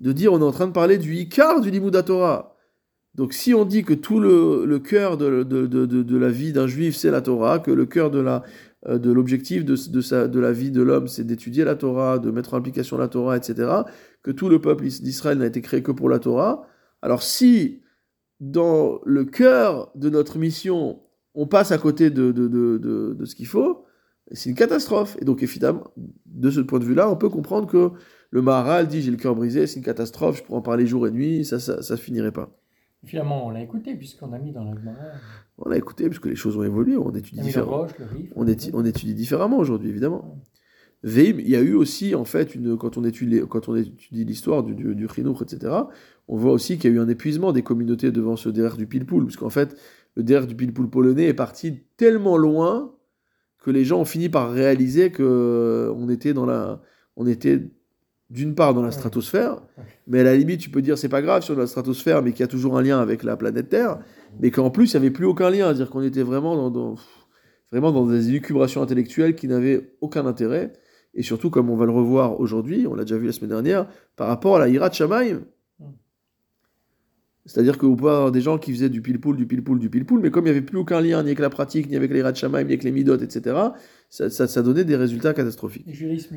de 0.00 0.12
dire 0.12 0.32
on 0.32 0.40
est 0.40 0.44
en 0.44 0.52
train 0.52 0.66
de 0.66 0.72
parler 0.72 0.98
du 0.98 1.14
Icar 1.14 1.60
du 1.60 1.70
Limouda 1.70 2.02
Torah. 2.02 2.56
Donc 3.14 3.32
si 3.32 3.54
on 3.54 3.64
dit 3.64 3.84
que 3.84 3.94
tout 3.94 4.20
le, 4.20 4.64
le 4.64 4.78
cœur 4.78 5.16
de, 5.16 5.42
de, 5.42 5.66
de, 5.66 5.84
de, 5.86 6.16
la 6.16 6.30
vie 6.30 6.52
d'un 6.52 6.66
juif 6.66 6.96
c'est 6.96 7.10
la 7.10 7.20
Torah, 7.20 7.58
que 7.58 7.70
le 7.70 7.86
cœur 7.86 8.10
de 8.10 8.20
la 8.20 8.42
de 8.88 9.12
l'objectif 9.12 9.64
de, 9.64 10.26
de, 10.26 10.40
la 10.40 10.52
vie 10.52 10.70
de 10.70 10.80
l'homme 10.80 11.06
c'est 11.06 11.24
d'étudier 11.24 11.64
la 11.64 11.74
Torah, 11.74 12.18
de 12.18 12.30
mettre 12.30 12.54
en 12.54 12.58
application 12.58 12.96
la 12.96 13.08
Torah, 13.08 13.36
etc., 13.36 13.68
que 14.22 14.30
tout 14.30 14.48
le 14.48 14.60
peuple 14.60 14.84
d'Israël 14.86 15.38
n'a 15.38 15.46
été 15.46 15.60
créé 15.60 15.82
que 15.82 15.92
pour 15.92 16.08
la 16.08 16.18
Torah, 16.18 16.62
alors 17.02 17.22
si 17.22 17.82
dans 18.38 19.00
le 19.04 19.24
cœur 19.24 19.90
de 19.96 20.08
notre 20.08 20.38
mission 20.38 21.02
on 21.34 21.46
passe 21.46 21.72
à 21.72 21.78
côté 21.78 22.10
de, 22.10 22.32
de 22.32 23.24
ce 23.24 23.34
qu'il 23.34 23.46
faut, 23.46 23.84
c'est 24.32 24.50
une 24.50 24.56
catastrophe. 24.56 25.16
Et 25.20 25.24
donc 25.24 25.42
évidemment, 25.42 25.92
de 26.26 26.50
ce 26.50 26.60
point 26.60 26.78
de 26.78 26.84
vue-là, 26.84 27.10
on 27.10 27.16
peut 27.16 27.28
comprendre 27.28 27.66
que 27.66 27.90
le 28.30 28.42
Maharal 28.42 28.88
dit 28.88 29.02
j'ai 29.02 29.10
le 29.10 29.16
cœur 29.16 29.34
brisé, 29.34 29.66
c'est 29.66 29.76
une 29.76 29.84
catastrophe, 29.84 30.38
je 30.38 30.42
pourrais 30.44 30.58
en 30.58 30.62
parler 30.62 30.86
jour 30.86 31.06
et 31.06 31.10
nuit, 31.10 31.44
ça 31.44 31.58
ça, 31.58 31.82
ça 31.82 31.96
finirait 31.96 32.32
pas. 32.32 32.50
Finalement, 33.04 33.46
on 33.46 33.50
l'a 33.50 33.62
écouté 33.62 33.94
puisqu'on 33.94 34.32
a 34.32 34.38
mis 34.38 34.52
dans 34.52 34.64
la 34.64 34.72
On 35.58 35.68
l'a 35.68 35.78
écouté 35.78 36.08
puisque 36.08 36.26
les 36.26 36.36
choses 36.36 36.56
ont 36.56 36.62
évolué, 36.62 36.96
on 36.96 37.14
étudie 37.14 37.40
différemment. 37.40 37.86
On, 38.36 38.46
étudie, 38.46 38.70
on 38.74 38.84
étudie 38.84 39.14
différemment 39.14 39.58
aujourd'hui, 39.58 39.88
évidemment. 39.88 40.38
Veim, 41.02 41.38
il 41.38 41.48
y 41.48 41.56
a 41.56 41.60
eu 41.62 41.72
aussi, 41.72 42.14
en 42.14 42.26
fait, 42.26 42.54
une, 42.54 42.76
quand 42.76 42.98
on 42.98 43.04
étudie, 43.04 43.40
quand 43.48 43.70
on 43.70 43.76
étudie 43.76 44.24
l'histoire 44.26 44.62
du, 44.62 44.74
du, 44.74 45.04
etc., 45.06 45.74
on 46.28 46.36
voit 46.36 46.52
aussi 46.52 46.76
qu'il 46.76 46.90
y 46.90 46.92
a 46.92 46.96
eu 46.96 47.00
un 47.00 47.08
épuisement 47.08 47.52
des 47.52 47.62
communautés 47.62 48.12
devant 48.12 48.36
ce 48.36 48.50
derrière 48.50 48.76
du 48.76 48.86
Pilpoul, 48.86 49.24
parce 49.24 49.38
qu'en 49.38 49.48
fait, 49.48 49.80
le 50.16 50.22
derrière 50.22 50.46
du 50.46 50.54
Pilpoul 50.54 50.90
polonais 50.90 51.24
est 51.24 51.34
parti 51.34 51.84
tellement 51.96 52.36
loin 52.36 52.94
que 53.62 53.70
les 53.70 53.86
gens 53.86 54.00
ont 54.00 54.04
fini 54.04 54.28
par 54.28 54.52
réaliser 54.52 55.10
que 55.10 55.90
on 55.96 56.10
était 56.10 56.34
dans 56.34 56.44
la, 56.44 56.82
on 57.16 57.26
était 57.26 57.70
d'une 58.30 58.54
part 58.54 58.74
dans 58.74 58.82
la 58.82 58.92
stratosphère, 58.92 59.60
mais 60.06 60.20
à 60.20 60.24
la 60.24 60.36
limite, 60.36 60.60
tu 60.60 60.70
peux 60.70 60.82
dire 60.82 60.96
c'est 60.96 61.08
pas 61.08 61.20
grave 61.20 61.42
sur 61.42 61.56
la 61.56 61.66
stratosphère, 61.66 62.22
mais 62.22 62.30
qu'il 62.30 62.40
y 62.40 62.44
a 62.44 62.48
toujours 62.48 62.78
un 62.78 62.82
lien 62.82 63.00
avec 63.00 63.24
la 63.24 63.36
planète 63.36 63.68
Terre, 63.68 63.98
mais 64.40 64.50
qu'en 64.50 64.70
plus, 64.70 64.92
il 64.92 64.96
n'y 64.96 65.06
avait 65.06 65.10
plus 65.10 65.26
aucun 65.26 65.50
lien, 65.50 65.66
c'est-à-dire 65.66 65.90
qu'on 65.90 66.02
était 66.02 66.22
vraiment 66.22 66.54
dans, 66.56 66.70
dans, 66.70 66.94
vraiment 67.72 67.90
dans 67.90 68.06
des 68.06 68.28
élucubrations 68.28 68.82
intellectuelles 68.82 69.34
qui 69.34 69.48
n'avaient 69.48 69.94
aucun 70.00 70.26
intérêt, 70.26 70.72
et 71.14 71.22
surtout, 71.22 71.50
comme 71.50 71.70
on 71.70 71.76
va 71.76 71.86
le 71.86 71.92
revoir 71.92 72.38
aujourd'hui, 72.38 72.86
on 72.86 72.94
l'a 72.94 73.02
déjà 73.02 73.18
vu 73.18 73.26
la 73.26 73.32
semaine 73.32 73.50
dernière, 73.50 73.88
par 74.16 74.28
rapport 74.28 74.56
à 74.56 74.58
la 74.60 74.68
Hirat 74.68 74.92
Shamaim. 74.92 75.40
C'est-à-dire 77.46 77.78
que 77.78 77.86
vous 77.86 77.96
pouvez 77.96 78.10
avoir 78.10 78.32
des 78.32 78.40
gens 78.40 78.58
qui 78.58 78.72
faisaient 78.72 78.90
du 78.90 79.00
pile-poule, 79.00 79.36
du 79.36 79.46
pile-poule, 79.46 79.78
du 79.78 79.88
pile-poule, 79.88 80.20
mais 80.20 80.30
comme 80.30 80.44
il 80.46 80.50
n'y 80.50 80.56
avait 80.56 80.66
plus 80.66 80.78
aucun 80.78 81.00
lien, 81.00 81.22
ni 81.22 81.30
avec 81.30 81.38
la 81.38 81.50
pratique, 81.50 81.88
ni 81.88 81.96
avec 81.96 82.10
les 82.12 82.18
Hirat 82.18 82.34
Shamaim, 82.34 82.62
ni 82.64 82.68
avec 82.68 82.84
les 82.84 82.92
Midot, 82.92 83.16
etc., 83.16 83.56
ça, 84.10 84.28
ça, 84.28 84.46
ça, 84.46 84.62
donnait 84.62 84.84
des 84.84 84.96
résultats 84.96 85.32
catastrophiques. 85.32 85.86
Le 85.86 85.92
jurisme 85.92 86.36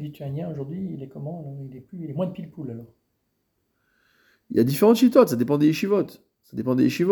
lituanien 0.00 0.48
aujourd'hui, 0.50 0.92
il 0.96 1.02
est 1.02 1.08
comment 1.08 1.56
il 1.70 1.76
est, 1.76 1.80
plus, 1.80 1.98
il 2.02 2.10
est 2.10 2.14
moins 2.14 2.26
de 2.26 2.32
pile-poule 2.32 2.70
alors? 2.70 2.86
Il 4.50 4.56
y 4.56 4.60
a 4.60 4.64
différentes 4.64 4.96
chitotes, 4.96 5.28
ça 5.28 5.36
dépend 5.36 5.58
des 5.58 5.66
yeshivot. 5.66 6.06
Ça 6.50 6.56
dépend 6.56 6.74
des. 6.74 6.86
Il 6.86 7.06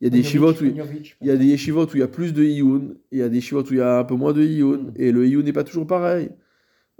y 0.00 0.06
a 0.06 0.10
des 0.10 0.18
yeshivot 0.18 0.52
où, 0.52 0.64
il 0.64 1.26
y 1.26 1.30
a 1.30 1.36
des 1.36 1.44
yeshivot 1.44 1.84
où 1.84 1.94
il 1.94 2.00
y 2.00 2.02
a 2.02 2.08
plus 2.08 2.32
de 2.32 2.42
iyun, 2.42 2.94
il 3.12 3.18
y 3.18 3.22
a 3.22 3.28
des 3.28 3.36
yeshivot 3.36 3.62
où 3.62 3.72
il 3.72 3.78
y 3.78 3.82
a 3.82 3.98
un 3.98 4.04
peu 4.04 4.14
moins 4.14 4.32
de 4.32 4.42
iyun, 4.42 4.78
mm. 4.78 4.92
et 4.96 5.12
le 5.12 5.26
iyun 5.26 5.42
n'est 5.42 5.52
pas 5.52 5.64
toujours 5.64 5.86
pareil. 5.86 6.30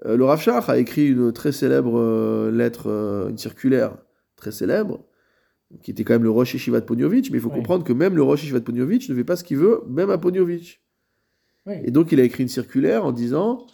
Euh, 0.04 0.16
le 0.16 0.24
Rav 0.24 0.40
Shach 0.40 0.68
a 0.68 0.78
écrit 0.78 1.08
une 1.08 1.32
très 1.32 1.52
célèbre 1.52 1.98
euh, 1.98 2.50
lettre, 2.50 2.88
euh, 2.88 3.30
une 3.30 3.38
circulaire 3.38 3.96
très 4.36 4.52
célèbre, 4.52 5.04
qui 5.82 5.90
était 5.92 6.04
quand 6.04 6.14
même 6.14 6.24
le 6.24 6.30
Rosh 6.30 6.54
Yeshiva 6.54 6.80
de 6.80 6.84
Ponyovitch, 6.84 7.30
mais 7.30 7.38
il 7.38 7.40
faut 7.40 7.48
oui. 7.48 7.56
comprendre 7.56 7.84
que 7.84 7.92
même 7.92 8.16
le 8.16 8.22
Rosh 8.22 8.42
Yeshiva 8.42 8.58
de 8.60 8.64
Ponyovitch 8.64 9.08
ne 9.08 9.14
fait 9.14 9.24
pas 9.24 9.36
ce 9.36 9.44
qu'il 9.44 9.56
veut, 9.58 9.82
même 9.88 10.10
à 10.10 10.18
Ponyovitch. 10.18 10.82
Oui. 11.66 11.74
Et 11.84 11.90
donc 11.90 12.12
il 12.12 12.20
a 12.20 12.24
écrit 12.24 12.42
une 12.42 12.48
circulaire 12.48 13.04
en 13.04 13.12
disant 13.12 13.66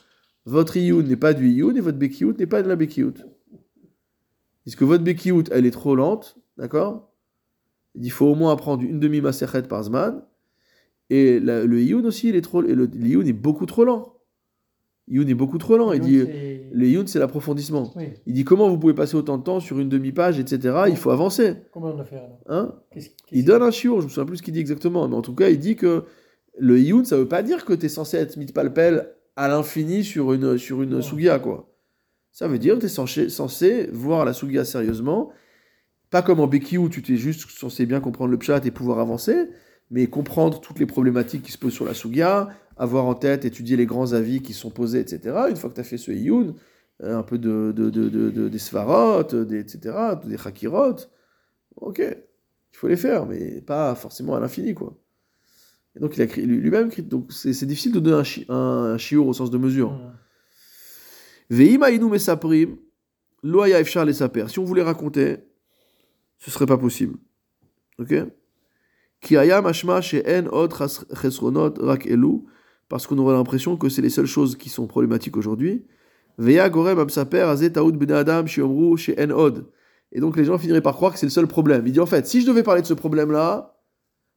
votre 0.45 0.77
iyun 0.77 1.03
n'est 1.03 1.17
pas 1.17 1.35
du 1.35 1.49
iyun 1.49 1.75
et 1.75 1.81
votre 1.81 1.99
bekiout 1.99 2.35
n'est 2.39 2.47
pas 2.47 2.63
de 2.63 2.69
la 2.69 2.77
bekiout. 2.77 3.15
Puisque 4.63 4.83
votre 4.83 5.05
bekiout, 5.05 5.45
elle 5.51 5.65
est 5.67 5.71
trop 5.71 5.95
lente, 5.95 6.37
d'accord? 6.57 7.13
Il 7.95 8.11
faut 8.11 8.27
au 8.27 8.35
moins 8.35 8.53
apprendre 8.53 8.83
une 8.83 9.01
demi-maserhet 9.01 9.63
par 9.63 9.85
zman. 9.85 10.23
Et 11.09 11.41
la- 11.41 11.65
le 11.65 11.81
iyun 11.81 12.05
aussi, 12.05 12.29
il 12.29 12.37
est 12.37 12.43
trop, 12.43 12.65
et 12.65 12.75
le 12.75 12.85
est 12.85 13.33
beaucoup 13.33 13.65
trop 13.65 13.85
lent. 13.85 14.16
Iyun 15.09 15.27
est 15.29 15.35
beaucoup 15.35 15.59
trop 15.59 15.77
lent. 15.77 15.93
Il 15.93 16.01
dit, 16.01 16.19
c'est- 16.21 16.69
le 16.73 16.87
iyun, 16.89 17.07
c'est 17.07 17.19
l'approfondissement. 17.21 17.93
Oui. 17.97 18.09
Il 18.27 18.35
dit 18.35 18.45
comment 18.45 18.69
vous 18.69 18.79
pouvez 18.79 18.95
passer 18.95 19.15
autant 19.17 19.39
de 19.39 19.45
temps 19.45 19.61
sur 19.61 19.79
une 19.79 19.89
demi-page, 19.89 20.39
etc. 20.41 20.75
Il 20.89 20.97
faut 20.97 21.11
avancer. 21.11 21.55
Comment 21.73 21.95
on 21.97 22.05
faire 22.05 22.25
alors? 22.25 22.41
Hein? 22.49 22.75
Il 23.31 23.45
donne 23.45 23.63
un 23.63 23.71
chiot, 23.71 24.01
je 24.01 24.07
me 24.07 24.09
souviens 24.11 24.25
plus 24.27 24.39
ce 24.39 24.43
qu'il 24.43 24.53
dit 24.55 24.61
exactement, 24.61 25.07
mais 25.09 25.15
en 25.15 25.23
tout 25.23 25.35
cas, 25.35 25.49
il 25.49 25.59
dit 25.61 25.77
que 25.77 26.05
le 26.59 26.79
iyun, 26.81 27.05
ça 27.05 27.17
veut 27.17 27.29
pas 27.29 27.43
dire 27.43 27.65
que 27.65 27.73
tu 27.73 27.87
es 27.87 27.89
censé 27.89 28.17
être 28.17 28.37
mitpalpel 28.37 29.11
à 29.37 29.47
l'infini 29.49 30.03
sur 30.03 30.33
une, 30.33 30.59
sur 30.59 30.83
une 30.83 30.91
Non. 30.91 31.03
sugia, 31.03 31.39
quoi. 31.39 31.73
Ça 32.33 32.49
veut 32.49 32.59
dire 32.59 32.75
que 32.75 32.81
tu 32.81 32.87
es 32.87 32.91
censé, 32.91 33.29
censé 33.29 33.89
voir 33.93 34.25
la 34.25 34.33
sugia 34.33 34.65
sérieusement, 34.65 35.31
pas 36.11 36.23
comme 36.23 36.41
en 36.41 36.47
Beki 36.47 36.79
où 36.79 36.89
tu 36.89 37.03
t'es 37.03 37.17
juste 37.17 37.49
censé 37.51 37.87
bien 37.87 38.01
comprendre 38.01 38.31
le 38.31 38.39
pshat 38.39 38.61
et 38.65 38.71
pouvoir 38.71 38.99
avancer, 38.99 39.49
mais 39.91 40.07
comprendre 40.09 40.61
toutes 40.61 40.79
les 40.81 40.87
problématiques 40.87 41.43
qui 41.43 41.53
se 41.53 41.59
posent 41.59 41.73
sur 41.75 41.85
la 41.85 41.95
sugia, 41.95 42.49
avoir 42.77 43.05
en 43.07 43.15
tête, 43.15 43.45
étudier 43.45 43.77
les 43.77 43.87
grands 43.87 44.13
avis 44.13 44.43
qui 44.43 44.53
sont 44.53 44.71
posés, 44.71 45.01
etc. 45.01 45.35
Une 45.51 45.57
fois 45.57 45.71
que 45.71 45.75
tu 45.75 45.81
as 45.81 45.85
fait 45.85 45.99
ce 45.99 46.11
iyun, 46.11 46.55
euh, 47.03 47.17
un 47.19 47.23
peu 47.23 47.39
de, 47.39 47.73
de, 47.75 47.91
de, 47.91 48.09
de- 48.09 48.31
de- 48.31 48.49
des 48.49 48.59
svarot, 48.59 49.23
des, 49.23 49.61
etc., 49.61 49.95
des 50.25 50.37
chakirot, 50.39 50.97
ok, 51.77 51.99
il 51.99 52.77
faut 52.77 52.89
les 52.89 52.97
faire, 52.97 53.27
mais 53.27 53.61
pas 53.63 53.95
forcément 53.95 54.35
à 54.35 54.41
l'infini, 54.41 54.75
quoi. 54.75 54.97
Et 55.95 56.01
donc 56.01 56.17
il 56.17 56.23
a 56.23 56.27
lui-même, 56.27 56.89
écrit- 56.89 57.03
donc 57.03 57.33
c'est 57.33 57.65
difficile 57.67 57.93
de 57.93 58.01
donner 58.01 58.19
un, 58.19 58.25
chi, 58.25 58.45
un, 58.49 58.55
un 58.95 58.99
shiur 58.99 59.27
au 59.27 59.33
sens 59.33 59.51
de 59.51 59.59
mesure. 59.59 59.93
Hum. 59.93 60.13
Ve'im 61.49 61.83
hainu 61.85 62.11
mesaprim, 62.11 62.77
lo 63.43 63.63
haya 63.63 63.81
efshar 63.81 64.05
lesaper. 64.05 64.49
Si 64.49 64.59
on 64.59 64.65
voulait 64.65 64.83
raconter, 64.83 65.39
ce 66.39 66.51
serait 66.51 66.67
pas 66.67 66.77
possible. 66.77 67.17
Ok? 67.99 68.15
Ki 69.21 69.37
mashma 69.63 70.01
she'en 70.03 70.49
chesronot 71.15 71.75
rak 71.81 72.07
elu, 72.07 72.45
parce 72.89 73.07
qu'on 73.07 73.19
aurait 73.19 73.35
l'impression 73.35 73.77
que 73.77 73.89
c'est 73.89 74.03
les 74.03 74.11
seules 74.11 74.27
choses 74.27 74.57
qui 74.57 74.69
sont 74.69 74.87
problématiques 74.87 75.37
aujourd'hui. 75.37 75.85
Veya 76.39 76.69
gorem 76.69 76.97
ben 76.97 78.13
adam 78.13 78.47
she'omru 78.47 78.97
she'en 78.97 79.31
od. 79.31 79.67
Et 80.13 80.21
donc 80.21 80.37
les 80.37 80.45
gens 80.45 80.59
finiraient 80.59 80.83
par 80.83 80.95
croire 80.95 81.13
que 81.13 81.19
c'est 81.19 81.27
le 81.27 81.31
seul 81.31 81.47
problème. 81.47 81.87
Il 81.87 81.93
dit 81.93 82.01
en 82.01 82.07
fait, 82.07 82.27
si 82.27 82.41
je 82.41 82.47
devais 82.47 82.63
parler 82.63 82.83
de 82.83 82.87
ce 82.87 82.95
problème-là, 82.95 83.77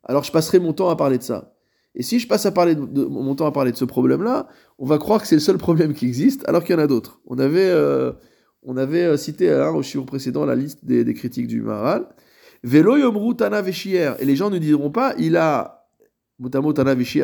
alors 0.03 0.23
je 0.23 0.31
passerai 0.31 0.59
mon 0.59 0.73
temps 0.73 0.89
à 0.89 0.95
parler 0.95 1.17
de 1.17 1.23
ça. 1.23 1.53
Et 1.95 2.03
si 2.03 2.19
je 2.19 2.27
passe 2.27 2.45
à 2.45 2.51
parler 2.51 2.75
de, 2.75 3.05
mon 3.05 3.35
temps 3.35 3.45
à 3.45 3.51
parler 3.51 3.71
de 3.71 3.77
ce 3.77 3.85
problème-là, 3.85 4.47
on 4.77 4.85
va 4.85 4.97
croire 4.97 5.21
que 5.21 5.27
c'est 5.27 5.35
le 5.35 5.41
seul 5.41 5.57
problème 5.57 5.93
qui 5.93 6.05
existe, 6.05 6.47
alors 6.47 6.63
qu'il 6.63 6.75
y 6.75 6.79
en 6.79 6.81
a 6.81 6.87
d'autres. 6.87 7.19
On 7.25 7.39
avait, 7.39 7.69
euh, 7.69 8.13
on 8.63 8.77
avait 8.77 9.03
euh, 9.03 9.17
cité 9.17 9.51
hein, 9.51 9.71
au 9.71 9.81
chiffre 9.81 10.05
précédent 10.05 10.45
la 10.45 10.55
liste 10.55 10.85
des, 10.85 11.13
critiques 11.13 11.47
du 11.47 11.61
Maharal. 11.61 12.07
Velo 12.63 13.33
tana. 13.33 13.61
Et 13.61 14.25
les 14.25 14.35
gens 14.35 14.49
ne 14.49 14.57
diront 14.59 14.91
pas, 14.91 15.13
il 15.17 15.35
a, 15.35 15.78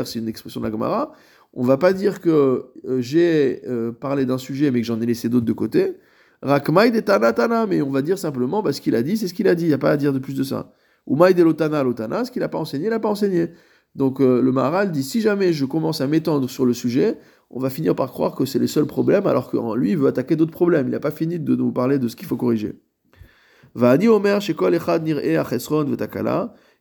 c'est 0.05 0.19
une 0.19 0.27
expression 0.27 0.59
de 0.59 0.65
la 0.65 0.71
Gemara. 0.71 1.13
On 1.53 1.63
va 1.63 1.77
pas 1.77 1.93
dire 1.93 2.19
que 2.19 2.65
euh, 2.87 3.01
j'ai 3.01 3.61
euh, 3.67 3.91
parlé 3.91 4.25
d'un 4.25 4.37
sujet 4.37 4.71
mais 4.71 4.81
que 4.81 4.87
j'en 4.87 4.99
ai 4.99 5.05
laissé 5.05 5.29
d'autres 5.29 5.45
de 5.45 5.53
côté. 5.53 5.93
Rakmaï 6.41 6.91
de 6.91 6.99
tana 6.99 7.33
tana, 7.33 7.65
mais 7.65 7.81
on 7.81 7.91
va 7.91 8.01
dire 8.01 8.19
simplement, 8.19 8.61
bah, 8.61 8.73
ce 8.73 8.81
qu'il 8.81 8.95
a 8.95 9.01
dit, 9.01 9.17
c'est 9.17 9.27
ce 9.27 9.33
qu'il 9.33 9.47
a 9.47 9.55
dit. 9.55 9.65
Il 9.65 9.69
n'y 9.69 9.73
a 9.73 9.77
pas 9.77 9.91
à 9.91 9.97
dire 9.97 10.13
de 10.13 10.19
plus 10.19 10.35
de 10.35 10.43
ça. 10.43 10.73
Umaï 11.07 11.33
de 11.33 11.43
lotana 11.43 11.83
lotana, 11.83 12.25
ce 12.25 12.31
qu'il 12.31 12.41
n'a 12.41 12.49
pas 12.49 12.57
enseigné, 12.57 12.85
il 12.87 12.89
n'a 12.89 12.99
pas 12.99 13.09
enseigné. 13.09 13.51
Donc 13.95 14.19
euh, 14.19 14.41
le 14.41 14.51
Maharal 14.51 14.91
dit 14.91 15.03
si 15.03 15.21
jamais 15.21 15.53
je 15.53 15.65
commence 15.65 16.01
à 16.01 16.07
m'étendre 16.07 16.49
sur 16.49 16.65
le 16.65 16.73
sujet, 16.73 17.17
on 17.49 17.59
va 17.59 17.69
finir 17.69 17.95
par 17.95 18.11
croire 18.11 18.35
que 18.35 18.45
c'est 18.45 18.59
les 18.59 18.67
seuls 18.67 18.87
problèmes, 18.87 19.27
alors 19.27 19.49
que 19.49 19.57
lui 19.77 19.91
il 19.91 19.97
veut 19.97 20.07
attaquer 20.07 20.35
d'autres 20.35 20.51
problèmes. 20.51 20.87
Il 20.87 20.91
n'a 20.91 20.99
pas 20.99 21.11
fini 21.11 21.39
de 21.39 21.55
nous 21.55 21.71
parler 21.71 21.99
de 21.99 22.07
ce 22.07 22.15
qu'il 22.15 22.27
faut 22.27 22.35
corriger. 22.35 22.73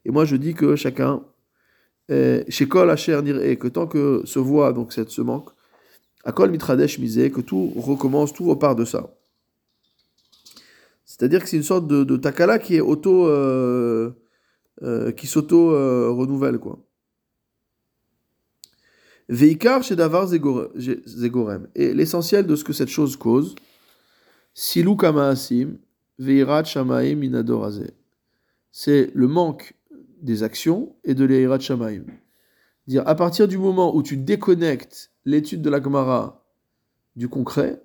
Et 0.07 0.11
moi 0.11 0.25
je 0.25 0.37
dis 0.37 0.55
que 0.55 0.77
chacun, 0.77 1.23
euh, 2.11 2.43
shekol 2.49 2.91
asher 2.91 3.21
nir'e, 3.23 3.57
que 3.57 3.69
tant 3.69 3.87
que 3.87 4.23
se 4.25 4.39
voit 4.39 4.73
donc 4.73 4.93
cette 4.93 5.11
ce 5.11 5.23
manque, 5.23 5.51
akol 6.25 6.51
mitradesh 6.51 6.99
misé, 6.99 7.31
que 7.31 7.41
tout 7.41 7.73
recommence, 7.77 8.33
tout 8.33 8.45
repart 8.45 8.79
de 8.79 8.85
ça. 8.85 9.15
C'est-à-dire 11.05 11.43
que 11.43 11.49
c'est 11.49 11.57
une 11.57 11.63
sorte 11.63 11.87
de, 11.87 12.17
takala 12.17 12.59
qui 12.59 12.75
est 12.75 12.81
auto, 12.81 13.29
euh, 13.29 14.11
euh, 14.83 15.13
qui 15.13 15.29
s'auto 15.29 15.71
euh, 15.71 16.11
renouvelle 16.11 16.59
quoi. 16.59 16.81
Veikar 19.29 19.83
chez 19.83 19.97
Davar 19.97 20.27
Zegorem. 20.27 21.69
Et 21.75 21.95
l'essentiel 21.95 22.47
de 22.47 22.57
ce 22.57 22.65
que 22.65 22.73
cette 22.73 22.89
chose 22.89 23.17
cause, 23.17 23.55
Silou 24.53 24.97
Kamaasim, 24.97 25.79
Veirat 26.19 26.65
Shamaim. 26.65 27.21
C'est 28.73 29.11
le 29.15 29.29
manque 29.29 29.73
des 30.25 30.43
actions 30.43 30.97
et 31.05 31.15
de 31.15 31.25
l'Eirat 31.25 31.61
Shamaim. 31.61 32.05
Dire, 32.87 33.07
à 33.07 33.15
partir 33.15 33.47
du 33.47 33.59
moment 33.59 33.95
où 33.95 34.03
tu 34.03 34.17
déconnectes 34.17 35.13
l'étude 35.25 35.63
de 35.63 35.71
la 35.71 35.81
Gemara 35.81 36.45
du 37.15 37.29
concret, 37.29 37.83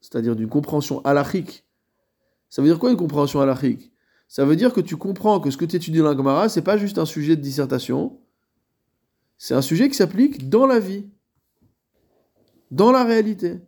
c'est-à-dire 0.00 0.36
d'une 0.36 0.48
compréhension 0.48 1.00
halachique, 1.02 1.64
ça 2.50 2.60
veut 2.60 2.68
dire 2.68 2.78
quoi 2.78 2.90
une 2.90 2.96
compréhension 2.96 3.40
halachique? 3.40 3.92
Ça 4.28 4.44
veut 4.44 4.56
dire 4.56 4.72
que 4.72 4.80
tu 4.80 4.96
comprends 4.96 5.40
que 5.40 5.50
ce 5.50 5.56
que 5.56 5.64
tu 5.64 5.76
étudies 5.76 5.98
dans 5.98 6.10
la 6.10 6.16
Gemara, 6.16 6.48
c'est 6.48 6.62
pas 6.62 6.76
juste 6.76 6.98
un 6.98 7.06
sujet 7.06 7.36
de 7.36 7.40
dissertation, 7.40 8.18
c'est 9.38 9.54
un 9.54 9.62
sujet 9.62 9.88
qui 9.88 9.94
s'applique 9.94 10.48
dans 10.48 10.66
la 10.66 10.80
vie, 10.80 11.06
dans 12.70 12.90
la 12.90 13.04
réalité. 13.04 13.60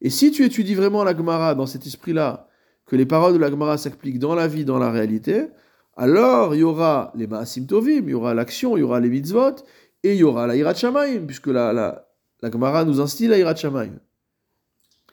Et 0.00 0.10
si 0.10 0.30
tu 0.30 0.44
étudies 0.44 0.74
vraiment 0.74 1.02
la 1.02 1.16
Gemara 1.16 1.54
dans 1.54 1.66
cet 1.66 1.86
esprit-là, 1.86 2.48
que 2.86 2.94
les 2.94 3.06
paroles 3.06 3.32
de 3.32 3.38
la 3.38 3.50
Gemara 3.50 3.78
s'appliquent 3.78 4.18
dans 4.18 4.34
la 4.34 4.46
vie, 4.46 4.64
dans 4.64 4.78
la 4.78 4.90
réalité, 4.90 5.48
alors 5.96 6.54
il 6.54 6.60
y 6.60 6.62
aura 6.62 7.12
les 7.14 7.26
Maasim 7.26 7.66
Tovim, 7.66 8.04
il 8.04 8.10
y 8.10 8.14
aura 8.14 8.34
l'action, 8.34 8.76
il 8.76 8.80
y 8.80 8.82
aura 8.82 9.00
les 9.00 9.08
mitzvot, 9.08 9.56
et 10.02 10.12
il 10.14 10.18
y 10.18 10.24
aura 10.24 10.46
la 10.46 10.56
Hirat 10.56 10.74
Shamayim, 10.74 11.26
puisque 11.26 11.46
la, 11.48 11.72
la, 11.72 12.08
la 12.42 12.50
Gemara 12.50 12.84
nous 12.84 13.00
instille 13.00 13.28
la 13.28 13.38
Hirat 13.38 13.54
Shamayim. 13.56 13.98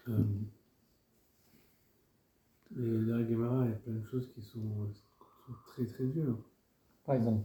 Euh, 0.10 0.14
dans 3.08 3.18
la 3.18 3.28
Gemara, 3.28 3.66
il 3.66 3.72
y 3.72 3.74
a 3.74 3.78
plein 3.78 3.94
de 3.94 4.06
choses 4.06 4.30
qui 4.34 4.42
sont, 4.42 4.60
sont 4.60 5.54
très 5.68 5.86
très 5.86 6.06
dures. 6.06 6.38
Par 7.06 7.16
exemple. 7.16 7.44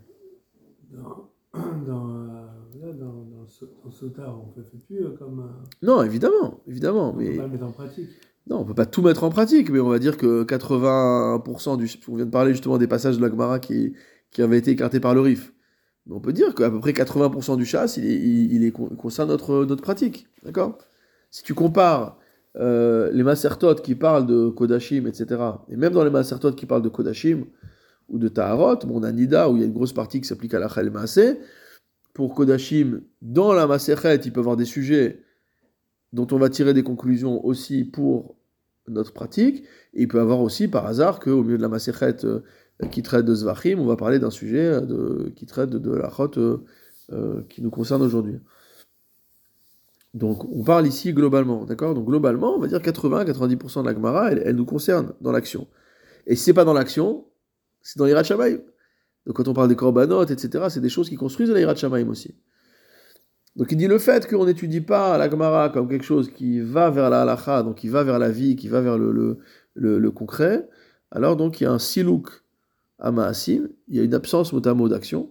Dans, 0.90 1.30
dans, 1.86 2.10
euh, 2.10 2.46
là, 2.80 2.92
dans, 2.92 3.12
dans, 3.24 3.46
So- 3.48 3.68
dans 3.84 3.90
Sota, 3.90 4.30
on 4.30 4.56
ne 4.58 4.62
fait 4.64 4.76
plus 4.86 5.04
euh, 5.04 5.10
comme. 5.18 5.40
euh, 5.40 5.64
Non, 5.82 6.02
évidemment, 6.02 6.60
évidemment, 6.66 7.10
on 7.10 7.16
mais 7.16 7.36
pas 7.36 7.42
le 7.42 7.48
mettre 7.48 7.64
en 7.64 7.72
pratique. 7.72 8.10
Non, 8.48 8.60
on 8.60 8.64
peut 8.64 8.74
pas 8.74 8.86
tout 8.86 9.02
mettre 9.02 9.24
en 9.24 9.30
pratique, 9.30 9.70
mais 9.70 9.80
on 9.80 9.88
va 9.88 9.98
dire 9.98 10.16
que 10.16 10.44
80% 10.44 11.76
du, 11.78 11.90
on 12.08 12.16
vient 12.16 12.26
de 12.26 12.30
parler 12.30 12.52
justement 12.52 12.78
des 12.78 12.86
passages 12.86 13.16
de 13.16 13.22
la 13.22 13.28
Gemara 13.28 13.58
qui, 13.58 13.94
qui 14.30 14.40
avaient 14.40 14.58
été 14.58 14.70
écartés 14.70 15.00
par 15.00 15.14
le 15.14 15.20
RIF. 15.20 15.52
Mais 16.06 16.14
on 16.14 16.20
peut 16.20 16.32
dire 16.32 16.54
qu'à 16.54 16.70
peu 16.70 16.78
près 16.78 16.92
80% 16.92 17.56
du 17.56 17.64
chasse, 17.64 17.96
il, 17.96 18.06
est, 18.06 18.16
il, 18.16 18.64
est 18.64 18.70
con- 18.70 18.88
concerne 18.90 19.28
notre, 19.28 19.64
notre 19.64 19.82
pratique, 19.82 20.28
d'accord? 20.44 20.78
Si 21.32 21.42
tu 21.42 21.54
compares 21.54 22.18
euh, 22.56 23.10
les 23.12 23.24
Masertot 23.24 23.74
qui 23.74 23.96
parlent 23.96 24.26
de 24.26 24.48
Kodashim, 24.48 25.06
etc., 25.08 25.26
et 25.68 25.76
même 25.76 25.92
dans 25.92 26.04
les 26.04 26.10
Masertot 26.10 26.52
qui 26.52 26.66
parlent 26.66 26.82
de 26.82 26.88
Kodashim 26.88 27.46
ou 28.08 28.18
de 28.18 28.28
Taharot, 28.28 28.76
bon, 28.86 29.00
on 29.00 29.02
a 29.02 29.10
Nida 29.10 29.50
où 29.50 29.56
il 29.56 29.60
y 29.60 29.62
a 29.64 29.66
une 29.66 29.72
grosse 29.72 29.92
partie 29.92 30.20
qui 30.20 30.28
s'applique 30.28 30.54
à 30.54 30.60
la 30.60 30.68
Chel. 30.68 30.92
Pour 32.14 32.32
Kodashim, 32.32 33.00
dans 33.20 33.52
la 33.52 33.66
Maserhet, 33.66 34.20
il 34.24 34.32
peut 34.32 34.40
avoir 34.40 34.56
des 34.56 34.64
sujets 34.64 35.25
dont 36.16 36.26
on 36.32 36.38
va 36.38 36.48
tirer 36.48 36.72
des 36.72 36.82
conclusions 36.82 37.44
aussi 37.44 37.84
pour 37.84 38.36
notre 38.88 39.12
pratique. 39.12 39.64
Il 39.92 40.08
peut 40.08 40.18
y 40.18 40.20
avoir 40.20 40.40
aussi 40.40 40.66
par 40.66 40.86
hasard 40.86 41.20
qu'au 41.20 41.42
milieu 41.42 41.58
de 41.58 41.62
la 41.62 41.68
Maserhet 41.68 42.24
euh, 42.24 42.40
qui 42.90 43.02
traite 43.02 43.26
de 43.26 43.34
Zvachim, 43.34 43.78
on 43.78 43.86
va 43.86 43.96
parler 43.96 44.18
d'un 44.18 44.30
sujet 44.30 44.64
euh, 44.64 45.30
qui 45.36 45.44
traite 45.44 45.70
de, 45.70 45.92
la 45.92 46.10
Chot 46.10 46.38
euh, 46.38 46.64
euh, 47.12 47.42
qui 47.50 47.60
nous 47.62 47.70
concerne 47.70 48.00
aujourd'hui. 48.00 48.38
Donc 50.14 50.44
on 50.50 50.64
parle 50.64 50.86
ici 50.86 51.12
globalement, 51.12 51.66
d'accord? 51.66 51.94
Donc 51.94 52.06
globalement, 52.06 52.56
on 52.56 52.60
va 52.60 52.66
dire 52.66 52.78
80-90% 52.78 53.82
de 53.82 53.86
la 53.86 53.94
Gemara, 53.94 54.32
elle, 54.32 54.56
nous 54.56 54.64
concerne 54.64 55.12
dans 55.20 55.32
l'action. 55.32 55.66
Et 56.26 56.34
si 56.34 56.44
c'est 56.44 56.54
pas 56.54 56.64
dans 56.64 56.72
l'action, 56.72 57.26
c'est 57.82 57.98
dans 57.98 58.06
l'Irat. 58.06 58.22
Donc 58.22 59.36
quand 59.36 59.48
on 59.48 59.52
parle 59.52 59.68
des 59.68 59.76
korbanot, 59.76 60.24
etc., 60.24 60.66
c'est 60.70 60.80
des 60.80 60.88
choses 60.88 61.10
qui 61.10 61.16
construisent 61.16 61.50
l'Irat 61.50 61.74
Shamaim 61.74 62.08
aussi. 62.08 62.34
Donc 63.56 63.72
il 63.72 63.78
dit 63.78 63.86
le 63.86 63.98
fait 63.98 64.28
qu'on 64.28 64.44
n'étudie 64.44 64.82
pas 64.82 65.16
la 65.16 65.30
Gemara 65.30 65.70
comme 65.70 65.88
quelque 65.88 66.04
chose 66.04 66.30
qui 66.30 66.60
va 66.60 66.90
vers 66.90 67.08
la 67.10 67.22
halacha, 67.22 67.62
donc 67.62 67.76
qui 67.76 67.88
va 67.88 68.04
vers 68.04 68.18
la 68.18 68.30
vie, 68.30 68.54
qui 68.54 68.68
va 68.68 68.82
vers 68.82 68.98
le, 68.98 69.10
le, 69.12 69.38
le- 69.74 69.98
le 69.98 70.10
concret, 70.10 70.68
alors 71.10 71.36
donc 71.36 71.60
il 71.60 71.64
y 71.64 71.66
a 71.66 71.72
un 71.72 71.78
silouk 71.78 72.42
à 72.98 73.10
il 73.88 73.96
y 73.96 74.00
a 74.00 74.02
une 74.02 74.14
absence 74.14 74.52
mot 74.52 74.66
à 74.66 74.74
mot 74.74 74.88
d'action, 74.88 75.30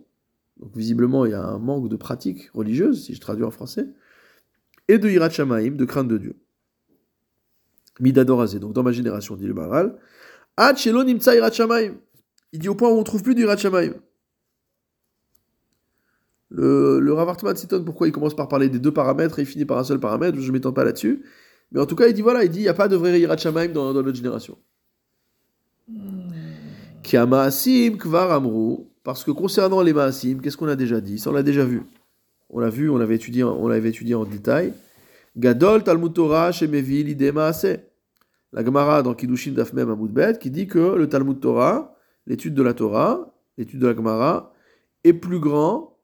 donc 0.60 0.76
visiblement 0.76 1.26
il 1.26 1.32
y 1.32 1.36
a 1.36 1.44
un 1.44 1.60
manque 1.60 1.90
de 1.90 1.96
pratique 1.96 2.50
religieuse, 2.54 3.06
si 3.06 3.14
je 3.14 3.22
traduis 3.22 3.44
en 3.44 3.52
français, 3.52 3.88
et 4.88 4.98
de 4.98 5.10
Hirat 5.10 5.30
de 5.30 5.86
crainte 5.86 6.08
de 6.08 6.18
Dieu. 6.18 6.36
Midadorazé, 8.00 8.60
donc 8.60 8.74
dans 8.74 8.84
ma 8.84 8.92
génération, 8.92 9.36
dit 9.36 9.48
le 9.48 9.54
Shamaim. 11.52 11.94
Il 12.52 12.60
dit 12.60 12.70
au 12.70 12.76
point 12.76 12.90
où 12.90 12.94
on 12.94 13.04
trouve 13.04 13.24
plus 13.24 13.36
du 13.36 13.44
Hirat. 13.44 13.58
Le, 16.50 17.00
le 17.00 17.14
Rav 17.14 17.36
s'étonne 17.56 17.86
pourquoi 17.86 18.08
il 18.08 18.12
commence 18.12 18.36
par 18.36 18.48
parler 18.48 18.70
des 18.70 18.80
deux 18.80 18.92
paramètres 18.92 19.40
et 19.40 19.42
il 19.42 19.46
finit 19.46 19.66
par 19.66 19.78
un 19.78 19.84
seul 19.84 20.00
paramètre, 20.00 20.40
je 20.40 20.48
ne 20.48 20.52
m'étends 20.52 20.74
pas 20.74 20.84
là-dessus. 20.84 21.24
Mais 21.72 21.80
en 21.80 21.86
tout 21.86 21.96
cas, 21.96 22.08
il 22.08 22.14
dit 22.14 22.22
voilà, 22.22 22.44
il 22.44 22.50
dit 22.50 22.60
il 22.60 22.64
n'y 22.64 22.68
a 22.68 22.74
pas 22.74 22.88
de 22.88 22.96
vrai 22.96 23.20
Yirat 23.20 23.38
Shamaim 23.38 23.70
dans, 23.70 23.94
dans 23.94 24.04
notre 24.04 24.16
génération. 24.16 24.58
Ki 27.04 27.18
Maasim 27.18 27.98
Kvar 27.98 28.32
Amru, 28.32 28.86
parce 29.04 29.24
que 29.24 29.32
concernant 29.32 29.82
les 29.82 29.94
Maasim, 29.94 30.40
qu'est-ce 30.42 30.58
qu'on 30.58 30.68
a 30.68 30.76
déjà 30.76 31.02
dit? 31.02 31.20
Ça, 31.20 31.30
on 31.30 31.34
l'a 31.34 31.44
déjà 31.44 31.66
vu. 31.66 31.84
On 32.50 32.60
l'a 32.60 32.70
vu, 32.70 32.90
on 32.90 32.98
l'avait 32.98 33.16
étudié, 33.16 33.44
on 33.44 33.68
l'avait 33.68 33.90
étudié 33.90 34.16
en 34.16 34.26
détail. 34.26 34.74
Gadol 35.36 35.84
Talmud 35.84 36.14
Torah 36.14 36.52
Shemevi 36.52 37.04
Lide 37.04 37.34
Maaseh. 37.34 37.80
La 38.54 38.64
Gemara 38.64 39.04
dans 39.04 39.14
Kiddushin 39.14 39.52
Dafmem 39.52 39.90
Amoudbet 39.90 40.38
qui 40.40 40.50
dit 40.50 40.66
que 40.66 40.96
le 40.96 41.10
Talmud 41.10 41.40
Torah, 41.42 41.98
l'étude 42.26 42.54
de 42.54 42.64
la 42.64 42.74
Torah, 42.74 43.34
l'étude 43.58 43.80
de 43.80 43.88
la 43.88 43.94
Gemara, 43.94 44.54
est 45.04 45.14
plus 45.14 45.40
grand 45.40 45.95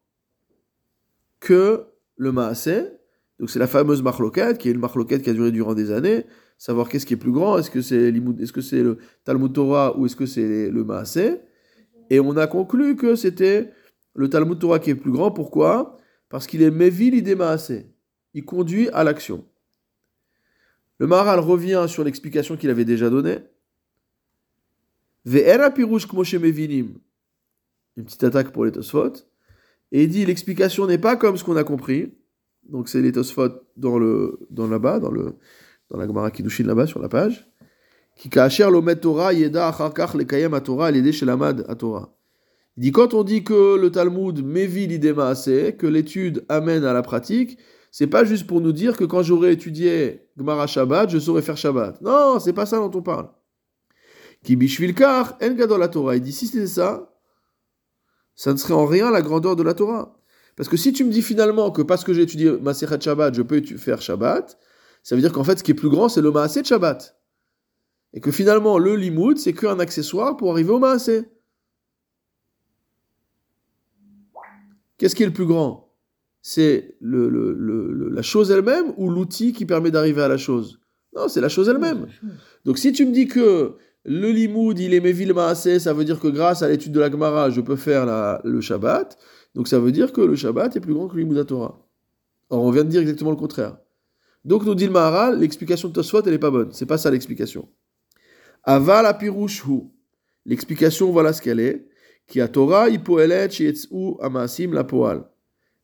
que 1.41 1.87
le 2.15 2.31
Maaseh. 2.31 2.97
Donc 3.39 3.49
c'est 3.49 3.59
la 3.59 3.67
fameuse 3.67 4.01
marloquette, 4.01 4.57
qui 4.59 4.69
est 4.69 4.71
une 4.71 4.79
marloquette 4.79 5.23
qui 5.23 5.29
a 5.29 5.33
duré 5.33 5.51
durant 5.51 5.73
des 5.73 5.91
années, 5.91 6.25
savoir 6.57 6.87
qu'est-ce 6.87 7.05
qui 7.05 7.15
est 7.15 7.17
plus 7.17 7.31
grand, 7.31 7.57
est-ce 7.57 7.71
que 7.71 7.81
c'est 7.81 8.09
est-ce 8.09 8.75
le 8.75 8.99
Talmud 9.25 9.51
Torah 9.51 9.97
ou 9.97 10.05
est-ce 10.05 10.15
que 10.15 10.27
c'est 10.27 10.69
le 10.69 10.83
Maaseh 10.85 11.41
Et 12.09 12.19
on 12.19 12.37
a 12.37 12.47
conclu 12.47 12.95
que 12.95 13.15
c'était 13.15 13.71
le 14.13 14.29
Talmud 14.29 14.59
Torah 14.59 14.79
qui 14.79 14.91
est 14.91 14.95
plus 14.95 15.11
grand. 15.11 15.31
Pourquoi? 15.31 15.97
Parce 16.29 16.47
qu'il 16.47 16.61
est 16.61 16.71
Mevi 16.71 17.11
l'idée 17.11 17.35
Maaseh. 17.35 17.91
Il 18.33 18.45
conduit 18.45 18.87
à 18.89 19.03
l'action. 19.03 19.43
Le 20.99 21.07
Maharal 21.07 21.39
revient 21.39 21.85
sur 21.87 22.03
l'explication 22.03 22.55
qu'il 22.55 22.69
avait 22.69 22.85
déjà 22.85 23.09
donnée. 23.09 23.39
Ve'era 25.25 25.71
pirouche 25.71 26.07
mevinim. 26.33 26.99
Une 27.97 28.05
petite 28.05 28.23
attaque 28.23 28.51
pour 28.51 28.65
les 28.65 28.71
Tosfot. 28.71 29.13
Et 29.91 30.03
il 30.03 30.09
dit 30.09 30.25
l'explication 30.25 30.87
n'est 30.87 30.97
pas 30.97 31.15
comme 31.15 31.37
ce 31.37 31.43
qu'on 31.43 31.57
a 31.57 31.63
compris. 31.63 32.13
Donc 32.67 32.89
c'est 32.89 33.01
les 33.01 33.11
Tosfot 33.11 33.49
dans 33.75 33.99
le 33.99 34.39
dans 34.49 34.67
là-bas, 34.67 34.99
dans 34.99 35.11
le 35.11 35.35
dans 35.89 35.97
la 35.97 36.07
Gemara 36.07 36.31
Kiddushin 36.31 36.65
là-bas 36.65 36.87
sur 36.87 37.01
la 37.01 37.09
page. 37.09 37.47
Qui 38.15 38.29
kacher 38.29 38.69
lomet 38.69 38.95
Torah 38.97 39.33
yeda 39.33 39.67
acharkach 39.67 40.13
lekayem 40.13 40.59
Torah 40.61 40.91
l'aider 40.91 41.11
chez 41.11 41.25
lamad 41.25 41.65
Torah. 41.77 42.15
Il 42.77 42.83
dit 42.83 42.91
quand 42.91 43.13
on 43.13 43.23
dit 43.23 43.43
que 43.43 43.75
le 43.75 43.91
Talmud 43.91 44.45
mevi 44.45 44.87
l'idéma 44.87 45.27
assez, 45.27 45.75
que 45.75 45.87
l'étude 45.87 46.45
amène 46.47 46.85
à 46.85 46.93
la 46.93 47.01
pratique, 47.01 47.57
c'est 47.91 48.07
pas 48.07 48.23
juste 48.23 48.47
pour 48.47 48.61
nous 48.61 48.71
dire 48.71 48.95
que 48.95 49.03
quand 49.03 49.21
j'aurai 49.21 49.51
étudié 49.51 50.21
Gemara 50.37 50.67
Shabbat, 50.67 51.09
je 51.09 51.19
saurai 51.19 51.41
faire 51.41 51.57
Shabbat. 51.57 52.01
Non, 52.01 52.39
c'est 52.39 52.53
pas 52.53 52.65
ça 52.65 52.77
dont 52.77 52.91
on 52.93 53.01
parle. 53.01 53.27
Ki 54.43 54.55
bishvilkar 54.55 55.37
en 55.41 55.53
gadol 55.53 55.89
Torah. 55.91 56.15
Il 56.15 56.21
dit 56.21 56.31
si 56.31 56.47
c'était 56.47 56.67
ça, 56.67 57.10
ça 58.35 58.53
ne 58.53 58.57
serait 58.57 58.73
en 58.73 58.85
rien 58.85 59.11
la 59.11 59.21
grandeur 59.21 59.55
de 59.55 59.63
la 59.63 59.73
Torah. 59.73 60.17
Parce 60.55 60.67
que 60.69 60.77
si 60.77 60.93
tu 60.93 61.03
me 61.03 61.11
dis 61.11 61.21
finalement 61.21 61.71
que 61.71 61.81
parce 61.81 62.03
que 62.03 62.13
j'ai 62.13 62.23
étudié 62.23 62.51
Maserhet 62.51 62.99
Shabbat, 62.99 63.33
je 63.33 63.41
peux 63.41 63.61
faire 63.61 64.01
Shabbat, 64.01 64.57
ça 65.03 65.15
veut 65.15 65.21
dire 65.21 65.31
qu'en 65.31 65.43
fait, 65.43 65.57
ce 65.59 65.63
qui 65.63 65.71
est 65.71 65.75
plus 65.75 65.89
grand, 65.89 66.09
c'est 66.09 66.21
le 66.21 66.31
Maaseh 66.31 66.61
de 66.61 66.67
Shabbat. 66.67 67.17
Et 68.13 68.19
que 68.19 68.31
finalement, 68.31 68.77
le 68.77 68.95
Limoud, 68.95 69.37
c'est 69.37 69.53
qu'un 69.53 69.79
accessoire 69.79 70.35
pour 70.37 70.51
arriver 70.51 70.71
au 70.71 70.79
Maaseh. 70.79 71.29
Qu'est-ce 74.97 75.15
qui 75.15 75.23
est 75.23 75.27
le 75.27 75.33
plus 75.33 75.45
grand? 75.45 75.95
C'est 76.41 76.97
le, 76.99 77.29
le, 77.29 77.53
le, 77.53 78.09
la 78.09 78.21
chose 78.21 78.51
elle-même 78.51 78.93
ou 78.97 79.09
l'outil 79.09 79.53
qui 79.53 79.65
permet 79.65 79.91
d'arriver 79.91 80.21
à 80.21 80.27
la 80.27 80.37
chose? 80.37 80.79
Non, 81.15 81.27
c'est 81.27 81.41
la 81.41 81.49
chose 81.49 81.69
elle-même. 81.69 82.07
Donc 82.65 82.77
si 82.77 82.91
tu 82.91 83.05
me 83.05 83.11
dis 83.11 83.27
que 83.27 83.77
le 84.03 84.31
Limoud, 84.31 84.79
il 84.79 84.93
est 84.93 84.99
Mevil 84.99 85.33
Maaseh, 85.33 85.79
ça 85.79 85.93
veut 85.93 86.05
dire 86.05 86.19
que 86.19 86.27
grâce 86.27 86.63
à 86.63 86.67
l'étude 86.67 86.91
de 86.91 86.99
la 86.99 87.11
Gemara, 87.11 87.49
je 87.49 87.61
peux 87.61 87.75
faire 87.75 88.41
le 88.43 88.61
Shabbat. 88.61 89.17
Donc 89.53 89.67
ça 89.67 89.79
veut 89.79 89.91
dire 89.91 90.11
que 90.11 90.21
le 90.21 90.35
Shabbat 90.35 90.75
est 90.75 90.79
plus 90.79 90.93
grand 90.93 91.07
que 91.07 91.15
le 91.15 91.21
Limoud 91.21 91.45
Torah. 91.45 91.85
Or, 92.49 92.63
on 92.63 92.71
vient 92.71 92.83
de 92.83 92.89
dire 92.89 93.01
exactement 93.01 93.31
le 93.31 93.37
contraire. 93.37 93.77
Donc, 94.43 94.65
nous 94.65 94.75
dit 94.75 94.85
le 94.85 94.91
Maharal, 94.91 95.39
l'explication 95.39 95.87
de 95.87 95.93
Tosfot, 95.93 96.23
elle 96.25 96.31
n'est 96.31 96.39
pas 96.39 96.49
bonne. 96.49 96.71
C'est 96.71 96.85
pas 96.85 96.97
ça 96.97 97.11
l'explication. 97.11 97.69
Aval 98.63 99.05
apirush 99.05 99.63
hu. 99.65 99.83
L'explication, 100.45 101.11
voilà 101.11 101.31
ce 101.33 101.41
qu'elle 101.41 101.59
est. 101.59 101.87
Qui 102.27 102.41
a 102.41 102.47
Torah 102.47 102.89
ipoelet 102.89 103.49
shietzu 103.49 104.15
amasim 104.19 104.73
la 104.73 104.83
poal. 104.83 105.29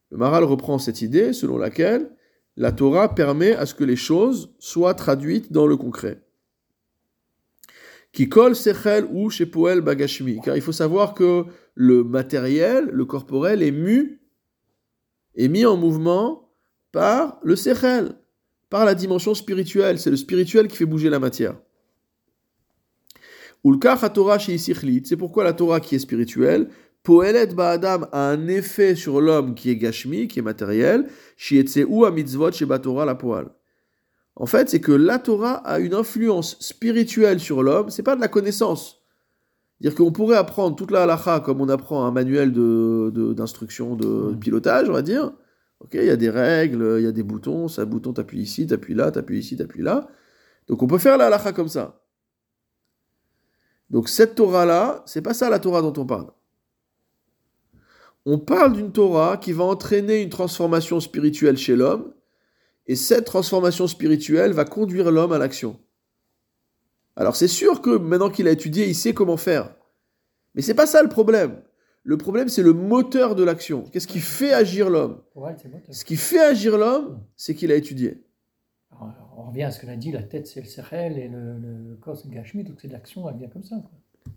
Le 0.09 0.17
Maharal 0.17 0.43
reprend 0.43 0.79
cette 0.79 1.01
idée 1.01 1.33
selon 1.33 1.57
laquelle 1.57 2.09
la 2.55 2.71
Torah 2.71 3.13
permet 3.13 3.53
à 3.53 3.65
ce 3.65 3.75
que 3.75 3.83
les 3.83 3.95
choses 3.95 4.55
soient 4.57 4.93
traduites 4.93 5.51
dans 5.51 5.67
le 5.67 5.77
concret. 5.77 6.23
Qui 8.17 8.29
colle 8.29 8.55
sechel 8.55 9.05
ou 9.11 9.29
chez 9.29 9.45
poel 9.45 9.81
bagashmi. 9.81 10.39
Car 10.43 10.55
il 10.55 10.61
faut 10.63 10.71
savoir 10.71 11.13
que 11.13 11.45
le 11.75 12.03
matériel, 12.03 12.89
le 12.91 13.05
corporel, 13.05 13.61
est 13.61 13.69
mu, 13.69 14.19
est 15.35 15.47
mis 15.47 15.67
en 15.67 15.77
mouvement 15.77 16.51
par 16.91 17.39
le 17.43 17.55
sechel, 17.55 18.15
par 18.71 18.85
la 18.85 18.95
dimension 18.95 19.35
spirituelle. 19.35 19.99
C'est 19.99 20.09
le 20.09 20.17
spirituel 20.17 20.67
qui 20.67 20.77
fait 20.77 20.87
bouger 20.87 21.11
la 21.11 21.19
matière. 21.19 21.57
C'est 23.63 25.15
pourquoi 25.15 25.43
la 25.43 25.53
Torah 25.53 25.79
qui 25.79 25.93
est 25.93 25.99
spirituelle, 25.99 26.69
Poelet 27.03 27.53
Ba'adam 27.53 28.07
a 28.11 28.31
un 28.31 28.47
effet 28.47 28.95
sur 28.95 29.21
l'homme 29.21 29.53
qui 29.53 29.69
est 29.69 29.75
gashmi, 29.75 30.27
qui 30.27 30.39
est 30.39 30.41
matériel, 30.41 31.05
a 31.05 32.11
mitzvot 32.11 32.49
Torah 32.81 33.05
la 33.05 33.13
poal. 33.13 33.51
En 34.37 34.45
fait, 34.45 34.69
c'est 34.69 34.79
que 34.79 34.91
la 34.91 35.19
Torah 35.19 35.55
a 35.55 35.79
une 35.79 35.93
influence 35.93 36.57
spirituelle 36.59 37.39
sur 37.39 37.63
l'homme, 37.63 37.89
c'est 37.89 38.03
pas 38.03 38.15
de 38.15 38.21
la 38.21 38.27
connaissance. 38.27 39.01
Dire 39.81 39.93
qu'on 39.93 40.11
pourrait 40.11 40.37
apprendre 40.37 40.75
toute 40.75 40.91
la 40.91 41.03
halacha 41.03 41.39
comme 41.41 41.59
on 41.61 41.69
apprend 41.69 42.05
un 42.05 42.11
manuel 42.11 42.53
d'instruction 42.53 43.95
de, 43.95 44.05
de, 44.05 44.31
de 44.31 44.35
pilotage, 44.35 44.89
on 44.89 44.93
va 44.93 45.01
dire, 45.01 45.31
Ok, 45.79 45.91
il 45.93 46.05
y 46.05 46.09
a 46.09 46.15
des 46.15 46.29
règles, 46.29 46.95
il 46.99 47.03
y 47.03 47.07
a 47.07 47.11
des 47.11 47.23
boutons, 47.23 47.67
ça 47.67 47.85
bouton, 47.85 48.13
t'appuies 48.13 48.41
ici, 48.41 48.65
t'appuies 48.65 48.95
là, 48.95 49.11
t'appuies 49.11 49.39
ici, 49.39 49.57
t'appuies 49.57 49.83
là. 49.83 50.07
Donc 50.67 50.81
on 50.81 50.87
peut 50.87 50.97
faire 50.97 51.17
la 51.17 51.27
halakha 51.27 51.53
comme 51.53 51.67
ça. 51.67 52.01
Donc 53.89 54.09
cette 54.09 54.35
Torah-là, 54.35 55.03
c'est 55.05 55.21
pas 55.21 55.33
ça 55.33 55.49
la 55.49 55.59
Torah 55.59 55.81
dont 55.81 55.93
on 55.97 56.05
parle. 56.05 56.31
On 58.25 58.39
parle 58.39 58.73
d'une 58.73 58.91
Torah 58.91 59.37
qui 59.37 59.53
va 59.53 59.63
entraîner 59.63 60.21
une 60.21 60.29
transformation 60.29 60.99
spirituelle 60.99 61.57
chez 61.57 61.75
l'homme, 61.75 62.11
et 62.87 62.95
cette 62.95 63.25
transformation 63.25 63.87
spirituelle 63.87 64.53
va 64.53 64.65
conduire 64.65 65.11
l'homme 65.11 65.33
à 65.33 65.37
l'action. 65.37 65.79
Alors 67.15 67.35
c'est 67.35 67.47
sûr 67.47 67.81
que 67.81 67.97
maintenant 67.97 68.29
qu'il 68.29 68.47
a 68.47 68.51
étudié, 68.51 68.87
il 68.87 68.95
sait 68.95 69.13
comment 69.13 69.37
faire. 69.37 69.75
Mais 70.55 70.61
c'est 70.61 70.73
pas 70.73 70.87
ça 70.87 71.03
le 71.03 71.09
problème. 71.09 71.61
Le 72.03 72.17
problème, 72.17 72.47
c'est 72.47 72.63
le 72.63 72.71
moteur 72.71 73.35
de 73.35 73.43
l'action. 73.43 73.83
Qu'est-ce 73.91 74.07
qui 74.07 74.19
fait 74.19 74.53
agir 74.53 74.89
l'homme? 74.89 75.21
Ce 75.91 76.05
qui 76.05 76.15
fait 76.15 76.39
agir 76.39 76.77
l'homme, 76.77 77.19
c'est 77.35 77.53
qu'il 77.53 77.71
a 77.71 77.75
étudié. 77.75 78.23
Alors, 78.91 79.33
on 79.37 79.43
revient 79.49 79.63
à 79.63 79.71
ce 79.71 79.79
que 79.79 79.85
l'a 79.85 79.97
dit, 79.97 80.11
la 80.11 80.23
tête 80.23 80.47
c'est 80.47 80.61
le 80.61 80.67
sechel 80.67 81.19
et 81.19 81.27
le, 81.27 81.57
le 81.59 81.95
corps 81.97 82.17
c'est 82.17 82.29
le 82.29 82.33
gashmi, 82.33 82.63
donc 82.63 82.77
c'est 82.81 82.87
l'action, 82.87 83.29
elle 83.29 83.37
vient 83.37 83.49
comme 83.49 83.63
ça. 83.63 83.75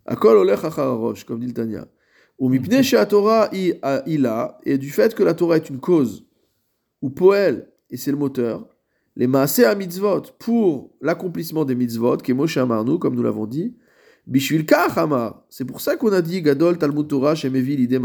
Akol 0.05 0.36
olech 0.36 0.61
roche, 0.61 1.24
comme 1.24 1.40
dit 1.40 1.46
le 1.46 1.55
Tanya. 1.55 1.86
Ou 2.38 2.48
mipne 2.48 2.82
chez 2.82 3.03
Torah 3.09 3.48
il 3.53 4.26
a, 4.26 4.59
et 4.64 4.76
du 4.76 4.90
fait 4.90 5.14
que 5.14 5.22
la 5.22 5.34
Torah 5.34 5.57
est 5.57 5.70
une 5.70 5.78
cause, 5.78 6.26
ou 7.03 7.11
poel, 7.11 7.70
et 7.91 7.97
c'est 7.97 8.11
le 8.11 8.16
moteur, 8.16 8.68
les 9.16 9.26
maaseh 9.26 9.64
à 9.64 9.74
mitzvot, 9.74 10.22
pour 10.38 10.95
l'accomplissement 11.01 11.64
des 11.64 11.74
mitzvot, 11.74 12.18
qui 12.18 12.30
est 12.30 12.34
Moshe 12.34 12.57
Amarnu, 12.57 12.99
comme 12.99 13.14
nous 13.14 13.22
l'avons 13.22 13.47
dit, 13.47 13.76
Bishvil 14.26 14.64
C'est 15.49 15.64
pour 15.64 15.80
ça 15.80 15.97
qu'on 15.97 16.12
a 16.12 16.22
dit 16.22 16.43
Gadol 16.43 16.78
Talmud 16.78 17.09
Torah 17.09 17.34
Shemevi 17.34 17.76
l'idée 17.76 18.01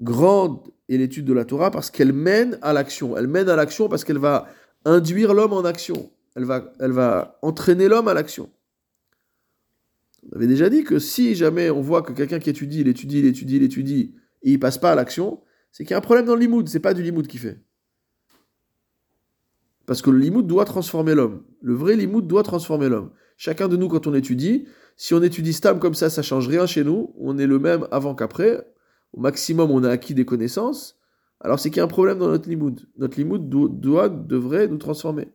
Grande 0.00 0.60
est 0.88 0.96
l'étude 0.96 1.24
de 1.24 1.32
la 1.32 1.44
Torah 1.44 1.70
parce 1.70 1.90
qu'elle 1.90 2.12
mène 2.12 2.58
à 2.60 2.72
l'action. 2.72 3.16
Elle 3.16 3.28
mène 3.28 3.48
à 3.48 3.56
l'action 3.56 3.88
parce 3.88 4.04
qu'elle 4.04 4.18
va 4.18 4.48
induire 4.84 5.32
l'homme 5.32 5.52
en 5.52 5.64
action. 5.64 6.10
Elle 6.34 6.44
va, 6.44 6.72
elle 6.80 6.92
va 6.92 7.38
entraîner 7.42 7.88
l'homme 7.88 8.08
à 8.08 8.14
l'action. 8.14 8.50
On 10.30 10.36
avait 10.36 10.46
déjà 10.46 10.68
dit 10.68 10.84
que 10.84 10.98
si 10.98 11.34
jamais 11.34 11.70
on 11.70 11.80
voit 11.80 12.02
que 12.02 12.12
quelqu'un 12.12 12.38
qui 12.38 12.50
étudie, 12.50 12.80
il 12.80 12.88
étudie, 12.88 13.20
il 13.20 13.26
étudie, 13.26 13.56
il 13.56 13.62
étudie, 13.62 14.14
et 14.42 14.52
il 14.52 14.58
passe 14.58 14.78
pas 14.78 14.92
à 14.92 14.94
l'action, 14.94 15.40
c'est 15.72 15.84
qu'il 15.84 15.92
y 15.92 15.94
a 15.94 15.98
un 15.98 16.02
problème 16.02 16.26
dans 16.26 16.34
le 16.34 16.40
limoud. 16.40 16.68
C'est 16.68 16.80
pas 16.80 16.94
du 16.94 17.02
limoud 17.02 17.26
qui 17.26 17.38
fait. 17.38 17.60
Parce 19.92 20.00
que 20.00 20.08
le 20.08 20.20
limoud 20.20 20.46
doit 20.46 20.64
transformer 20.64 21.14
l'homme. 21.14 21.42
Le 21.60 21.74
vrai 21.74 21.96
limoud 21.96 22.26
doit 22.26 22.42
transformer 22.42 22.88
l'homme. 22.88 23.10
Chacun 23.36 23.68
de 23.68 23.76
nous, 23.76 23.88
quand 23.88 24.06
on 24.06 24.14
étudie, 24.14 24.66
si 24.96 25.12
on 25.12 25.22
étudie 25.22 25.52
Stam 25.52 25.78
comme 25.80 25.92
ça, 25.92 26.08
ça 26.08 26.22
change 26.22 26.48
rien 26.48 26.64
chez 26.64 26.82
nous. 26.82 27.12
On 27.18 27.36
est 27.36 27.46
le 27.46 27.58
même 27.58 27.86
avant 27.90 28.14
qu'après. 28.14 28.66
Au 29.12 29.20
maximum, 29.20 29.70
on 29.70 29.84
a 29.84 29.90
acquis 29.90 30.14
des 30.14 30.24
connaissances. 30.24 30.98
Alors 31.40 31.60
c'est 31.60 31.68
qu'il 31.68 31.76
y 31.76 31.80
a 31.80 31.84
un 31.84 31.88
problème 31.88 32.16
dans 32.16 32.28
notre 32.28 32.48
limoud. 32.48 32.80
Notre 32.96 33.18
limoud 33.18 33.50
doit, 33.50 34.08
devrait 34.08 34.66
nous 34.66 34.78
transformer. 34.78 35.28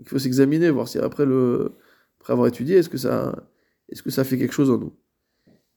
il 0.00 0.08
faut 0.08 0.18
s'examiner, 0.18 0.70
voir 0.70 0.88
si 0.88 0.98
après, 0.98 1.26
le, 1.26 1.72
après 2.18 2.32
avoir 2.32 2.48
étudié, 2.48 2.76
est-ce 2.76 2.88
que, 2.88 2.96
ça, 2.96 3.44
est-ce 3.90 4.02
que 4.02 4.08
ça 4.08 4.24
fait 4.24 4.38
quelque 4.38 4.54
chose 4.54 4.70
en 4.70 4.78
nous? 4.78 4.94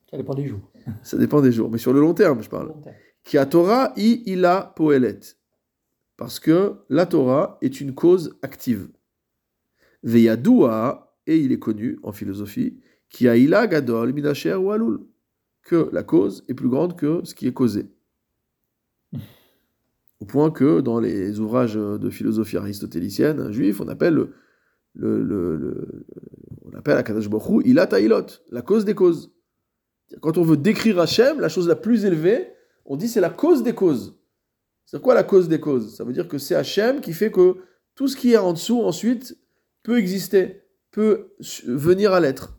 Ça 0.10 0.16
dépend 0.16 0.36
des 0.36 0.48
jours. 0.48 0.72
Ça 1.04 1.18
dépend 1.18 1.42
des 1.42 1.52
jours, 1.52 1.70
mais 1.70 1.78
sur 1.78 1.92
le 1.92 2.00
long 2.00 2.14
terme, 2.14 2.42
je 2.44 2.50
parle. 2.50 2.74
Qui 3.26 3.38
a 3.38 3.46
Torah, 3.46 3.92
i 3.98 4.24
ila 4.26 4.72
poelet. 4.78 5.20
Parce 6.20 6.42
que 6.42 6.74
la 6.90 7.06
Torah 7.06 7.58
est 7.62 7.80
une 7.80 7.96
cause 7.96 8.38
active. 8.42 8.90
Veyadua, 10.04 11.16
et 11.26 11.38
il 11.38 11.54
est 11.54 11.60
connu 11.60 11.98
en 12.04 12.12
philosophie, 12.12 12.78
qui 13.10 13.30
a 13.30 13.38
ila 13.38 13.68
gadol 13.68 14.12
minacher 14.12 14.56
ou 14.56 14.70
alul, 14.72 15.00
que 15.64 15.90
la 15.94 16.04
cause 16.04 16.44
est 16.50 16.56
plus 16.56 16.68
grande 16.68 16.98
que 16.98 17.22
ce 17.24 17.34
qui 17.34 17.48
est 17.48 17.54
causé. 17.54 17.86
point 20.28 20.52
que 20.52 20.82
dans 20.82 21.00
les 21.00 21.40
ouvrages 21.40 21.76
de 21.76 22.10
philosophie 22.10 22.58
aristotélicienne 22.58 23.54
juifs, 23.54 23.80
on 23.80 23.88
appelle 23.88 24.28
le, 24.96 26.04
la 28.52 28.62
cause 28.62 28.84
des 28.84 28.94
causes. 28.94 29.32
Quand 30.20 30.38
on 30.38 30.44
veut 30.44 30.58
décrire 30.58 31.00
Hachem, 31.00 31.40
la 31.40 31.48
chose 31.48 31.70
la 31.70 31.78
plus 31.78 32.04
élevée, 32.04 32.50
on 32.84 32.98
dit 32.98 33.08
c'est 33.08 33.22
la 33.22 33.30
cause 33.30 33.64
des 33.64 33.74
causes. 33.74 34.19
C'est 34.92 35.00
quoi 35.00 35.14
la 35.14 35.22
cause 35.22 35.48
des 35.48 35.60
causes? 35.60 35.96
Ça 35.96 36.04
veut 36.04 36.14
dire 36.14 36.28
que 36.28 36.40
c'est 36.40 36.56
Hachem 36.56 37.00
qui 37.00 37.14
fait 37.14 37.30
que 37.30 37.58
tout 37.94 38.08
ce 38.08 38.16
qui 38.16 38.34
est 38.34 38.38
en 38.38 38.54
dessous 38.54 38.82
ensuite 38.82 39.38
peut 39.84 40.00
exister, 40.00 40.64
peut 40.90 41.36
venir 41.68 42.12
à 42.12 42.20
l'être. 42.20 42.58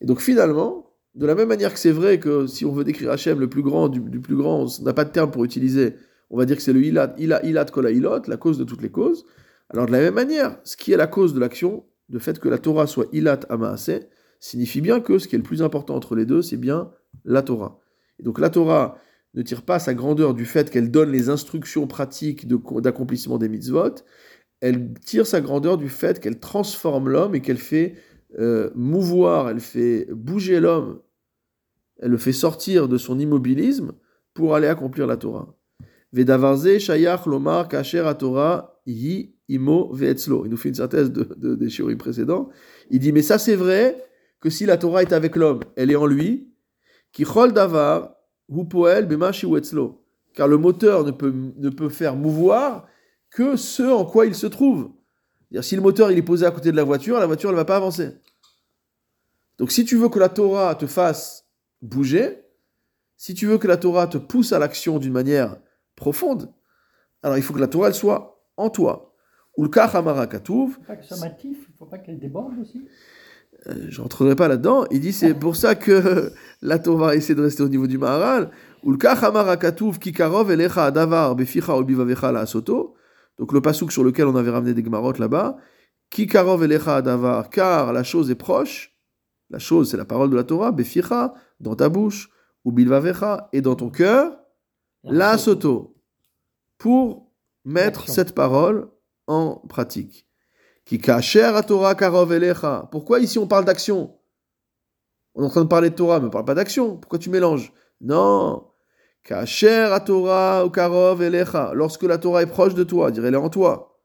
Et 0.00 0.06
donc 0.06 0.20
finalement, 0.20 0.92
de 1.14 1.24
la 1.24 1.36
même 1.36 1.46
manière 1.46 1.72
que 1.72 1.78
c'est 1.78 1.92
vrai 1.92 2.18
que 2.18 2.48
si 2.48 2.64
on 2.64 2.72
veut 2.72 2.82
décrire 2.82 3.12
Hachem, 3.12 3.38
le 3.38 3.48
plus 3.48 3.62
grand 3.62 3.88
du, 3.88 4.00
plus 4.20 4.34
grand, 4.34 4.64
on 4.64 4.82
n'a 4.82 4.92
pas 4.92 5.04
de 5.04 5.10
terme 5.10 5.30
pour 5.30 5.44
utiliser, 5.44 5.94
on 6.30 6.36
va 6.36 6.46
dire 6.46 6.56
que 6.56 6.62
c'est 6.62 6.72
le 6.72 6.82
ilat, 6.82 7.14
ilat, 7.16 7.44
ilat 7.44 7.66
kola 7.66 7.92
ilot, 7.92 8.22
la 8.26 8.36
cause 8.36 8.58
de 8.58 8.64
toutes 8.64 8.82
les 8.82 8.90
causes. 8.90 9.24
Alors 9.70 9.86
de 9.86 9.92
la 9.92 10.00
même 10.00 10.14
manière, 10.14 10.58
ce 10.64 10.76
qui 10.76 10.92
est 10.92 10.96
la 10.96 11.06
cause 11.06 11.32
de 11.32 11.38
l'action, 11.38 11.84
le 12.10 12.18
fait 12.18 12.40
que 12.40 12.48
la 12.48 12.58
Torah 12.58 12.88
soit 12.88 13.06
ilat 13.12 13.38
amaase, 13.50 14.00
signifie 14.40 14.80
bien 14.80 14.98
que 14.98 15.20
ce 15.20 15.28
qui 15.28 15.36
est 15.36 15.38
le 15.38 15.44
plus 15.44 15.62
important 15.62 15.94
entre 15.94 16.16
les 16.16 16.26
deux, 16.26 16.42
c'est 16.42 16.56
bien 16.56 16.90
la 17.24 17.42
Torah. 17.42 17.78
Et 18.18 18.24
donc 18.24 18.40
la 18.40 18.50
Torah 18.50 18.98
ne 19.34 19.42
tire 19.42 19.62
pas 19.62 19.78
sa 19.78 19.94
grandeur 19.94 20.34
du 20.34 20.44
fait 20.44 20.70
qu'elle 20.70 20.90
donne 20.90 21.10
les 21.10 21.28
instructions 21.28 21.86
pratiques 21.86 22.46
d'accomplissement 22.48 23.38
des 23.38 23.48
mitzvot, 23.48 23.96
elle 24.60 24.94
tire 25.04 25.26
sa 25.26 25.40
grandeur 25.40 25.76
du 25.76 25.88
fait 25.88 26.20
qu'elle 26.20 26.40
transforme 26.40 27.08
l'homme 27.08 27.34
et 27.34 27.40
qu'elle 27.40 27.58
fait 27.58 27.96
euh, 28.38 28.70
mouvoir, 28.74 29.50
elle 29.50 29.60
fait 29.60 30.08
bouger 30.10 30.60
l'homme, 30.60 31.00
elle 31.98 32.10
le 32.10 32.18
fait 32.18 32.32
sortir 32.32 32.88
de 32.88 32.98
son 32.98 33.18
immobilisme 33.18 33.92
pour 34.34 34.54
aller 34.54 34.68
accomplir 34.68 35.06
la 35.06 35.16
Torah. 35.16 35.54
Vedavarze 36.12 36.78
shayach 36.78 37.26
lomar 37.26 37.68
kacher 37.68 38.10
Torah 38.18 38.80
yi 38.86 39.34
imo 39.48 39.92
veetzlo. 39.92 40.44
Il 40.44 40.50
nous 40.50 40.56
fait 40.56 40.70
une 40.70 40.74
synthèse 40.74 41.10
de, 41.10 41.24
de, 41.36 41.54
des 41.54 41.68
shiurim 41.68 41.98
précédents. 41.98 42.48
Il 42.90 43.00
dit, 43.00 43.12
mais 43.12 43.22
ça 43.22 43.38
c'est 43.38 43.56
vrai 43.56 43.96
que 44.40 44.50
si 44.50 44.66
la 44.66 44.76
Torah 44.76 45.02
est 45.02 45.12
avec 45.12 45.36
l'homme, 45.36 45.60
elle 45.76 45.90
est 45.90 45.96
en 45.96 46.06
lui, 46.06 46.52
qui 47.12 47.24
davar 47.54 48.15
car 50.34 50.48
le 50.48 50.58
moteur 50.58 51.04
ne 51.04 51.10
peut, 51.10 51.32
ne 51.56 51.70
peut 51.70 51.88
faire 51.88 52.14
mouvoir 52.14 52.86
que 53.30 53.56
ce 53.56 53.82
en 53.82 54.04
quoi 54.04 54.26
il 54.26 54.34
se 54.34 54.46
trouve. 54.46 54.90
si 55.60 55.76
le 55.76 55.82
moteur 55.82 56.10
il 56.10 56.18
est 56.18 56.22
posé 56.22 56.46
à 56.46 56.50
côté 56.50 56.70
de 56.70 56.76
la 56.76 56.84
voiture, 56.84 57.18
la 57.18 57.26
voiture 57.26 57.50
ne 57.50 57.56
va 57.56 57.64
pas 57.64 57.76
avancer. 57.76 58.10
Donc 59.58 59.72
si 59.72 59.84
tu 59.84 59.96
veux 59.96 60.08
que 60.08 60.18
la 60.18 60.28
Torah 60.28 60.74
te 60.74 60.86
fasse 60.86 61.46
bouger, 61.82 62.42
si 63.16 63.34
tu 63.34 63.46
veux 63.46 63.58
que 63.58 63.66
la 63.66 63.78
Torah 63.78 64.06
te 64.06 64.18
pousse 64.18 64.52
à 64.52 64.58
l'action 64.58 64.98
d'une 64.98 65.12
manière 65.12 65.56
profonde, 65.96 66.52
alors 67.22 67.38
il 67.38 67.42
faut 67.42 67.54
que 67.54 67.60
la 67.60 67.68
Torah 67.68 67.88
elle 67.88 67.94
soit 67.94 68.44
en 68.56 68.70
toi. 68.70 69.14
Pas 70.86 70.96
que 70.96 71.04
il 71.44 71.50
ne 71.50 71.76
faut 71.78 71.86
pas 71.86 71.98
qu'elle 71.98 72.18
déborde 72.18 72.58
aussi 72.60 72.86
euh, 73.68 73.86
je 73.88 74.00
rentrerai 74.00 74.36
pas 74.36 74.48
là-dedans. 74.48 74.84
Il 74.90 75.00
dit 75.00 75.12
c'est 75.12 75.34
pour 75.34 75.56
ça 75.56 75.74
que 75.74 76.32
la 76.62 76.78
Torah 76.78 77.14
essaie 77.14 77.34
de 77.34 77.42
rester 77.42 77.62
au 77.62 77.68
niveau 77.68 77.86
du 77.86 77.98
Maharal. 77.98 78.50
Donc 83.38 83.52
le 83.52 83.60
pasouk 83.60 83.92
sur 83.92 84.04
lequel 84.04 84.26
on 84.26 84.36
avait 84.36 84.50
ramené 84.50 84.74
des 84.74 84.84
Gemarot 84.84 85.12
là-bas. 85.18 85.56
Kikarov 86.10 86.62
elecha 86.62 86.96
adavar, 86.96 87.50
car 87.50 87.92
la 87.92 88.04
chose 88.04 88.30
est 88.30 88.36
proche. 88.36 88.96
La 89.50 89.58
chose, 89.58 89.90
c'est 89.90 89.96
la 89.96 90.04
parole 90.04 90.30
de 90.30 90.36
la 90.36 90.44
Torah. 90.44 90.72
Beficha, 90.72 91.34
dans 91.60 91.74
ta 91.74 91.88
bouche. 91.88 92.30
Ou 92.64 92.72
bilvavecha, 92.72 93.48
et 93.52 93.60
dans 93.60 93.76
ton 93.76 93.90
cœur. 93.90 94.38
La 95.04 95.38
soto. 95.38 95.96
Pour 96.78 97.32
mettre 97.64 98.08
cette 98.08 98.34
parole 98.34 98.88
en 99.26 99.56
pratique. 99.68 100.25
Qui 100.86 101.00
à 101.10 101.62
Torah 101.64 101.96
karov 101.96 102.32
elecha. 102.32 102.88
Pourquoi 102.92 103.18
ici 103.18 103.40
on 103.40 103.48
parle 103.48 103.64
d'action? 103.64 104.16
On 105.34 105.42
est 105.42 105.46
en 105.46 105.50
train 105.50 105.64
de 105.64 105.68
parler 105.68 105.90
de 105.90 105.96
Torah, 105.96 106.20
mais 106.20 106.26
on 106.26 106.28
ne 106.28 106.32
parle 106.32 106.44
pas 106.44 106.54
d'action. 106.54 106.96
Pourquoi 106.96 107.18
tu 107.18 107.28
mélanges? 107.28 107.72
Non. 108.00 108.68
Kacher 109.24 109.92
à 109.92 109.98
Torah 109.98 110.64
ou 110.64 110.70
karov 110.70 111.22
elecha. 111.22 111.72
Lorsque 111.74 112.04
la 112.04 112.18
Torah 112.18 112.42
est 112.42 112.46
proche 112.46 112.74
de 112.74 112.84
toi, 112.84 113.10
dire 113.10 113.26
elle 113.26 113.34
est 113.34 113.36
en 113.36 113.50
toi. 113.50 114.00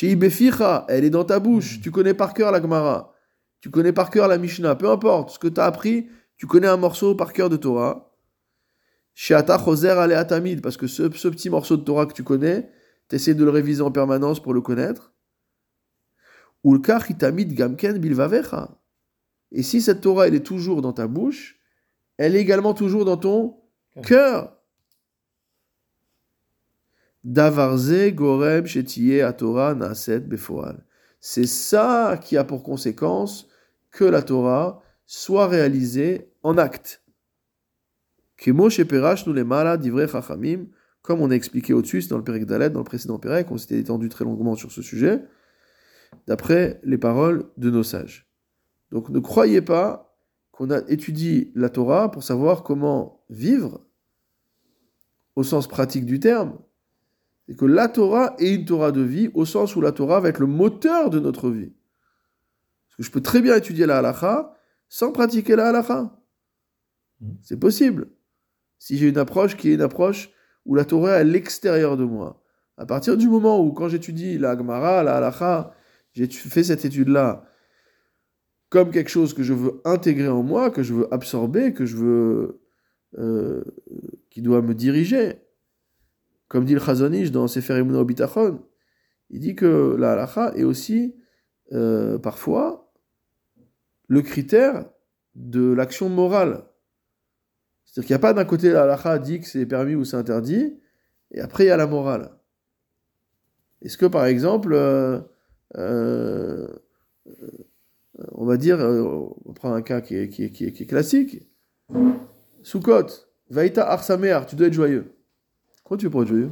Beficha, 0.00 0.86
elle 0.88 1.04
est 1.04 1.10
dans 1.10 1.24
ta 1.24 1.40
bouche. 1.40 1.80
Tu 1.82 1.90
connais 1.90 2.14
par 2.14 2.34
cœur 2.34 2.52
la 2.52 2.62
Gemara. 2.62 3.12
Tu 3.60 3.70
connais 3.70 3.92
par 3.92 4.10
cœur 4.10 4.28
la 4.28 4.38
Mishnah. 4.38 4.76
Peu 4.76 4.88
importe 4.88 5.30
ce 5.30 5.38
que 5.40 5.48
tu 5.48 5.60
as 5.60 5.64
appris, 5.64 6.08
tu 6.36 6.46
connais 6.46 6.68
un 6.68 6.76
morceau 6.76 7.16
par 7.16 7.32
cœur 7.32 7.50
de 7.50 7.56
Torah. 7.56 8.12
Sheata 9.12 9.58
choser 9.58 9.90
ale 9.90 10.12
atamid. 10.12 10.62
Parce 10.62 10.76
que 10.76 10.86
ce, 10.86 11.10
ce 11.10 11.26
petit 11.26 11.50
morceau 11.50 11.76
de 11.76 11.82
Torah 11.82 12.06
que 12.06 12.12
tu 12.12 12.22
connais, 12.22 12.70
tu 13.08 13.16
essaies 13.16 13.34
de 13.34 13.44
le 13.44 13.50
réviser 13.50 13.82
en 13.82 13.90
permanence 13.90 14.40
pour 14.40 14.54
le 14.54 14.60
connaître. 14.60 15.12
Gamken. 16.64 18.00
Et 19.52 19.62
si 19.62 19.80
cette 19.80 20.00
Torah, 20.00 20.26
elle 20.26 20.34
est 20.34 20.40
toujours 20.40 20.82
dans 20.82 20.92
ta 20.92 21.06
bouche, 21.06 21.58
elle 22.16 22.36
est 22.36 22.40
également 22.40 22.74
toujours 22.74 23.04
dans 23.04 23.16
ton 23.16 23.56
cœur. 24.02 24.56
C'est 31.20 31.46
ça 31.46 32.20
qui 32.22 32.36
a 32.36 32.44
pour 32.44 32.62
conséquence 32.62 33.48
que 33.90 34.04
la 34.04 34.22
Torah 34.22 34.82
soit 35.06 35.48
réalisée 35.48 36.30
en 36.42 36.58
acte. 36.58 37.02
Comme 41.02 41.20
on 41.20 41.30
a 41.30 41.34
expliqué 41.34 41.72
au-dessus, 41.72 42.06
dans 42.08 42.18
le 42.18 42.24
Pérec 42.24 42.44
d'Aled, 42.44 42.72
dans 42.72 42.80
le 42.80 42.84
précédent 42.84 43.18
Pérec, 43.18 43.50
on 43.50 43.58
s'était 43.58 43.78
étendu 43.78 44.08
très 44.08 44.24
longuement 44.24 44.54
sur 44.56 44.70
ce 44.70 44.82
sujet, 44.82 45.22
d'après 46.26 46.80
les 46.84 46.98
paroles 46.98 47.44
de 47.56 47.70
nos 47.70 47.82
sages. 47.82 48.30
Donc 48.90 49.08
ne 49.08 49.18
croyez 49.18 49.62
pas 49.62 50.16
qu'on 50.52 50.70
a 50.70 50.80
étudié 50.88 51.52
la 51.54 51.68
Torah 51.68 52.10
pour 52.10 52.22
savoir 52.22 52.62
comment 52.62 53.24
vivre, 53.28 53.84
au 55.34 55.42
sens 55.42 55.66
pratique 55.66 56.06
du 56.06 56.18
terme. 56.18 56.58
C'est 57.46 57.56
que 57.56 57.66
la 57.66 57.88
Torah 57.88 58.34
est 58.38 58.54
une 58.54 58.64
Torah 58.64 58.92
de 58.92 59.02
vie, 59.02 59.30
au 59.34 59.44
sens 59.44 59.76
où 59.76 59.80
la 59.80 59.92
Torah 59.92 60.20
va 60.20 60.30
être 60.30 60.40
le 60.40 60.46
moteur 60.46 61.10
de 61.10 61.20
notre 61.20 61.50
vie. 61.50 61.74
Parce 62.86 62.96
que 62.96 63.02
je 63.02 63.10
peux 63.10 63.20
très 63.20 63.40
bien 63.40 63.56
étudier 63.56 63.86
la 63.86 63.98
halakha 63.98 64.54
sans 64.88 65.12
pratiquer 65.12 65.56
la 65.56 65.68
halakha. 65.68 66.18
Mmh. 67.20 67.30
C'est 67.42 67.58
possible. 67.58 68.08
Si 68.78 68.96
j'ai 68.96 69.08
une 69.08 69.18
approche 69.18 69.56
qui 69.56 69.70
est 69.70 69.74
une 69.74 69.82
approche 69.82 70.30
où 70.64 70.74
la 70.74 70.84
Torah 70.84 71.12
est 71.12 71.20
à 71.20 71.24
l'extérieur 71.24 71.96
de 71.96 72.04
moi. 72.04 72.42
À 72.76 72.84
partir 72.84 73.16
du 73.16 73.28
moment 73.28 73.60
où, 73.60 73.72
quand 73.72 73.88
j'étudie 73.88 74.36
la 74.38 74.56
Gemara, 74.56 75.02
la 75.02 75.16
Halacha, 75.16 75.72
j'ai 76.16 76.26
fait 76.26 76.64
cette 76.64 76.84
étude-là 76.84 77.44
comme 78.68 78.90
quelque 78.90 79.10
chose 79.10 79.32
que 79.32 79.44
je 79.44 79.54
veux 79.54 79.80
intégrer 79.84 80.28
en 80.28 80.42
moi, 80.42 80.70
que 80.70 80.82
je 80.82 80.92
veux 80.92 81.14
absorber, 81.14 81.72
que 81.72 81.86
je 81.86 81.96
veux. 81.96 82.60
Euh, 83.18 83.62
qui 84.28 84.42
doit 84.42 84.60
me 84.60 84.74
diriger. 84.74 85.40
Comme 86.48 86.66
dit 86.66 86.74
le 86.74 86.80
Chazonish 86.80 87.30
dans 87.30 87.48
Sefer 87.48 87.78
Emunah 87.78 88.04
Bitachon, 88.04 88.60
il 89.30 89.40
dit 89.40 89.54
que 89.54 89.96
la 89.98 90.12
Halacha 90.12 90.52
est 90.54 90.64
aussi, 90.64 91.16
euh, 91.72 92.18
parfois, 92.18 92.92
le 94.08 94.20
critère 94.20 94.90
de 95.34 95.72
l'action 95.72 96.10
morale. 96.10 96.66
C'est-à-dire 97.86 98.06
qu'il 98.06 98.14
n'y 98.14 98.18
a 98.18 98.20
pas 98.20 98.34
d'un 98.34 98.44
côté 98.44 98.70
la 98.70 98.82
halakha 98.82 99.18
dit 99.18 99.40
que 99.40 99.46
c'est 99.46 99.64
permis 99.64 99.94
ou 99.94 100.04
c'est 100.04 100.16
interdit, 100.16 100.78
et 101.30 101.40
après 101.40 101.64
il 101.64 101.68
y 101.68 101.70
a 101.70 101.78
la 101.78 101.86
morale. 101.86 102.36
Est-ce 103.80 103.96
que 103.96 104.04
par 104.04 104.26
exemple, 104.26 104.74
euh, 104.74 105.20
euh, 105.74 106.68
on 108.32 108.44
va 108.46 108.56
dire, 108.56 108.80
euh, 108.80 109.28
on 109.44 109.52
prend 109.52 109.72
un 109.72 109.82
cas 109.82 110.00
qui 110.00 110.16
est, 110.16 110.28
qui 110.28 110.44
est, 110.44 110.50
qui 110.50 110.64
est, 110.64 110.86
classique, 110.86 111.42
Soukot, 112.62 113.06
Vaïta 113.50 113.88
Arsamer, 113.88 114.40
tu 114.48 114.56
dois 114.56 114.68
être 114.68 114.72
joyeux. 114.72 115.12
Comment 115.84 115.98
tu 115.98 116.06
veux 116.06 116.10
pour 116.10 116.22
être 116.22 116.28
joyeux? 116.28 116.50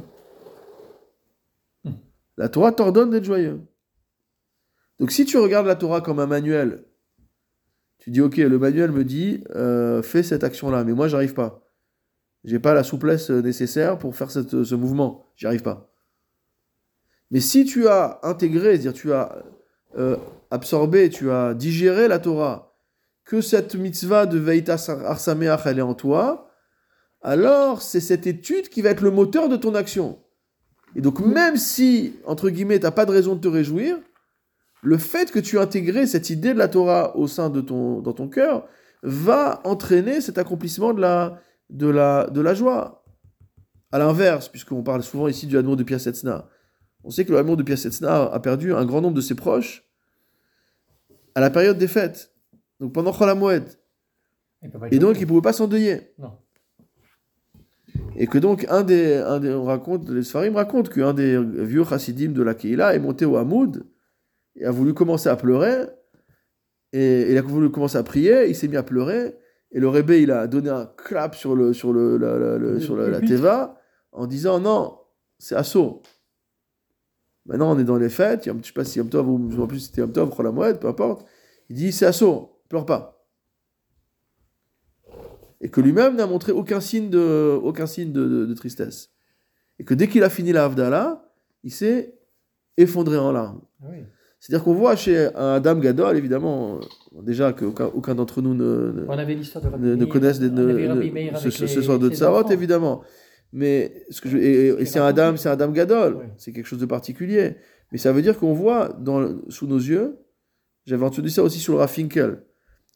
Hmm. 1.83 1.93
La 2.37 2.49
Torah 2.49 2.71
t'ordonne 2.71 3.09
d'être 3.09 3.25
joyeux. 3.25 3.61
Donc 4.99 5.11
si 5.11 5.25
tu 5.25 5.37
regardes 5.37 5.67
la 5.67 5.75
Torah 5.75 6.01
comme 6.01 6.19
un 6.19 6.27
manuel 6.27 6.85
tu 8.05 8.11
dis, 8.11 8.21
ok, 8.21 8.37
le 8.37 8.59
manuel 8.59 8.91
me 8.91 9.03
dit, 9.03 9.43
euh, 9.55 10.03
fais 10.03 10.21
cette 10.21 10.43
action-là, 10.43 10.83
mais 10.83 10.93
moi, 10.93 11.07
j'arrive 11.07 11.33
pas. 11.33 11.67
J'ai 12.43 12.59
pas 12.59 12.75
la 12.75 12.83
souplesse 12.83 13.31
nécessaire 13.31 13.97
pour 13.97 14.15
faire 14.15 14.29
ce 14.29 14.75
mouvement. 14.75 15.25
J'y 15.35 15.47
arrive 15.47 15.63
pas. 15.63 15.91
Mais 17.31 17.39
si 17.39 17.65
tu 17.65 17.87
as 17.87 18.19
intégré, 18.23 18.71
c'est-à-dire 18.71 18.93
tu 18.93 19.13
as 19.13 19.43
euh, 19.97 20.17
absorbé, 20.51 21.09
tu 21.09 21.31
as 21.31 21.53
digéré 21.53 22.07
la 22.07 22.19
Torah, 22.19 22.75
que 23.25 23.41
cette 23.41 23.75
mitzvah 23.75 24.25
de 24.25 24.37
Veita 24.37 24.77
Arsameach, 25.05 25.61
elle 25.65 25.79
est 25.79 25.83
en 25.83 25.95
toi, 25.95 26.49
alors 27.21 27.81
c'est 27.81 27.99
cette 27.99 28.27
étude 28.27 28.69
qui 28.69 28.81
va 28.81 28.91
être 28.91 29.01
le 29.01 29.11
moteur 29.11 29.49
de 29.49 29.55
ton 29.55 29.73
action. 29.73 30.19
Et 30.95 31.01
donc 31.01 31.19
même 31.19 31.57
si, 31.57 32.15
entre 32.25 32.49
guillemets, 32.49 32.79
tu 32.79 32.85
n'as 32.85 32.91
pas 32.91 33.05
de 33.05 33.11
raison 33.11 33.35
de 33.35 33.41
te 33.41 33.47
réjouir, 33.47 33.97
le 34.83 34.97
fait 34.97 35.31
que 35.31 35.39
tu 35.39 35.57
aies 35.57 35.61
intégré 35.61 36.05
cette 36.05 36.29
idée 36.29 36.53
de 36.53 36.59
la 36.59 36.67
Torah 36.67 37.17
au 37.17 37.27
sein 37.27 37.49
de 37.49 37.61
ton, 37.61 38.01
dans 38.01 38.13
ton 38.13 38.29
cœur 38.29 38.67
va 39.01 39.61
entraîner 39.63 40.21
cet 40.21 40.37
accomplissement 40.37 40.93
de 40.93 41.01
la, 41.01 41.41
de 41.69 41.87
la, 41.87 42.27
de 42.27 42.41
la 42.41 42.53
joie. 42.53 43.03
À 43.91 43.97
l'inverse, 43.97 44.47
puisqu'on 44.47 44.83
parle 44.83 45.01
souvent 45.01 45.27
ici 45.27 45.47
du 45.47 45.57
Hadmour 45.57 45.77
de 45.77 45.83
Piasetzna, 45.83 46.47
on 47.05 47.09
sait 47.11 47.23
que 47.23 47.31
le 47.31 47.37
Hadmour 47.37 47.55
de 47.57 47.63
Piasetzna 47.63 48.23
a 48.33 48.39
perdu 48.39 48.73
un 48.73 48.85
grand 48.85 48.99
nombre 49.01 49.15
de 49.15 49.21
ses 49.21 49.35
proches 49.35 49.83
à 51.35 51.39
la 51.39 51.49
période 51.49 51.77
des 51.77 51.87
fêtes, 51.87 52.33
donc 52.79 52.91
pendant 52.93 53.11
Cholamoued. 53.13 53.63
Et 54.91 54.99
donc, 54.99 55.17
il 55.17 55.21
ne 55.21 55.25
pouvait 55.27 55.41
pas 55.41 55.53
s'endeuiller. 55.53 56.11
Non. 56.17 56.31
Et 58.17 58.27
que 58.27 58.37
donc, 58.37 58.65
un 58.69 58.83
des, 58.83 59.15
un 59.17 59.39
des- 59.39 59.53
on 59.53 59.65
raconte, 59.65 60.09
les 60.09 60.23
Sfarim 60.23 60.55
racontent 60.55 60.89
qu'un 60.91 61.13
des 61.13 61.37
vieux 61.41 61.83
chassidim 61.83 62.31
de 62.31 62.41
la 62.43 62.53
Keïla 62.55 62.95
est 62.95 62.99
monté 62.99 63.25
au 63.25 63.37
Hamoud 63.37 63.85
et 64.55 64.65
a 64.65 64.71
voulu 64.71 64.93
commencer 64.93 65.29
à 65.29 65.35
pleurer. 65.35 65.85
Et 66.93 67.31
il 67.31 67.37
a 67.37 67.41
voulu 67.41 67.69
commencer 67.69 67.97
à 67.97 68.03
prier, 68.03 68.47
il 68.49 68.55
s'est 68.55 68.67
mis 68.69 68.77
à 68.77 68.83
pleurer. 68.83 69.35
Et 69.71 69.79
le 69.79 69.89
rébé, 69.89 70.21
il 70.21 70.31
a 70.31 70.47
donné 70.47 70.69
un 70.69 70.85
clap 70.85 71.35
sur, 71.35 71.55
le, 71.55 71.73
sur, 71.73 71.91
le, 71.91 72.17
la, 72.17 72.37
la- 72.39 72.57
le- 72.57 72.73
Le 72.73 72.79
sur 72.79 72.95
la, 72.95 73.19
teva 73.27 73.79
en 74.13 74.25
disant 74.27 74.59
non, 74.61 74.97
c'est 75.37 75.55
assaut. 75.55 76.01
Maintenant, 77.45 77.75
on 77.75 77.79
est 77.79 77.83
dans 77.83 77.97
les 77.97 78.09
fêtes. 78.09 78.45
Je 78.45 78.51
ne 78.51 78.63
sais 78.63 78.73
pas 78.73 78.83
si 78.83 78.97
Yom 78.99 79.09
Tov 79.09 79.29
ou 79.29 79.51
sais 79.51 79.67
plus 79.67 79.79
c'était 79.79 80.01
Yom 80.01 80.11
Tov, 80.11 80.29
Cholamoued, 80.35 80.79
peu 80.79 80.87
importe. 80.87 81.25
Il 81.69 81.75
dit 81.75 81.91
c'est 81.91 82.05
assaut, 82.05 82.59
pleure 82.69 82.85
pas 82.85 83.11
et 85.61 85.69
que 85.69 85.81
lui-même 85.81 86.15
n'a 86.17 86.27
montré 86.27 86.51
aucun 86.51 86.79
signe 86.79 87.09
de, 87.09 87.57
aucun 87.63 87.87
signe 87.87 88.11
de, 88.11 88.25
de- 88.27 88.45
de 88.45 88.53
tristesse. 88.53 89.09
Et 89.79 89.83
que 89.83 89.93
dès 89.93 90.07
qu'il 90.07 90.23
a 90.23 90.29
fini 90.29 90.51
la 90.51 90.65
Havdalah, 90.65 91.25
il 91.63 91.71
s'est 91.71 92.13
effondré 92.77 93.17
en 93.17 93.31
larmes. 93.31 93.61
Oui. 93.81 94.03
C'est-à-dire 94.39 94.63
qu'on 94.63 94.73
voit 94.75 94.95
chez 94.95 95.33
un 95.33 95.53
Adam 95.53 95.75
Gadol, 95.79 96.17
évidemment, 96.17 96.75
euh, 96.75 97.21
déjà 97.23 97.51
qu'aucun 97.51 97.85
aucun 97.87 98.13
d'entre 98.13 98.41
nous 98.41 98.53
ne, 98.53 98.91
ne- 98.91 99.05
On 99.07 99.17
avait 99.17 99.35
de 100.49 101.01
des- 101.01 101.11
Meir 101.11 101.37
ce, 101.39 101.49
ce- 101.49 101.81
soir 101.81 101.97
de 101.97 102.09
enfants. 102.43 102.51
évidemment. 102.51 103.01
Mais 103.55 104.03
ce 104.09 104.19
que 104.19 104.27
je, 104.27 104.37
et, 104.37 104.67
et 104.67 104.85
C'est 104.85 104.99
un. 104.99 105.05
Adam, 105.05 105.37
c'est 105.37 105.47
un 105.47 105.53
Adam 105.53 105.71
Gadol. 105.71 106.29
C'est 106.37 106.51
quelque 106.51 106.65
chose 106.65 106.79
de 106.79 106.85
particulier. 106.85 107.55
Mais 107.93 107.97
ça 107.97 108.11
veut 108.11 108.21
dire 108.21 108.37
qu'on 108.37 108.53
voit 108.53 108.89
dans, 108.99 109.39
sous 109.49 109.65
nos 109.65 109.77
yeux, 109.77 110.17
j'avais 110.85 111.05
entendu 111.05 111.29
ça 111.29 111.41
aussi 111.41 111.59
sur 111.59 111.71
le 111.71 111.79
Rafinkel, 111.79 112.43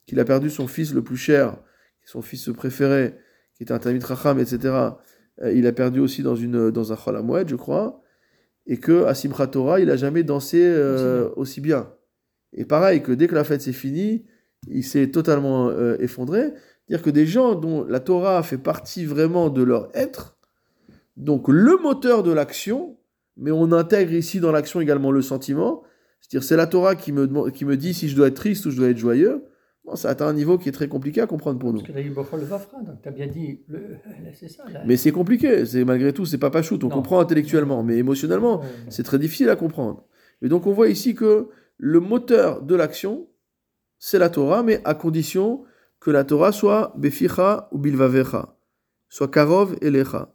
qu'il 0.06 0.20
a 0.20 0.24
perdu 0.26 0.50
son 0.50 0.66
fils 0.66 0.92
le 0.92 1.02
plus 1.02 1.16
cher, 1.16 1.56
son 2.04 2.20
fils 2.20 2.50
préféré, 2.54 3.14
qui 3.54 3.62
était 3.62 3.72
un 3.72 3.78
Tamid 3.78 4.04
Racham, 4.04 4.38
etc. 4.38 4.58
Euh, 5.40 5.52
Il 5.54 5.66
a 5.66 5.72
perdu 5.72 6.00
aussi 6.00 6.22
dans, 6.22 6.36
une, 6.36 6.70
dans 6.70 6.92
un 6.92 6.96
Chol 6.96 7.16
Hamoed, 7.16 7.48
je 7.48 7.56
crois. 7.56 8.02
Et 8.66 8.76
que 8.76 9.04
à 9.04 9.14
Simchat 9.14 9.46
Torah, 9.46 9.80
il 9.80 9.90
a 9.90 9.96
jamais 9.96 10.24
dansé 10.24 10.60
euh, 10.62 11.30
aussi 11.36 11.62
bien. 11.62 11.90
Et 12.52 12.66
pareil, 12.66 13.02
que 13.02 13.12
dès 13.12 13.28
que 13.28 13.34
la 13.34 13.44
fête 13.44 13.62
s'est 13.62 13.72
finie, 13.72 14.26
il 14.68 14.84
s'est 14.84 15.10
totalement 15.10 15.70
euh, 15.70 15.96
effondré. 16.00 16.52
Dire 16.90 17.00
que 17.00 17.08
des 17.08 17.24
gens 17.24 17.54
dont 17.54 17.84
la 17.84 18.00
Torah 18.00 18.42
fait 18.42 18.58
partie 18.58 19.06
vraiment 19.06 19.48
de 19.48 19.62
leur 19.62 19.88
être, 19.94 20.36
donc 21.20 21.48
le 21.48 21.76
moteur 21.76 22.22
de 22.22 22.32
l'action, 22.32 22.96
mais 23.36 23.50
on 23.50 23.72
intègre 23.72 24.12
ici 24.12 24.40
dans 24.40 24.52
l'action 24.52 24.80
également 24.80 25.10
le 25.12 25.22
sentiment, 25.22 25.82
c'est-à-dire 26.20 26.46
c'est 26.46 26.56
la 26.56 26.66
Torah 26.66 26.94
qui 26.96 27.12
me, 27.12 27.50
qui 27.50 27.64
me 27.64 27.76
dit 27.76 27.94
si 27.94 28.08
je 28.08 28.16
dois 28.16 28.28
être 28.28 28.34
triste 28.34 28.66
ou 28.66 28.70
je 28.70 28.76
dois 28.76 28.88
être 28.88 28.98
joyeux, 28.98 29.44
bon, 29.84 29.96
ça 29.96 30.10
atteint 30.10 30.26
un 30.26 30.32
niveau 30.34 30.58
qui 30.58 30.68
est 30.68 30.72
très 30.72 30.88
compliqué 30.88 31.20
à 31.20 31.26
comprendre 31.26 31.58
pour 31.58 31.72
nous. 31.72 31.80
Parce 31.80 31.88
que 31.88 31.92
tu 31.92 31.98
as 31.98 32.02
eu 32.02 32.10
Bochol 32.10 32.40
Vafra, 32.40 32.80
donc 32.82 33.00
tu 33.02 33.08
as 33.08 33.12
bien 33.12 33.26
dit, 33.26 33.60
le- 33.68 33.96
c'est 34.34 34.48
ça. 34.48 34.64
là. 34.72 34.82
Mais 34.86 34.96
c'est 34.96 35.12
compliqué, 35.12 35.64
c'est 35.66 35.84
malgré 35.84 36.12
tout, 36.12 36.26
c'est 36.26 36.38
pas 36.38 36.50
pas 36.50 36.62
shoot, 36.62 36.82
on 36.84 36.88
Non. 36.88 36.94
comprend 36.94 37.20
intellectuellement, 37.20 37.82
mais 37.82 37.96
émotionnellement, 37.98 38.62
c'est 38.88 39.02
très 39.04 39.18
difficile 39.18 39.48
à 39.50 39.56
comprendre. 39.56 40.04
Et 40.42 40.48
donc 40.48 40.66
on 40.66 40.72
voit 40.72 40.88
ici 40.88 41.14
que 41.14 41.48
le 41.78 42.00
moteur 42.00 42.62
de 42.62 42.74
l'action, 42.74 43.26
c'est 43.98 44.18
la 44.18 44.30
Torah, 44.30 44.62
mais 44.62 44.80
à 44.84 44.94
condition 44.94 45.64
que 45.98 46.10
la 46.10 46.24
Torah 46.24 46.52
soit 46.52 46.94
beficha 46.96 47.68
ou 47.72 47.78
bilvavecha, 47.78 48.56
soit 49.08 49.28
karov 49.28 49.76
et 49.82 49.90
lecha. 49.90 50.34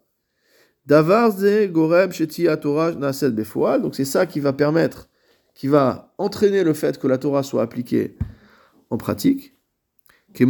Davar 0.86 1.32
ze 1.32 1.68
gorem 1.68 2.12
sheti 2.12 2.48
Torah 2.62 2.92
naset 2.92 3.32
befoal, 3.32 3.82
donc 3.82 3.96
c'est 3.96 4.06
ça 4.06 4.26
qui 4.26 4.40
va 4.40 4.54
permettre, 4.54 5.10
qui 5.56 5.68
va 5.68 6.14
entraîner 6.18 6.64
le 6.64 6.74
fait 6.74 7.00
que 7.00 7.08
la 7.08 7.18
Torah 7.18 7.42
soit 7.44 7.64
appliquée 7.64 8.18
en 8.90 8.98
pratique. 8.98 9.56
Et 10.40 10.46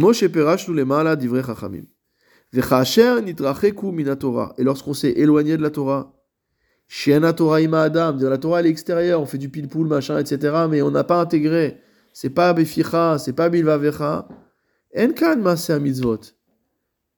lorsqu'on 4.64 4.94
s'est 4.94 5.12
éloigné 5.12 5.56
de 5.56 5.62
la 5.62 5.70
Torah, 5.70 6.12
Shiena 6.88 7.32
Torah 7.32 7.60
ima 7.60 7.82
Adam, 7.82 8.12
dire 8.12 8.30
la 8.30 8.38
Torah 8.38 8.58
à 8.58 8.62
l'extérieur, 8.62 9.20
on 9.20 9.26
fait 9.26 9.38
du 9.38 9.48
pile-poule, 9.48 9.88
machin, 9.88 10.18
etc., 10.18 10.66
mais 10.70 10.82
on 10.82 10.90
n'a 10.90 11.04
pas 11.04 11.20
intégré. 11.20 11.80
C'est 12.12 12.30
pas 12.30 12.52
beficha, 12.52 13.18
c'est 13.18 13.32
pas 13.32 13.48
bilvavecha. 13.48 14.28
Enkan 14.96 15.36
maser 15.36 15.80
mitzvot. 15.80 16.20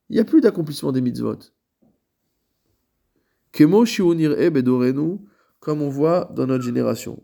Il 0.09 0.15
n'y 0.15 0.21
a 0.21 0.25
plus 0.25 0.41
d'accomplissement 0.41 0.91
des 0.91 1.03
mitzvot. 1.03 1.39
Comme 5.61 5.83
on 5.83 5.89
voit 5.89 6.31
dans 6.35 6.47
notre 6.47 6.65
génération. 6.65 7.23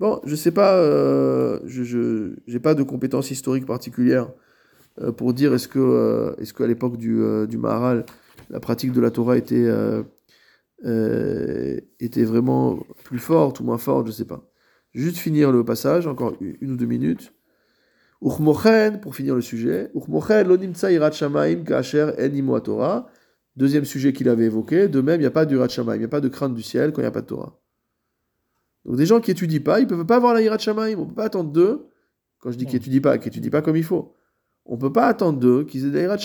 Bon, 0.00 0.20
je 0.24 0.36
sais 0.36 0.52
pas, 0.52 0.76
euh, 0.76 1.58
je 1.66 2.34
n'ai 2.46 2.60
pas 2.60 2.74
de 2.74 2.84
compétences 2.84 3.30
historiques 3.32 3.66
particulières 3.66 4.30
euh, 5.00 5.10
pour 5.10 5.34
dire 5.34 5.52
est-ce 5.54 5.66
que 5.66 5.80
euh, 5.80 6.36
est-ce 6.38 6.54
qu'à 6.54 6.68
l'époque 6.68 6.96
du, 6.96 7.20
du 7.48 7.58
Maharal, 7.58 8.06
la 8.50 8.60
pratique 8.60 8.92
de 8.92 9.00
la 9.00 9.10
Torah 9.10 9.36
était, 9.36 9.68
était 10.84 12.24
vraiment 12.24 12.78
plus 13.04 13.18
forte 13.18 13.58
ou 13.60 13.64
moins 13.64 13.78
forte, 13.78 14.06
je 14.06 14.12
sais 14.12 14.24
pas. 14.24 14.48
Juste 14.94 15.18
finir 15.18 15.52
le 15.52 15.64
passage, 15.64 16.06
encore 16.06 16.34
une 16.40 16.72
ou 16.72 16.76
deux 16.76 16.86
minutes. 16.86 17.32
Pour 18.20 19.14
finir 19.14 19.34
le 19.34 19.40
sujet, 19.40 19.90
Uchmochen 19.94 20.46
lo 20.48 20.56
nimtza 20.56 20.90
irat 20.90 21.12
shamaim 21.12 21.62
ka'asher 21.64 22.12
en 22.18 22.60
Torah. 22.60 23.08
Deuxième 23.58 23.84
sujet 23.84 24.12
qu'il 24.12 24.28
avait 24.28 24.44
évoqué, 24.44 24.86
de 24.86 25.00
même, 25.00 25.16
il 25.16 25.24
n'y 25.24 25.26
a 25.26 25.32
pas 25.32 25.42
irat 25.42 25.66
shamaim, 25.66 25.96
il 25.96 25.98
n'y 25.98 26.04
a 26.04 26.08
pas 26.08 26.20
de 26.20 26.28
crainte 26.28 26.54
du 26.54 26.62
ciel 26.62 26.92
quand 26.92 27.00
il 27.00 27.04
n'y 27.04 27.08
a 27.08 27.10
pas 27.10 27.22
de 27.22 27.26
Torah. 27.26 27.60
Donc 28.84 28.94
des 28.94 29.04
gens 29.04 29.20
qui 29.20 29.32
étudient 29.32 29.58
pas, 29.58 29.80
ils 29.80 29.82
ne 29.82 29.88
peuvent 29.88 30.06
pas 30.06 30.14
avoir 30.14 30.32
la 30.32 30.42
irat 30.42 30.58
shamaim, 30.58 30.94
on 30.96 31.00
ne 31.00 31.06
peut 31.06 31.16
pas 31.16 31.24
attendre 31.24 31.50
d'eux, 31.50 31.88
quand 32.38 32.52
je 32.52 32.56
dis 32.56 32.66
qu'ils 32.66 32.76
étudient 32.76 33.00
pas, 33.00 33.18
qu'ils 33.18 33.32
étudient 33.32 33.50
pas 33.50 33.60
comme 33.60 33.74
il 33.74 33.82
faut, 33.82 34.14
on 34.64 34.76
ne 34.76 34.80
peut 34.80 34.92
pas 34.92 35.08
attendre 35.08 35.40
d'eux 35.40 35.64
qu'ils 35.64 35.86
aient 35.86 35.90
de 35.90 36.06
la. 36.06 36.16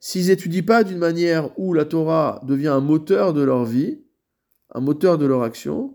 S'ils 0.00 0.30
étudient 0.30 0.62
pas 0.62 0.82
d'une 0.82 0.96
manière 0.96 1.50
où 1.58 1.74
la 1.74 1.84
Torah 1.84 2.40
devient 2.46 2.68
un 2.68 2.80
moteur 2.80 3.34
de 3.34 3.42
leur 3.42 3.66
vie, 3.66 4.00
un 4.74 4.80
moteur 4.80 5.18
de 5.18 5.26
leur 5.26 5.42
action, 5.42 5.94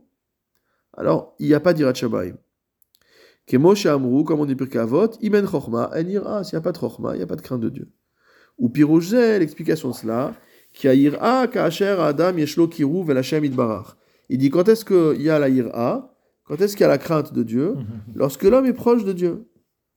alors 0.94 1.34
il 1.40 1.48
n'y 1.48 1.56
a 1.56 1.60
pas 1.60 1.74
d'irat 1.74 1.96
shamaim. 1.96 2.36
Kemo 3.48 3.74
Amrou, 3.88 4.24
comme 4.24 4.42
on 4.42 4.46
dit 4.46 4.56
Pirkei 4.56 4.78
Avot, 4.78 5.10
Imen 5.24 5.48
Chochma, 5.48 5.90
En 5.92 6.08
Ira, 6.08 6.44
s'il 6.44 6.56
n'y 6.56 6.60
a 6.60 6.62
pas 6.62 6.72
de 6.72 6.78
Chochma, 6.78 7.16
il 7.16 7.18
n'y 7.18 7.24
a 7.24 7.28
pas 7.28 7.36
de 7.36 7.42
crainte 7.42 7.62
de 7.62 7.70
Dieu. 7.70 7.92
Ou 8.58 8.70
Pirouche, 8.70 9.12
l'explication 9.12 9.90
de 9.90 9.96
cela, 9.96 10.34
Ki 10.74 10.88
Ira, 10.88 11.48
Kaacher, 11.48 11.96
Adam, 12.00 12.38
Yeshlo, 12.38 12.68
Kiru, 12.68 13.04
Velashem, 13.06 13.44
Idbarach. 13.46 13.96
Il 14.30 14.38
dit 14.38 14.50
quand 14.50 14.68
est-ce 14.70 14.86
qu'il 14.86 15.22
y 15.22 15.30
a 15.30 15.40
la 15.40 15.50
Ira, 15.50 16.14
quand 16.46 16.60
est-ce 16.62 16.74
qu'il 16.76 16.82
y 16.82 16.86
a 16.86 16.90
la 16.90 16.98
crainte 16.98 17.34
de 17.34 17.44
Dieu 17.44 17.76
Lorsque 18.16 18.44
l'homme 18.44 18.66
est 18.66 18.74
proche 18.74 19.04
de 19.04 19.14
Dieu. 19.14 19.46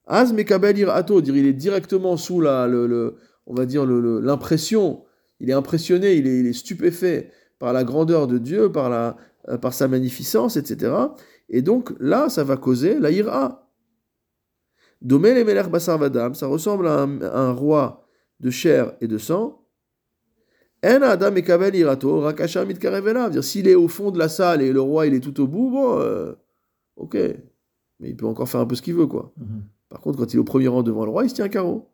Az 0.07 0.33
Mekabel 0.33 0.79
Irato, 0.79 1.21
dire 1.21 1.37
il 1.37 1.47
est 1.47 1.53
directement 1.53 2.17
sous 2.17 2.41
la, 2.41 2.67
le, 2.67 2.87
le- 2.87 3.17
on 3.47 3.55
va 3.55 3.67
dire 3.67 3.85
l'impression, 3.87 5.05
il 5.41 5.51
est 5.51 5.55
impressionné, 5.55 6.15
il 6.15 6.27
est, 6.27 6.39
il 6.41 6.47
est 6.47 6.53
stupéfait 6.53 7.31
par 7.59 7.73
la 7.73 7.85
grandeur 7.85 8.27
de 8.27 8.39
Dieu, 8.39 8.73
par, 8.73 8.89
la, 8.91 9.17
euh, 9.49 9.59
par 9.59 9.73
sa 9.75 9.87
magnificence, 9.89 10.57
etc. 10.57 10.93
Et 11.51 11.61
donc 11.63 11.93
là, 12.01 12.29
ça 12.29 12.43
va 12.45 12.57
causer 12.57 12.99
la 12.99 13.11
ira. 13.11 13.71
Domé 15.01 15.35
les 15.35 15.45
Melech 15.45 15.69
Basar 15.69 15.99
Vadam, 15.99 16.35
ça 16.35 16.47
ressemble 16.47 16.89
à 16.89 17.03
un, 17.03 17.21
à 17.23 17.39
un 17.41 17.53
roi 17.53 18.08
de 18.41 18.51
chair 18.51 18.93
et 19.01 19.09
de 19.09 19.19
sang. 19.19 19.65
En 20.85 21.03
Adam 21.03 21.35
et 21.35 21.43
Kabel 21.43 21.75
Irato, 21.75 22.21
Rakasha. 22.21 22.65
Dire 22.65 23.45
s'il 23.45 23.67
est 23.67 23.75
au 23.75 23.89
fond 23.89 24.11
de 24.11 24.19
la 24.19 24.29
salle 24.29 24.63
et 24.63 24.73
le 24.73 24.81
roi 24.81 25.07
il 25.07 25.15
est 25.15 25.21
tout 25.21 25.41
au 25.41 25.47
bout, 25.47 25.71
bon, 25.71 25.99
euh, 26.01 26.33
ok. 26.97 27.17
Mais 28.01 28.11
il 28.11 28.17
peut 28.17 28.27
encore 28.27 28.49
faire 28.49 28.61
un 28.61 28.67
peu 28.67 28.77
ce 28.77 28.83
qu'il 28.83 28.95
veut, 28.95 29.07
quoi. 29.07 29.33
Mhm. 29.37 29.65
Par 29.89 30.01
contre, 30.01 30.19
quand 30.19 30.33
il 30.33 30.37
est 30.37 30.41
au 30.41 30.45
premier 30.45 30.69
rang 30.69 30.83
devant 30.83 31.05
le 31.05 31.11
roi, 31.11 31.25
il 31.25 31.31
se 31.31 31.35
tient 31.35 31.47
un 31.47 31.49
carreau. 31.49 31.89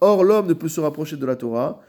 Or, 0.00 0.24
l'homme 0.24 0.46
ne 0.48 0.52
peut 0.52 0.68
se 0.68 0.80
rapprocher 0.80 1.16
de 1.16 1.24
la 1.24 1.36
Torah, 1.36 1.80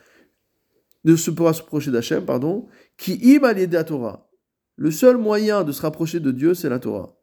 ne 1.04 1.16
se 1.16 1.32
pourra 1.32 1.54
se 1.54 1.62
rapprocher 1.62 1.90
d'Hachem, 1.92 2.24
pardon, 2.26 2.68
qui 2.96 3.14
im 3.36 3.58
yedei 3.58 3.84
Torah. 3.84 4.30
Le 4.78 4.92
seul 4.92 5.18
moyen 5.18 5.64
de 5.64 5.72
se 5.72 5.82
rapprocher 5.82 6.20
de 6.20 6.32
Dieu, 6.32 6.54
c'est 6.54 6.70
la 6.70 6.80
Torah. 6.80 7.18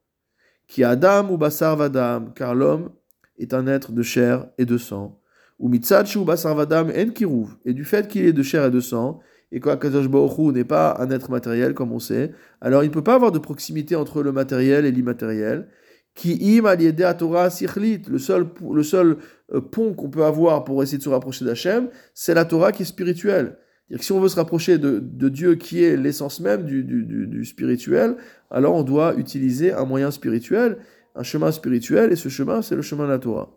Qui 0.66 0.82
Adam 0.82 1.30
ou 1.30 1.36
Basar 1.36 1.76
Vadam, 1.76 2.32
car 2.34 2.55
l'homme 2.55 2.90
est 3.39 3.55
un 3.55 3.66
être 3.66 3.93
de 3.93 4.03
chair 4.03 4.47
et 4.59 4.64
de 4.64 4.78
sang. 4.78 5.18
Ou 5.59 5.68
Mitzachi 5.68 6.18
ou 6.18 6.24
Basar 6.24 6.55
Vadam 6.55 6.91
en. 6.91 7.49
Et 7.64 7.72
du 7.72 7.85
fait 7.85 8.09
qu'il 8.09 8.24
est 8.24 8.33
de 8.33 8.43
chair 8.43 8.66
et 8.66 8.70
de 8.70 8.80
sang, 8.80 9.20
et 9.53 9.61
qu'Akadosh 9.61 10.07
Hu 10.07 10.53
n'est 10.53 10.64
pas 10.64 10.97
un 10.99 11.11
être 11.11 11.30
matériel, 11.30 11.74
comme 11.74 11.93
on 11.93 11.99
sait, 11.99 12.33
alors 12.61 12.83
il 12.83 12.89
ne 12.89 12.93
peut 12.93 13.05
pas 13.05 13.14
avoir 13.14 13.33
de 13.33 13.39
proximité 13.39 13.95
entre 13.95 14.22
le 14.22 14.33
matériel 14.33 14.87
et 14.87 14.91
l'immatériel. 14.91 15.68
Qui 16.14 16.59
im 16.59 16.74
yedei 16.78 17.11
Torah 17.16 17.49
sichlit, 17.49 18.03
le 18.07 18.18
seul, 18.18 18.47
le 18.70 18.83
seul 18.83 19.16
euh, 19.55 19.62
pont 19.62 19.95
qu'on 19.95 20.11
peut 20.11 20.24
avoir 20.24 20.62
pour 20.64 20.83
essayer 20.83 20.99
de 20.99 21.03
se 21.03 21.09
rapprocher 21.09 21.47
d'Hachem, 21.47 21.89
c'est 22.12 22.35
la 22.35 22.45
Torah 22.45 22.70
qui 22.72 22.83
est 22.83 22.87
spirituelle. 22.87 23.57
Si 23.99 24.12
on 24.12 24.20
veut 24.20 24.28
se 24.28 24.37
rapprocher 24.37 24.78
de, 24.78 25.28
Dieu 25.28 25.55
qui 25.55 25.85
est 25.85 25.97
l'essence 25.97 26.41
même 26.41 26.64
du 26.64 27.45
spirituel, 27.45 28.16
alors 28.51 28.74
on 28.74 28.83
doit 28.83 29.14
utiliser 29.16 29.72
un 29.72 29.85
moyen 29.85 30.11
spirituel, 30.11 30.78
un 31.14 31.22
chemin 31.22 31.52
spirituel, 31.52 32.12
et 32.12 32.16
ce 32.16 32.28
chemin, 32.28 32.62
c'est 32.62 32.76
le 32.76 32.82
chemin 32.82 33.04
de 33.04 33.10
la 33.10 33.18
Torah. 33.18 33.50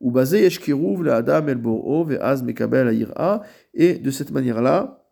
ou 0.00 0.10
basé 0.12 0.42
yeshkiruv 0.42 1.02
le 1.02 1.12
adam 1.12 1.48
el 1.48 1.56
boro 1.56 2.04
ve 2.04 2.18
az 2.20 2.42
mekabel 2.42 2.88
ayira. 2.88 3.42
Et 3.74 3.98
de 3.98 4.10
cette 4.10 4.30
manière-là, 4.30 5.04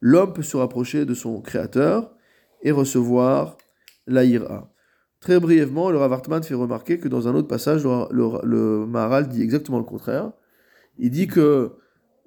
l'homme 0.00 0.32
peut 0.32 0.42
se 0.42 0.56
rapprocher 0.56 1.04
de 1.04 1.14
son 1.14 1.40
créateur 1.40 2.14
et 2.62 2.70
recevoir 2.70 3.56
l'ayira. 4.06 4.70
Très 5.20 5.40
brièvement, 5.40 5.90
le 5.90 5.98
Rav 5.98 6.12
Hartman 6.12 6.42
fait 6.42 6.54
remarquer 6.54 6.98
que 6.98 7.08
dans 7.08 7.26
un 7.28 7.34
autre 7.34 7.48
passage, 7.48 7.84
le, 7.84 8.38
le- 8.44 8.86
Maharal 8.86 9.28
dit 9.28 9.42
exactement 9.42 9.78
le 9.78 9.84
contraire. 9.84 10.32
Il 10.98 11.10
dit 11.10 11.26
que 11.26 11.72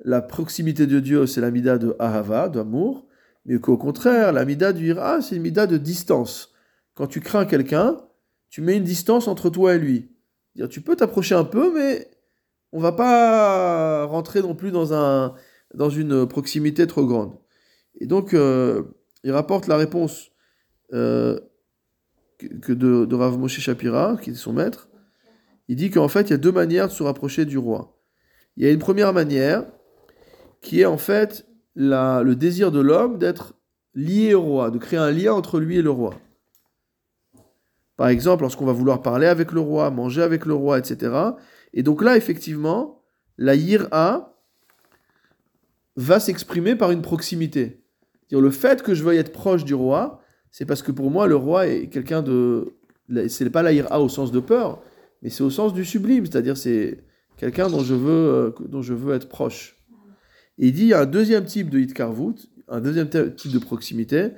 la 0.03 0.21
proximité 0.21 0.87
de 0.87 0.99
Dieu, 0.99 1.27
c'est 1.27 1.41
la 1.41 1.51
mida 1.51 1.77
de 1.77 1.95
ahava, 1.99 2.49
d'amour, 2.49 3.05
mais 3.45 3.59
qu'au 3.59 3.77
contraire, 3.77 4.33
la 4.33 4.45
mida 4.45 4.73
du 4.73 4.87
ira, 4.87 5.21
c'est 5.21 5.35
une 5.35 5.43
mida 5.43 5.67
de 5.67 5.77
distance. 5.77 6.53
Quand 6.95 7.07
tu 7.07 7.21
crains 7.21 7.45
quelqu'un, 7.45 7.97
tu 8.49 8.61
mets 8.61 8.77
une 8.77 8.83
distance 8.83 9.27
entre 9.27 9.49
toi 9.49 9.75
et 9.75 9.79
lui. 9.79 10.09
Tu 10.69 10.81
peux 10.81 10.95
t'approcher 10.95 11.35
un 11.35 11.43
peu, 11.43 11.73
mais 11.73 12.09
on 12.71 12.79
va 12.79 12.91
pas 12.91 14.05
rentrer 14.05 14.41
non 14.41 14.55
plus 14.55 14.71
dans, 14.71 14.93
un, 14.93 15.35
dans 15.73 15.89
une 15.89 16.27
proximité 16.27 16.87
trop 16.87 17.05
grande. 17.05 17.37
Et 17.99 18.07
donc, 18.07 18.33
euh, 18.33 18.83
il 19.23 19.31
rapporte 19.31 19.67
la 19.67 19.77
réponse 19.77 20.31
euh, 20.93 21.39
que 22.61 22.73
de, 22.73 23.05
de 23.05 23.15
Rav 23.15 23.37
Moshe 23.37 23.59
Shapira, 23.59 24.17
qui 24.21 24.31
est 24.31 24.35
son 24.35 24.53
maître. 24.53 24.89
Il 25.67 25.75
dit 25.75 25.91
qu'en 25.91 26.07
fait, 26.07 26.29
il 26.29 26.31
y 26.31 26.33
a 26.33 26.37
deux 26.37 26.51
manières 26.51 26.87
de 26.87 26.93
se 26.93 27.03
rapprocher 27.03 27.45
du 27.45 27.57
roi. 27.57 27.99
Il 28.55 28.63
y 28.63 28.67
a 28.67 28.71
une 28.71 28.79
première 28.79 29.13
manière 29.13 29.65
qui 30.61 30.81
est 30.81 30.85
en 30.85 30.97
fait 30.97 31.45
le 31.75 32.33
désir 32.33 32.71
de 32.71 32.79
l'homme 32.79 33.17
d'être 33.17 33.53
lié 33.93 34.33
au 34.33 34.41
roi, 34.41 34.71
de 34.71 34.77
créer 34.77 34.99
un 34.99 35.11
lien 35.11 35.33
entre 35.33 35.59
lui 35.59 35.77
et 35.77 35.81
le 35.81 35.91
roi. 35.91 36.15
Par 37.97 38.09
exemple, 38.09 38.43
lorsqu'on 38.43 38.65
va 38.65 38.73
vouloir 38.73 39.01
parler 39.01 39.27
avec 39.27 39.51
le 39.51 39.59
roi, 39.59 39.89
manger 39.89 40.21
avec 40.21 40.45
le 40.45 40.53
roi, 40.53 40.77
etc. 40.77 41.11
Et 41.73 41.83
donc 41.83 42.03
là, 42.03 42.15
effectivement, 42.15 43.03
la 43.37 43.55
yir'a 43.55 44.35
va 45.95 46.19
s'exprimer 46.19 46.75
par 46.75 46.91
une 46.91 47.01
proximité. 47.01 47.83
C'est-à-dire 48.29 48.43
le 48.43 48.51
fait 48.51 48.83
que 48.83 48.93
je 48.93 49.03
veuille 49.03 49.17
être 49.17 49.31
proche 49.31 49.65
du 49.65 49.73
roi, 49.73 50.21
c'est 50.51 50.65
parce 50.65 50.83
que 50.83 50.91
pour 50.91 51.09
moi, 51.09 51.27
le 51.27 51.35
roi 51.35 51.67
est 51.67 51.87
quelqu'un 51.87 52.21
de... 52.21 52.75
C'est 53.27 53.49
pas 53.49 53.63
la 53.63 53.73
yir'a 53.73 53.99
au 53.99 54.09
sens 54.09 54.31
de 54.31 54.39
peur, 54.39 54.81
mais 55.21 55.29
c'est 55.29 55.43
au 55.43 55.49
sens 55.49 55.73
du 55.73 55.83
sublime, 55.83 56.25
c'est-à-dire 56.25 56.55
c'est 56.55 57.03
quelqu'un 57.37 57.69
dont 57.69 57.79
je 57.79 57.95
veux, 57.95 58.11
euh, 58.11 58.51
dont 58.67 58.81
je 58.81 58.93
veux 58.93 59.15
être 59.15 59.29
proche. 59.29 59.77
Et 60.59 60.67
il 60.67 60.73
dit 60.73 60.83
il 60.83 60.87
y 60.89 60.93
a 60.93 61.01
un 61.01 61.05
deuxième 61.05 61.45
type 61.45 61.69
de 61.69 61.79
hitkarvut, 61.79 62.35
un 62.67 62.81
deuxième 62.81 63.09
type 63.09 63.51
de 63.51 63.59
proximité, 63.59 64.31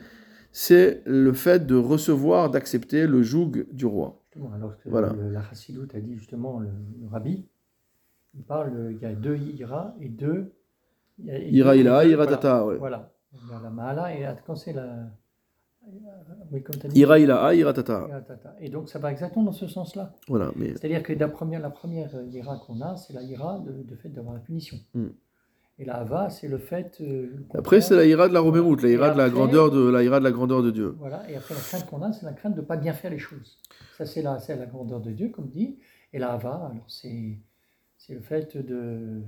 c'est 0.52 1.02
le 1.06 1.34
fait 1.34 1.66
de 1.66 1.76
recevoir, 1.76 2.50
d'accepter 2.50 3.08
le 3.08 3.22
joug 3.24 3.66
du 3.72 3.86
roi. 3.86 4.20
Alors 4.56 4.78
que 4.80 4.90
Voilà. 4.90 5.12
le- 5.14 5.32
la 5.32 5.44
chassidoute 5.44 5.94
a 5.96 6.00
dit 6.00 6.16
justement, 6.16 6.60
le, 6.60 6.70
le 7.02 7.08
rabbi, 7.08 7.46
il 8.36 8.44
parle, 8.44 8.72
euh, 8.76 8.92
il 8.94 9.00
y 9.02 9.06
a 9.06 9.14
deux 9.14 9.36
ira 9.38 9.96
et 10.00 10.08
deux. 10.10 10.54
Ira 11.22 11.76
ila, 11.76 12.06
ira 12.06 12.24
voilà. 12.24 12.32
tata, 12.38 12.66
ouais. 12.66 12.78
Voilà. 12.78 13.12
Il 13.34 13.50
y 13.50 13.54
a 13.54 13.60
la 13.62 13.70
mahala 13.70 14.16
et 14.16 14.26
quand 14.46 14.56
c'est 14.56 14.74
la. 14.74 15.10
Oui, 16.52 16.62
comme 16.64 16.76
dit. 16.90 17.00
Ira 17.00 17.20
ilaha, 17.20 17.54
ira 17.56 17.74
tata. 17.74 18.08
Et 18.60 18.70
donc 18.70 18.90
ça 18.90 19.00
va 19.00 19.12
exactement 19.12 19.44
dans 19.46 19.52
ce 19.52 19.68
sens-là. 19.68 20.14
Voilà, 20.28 20.52
mais 20.56 20.70
C'est-à-dire 20.74 21.04
que 21.04 21.14
la 21.14 21.28
première, 21.28 21.60
la 21.60 21.70
première 21.70 22.16
euh, 22.16 22.26
ira 22.28 22.58
qu'on 22.66 22.80
a, 22.82 22.96
c'est 22.96 23.14
la 23.14 23.24
ira 23.24 23.60
de, 23.60 23.84
de 23.84 23.96
fait 23.96 24.10
d'avoir 24.10 24.34
la 24.36 24.40
punition. 24.40 24.78
Mm. 24.94 25.08
Et 25.80 25.86
la 25.86 25.96
hava, 25.96 26.30
c'est 26.30 26.50
le 26.50 26.58
fait. 26.58 26.98
euh, 27.00 27.30
après 27.54 27.80
c'est 27.80 27.96
la 27.96 28.06
ira 28.06 28.28
de 28.28 28.34
la 28.34 28.42
romémout, 28.42 28.82
la 28.82 28.90
ira 28.90 29.12
de 29.12 29.18
la 29.18 29.30
grandeur 29.30 29.72
de 29.72 29.90
la 29.90 30.04
ira 30.04 30.20
de 30.20 30.26
la 30.26 30.32
grandeur 30.32 30.62
de 30.62 30.72
Dieu. 30.72 30.94
Voilà, 31.00 31.24
et 31.30 31.38
après 31.38 31.56
la 31.56 31.62
crainte 31.62 31.86
qu'on 31.86 32.02
a, 32.02 32.12
c'est 32.12 32.26
la 32.26 32.34
crainte 32.34 32.56
de 32.56 32.62
ne 32.62 32.66
pas 32.66 32.76
bien 32.76 32.92
faire 32.92 33.12
les 33.12 33.18
choses. 33.18 33.60
Ça, 33.98 34.06
c'est 34.06 34.22
la, 34.22 34.40
c'est 34.40 34.58
la 34.58 34.66
grandeur 34.66 35.00
de 35.00 35.12
Dieu, 35.12 35.30
comme 35.30 35.50
dit. 35.50 35.80
Et 36.12 36.20
la 36.20 36.34
hava, 36.34 36.70
alors 36.72 36.86
c'est, 36.88 37.38
c'est 37.98 38.14
le 38.14 38.20
fait 38.20 38.58
de, 38.58 39.22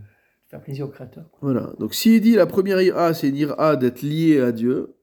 faire 0.52 0.62
plaisir 0.62 0.86
au 0.86 0.90
Créateur. 0.90 1.30
quoi. 1.32 1.40
Voilà. 1.42 1.72
Donc 1.80 1.94
s'il 1.94 2.20
dit 2.20 2.36
la 2.36 2.46
première 2.46 2.82
ira, 2.82 3.14
c'est 3.14 3.30
une 3.30 3.38
ira 3.38 3.78
d'être 3.78 4.02
lié 4.02 4.42
à 4.42 4.52
Dieu, 4.52 4.96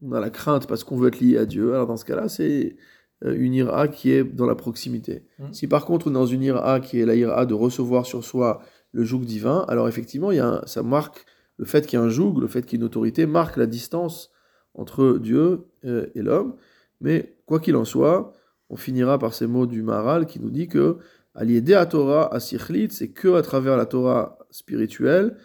on 0.00 0.12
a 0.12 0.20
la 0.20 0.30
crainte 0.30 0.68
parce 0.68 0.84
qu'on 0.84 0.96
veut 0.96 1.08
être 1.08 1.20
lié 1.20 1.36
à 1.36 1.46
Dieu, 1.46 1.74
alors 1.74 1.88
dans 1.88 1.96
ce 1.96 2.04
cas-là, 2.04 2.28
c'est 2.28 2.76
euh, 3.24 3.34
une 3.36 3.54
ira 3.54 3.88
qui 3.88 4.12
est 4.12 4.22
dans 4.22 4.46
la 4.46 4.54
proximité. 4.54 5.24
Mm. 5.40 5.52
Si 5.52 5.66
par 5.66 5.84
contre 5.84 6.06
on 6.06 6.10
est 6.10 6.14
dans 6.14 6.26
une 6.26 6.42
ira 6.42 6.78
qui 6.78 7.00
est 7.00 7.06
la 7.06 7.16
ira 7.16 7.44
de 7.46 7.54
recevoir 7.54 8.06
sur 8.06 8.24
soi 8.24 8.62
le 8.92 9.04
joug 9.04 9.20
divin, 9.20 9.64
alors 9.68 9.88
effectivement, 9.88 10.30
il 10.30 10.36
y 10.36 10.40
a 10.40 10.62
ça 10.66 10.82
marque 10.82 11.24
le 11.56 11.64
fait 11.64 11.86
qu'il 11.86 11.98
y 11.98 12.02
a 12.02 12.04
un 12.04 12.08
joug, 12.08 12.38
le 12.40 12.46
fait 12.46 12.62
qu'il 12.62 12.78
y 12.78 12.80
ait 12.80 12.82
une 12.82 12.86
autorité, 12.86 13.26
marque 13.26 13.56
la 13.56 13.66
distance 13.66 14.30
entre 14.74 15.18
Dieu 15.18 15.66
euh, 15.84 16.06
et 16.14 16.22
l'homme. 16.22 16.56
Mais 17.00 17.36
quoi 17.46 17.60
qu'il 17.60 17.76
en 17.76 17.84
soit, 17.84 18.32
on 18.70 18.76
finira 18.76 19.18
par 19.18 19.34
ces 19.34 19.46
mots 19.46 19.66
du 19.66 19.82
Maharal 19.82 20.26
qui 20.26 20.40
nous 20.40 20.50
dit 20.50 20.68
que 20.68 20.98
Aliédé 21.34 21.74
à 21.74 21.86
Torah, 21.86 22.32
à 22.34 22.40
Sichlit, 22.40 22.88
c'est 22.90 23.08
que 23.08 23.34
à 23.34 23.42
travers 23.42 23.76
la 23.76 23.86
Torah 23.86 24.38
spirituelle 24.50 25.36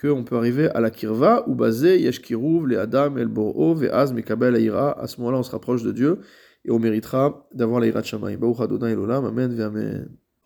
qu'on 0.00 0.24
peut 0.24 0.36
arriver 0.36 0.68
à 0.70 0.80
la 0.80 0.90
Kirva, 0.90 1.44
ou 1.48 1.54
basé 1.54 2.00
Yeshkiruv, 2.00 2.66
les 2.66 2.76
Adam, 2.76 3.16
El 3.16 3.28
Boro, 3.28 3.74
Ve'az, 3.74 4.12
Mekabel, 4.12 4.54
Aïra. 4.54 4.98
À 5.00 5.06
ce 5.06 5.20
moment-là, 5.20 5.38
on 5.38 5.42
se 5.42 5.50
rapproche 5.50 5.82
de 5.82 5.92
Dieu 5.92 6.20
et 6.64 6.70
on 6.70 6.78
méritera 6.78 7.48
d'avoir 7.52 7.80
l'Aïra 7.80 8.00
de 8.00 8.06
Shamaï. 8.06 8.36
Baruch 8.36 8.60
Adonai 8.60 8.92
Elolam, 8.92 9.24
Amen, 9.24 9.60
Amen. 9.60 10.08